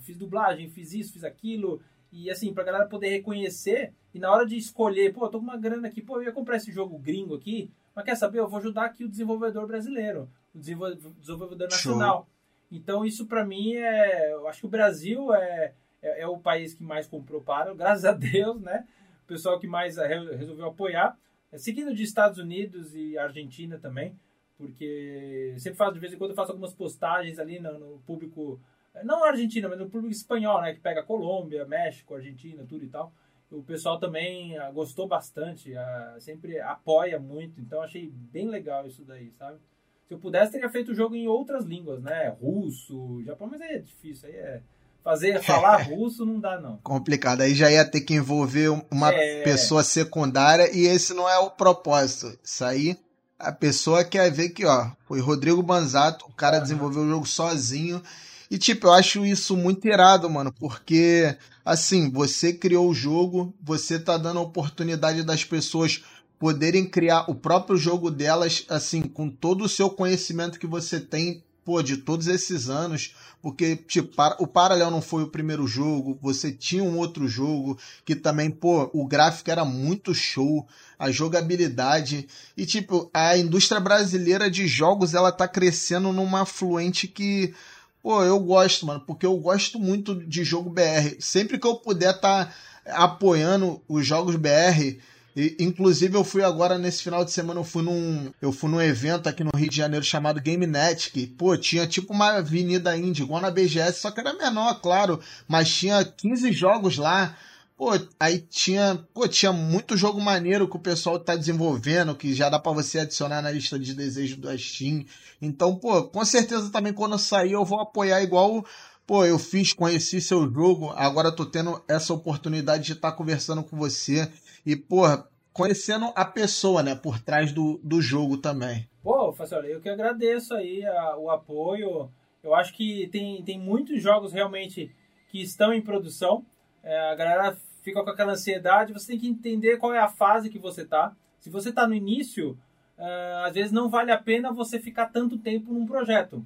fiz 0.00 0.16
dublagem, 0.16 0.68
fiz 0.68 0.92
isso, 0.92 1.12
fiz 1.12 1.24
aquilo, 1.24 1.80
e 2.10 2.30
assim, 2.30 2.52
pra 2.54 2.64
galera 2.64 2.86
poder 2.86 3.08
reconhecer, 3.08 3.92
e 4.12 4.18
na 4.18 4.30
hora 4.30 4.46
de 4.46 4.56
escolher, 4.56 5.12
pô, 5.12 5.26
eu 5.26 5.30
tô 5.30 5.38
com 5.38 5.44
uma 5.44 5.56
grana 5.56 5.88
aqui, 5.88 6.00
pô, 6.00 6.16
eu 6.16 6.24
ia 6.24 6.32
comprar 6.32 6.56
esse 6.56 6.72
jogo 6.72 6.98
gringo 6.98 7.34
aqui, 7.34 7.70
mas 7.94 8.04
quer 8.04 8.16
saber, 8.16 8.38
eu 8.38 8.48
vou 8.48 8.58
ajudar 8.58 8.86
aqui 8.86 9.04
o 9.04 9.08
desenvolvedor 9.08 9.66
brasileiro, 9.66 10.28
o 10.54 10.58
desenvolvedor 10.58 11.68
nacional. 11.68 12.18
Show. 12.18 12.34
Então 12.70 13.04
isso 13.04 13.26
para 13.26 13.44
mim 13.44 13.74
é, 13.74 14.32
eu 14.32 14.48
acho 14.48 14.60
que 14.60 14.66
o 14.66 14.70
Brasil 14.70 15.32
é, 15.32 15.74
é, 16.04 16.20
é, 16.20 16.26
o 16.26 16.38
país 16.38 16.74
que 16.74 16.82
mais 16.82 17.06
comprou 17.06 17.40
para, 17.40 17.72
graças 17.74 18.04
a 18.04 18.12
Deus, 18.12 18.60
né? 18.60 18.86
O 19.24 19.26
pessoal 19.26 19.58
que 19.58 19.66
mais 19.66 19.96
resolveu 19.96 20.66
apoiar, 20.66 21.16
seguindo 21.56 21.94
de 21.94 22.02
Estados 22.02 22.38
Unidos 22.38 22.94
e 22.94 23.16
Argentina 23.16 23.78
também 23.78 24.14
porque 24.56 25.54
sempre 25.58 25.76
faço, 25.76 25.94
de 25.94 26.00
vez 26.00 26.12
em 26.12 26.16
quando 26.16 26.30
eu 26.30 26.36
faço 26.36 26.52
algumas 26.52 26.72
postagens 26.72 27.38
ali 27.38 27.58
no, 27.58 27.78
no 27.78 27.98
público, 28.00 28.60
não 29.02 29.24
Argentina, 29.24 29.68
mas 29.68 29.78
no 29.78 29.90
público 29.90 30.12
espanhol, 30.12 30.60
né, 30.62 30.72
que 30.72 30.80
pega 30.80 31.02
Colômbia, 31.02 31.66
México, 31.66 32.14
Argentina, 32.14 32.64
tudo 32.68 32.84
e 32.84 32.88
tal. 32.88 33.12
O 33.50 33.62
pessoal 33.62 33.98
também 33.98 34.56
ah, 34.58 34.70
gostou 34.70 35.06
bastante, 35.06 35.76
ah, 35.76 36.16
sempre 36.18 36.58
apoia 36.60 37.18
muito, 37.18 37.60
então 37.60 37.82
achei 37.82 38.10
bem 38.10 38.48
legal 38.48 38.86
isso 38.86 39.04
daí, 39.04 39.30
sabe? 39.32 39.58
Se 40.06 40.14
eu 40.14 40.18
pudesse, 40.18 40.52
teria 40.52 40.68
feito 40.68 40.92
o 40.92 40.94
jogo 40.94 41.14
em 41.14 41.26
outras 41.26 41.64
línguas, 41.64 42.02
né? 42.02 42.28
Russo, 42.28 43.22
Japão, 43.22 43.48
mas 43.48 43.60
aí 43.60 43.74
é 43.74 43.78
difícil, 43.78 44.28
aí 44.28 44.34
é 44.34 44.62
fazer 45.04 45.42
falar 45.42 45.82
russo 45.82 46.24
não 46.24 46.40
dá 46.40 46.58
não. 46.58 46.78
Complicado, 46.82 47.42
aí 47.42 47.54
já 47.54 47.70
ia 47.70 47.84
ter 47.84 48.00
que 48.00 48.14
envolver 48.14 48.70
uma 48.90 49.12
é... 49.12 49.42
pessoa 49.42 49.84
secundária 49.84 50.74
e 50.74 50.86
esse 50.86 51.12
não 51.12 51.28
é 51.28 51.38
o 51.38 51.50
propósito. 51.50 52.36
Isso 52.42 52.64
aí 52.64 52.98
a 53.38 53.52
pessoa 53.52 54.04
quer 54.04 54.30
ver 54.30 54.50
que, 54.50 54.64
ó, 54.64 54.90
foi 55.06 55.20
Rodrigo 55.20 55.62
Banzato, 55.62 56.24
o 56.26 56.32
cara 56.32 56.56
uhum. 56.56 56.62
desenvolveu 56.62 57.02
o 57.02 57.08
jogo 57.08 57.26
sozinho. 57.26 58.02
E, 58.50 58.58
tipo, 58.58 58.86
eu 58.86 58.92
acho 58.92 59.24
isso 59.24 59.56
muito 59.56 59.86
irado, 59.86 60.28
mano, 60.30 60.52
porque, 60.52 61.36
assim, 61.64 62.10
você 62.10 62.52
criou 62.52 62.88
o 62.88 62.94
jogo, 62.94 63.54
você 63.62 63.98
tá 63.98 64.16
dando 64.16 64.38
a 64.38 64.42
oportunidade 64.42 65.22
das 65.22 65.44
pessoas 65.44 66.02
poderem 66.38 66.84
criar 66.86 67.28
o 67.28 67.34
próprio 67.34 67.76
jogo 67.76 68.10
delas, 68.10 68.64
assim, 68.68 69.02
com 69.02 69.28
todo 69.28 69.64
o 69.64 69.68
seu 69.68 69.90
conhecimento 69.90 70.58
que 70.58 70.66
você 70.66 71.00
tem, 71.00 71.42
pô, 71.64 71.82
de 71.82 71.96
todos 71.96 72.26
esses 72.26 72.68
anos, 72.68 73.14
porque, 73.40 73.76
tipo, 73.76 74.14
o 74.38 74.46
Paralel 74.46 74.90
não 74.90 75.00
foi 75.00 75.22
o 75.22 75.28
primeiro 75.28 75.66
jogo, 75.66 76.18
você 76.20 76.52
tinha 76.52 76.82
um 76.82 76.98
outro 76.98 77.26
jogo 77.26 77.78
que 78.04 78.14
também, 78.14 78.50
pô, 78.50 78.90
o 78.92 79.06
gráfico 79.06 79.50
era 79.50 79.64
muito 79.64 80.14
show, 80.14 80.66
a 80.98 81.10
jogabilidade. 81.10 82.28
E, 82.56 82.64
tipo, 82.64 83.10
a 83.12 83.36
indústria 83.36 83.80
brasileira 83.80 84.50
de 84.50 84.66
jogos, 84.66 85.14
ela 85.14 85.32
tá 85.32 85.48
crescendo 85.48 86.12
numa 86.12 86.44
fluente 86.44 87.08
que, 87.08 87.54
pô, 88.02 88.22
eu 88.22 88.38
gosto, 88.40 88.86
mano, 88.86 89.00
porque 89.06 89.26
eu 89.26 89.36
gosto 89.36 89.78
muito 89.78 90.14
de 90.14 90.44
jogo 90.44 90.70
BR. 90.70 91.16
Sempre 91.18 91.58
que 91.58 91.66
eu 91.66 91.76
puder 91.76 92.18
tá 92.18 92.52
apoiando 92.86 93.80
os 93.88 94.06
jogos 94.06 94.36
BR, 94.36 94.98
e, 95.36 95.56
inclusive, 95.58 96.16
eu 96.16 96.22
fui 96.22 96.44
agora 96.44 96.78
nesse 96.78 97.02
final 97.02 97.24
de 97.24 97.32
semana, 97.32 97.58
eu 97.58 97.64
fui 97.64 97.82
num, 97.82 98.32
eu 98.40 98.52
fui 98.52 98.70
num 98.70 98.80
evento 98.80 99.28
aqui 99.28 99.42
no 99.42 99.50
Rio 99.56 99.68
de 99.68 99.76
Janeiro 99.76 100.04
chamado 100.04 100.40
Game 100.40 100.64
Net, 100.64 101.10
que, 101.10 101.26
pô, 101.26 101.56
tinha 101.56 101.86
tipo 101.86 102.12
uma 102.12 102.36
avenida 102.36 102.96
indie, 102.96 103.22
igual 103.22 103.40
na 103.40 103.50
BGS, 103.50 104.00
só 104.00 104.12
que 104.12 104.20
era 104.20 104.32
menor, 104.32 104.80
claro, 104.80 105.18
mas 105.48 105.68
tinha 105.68 106.04
15 106.04 106.52
jogos 106.52 106.96
lá. 106.96 107.36
Pô, 107.76 107.90
aí 108.20 108.38
tinha, 108.38 109.04
pô, 109.12 109.26
tinha 109.26 109.52
muito 109.52 109.96
jogo 109.96 110.20
maneiro 110.20 110.68
que 110.68 110.76
o 110.76 110.80
pessoal 110.80 111.18
tá 111.18 111.34
desenvolvendo, 111.34 112.14
que 112.14 112.32
já 112.32 112.48
dá 112.48 112.56
para 112.56 112.70
você 112.70 113.00
adicionar 113.00 113.42
na 113.42 113.50
lista 113.50 113.76
de 113.76 113.92
desejos 113.92 114.36
do 114.36 114.56
Steam. 114.56 115.04
Então, 115.42 115.74
pô, 115.74 116.04
com 116.04 116.24
certeza 116.24 116.70
também 116.70 116.92
quando 116.92 117.12
eu 117.12 117.18
sair 117.18 117.52
eu 117.52 117.64
vou 117.64 117.80
apoiar 117.80 118.22
igual 118.22 118.64
pô, 119.06 119.24
eu 119.24 119.38
fiz, 119.38 119.72
conheci 119.72 120.20
seu 120.20 120.50
jogo, 120.50 120.90
agora 120.96 121.30
tô 121.30 121.44
tendo 121.44 121.82
essa 121.88 122.12
oportunidade 122.14 122.84
de 122.84 122.92
estar 122.92 123.10
tá 123.10 123.16
conversando 123.16 123.62
com 123.62 123.76
você. 123.76 124.30
E, 124.64 124.76
porra, 124.76 125.28
conhecendo 125.52 126.12
a 126.16 126.24
pessoa, 126.24 126.82
né, 126.82 126.94
por 126.94 127.20
trás 127.20 127.52
do, 127.52 127.78
do 127.82 128.02
jogo 128.02 128.36
também. 128.36 128.88
Pô, 129.02 129.32
Facioli, 129.32 129.70
eu 129.70 129.80
que 129.80 129.88
agradeço 129.88 130.54
aí 130.54 130.84
a, 130.84 131.16
o 131.16 131.30
apoio. 131.30 132.10
Eu 132.42 132.54
acho 132.54 132.74
que 132.74 133.08
tem, 133.08 133.42
tem 133.42 133.58
muitos 133.58 134.02
jogos 134.02 134.32
realmente 134.32 134.90
que 135.30 135.42
estão 135.42 135.72
em 135.72 135.80
produção. 135.82 136.44
É, 136.82 137.10
a 137.10 137.14
galera 137.14 137.56
fica 137.82 138.02
com 138.02 138.10
aquela 138.10 138.32
ansiedade. 138.32 138.92
Você 138.92 139.12
tem 139.12 139.18
que 139.18 139.28
entender 139.28 139.76
qual 139.76 139.94
é 139.94 139.98
a 139.98 140.08
fase 140.08 140.50
que 140.50 140.58
você 140.58 140.84
tá. 140.84 141.14
Se 141.38 141.50
você 141.50 141.70
tá 141.70 141.86
no 141.86 141.94
início, 141.94 142.58
uh, 142.98 143.44
às 143.46 143.54
vezes 143.54 143.70
não 143.70 143.88
vale 143.90 144.10
a 144.10 144.18
pena 144.18 144.52
você 144.52 144.80
ficar 144.80 145.06
tanto 145.06 145.38
tempo 145.38 145.72
num 145.72 145.86
projeto. 145.86 146.44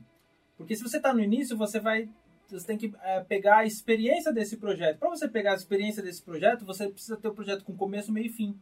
Porque 0.56 0.74
se 0.74 0.82
você 0.82 1.00
tá 1.00 1.14
no 1.14 1.20
início, 1.20 1.56
você 1.56 1.78
vai 1.78 2.08
você 2.50 2.66
tem 2.66 2.78
que 2.78 2.94
é, 3.02 3.20
pegar 3.20 3.58
a 3.58 3.66
experiência 3.66 4.32
desse 4.32 4.56
projeto. 4.56 4.98
Para 4.98 5.10
você 5.10 5.28
pegar 5.28 5.52
a 5.52 5.56
experiência 5.56 6.02
desse 6.02 6.22
projeto, 6.22 6.64
você 6.64 6.88
precisa 6.88 7.16
ter 7.16 7.28
o 7.28 7.34
projeto 7.34 7.64
com 7.64 7.76
começo, 7.76 8.12
meio 8.12 8.26
e 8.26 8.30
fim. 8.30 8.58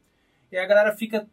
E 0.51 0.57
a 0.57 0.67
galera 0.67 0.95
fica. 0.97 1.29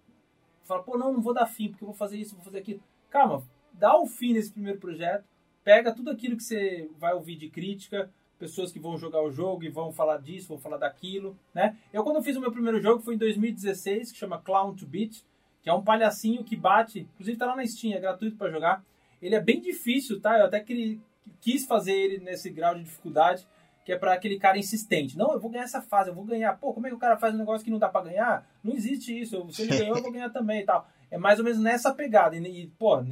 Fala, 0.64 0.84
pô, 0.84 0.97
não, 0.97 1.12
não 1.12 1.22
vou 1.22 1.34
dar 1.34 1.45
fim, 1.45 1.70
porque 1.70 1.84
eu 1.84 1.88
vou 1.88 1.95
fazer 1.95 2.18
isso, 2.18 2.36
vou 2.36 2.43
fazer 2.43 2.60
aquilo. 2.60 2.82
Calma, 3.10 3.43
dá 3.74 3.97
o 3.99 4.06
fim 4.06 4.34
nesse 4.34 4.51
primeiro 4.51 4.80
projeto, 4.80 5.26
pega 5.64 5.93
tudo 5.93 6.10
aquilo 6.10 6.38
que 6.38 6.43
você 6.43 6.89
vai 6.97 7.14
ouvir 7.14 7.36
de 7.36 7.49
crítica, 7.49 8.10
pessoas 8.39 8.72
que 8.72 8.80
vão 8.80 8.97
jogar 8.97 9.22
o 9.22 9.32
jogo 9.32 9.64
e 9.64 9.70
vão 9.70 9.91
falar 9.91 10.18
disso, 10.18 10.47
vão 10.47 10.58
falar 10.58 10.78
daquilo, 10.78 11.38
né? 11.54 11.78
Eu, 11.91 12.04
quando 12.04 12.18
eu 12.18 12.24
fiz 12.24 12.36
o 12.36 12.41
meu 12.41 12.51
primeiro 12.51 12.80
jogo, 12.80 13.01
foi 13.01 13.16
em 13.16 13.18
2016, 13.18 14.12
que 14.12 14.18
chama 14.18 14.41
Clown 14.41 14.76
to 14.76 14.86
Beat, 14.86 15.24
que 15.62 15.70
é 15.70 15.74
um 15.74 15.84
palhacinho 15.84 16.43
que 16.43 16.56
bate, 16.56 17.08
inclusive 17.14 17.38
tá 17.38 17.45
lá 17.45 17.56
na 17.56 17.66
Steam, 17.66 17.93
é 17.93 17.99
gratuito 17.99 18.38
para 18.38 18.51
jogar. 18.51 18.84
Ele 19.22 19.36
é 19.36 19.39
bem 19.39 19.62
difícil, 19.62 20.20
tá? 20.20 20.38
Eu 20.38 20.45
até 20.45 20.60
queria 20.60 20.99
quis 21.41 21.65
fazer 21.65 21.93
ele 21.93 22.19
nesse 22.19 22.49
grau 22.49 22.76
de 22.76 22.84
dificuldade, 22.84 23.47
que 23.84 23.91
é 23.91 23.97
para 23.97 24.13
aquele 24.13 24.39
cara 24.39 24.57
insistente. 24.57 25.17
Não, 25.17 25.34
eu 25.34 25.39
vou 25.39 25.49
ganhar 25.49 25.65
essa 25.65 25.82
fase, 25.82 26.09
eu 26.09 26.15
vou 26.15 26.24
ganhar. 26.24 26.57
Pô, 26.57 26.74
como 26.74 26.88
é 26.88 26.89
que 26.89 26.95
o 26.95 26.99
cara 26.99 27.17
faz 27.17 27.36
um 27.36 27.38
negócio 27.38 27.65
que 27.65 27.71
não 27.71 27.80
dá 27.80 27.89
para 27.89 28.05
ganhar? 28.05 28.47
Não 28.63 28.74
existe 28.74 29.19
isso. 29.19 29.45
Se 29.51 29.63
ele 29.63 29.78
ganhou, 29.78 29.97
eu 29.97 30.03
vou 30.03 30.11
ganhar 30.11 30.30
também 30.30 30.61
e 30.61 30.65
tal. 30.65 30.88
É 31.11 31.17
mais 31.17 31.38
ou 31.38 31.45
menos 31.45 31.59
nessa 31.59 31.93
pegada. 31.93 32.36
E, 32.38 32.67
pô, 32.79 33.04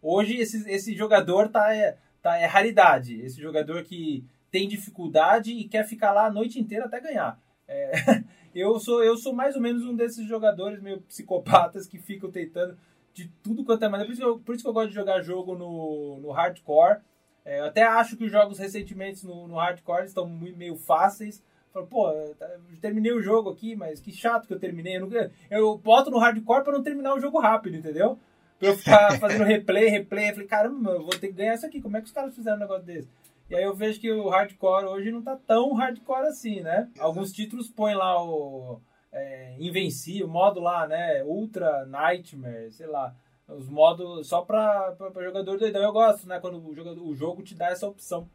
hoje 0.00 0.36
esse, 0.36 0.68
esse 0.70 0.94
jogador 0.94 1.48
tá 1.48 1.74
é, 1.74 1.98
tá 2.22 2.38
é 2.38 2.46
raridade. 2.46 3.20
Esse 3.20 3.40
jogador 3.40 3.84
que 3.84 4.24
tem 4.50 4.66
dificuldade 4.68 5.52
e 5.52 5.68
quer 5.68 5.86
ficar 5.86 6.12
lá 6.12 6.26
a 6.26 6.32
noite 6.32 6.58
inteira 6.58 6.86
até 6.86 7.00
ganhar. 7.00 7.38
É, 7.68 7.92
eu, 8.54 8.78
sou, 8.78 9.04
eu 9.04 9.16
sou 9.16 9.34
mais 9.34 9.56
ou 9.56 9.60
menos 9.60 9.84
um 9.84 9.94
desses 9.94 10.26
jogadores 10.26 10.80
meio 10.80 11.02
psicopatas 11.02 11.86
que 11.86 11.98
ficam 11.98 12.30
tentando 12.30 12.78
de 13.12 13.28
tudo 13.42 13.64
quanto 13.64 13.84
é 13.84 13.88
maneira. 13.88 14.08
Por 14.08 14.14
isso, 14.14 14.22
eu, 14.22 14.38
por 14.38 14.54
isso 14.54 14.64
que 14.64 14.70
eu 14.70 14.74
gosto 14.74 14.88
de 14.88 14.94
jogar 14.94 15.20
jogo 15.20 15.54
no, 15.54 16.18
no 16.20 16.30
hardcore 16.30 17.00
é, 17.44 17.60
eu 17.60 17.66
até 17.66 17.82
acho 17.82 18.16
que 18.16 18.24
os 18.24 18.32
jogos 18.32 18.58
recentemente 18.58 19.26
no, 19.26 19.46
no 19.46 19.56
hardcore 19.56 20.06
estão 20.06 20.26
muito, 20.26 20.56
meio 20.56 20.76
fáceis. 20.76 21.42
Falo, 21.72 21.86
pô, 21.86 22.10
tá, 22.38 22.46
eu 22.46 22.80
terminei 22.80 23.12
o 23.12 23.20
jogo 23.20 23.50
aqui, 23.50 23.76
mas 23.76 24.00
que 24.00 24.12
chato 24.12 24.46
que 24.46 24.54
eu 24.54 24.58
terminei. 24.58 24.96
Eu, 24.96 25.00
não, 25.00 25.30
eu 25.50 25.76
boto 25.76 26.10
no 26.10 26.18
hardcore 26.18 26.64
para 26.64 26.72
não 26.72 26.82
terminar 26.82 27.14
o 27.14 27.20
jogo 27.20 27.38
rápido, 27.38 27.76
entendeu? 27.76 28.18
Pra 28.58 28.68
eu 28.68 28.78
ficar 28.78 29.18
fazendo 29.20 29.44
replay, 29.44 29.88
replay. 29.88 30.30
Eu 30.30 30.34
falei, 30.34 30.48
caramba, 30.48 30.92
eu 30.92 31.02
vou 31.02 31.10
ter 31.10 31.28
que 31.28 31.34
ganhar 31.34 31.54
isso 31.54 31.66
aqui. 31.66 31.82
Como 31.82 31.96
é 31.96 32.00
que 32.00 32.06
os 32.06 32.12
caras 32.12 32.34
fizeram 32.34 32.56
um 32.56 32.60
negócio 32.60 32.84
desse? 32.84 33.08
E 33.50 33.54
aí 33.54 33.64
eu 33.64 33.74
vejo 33.74 34.00
que 34.00 34.10
o 34.10 34.30
hardcore 34.30 34.86
hoje 34.86 35.10
não 35.10 35.20
tá 35.20 35.36
tão 35.46 35.74
hardcore 35.74 36.28
assim, 36.28 36.60
né? 36.62 36.88
Alguns 36.98 37.30
títulos 37.30 37.68
põem 37.68 37.94
lá 37.94 38.24
o 38.24 38.80
é, 39.12 39.54
Invencível, 39.58 40.26
o 40.26 40.30
modo 40.30 40.60
lá, 40.60 40.86
né? 40.86 41.22
Ultra 41.24 41.84
Nightmare, 41.84 42.72
sei 42.72 42.86
lá 42.86 43.14
os 43.48 43.68
modos 43.68 44.26
só 44.28 44.42
para 44.42 44.96
jogador 45.22 45.58
doidão. 45.58 45.82
Eu 45.82 45.92
gosto, 45.92 46.26
né? 46.26 46.40
Quando 46.40 46.66
o, 46.66 46.74
jogador, 46.74 47.02
o 47.02 47.14
jogo 47.14 47.42
te 47.42 47.54
dá 47.54 47.68
essa 47.68 47.86
opção 47.86 48.28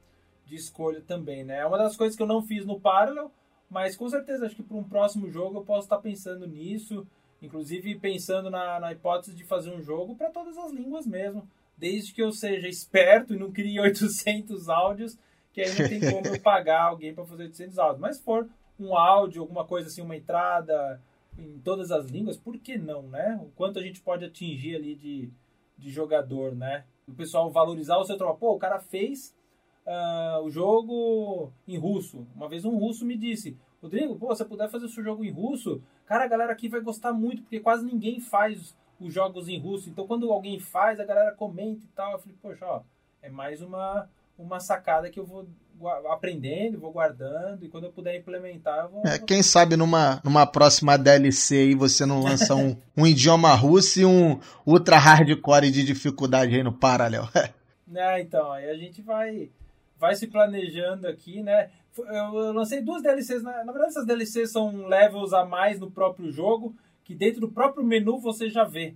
de 0.45 0.55
escolha 0.55 1.01
também, 1.01 1.43
né? 1.43 1.59
É 1.59 1.65
uma 1.65 1.77
das 1.77 1.95
coisas 1.95 2.15
que 2.15 2.23
eu 2.23 2.27
não 2.27 2.41
fiz 2.41 2.65
no 2.65 2.79
Parallel, 2.79 3.31
mas 3.69 3.95
com 3.95 4.09
certeza 4.09 4.45
acho 4.45 4.55
que 4.55 4.63
para 4.63 4.77
um 4.77 4.83
próximo 4.83 5.29
jogo 5.29 5.59
eu 5.59 5.63
posso 5.63 5.85
estar 5.85 5.99
pensando 5.99 6.47
nisso. 6.47 7.07
Inclusive 7.41 7.97
pensando 7.99 8.49
na, 8.49 8.79
na 8.79 8.91
hipótese 8.91 9.33
de 9.33 9.45
fazer 9.45 9.71
um 9.71 9.81
jogo 9.81 10.15
para 10.15 10.29
todas 10.29 10.57
as 10.57 10.71
línguas 10.71 11.07
mesmo. 11.07 11.47
Desde 11.77 12.13
que 12.13 12.21
eu 12.21 12.31
seja 12.31 12.67
esperto 12.67 13.33
e 13.33 13.37
não 13.37 13.51
crie 13.51 13.79
800 13.79 14.67
áudios, 14.67 15.17
que 15.53 15.61
aí 15.61 15.69
não 15.69 15.87
tem 15.87 15.99
como 15.99 16.27
eu 16.27 16.41
pagar 16.41 16.83
alguém 16.83 17.13
para 17.13 17.25
fazer 17.25 17.43
800 17.43 17.79
áudios. 17.79 18.01
Mas 18.01 18.17
se 18.17 18.23
for 18.23 18.49
um 18.79 18.95
áudio, 18.95 19.41
alguma 19.41 19.65
coisa 19.65 19.87
assim, 19.87 20.01
uma 20.01 20.15
entrada 20.15 21.01
em 21.39 21.59
todas 21.59 21.91
as 21.91 22.05
línguas, 22.05 22.37
por 22.37 22.57
que 22.57 22.77
não, 22.77 23.03
né? 23.03 23.39
O 23.41 23.49
quanto 23.55 23.79
a 23.79 23.81
gente 23.81 24.01
pode 24.01 24.25
atingir 24.25 24.75
ali 24.75 24.95
de, 24.95 25.31
de 25.77 25.89
jogador, 25.89 26.55
né? 26.55 26.85
O 27.07 27.13
pessoal 27.13 27.49
valorizar 27.49 27.97
o 27.97 28.05
seu 28.05 28.17
trabalho. 28.17 28.37
Pô, 28.39 28.53
o 28.53 28.59
cara 28.59 28.79
fez 28.79 29.35
uh, 29.85 30.43
o 30.43 30.49
jogo 30.49 31.51
em 31.67 31.77
russo. 31.77 32.27
Uma 32.35 32.47
vez 32.47 32.65
um 32.65 32.77
russo 32.77 33.05
me 33.05 33.17
disse, 33.17 33.57
Rodrigo, 33.81 34.15
pô, 34.15 34.33
se 34.35 34.45
puder 34.45 34.69
fazer 34.69 34.85
o 34.85 34.89
seu 34.89 35.03
jogo 35.03 35.23
em 35.23 35.31
russo, 35.31 35.81
cara, 36.05 36.25
a 36.25 36.27
galera 36.27 36.51
aqui 36.51 36.67
vai 36.67 36.81
gostar 36.81 37.13
muito, 37.13 37.41
porque 37.41 37.59
quase 37.59 37.85
ninguém 37.85 38.19
faz 38.19 38.75
os 38.99 39.13
jogos 39.13 39.47
em 39.47 39.59
russo. 39.59 39.89
Então, 39.89 40.05
quando 40.05 40.31
alguém 40.31 40.59
faz, 40.59 40.99
a 40.99 41.05
galera 41.05 41.31
comenta 41.33 41.83
e 41.83 41.89
tal. 41.89 42.13
Eu 42.13 42.19
falei, 42.19 42.37
poxa, 42.41 42.65
ó, 42.65 42.81
é 43.21 43.29
mais 43.29 43.61
uma, 43.61 44.09
uma 44.37 44.59
sacada 44.59 45.09
que 45.09 45.19
eu 45.19 45.25
vou 45.25 45.47
aprendendo, 46.11 46.79
vou 46.79 46.91
guardando, 46.91 47.63
e 47.63 47.69
quando 47.69 47.85
eu 47.85 47.91
puder 47.91 48.17
implementar, 48.17 48.85
eu 48.85 48.89
vou. 48.89 49.03
É, 49.05 49.17
quem 49.17 49.41
sabe 49.41 49.75
numa, 49.75 50.21
numa 50.23 50.45
próxima 50.45 50.97
DLC 50.97 51.57
aí 51.57 51.75
você 51.75 52.05
não 52.05 52.21
lança 52.21 52.55
um, 52.55 52.75
um 52.97 53.07
idioma 53.07 53.53
russo 53.53 54.01
e 54.01 54.05
um 54.05 54.39
ultra 54.65 54.97
hardcore 54.97 55.71
de 55.71 55.83
dificuldade 55.83 56.55
aí 56.55 56.63
no 56.63 56.73
paralelo. 56.73 57.29
é, 57.95 58.21
então, 58.21 58.51
aí 58.51 58.69
a 58.69 58.75
gente 58.75 59.01
vai, 59.01 59.49
vai 59.97 60.15
se 60.15 60.27
planejando 60.27 61.07
aqui, 61.07 61.41
né? 61.41 61.69
Eu 61.97 62.53
lancei 62.53 62.81
duas 62.81 63.01
DLCs, 63.01 63.43
na, 63.43 63.63
na 63.63 63.71
verdade 63.71 63.91
essas 63.91 64.05
DLCs 64.05 64.51
são 64.51 64.87
levels 64.87 65.33
a 65.33 65.45
mais 65.45 65.79
no 65.79 65.91
próprio 65.91 66.31
jogo, 66.31 66.75
que 67.03 67.13
dentro 67.15 67.41
do 67.41 67.49
próprio 67.49 67.83
menu 67.83 68.19
você 68.19 68.49
já 68.49 68.63
vê. 68.63 68.95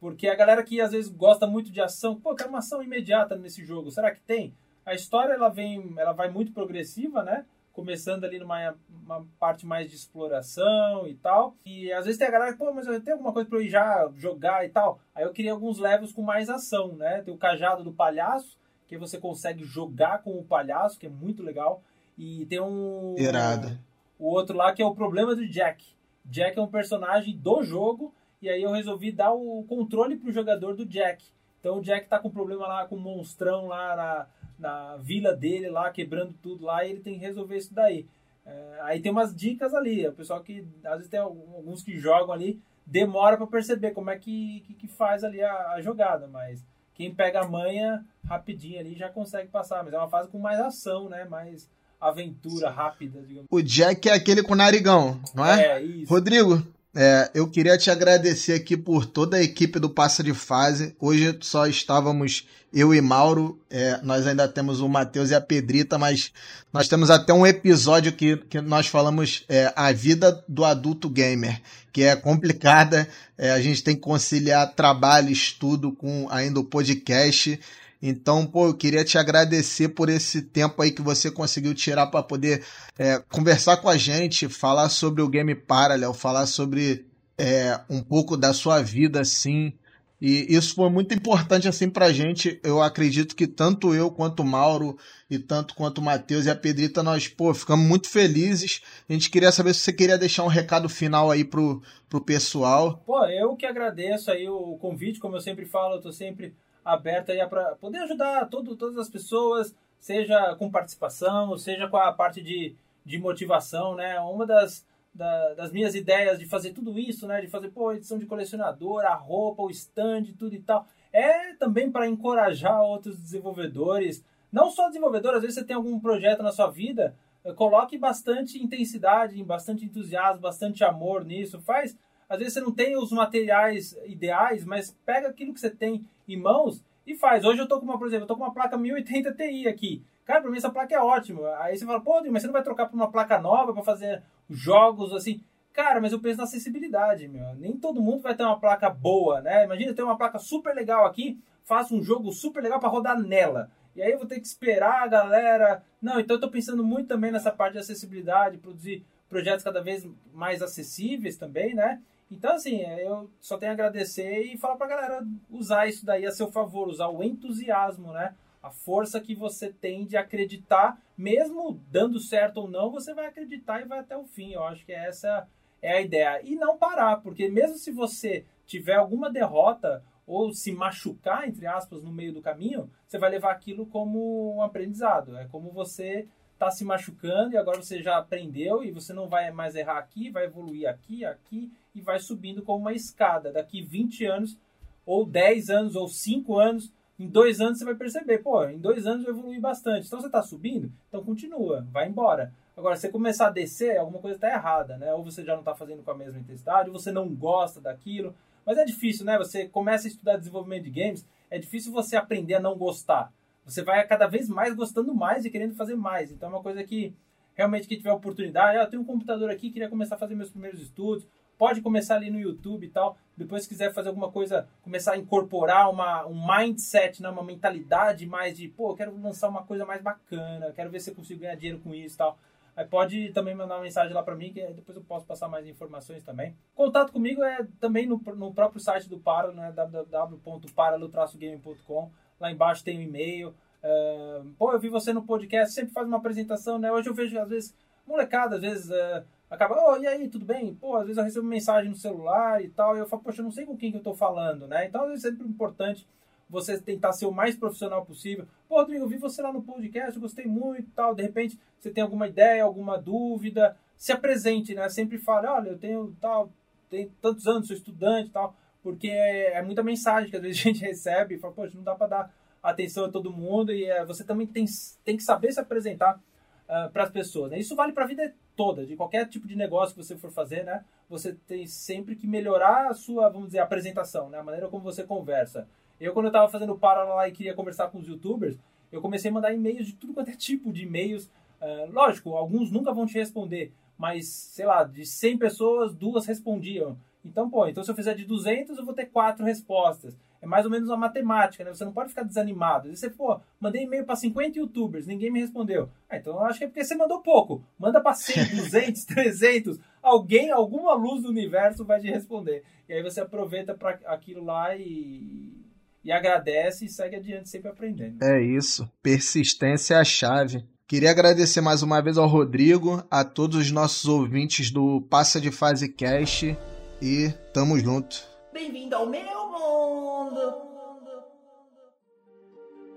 Porque 0.00 0.26
a 0.26 0.34
galera 0.34 0.64
que 0.64 0.80
às 0.80 0.90
vezes 0.90 1.08
gosta 1.08 1.46
muito 1.46 1.70
de 1.70 1.80
ação, 1.80 2.18
pô, 2.18 2.34
quero 2.34 2.48
uma 2.48 2.58
ação 2.58 2.82
imediata 2.82 3.36
nesse 3.36 3.64
jogo, 3.64 3.90
será 3.90 4.10
que 4.10 4.20
tem? 4.20 4.52
A 4.84 4.94
história 4.94 5.34
ela 5.34 5.48
vem, 5.48 5.94
ela 5.96 6.12
vai 6.12 6.30
muito 6.30 6.52
progressiva, 6.52 7.22
né? 7.22 7.44
Começando 7.72 8.24
ali 8.24 8.38
numa 8.38 8.74
uma 9.04 9.26
parte 9.38 9.66
mais 9.66 9.88
de 9.88 9.96
exploração 9.96 11.06
e 11.06 11.14
tal. 11.14 11.56
E 11.64 11.92
às 11.92 12.04
vezes 12.04 12.18
tem 12.18 12.28
a 12.28 12.30
galera, 12.30 12.56
pô, 12.56 12.72
mas 12.72 12.86
eu 12.86 13.00
tenho 13.00 13.16
alguma 13.16 13.32
coisa 13.32 13.48
para 13.48 13.58
eu 13.58 13.68
já 13.68 14.10
jogar 14.16 14.64
e 14.64 14.68
tal. 14.68 15.00
Aí 15.14 15.24
eu 15.24 15.32
queria 15.32 15.52
alguns 15.52 15.78
levels 15.78 16.12
com 16.12 16.22
mais 16.22 16.48
ação, 16.48 16.94
né? 16.94 17.22
Tem 17.22 17.32
o 17.32 17.38
cajado 17.38 17.82
do 17.82 17.92
palhaço, 17.92 18.58
que 18.86 18.96
você 18.98 19.18
consegue 19.18 19.64
jogar 19.64 20.22
com 20.22 20.38
o 20.38 20.44
palhaço, 20.44 20.98
que 20.98 21.06
é 21.06 21.10
muito 21.10 21.42
legal. 21.42 21.82
E 22.16 22.46
tem 22.46 22.60
um. 22.60 23.14
Irado. 23.18 23.78
O 24.18 24.26
outro 24.28 24.56
lá 24.56 24.72
que 24.72 24.82
é 24.82 24.86
o 24.86 24.94
problema 24.94 25.34
do 25.34 25.48
Jack. 25.48 25.84
Jack 26.24 26.58
é 26.58 26.62
um 26.62 26.68
personagem 26.68 27.36
do 27.36 27.62
jogo. 27.62 28.14
E 28.40 28.48
aí 28.48 28.62
eu 28.62 28.72
resolvi 28.72 29.12
dar 29.12 29.32
o 29.32 29.64
controle 29.68 30.16
pro 30.16 30.32
jogador 30.32 30.74
do 30.74 30.84
Jack. 30.84 31.24
Então 31.60 31.78
o 31.78 31.82
Jack 31.82 32.08
tá 32.08 32.18
com 32.18 32.28
problema 32.28 32.66
lá 32.66 32.86
com 32.86 32.96
o 32.96 33.00
monstrão 33.00 33.68
lá 33.68 33.94
na, 33.94 34.26
na 34.58 34.96
vila 34.96 35.34
dele 35.34 35.68
lá, 35.68 35.90
quebrando 35.90 36.34
tudo 36.42 36.64
lá, 36.64 36.84
e 36.84 36.90
ele 36.90 37.00
tem 37.00 37.14
que 37.14 37.24
resolver 37.24 37.56
isso 37.56 37.72
daí. 37.74 38.06
É, 38.44 38.78
aí 38.82 39.00
tem 39.00 39.12
umas 39.12 39.34
dicas 39.34 39.74
ali, 39.74 40.06
o 40.06 40.12
pessoal 40.12 40.42
que 40.42 40.66
às 40.84 40.94
vezes 40.94 41.08
tem 41.08 41.20
alguns 41.20 41.82
que 41.82 41.96
jogam 41.98 42.32
ali, 42.32 42.60
demora 42.86 43.36
para 43.36 43.46
perceber 43.46 43.92
como 43.92 44.10
é 44.10 44.18
que, 44.18 44.60
que, 44.66 44.74
que 44.74 44.88
faz 44.88 45.22
ali 45.22 45.42
a, 45.42 45.72
a, 45.72 45.80
jogada, 45.80 46.26
mas 46.26 46.64
quem 46.94 47.14
pega 47.14 47.40
a 47.40 47.48
manha 47.48 48.04
rapidinho 48.24 48.80
ali 48.80 48.94
já 48.94 49.08
consegue 49.08 49.48
passar, 49.48 49.84
mas 49.84 49.94
é 49.94 49.98
uma 49.98 50.08
fase 50.08 50.28
com 50.28 50.38
mais 50.38 50.60
ação, 50.60 51.08
né? 51.08 51.24
Mais 51.24 51.70
aventura 52.00 52.68
rápida, 52.68 53.22
digamos. 53.22 53.46
O 53.50 53.62
Jack 53.62 54.08
é 54.08 54.12
aquele 54.12 54.42
com 54.42 54.56
narigão, 54.56 55.20
não 55.34 55.46
é? 55.46 55.78
É, 55.78 55.82
isso. 55.82 56.12
Rodrigo, 56.12 56.62
é, 56.94 57.30
eu 57.34 57.48
queria 57.48 57.78
te 57.78 57.90
agradecer 57.90 58.52
aqui 58.52 58.76
por 58.76 59.06
toda 59.06 59.38
a 59.38 59.42
equipe 59.42 59.78
do 59.78 59.88
Passa 59.88 60.22
de 60.22 60.34
Fase. 60.34 60.94
Hoje 61.00 61.38
só 61.40 61.66
estávamos 61.66 62.46
eu 62.72 62.94
e 62.94 63.00
Mauro. 63.00 63.58
É, 63.70 63.98
nós 64.02 64.26
ainda 64.26 64.46
temos 64.46 64.80
o 64.80 64.88
Matheus 64.88 65.30
e 65.30 65.34
a 65.34 65.40
Pedrita, 65.40 65.96
mas 65.96 66.30
nós 66.70 66.88
temos 66.88 67.10
até 67.10 67.32
um 67.32 67.46
episódio 67.46 68.12
que, 68.12 68.36
que 68.36 68.60
nós 68.60 68.88
falamos 68.88 69.42
é, 69.48 69.72
a 69.74 69.90
vida 69.90 70.44
do 70.46 70.66
adulto 70.66 71.08
gamer, 71.08 71.62
que 71.90 72.02
é 72.02 72.14
complicada. 72.14 73.08
É, 73.38 73.52
a 73.52 73.60
gente 73.60 73.82
tem 73.82 73.94
que 73.94 74.02
conciliar 74.02 74.74
trabalho, 74.74 75.30
estudo 75.30 75.92
com 75.92 76.28
ainda 76.30 76.60
o 76.60 76.64
podcast. 76.64 77.58
Então, 78.02 78.44
pô, 78.44 78.66
eu 78.66 78.74
queria 78.74 79.04
te 79.04 79.16
agradecer 79.16 79.90
por 79.90 80.08
esse 80.08 80.42
tempo 80.42 80.82
aí 80.82 80.90
que 80.90 81.00
você 81.00 81.30
conseguiu 81.30 81.72
tirar 81.72 82.08
para 82.08 82.22
poder 82.22 82.64
é, 82.98 83.20
conversar 83.30 83.76
com 83.76 83.88
a 83.88 83.96
gente, 83.96 84.48
falar 84.48 84.88
sobre 84.88 85.22
o 85.22 85.28
Game 85.28 85.54
Parallel, 85.54 86.12
falar 86.12 86.46
sobre 86.46 87.06
é, 87.38 87.78
um 87.88 88.02
pouco 88.02 88.36
da 88.36 88.52
sua 88.52 88.82
vida, 88.82 89.20
assim. 89.20 89.72
E 90.20 90.54
isso 90.54 90.76
foi 90.76 90.88
muito 90.88 91.14
importante, 91.14 91.66
assim, 91.68 91.88
pra 91.88 92.12
gente. 92.12 92.60
Eu 92.62 92.80
acredito 92.80 93.34
que 93.34 93.46
tanto 93.46 93.94
eu 93.94 94.10
quanto 94.10 94.40
o 94.40 94.46
Mauro 94.46 94.96
e 95.28 95.38
tanto 95.38 95.74
quanto 95.74 95.98
o 95.98 96.02
Matheus 96.04 96.46
e 96.46 96.50
a 96.50 96.54
Pedrita, 96.54 97.02
nós, 97.02 97.26
pô, 97.26 97.52
ficamos 97.54 97.86
muito 97.86 98.08
felizes. 98.08 98.82
A 99.08 99.12
gente 99.12 99.30
queria 99.30 99.50
saber 99.50 99.74
se 99.74 99.80
você 99.80 99.92
queria 99.92 100.18
deixar 100.18 100.44
um 100.44 100.48
recado 100.48 100.88
final 100.88 101.30
aí 101.30 101.44
pro, 101.44 101.82
pro 102.08 102.20
pessoal. 102.20 103.02
Pô, 103.04 103.24
eu 103.26 103.56
que 103.56 103.66
agradeço 103.66 104.30
aí 104.30 104.48
o 104.48 104.76
convite, 104.78 105.18
como 105.18 105.34
eu 105.34 105.40
sempre 105.40 105.66
falo, 105.66 105.96
eu 105.96 106.00
tô 106.00 106.12
sempre 106.12 106.54
aberto 106.84 107.30
aí 107.30 107.46
para 107.46 107.76
poder 107.76 107.98
ajudar 107.98 108.48
todo, 108.48 108.76
todas 108.76 108.98
as 108.98 109.08
pessoas, 109.08 109.74
seja 109.98 110.54
com 110.56 110.70
participação, 110.70 111.56
seja 111.56 111.88
com 111.88 111.96
a 111.96 112.12
parte 112.12 112.42
de, 112.42 112.74
de 113.04 113.18
motivação, 113.18 113.94
né? 113.94 114.18
Uma 114.20 114.46
das, 114.46 114.86
da, 115.14 115.54
das 115.54 115.72
minhas 115.72 115.94
ideias 115.94 116.38
de 116.38 116.46
fazer 116.46 116.72
tudo 116.72 116.98
isso, 116.98 117.26
né? 117.26 117.40
De 117.40 117.48
fazer, 117.48 117.70
pô, 117.70 117.92
edição 117.92 118.18
de 118.18 118.26
colecionador, 118.26 119.04
a 119.04 119.14
roupa, 119.14 119.62
o 119.62 119.70
stand, 119.70 120.24
tudo 120.38 120.54
e 120.54 120.60
tal, 120.60 120.86
é 121.12 121.54
também 121.54 121.90
para 121.90 122.08
encorajar 122.08 122.82
outros 122.82 123.18
desenvolvedores, 123.18 124.24
não 124.50 124.70
só 124.70 124.88
desenvolvedores, 124.88 125.36
às 125.36 125.42
vezes 125.42 125.54
você 125.56 125.64
tem 125.64 125.76
algum 125.76 125.98
projeto 126.00 126.42
na 126.42 126.52
sua 126.52 126.70
vida, 126.70 127.14
eh, 127.44 127.52
coloque 127.52 127.96
bastante 127.96 128.62
intensidade, 128.62 129.42
bastante 129.44 129.84
entusiasmo, 129.84 130.42
bastante 130.42 130.84
amor 130.84 131.24
nisso, 131.24 131.60
faz 131.60 131.96
às 132.32 132.38
vezes 132.38 132.54
você 132.54 132.60
não 132.62 132.72
tem 132.72 132.96
os 132.96 133.12
materiais 133.12 133.94
ideais, 134.06 134.64
mas 134.64 134.96
pega 135.04 135.28
aquilo 135.28 135.52
que 135.52 135.60
você 135.60 135.68
tem 135.68 136.02
em 136.28 136.36
mãos 136.36 136.82
e 137.06 137.14
faz. 137.14 137.44
Hoje 137.44 137.60
eu 137.60 137.68
tô 137.68 137.78
com 137.78 137.84
uma, 137.84 137.98
por 137.98 138.06
exemplo, 138.06 138.24
eu 138.24 138.28
tô 138.28 138.36
com 138.36 138.44
uma 138.44 138.52
placa 138.52 138.76
1080 138.76 139.32
Ti 139.34 139.68
aqui. 139.68 140.02
Cara, 140.24 140.40
pra 140.40 140.50
mim 140.50 140.56
essa 140.56 140.70
placa 140.70 140.94
é 140.94 141.00
ótima. 141.00 141.56
Aí 141.58 141.76
você 141.76 141.84
fala, 141.84 142.00
pô, 142.00 142.22
mas 142.30 142.42
você 142.42 142.46
não 142.46 142.52
vai 142.52 142.62
trocar 142.62 142.86
por 142.86 142.96
uma 142.96 143.10
placa 143.10 143.38
nova 143.38 143.72
para 143.72 143.82
fazer 143.82 144.22
jogos 144.48 145.12
assim? 145.12 145.42
Cara, 145.72 146.00
mas 146.00 146.12
eu 146.12 146.20
penso 146.20 146.38
na 146.38 146.44
acessibilidade, 146.44 147.26
meu. 147.26 147.54
Nem 147.54 147.76
todo 147.76 148.02
mundo 148.02 148.22
vai 148.22 148.34
ter 148.34 148.44
uma 148.44 148.58
placa 148.58 148.90
boa, 148.90 149.40
né? 149.40 149.64
Imagina 149.64 149.94
ter 149.94 150.02
uma 150.02 150.16
placa 150.16 150.38
super 150.38 150.74
legal 150.74 151.06
aqui, 151.06 151.40
faço 151.64 151.96
um 151.96 152.02
jogo 152.02 152.30
super 152.30 152.62
legal 152.62 152.78
para 152.78 152.88
rodar 152.88 153.18
nela. 153.18 153.70
E 153.96 154.02
aí 154.02 154.12
eu 154.12 154.18
vou 154.18 154.26
ter 154.26 154.38
que 154.38 154.46
esperar 154.46 155.02
a 155.02 155.06
galera. 155.06 155.82
Não, 156.00 156.20
então 156.20 156.36
eu 156.36 156.40
tô 156.40 156.50
pensando 156.50 156.84
muito 156.84 157.08
também 157.08 157.32
nessa 157.32 157.50
parte 157.50 157.74
de 157.74 157.78
acessibilidade, 157.78 158.58
produzir 158.58 159.04
projetos 159.28 159.64
cada 159.64 159.82
vez 159.82 160.06
mais 160.32 160.62
acessíveis 160.62 161.36
também, 161.36 161.74
né? 161.74 162.00
Então, 162.32 162.54
assim, 162.54 162.80
é, 162.80 163.06
eu 163.06 163.30
só 163.40 163.58
tenho 163.58 163.72
a 163.72 163.74
agradecer 163.74 164.40
e 164.40 164.56
falar 164.56 164.76
pra 164.76 164.86
galera 164.86 165.22
usar 165.50 165.86
isso 165.86 166.04
daí 166.04 166.24
a 166.24 166.30
seu 166.30 166.50
favor, 166.50 166.88
usar 166.88 167.08
o 167.08 167.22
entusiasmo, 167.22 168.10
né? 168.12 168.34
A 168.62 168.70
força 168.70 169.20
que 169.20 169.34
você 169.34 169.70
tem 169.70 170.06
de 170.06 170.16
acreditar, 170.16 170.98
mesmo 171.16 171.78
dando 171.90 172.18
certo 172.18 172.58
ou 172.58 172.70
não, 172.70 172.90
você 172.90 173.12
vai 173.12 173.26
acreditar 173.26 173.82
e 173.82 173.84
vai 173.84 173.98
até 173.98 174.16
o 174.16 174.24
fim. 174.24 174.52
Eu 174.52 174.64
acho 174.64 174.84
que 174.86 174.92
essa 174.92 175.46
é 175.82 175.92
a 175.92 176.00
ideia. 176.00 176.40
E 176.42 176.56
não 176.56 176.78
parar, 176.78 177.18
porque 177.18 177.48
mesmo 177.50 177.76
se 177.76 177.90
você 177.90 178.46
tiver 178.66 178.94
alguma 178.94 179.30
derrota 179.30 180.02
ou 180.26 180.54
se 180.54 180.72
machucar, 180.72 181.46
entre 181.46 181.66
aspas, 181.66 182.02
no 182.02 182.12
meio 182.12 182.32
do 182.32 182.40
caminho, 182.40 182.90
você 183.06 183.18
vai 183.18 183.28
levar 183.28 183.52
aquilo 183.52 183.84
como 183.84 184.56
um 184.56 184.62
aprendizado. 184.62 185.36
É 185.36 185.46
como 185.48 185.70
você 185.70 186.26
tá 186.58 186.70
se 186.70 186.84
machucando 186.84 187.54
e 187.54 187.58
agora 187.58 187.82
você 187.82 188.00
já 188.00 188.16
aprendeu 188.16 188.82
e 188.82 188.90
você 188.90 189.12
não 189.12 189.28
vai 189.28 189.50
mais 189.50 189.74
errar 189.74 189.98
aqui, 189.98 190.30
vai 190.30 190.44
evoluir 190.44 190.88
aqui, 190.88 191.24
aqui 191.24 191.70
e 191.94 192.00
vai 192.00 192.18
subindo 192.18 192.62
como 192.62 192.78
uma 192.78 192.92
escada. 192.92 193.52
Daqui 193.52 193.82
20 193.82 194.24
anos, 194.24 194.58
ou 195.04 195.26
10 195.26 195.70
anos, 195.70 195.96
ou 195.96 196.08
5 196.08 196.58
anos, 196.58 196.92
em 197.18 197.28
dois 197.28 197.60
anos 197.60 197.78
você 197.78 197.84
vai 197.84 197.94
perceber, 197.94 198.38
pô, 198.38 198.64
em 198.64 198.78
dois 198.78 199.06
anos 199.06 199.24
eu 199.24 199.30
evolui 199.30 199.60
bastante. 199.60 200.06
Então 200.06 200.20
você 200.20 200.26
está 200.26 200.42
subindo, 200.42 200.90
então 201.08 201.22
continua, 201.22 201.86
vai 201.92 202.08
embora. 202.08 202.52
Agora, 202.76 202.96
se 202.96 203.02
você 203.02 203.10
começar 203.10 203.48
a 203.48 203.50
descer, 203.50 203.98
alguma 203.98 204.18
coisa 204.18 204.36
está 204.36 204.48
errada, 204.48 204.96
né? 204.96 205.12
Ou 205.12 205.22
você 205.22 205.44
já 205.44 205.52
não 205.52 205.60
está 205.60 205.74
fazendo 205.74 206.02
com 206.02 206.10
a 206.10 206.16
mesma 206.16 206.40
intensidade, 206.40 206.88
ou 206.88 206.98
você 206.98 207.12
não 207.12 207.28
gosta 207.28 207.80
daquilo. 207.80 208.34
Mas 208.64 208.78
é 208.78 208.84
difícil, 208.84 209.26
né? 209.26 209.36
Você 209.38 209.68
começa 209.68 210.06
a 210.06 210.10
estudar 210.10 210.36
desenvolvimento 210.36 210.84
de 210.84 210.90
games, 210.90 211.26
é 211.50 211.58
difícil 211.58 211.92
você 211.92 212.16
aprender 212.16 212.54
a 212.54 212.60
não 212.60 212.76
gostar. 212.76 213.30
Você 213.64 213.82
vai 213.82 214.04
cada 214.06 214.26
vez 214.26 214.48
mais 214.48 214.74
gostando 214.74 215.14
mais 215.14 215.44
e 215.44 215.50
querendo 215.50 215.74
fazer 215.74 215.94
mais. 215.94 216.32
Então 216.32 216.48
é 216.48 216.52
uma 216.52 216.62
coisa 216.62 216.82
que 216.82 217.14
realmente 217.54 217.86
quem 217.86 217.98
tiver 217.98 218.12
oportunidade, 218.12 218.78
ah, 218.78 218.82
eu 218.82 218.90
tenho 218.90 219.02
um 219.02 219.06
computador 219.06 219.50
aqui, 219.50 219.70
queria 219.70 219.88
começar 219.88 220.14
a 220.14 220.18
fazer 220.18 220.34
meus 220.34 220.50
primeiros 220.50 220.80
estudos, 220.80 221.26
pode 221.62 221.80
começar 221.80 222.16
ali 222.16 222.28
no 222.28 222.40
YouTube 222.40 222.84
e 222.84 222.90
tal. 222.90 223.16
Depois, 223.36 223.62
se 223.62 223.68
quiser 223.68 223.94
fazer 223.94 224.08
alguma 224.08 224.32
coisa, 224.32 224.66
começar 224.82 225.12
a 225.12 225.16
incorporar 225.16 225.88
uma, 225.88 226.26
um 226.26 226.44
mindset, 226.44 227.22
né, 227.22 227.28
uma 227.28 227.44
mentalidade 227.44 228.26
mais 228.26 228.56
de, 228.56 228.66
pô, 228.66 228.90
eu 228.90 228.96
quero 228.96 229.16
lançar 229.22 229.48
uma 229.48 229.62
coisa 229.62 229.86
mais 229.86 230.02
bacana, 230.02 230.72
quero 230.72 230.90
ver 230.90 230.98
se 230.98 231.10
eu 231.10 231.14
consigo 231.14 231.42
ganhar 231.42 231.54
dinheiro 231.54 231.78
com 231.78 231.94
isso 231.94 232.16
e 232.16 232.18
tal. 232.18 232.36
Aí 232.76 232.84
pode 232.84 233.30
também 233.30 233.54
mandar 233.54 233.76
uma 233.76 233.84
mensagem 233.84 234.12
lá 234.12 234.24
para 234.24 234.34
mim, 234.34 234.52
que 234.52 234.60
depois 234.72 234.96
eu 234.96 235.04
posso 235.04 235.24
passar 235.24 235.46
mais 235.46 235.64
informações 235.64 236.24
também. 236.24 236.56
Contato 236.74 237.12
comigo 237.12 237.44
é 237.44 237.64
também 237.78 238.08
no, 238.08 238.20
no 238.34 238.52
próprio 238.52 238.80
site 238.80 239.08
do 239.08 239.20
Paro, 239.20 239.52
né? 239.52 239.70
www.paralo-game.com. 239.70 242.10
Lá 242.40 242.50
embaixo 242.50 242.82
tem 242.82 242.96
o 242.96 242.98
um 242.98 243.02
e-mail. 243.04 243.54
Uh, 243.84 244.50
pô, 244.58 244.72
eu 244.72 244.80
vi 244.80 244.88
você 244.88 245.12
no 245.12 245.22
podcast, 245.22 245.72
sempre 245.72 245.92
faz 245.92 246.08
uma 246.08 246.16
apresentação, 246.16 246.76
né? 246.76 246.90
Hoje 246.90 247.08
eu 247.08 247.14
vejo, 247.14 247.38
às 247.38 247.48
vezes, 247.48 247.72
molecada, 248.04 248.56
às 248.56 248.62
vezes, 248.62 248.90
uh, 248.90 249.22
acaba, 249.52 249.76
oh, 249.78 249.96
e 249.98 250.06
aí, 250.06 250.28
tudo 250.28 250.46
bem? 250.46 250.74
Pô, 250.74 250.96
às 250.96 251.02
vezes 251.02 251.18
eu 251.18 251.24
recebo 251.24 251.46
mensagem 251.46 251.90
no 251.90 251.96
celular 251.96 252.64
e 252.64 252.68
tal, 252.68 252.96
e 252.96 253.00
eu 253.00 253.06
falo, 253.06 253.22
poxa, 253.22 253.40
eu 253.40 253.44
não 253.44 253.52
sei 253.52 253.66
com 253.66 253.76
quem 253.76 253.90
que 253.90 253.98
eu 253.98 254.02
tô 254.02 254.14
falando, 254.14 254.66
né? 254.66 254.86
Então, 254.86 255.10
é 255.10 255.16
sempre 255.18 255.46
importante 255.46 256.06
você 256.48 256.78
tentar 256.80 257.12
ser 257.12 257.26
o 257.26 257.32
mais 257.32 257.54
profissional 257.54 258.04
possível. 258.04 258.46
Pô, 258.68 258.76
Rodrigo, 258.76 259.04
eu 259.04 259.08
vi 259.08 259.18
você 259.18 259.42
lá 259.42 259.52
no 259.52 259.62
podcast, 259.62 260.14
eu 260.14 260.20
gostei 260.20 260.46
muito 260.46 260.90
tal. 260.90 261.14
De 261.14 261.22
repente, 261.22 261.58
você 261.78 261.90
tem 261.90 262.02
alguma 262.02 262.26
ideia, 262.28 262.64
alguma 262.64 262.98
dúvida, 262.98 263.76
se 263.96 264.12
apresente, 264.12 264.74
né? 264.74 264.88
Sempre 264.88 265.18
fale, 265.18 265.46
olha, 265.46 265.70
eu 265.70 265.78
tenho 265.78 266.14
tal, 266.20 266.50
tenho 266.90 267.10
tantos 267.22 267.46
anos, 267.46 267.66
sou 267.66 267.76
estudante 267.76 268.28
e 268.28 268.32
tal. 268.32 268.54
Porque 268.82 269.08
é, 269.08 269.54
é, 269.54 269.62
muita 269.62 269.82
mensagem 269.82 270.30
que 270.30 270.36
às 270.36 270.42
vezes 270.42 270.60
a 270.60 270.62
gente 270.62 270.80
recebe 270.84 271.36
e 271.36 271.38
fala, 271.38 271.54
poxa, 271.54 271.76
não 271.76 271.84
dá 271.84 271.94
para 271.94 272.06
dar 272.06 272.34
atenção 272.62 273.04
a 273.04 273.10
todo 273.10 273.32
mundo 273.32 273.72
e 273.72 273.84
é, 273.84 274.04
você 274.04 274.24
também 274.24 274.46
tem, 274.46 274.64
tem 275.04 275.16
que 275.16 275.22
saber 275.22 275.52
se 275.52 275.60
apresentar 275.60 276.16
uh, 276.16 276.20
ah, 276.68 276.90
para 276.92 277.04
as 277.04 277.10
pessoas. 277.10 277.50
Né? 277.50 277.58
Isso 277.58 277.74
vale 277.74 277.92
para 277.92 278.04
a 278.04 278.06
vida 278.06 278.34
toda, 278.56 278.86
de 278.86 278.96
qualquer 278.96 279.28
tipo 279.28 279.46
de 279.46 279.56
negócio 279.56 279.94
que 279.94 280.02
você 280.02 280.16
for 280.16 280.30
fazer, 280.30 280.64
né? 280.64 280.84
Você 281.08 281.34
tem 281.46 281.66
sempre 281.66 282.16
que 282.16 282.26
melhorar 282.26 282.88
a 282.88 282.94
sua, 282.94 283.28
vamos 283.28 283.48
dizer, 283.48 283.60
apresentação, 283.60 284.28
né? 284.28 284.38
A 284.38 284.42
maneira 284.42 284.68
como 284.68 284.82
você 284.82 285.04
conversa. 285.04 285.66
Eu, 286.00 286.12
quando 286.12 286.26
eu 286.26 286.30
estava 286.30 286.50
fazendo 286.50 286.72
o 286.72 286.78
para 286.78 287.04
lá 287.04 287.28
e 287.28 287.32
queria 287.32 287.54
conversar 287.54 287.88
com 287.88 287.98
os 287.98 288.08
youtubers, 288.08 288.58
eu 288.90 289.00
comecei 289.00 289.30
a 289.30 289.34
mandar 289.34 289.52
e-mails 289.52 289.86
de 289.86 289.94
tudo 289.94 290.12
quanto 290.12 290.30
é 290.30 290.34
tipo 290.34 290.72
de 290.72 290.82
e-mails. 290.82 291.26
Uh, 291.60 291.90
lógico, 291.92 292.34
alguns 292.34 292.70
nunca 292.70 292.92
vão 292.92 293.06
te 293.06 293.14
responder, 293.14 293.72
mas, 293.96 294.26
sei 294.26 294.66
lá, 294.66 294.84
de 294.84 295.06
100 295.06 295.38
pessoas, 295.38 295.94
duas 295.94 296.26
respondiam. 296.26 296.96
Então, 297.24 297.48
pô, 297.48 297.66
então 297.66 297.84
se 297.84 297.90
eu 297.90 297.94
fizer 297.94 298.14
de 298.14 298.24
200, 298.24 298.76
eu 298.76 298.84
vou 298.84 298.94
ter 298.94 299.06
quatro 299.06 299.44
respostas. 299.44 300.16
É 300.42 300.46
mais 300.46 300.64
ou 300.64 300.70
menos 300.72 300.88
uma 300.88 300.96
matemática, 300.96 301.62
né? 301.62 301.72
Você 301.72 301.84
não 301.84 301.92
pode 301.92 302.08
ficar 302.08 302.24
desanimado. 302.24 302.88
E 302.88 302.96
você, 302.96 303.08
pô, 303.08 303.40
mandei 303.60 303.84
e-mail 303.84 304.04
para 304.04 304.16
50 304.16 304.58
youtubers, 304.58 305.06
ninguém 305.06 305.30
me 305.30 305.40
respondeu. 305.40 305.88
Ah, 306.10 306.16
então 306.16 306.32
eu 306.32 306.40
acho 306.40 306.58
que 306.58 306.64
é 306.64 306.66
porque 306.66 306.82
você 306.82 306.96
mandou 306.96 307.20
pouco. 307.20 307.62
Manda 307.78 308.00
para 308.00 308.12
100, 308.12 308.56
200, 308.56 309.04
300. 309.04 309.78
Alguém, 310.02 310.50
alguma 310.50 310.94
luz 310.94 311.22
do 311.22 311.28
universo 311.28 311.84
vai 311.84 312.00
te 312.00 312.10
responder. 312.10 312.64
E 312.88 312.92
aí 312.92 313.02
você 313.04 313.20
aproveita 313.20 313.72
para 313.72 314.00
aquilo 314.04 314.44
lá 314.44 314.74
e, 314.74 315.64
e 316.02 316.10
agradece 316.10 316.86
e 316.86 316.88
segue 316.88 317.14
adiante 317.14 317.48
sempre 317.48 317.70
aprendendo. 317.70 318.20
É 318.20 318.42
isso. 318.42 318.90
Persistência 319.00 319.94
é 319.94 319.98
a 319.98 320.04
chave. 320.04 320.64
Queria 320.88 321.12
agradecer 321.12 321.60
mais 321.60 321.84
uma 321.84 322.02
vez 322.02 322.18
ao 322.18 322.26
Rodrigo, 322.26 323.02
a 323.08 323.24
todos 323.24 323.58
os 323.58 323.70
nossos 323.70 324.06
ouvintes 324.06 324.72
do 324.72 325.00
Passa 325.02 325.40
de 325.40 325.52
Fase 325.52 325.88
Cast 325.88 326.58
e 327.00 327.32
tamo 327.54 327.78
junto. 327.78 328.28
Bem-vindo 328.52 328.96
ao 328.96 329.06
meu 329.06 329.22
mundo. 329.22 330.01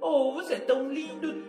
Oh, 0.08 0.32
você 0.34 0.54
é 0.54 0.60
tão 0.60 0.94
lindo. 0.94 1.44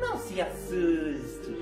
Não 0.00 0.18
se 0.18 0.40
assuste. 0.40 1.54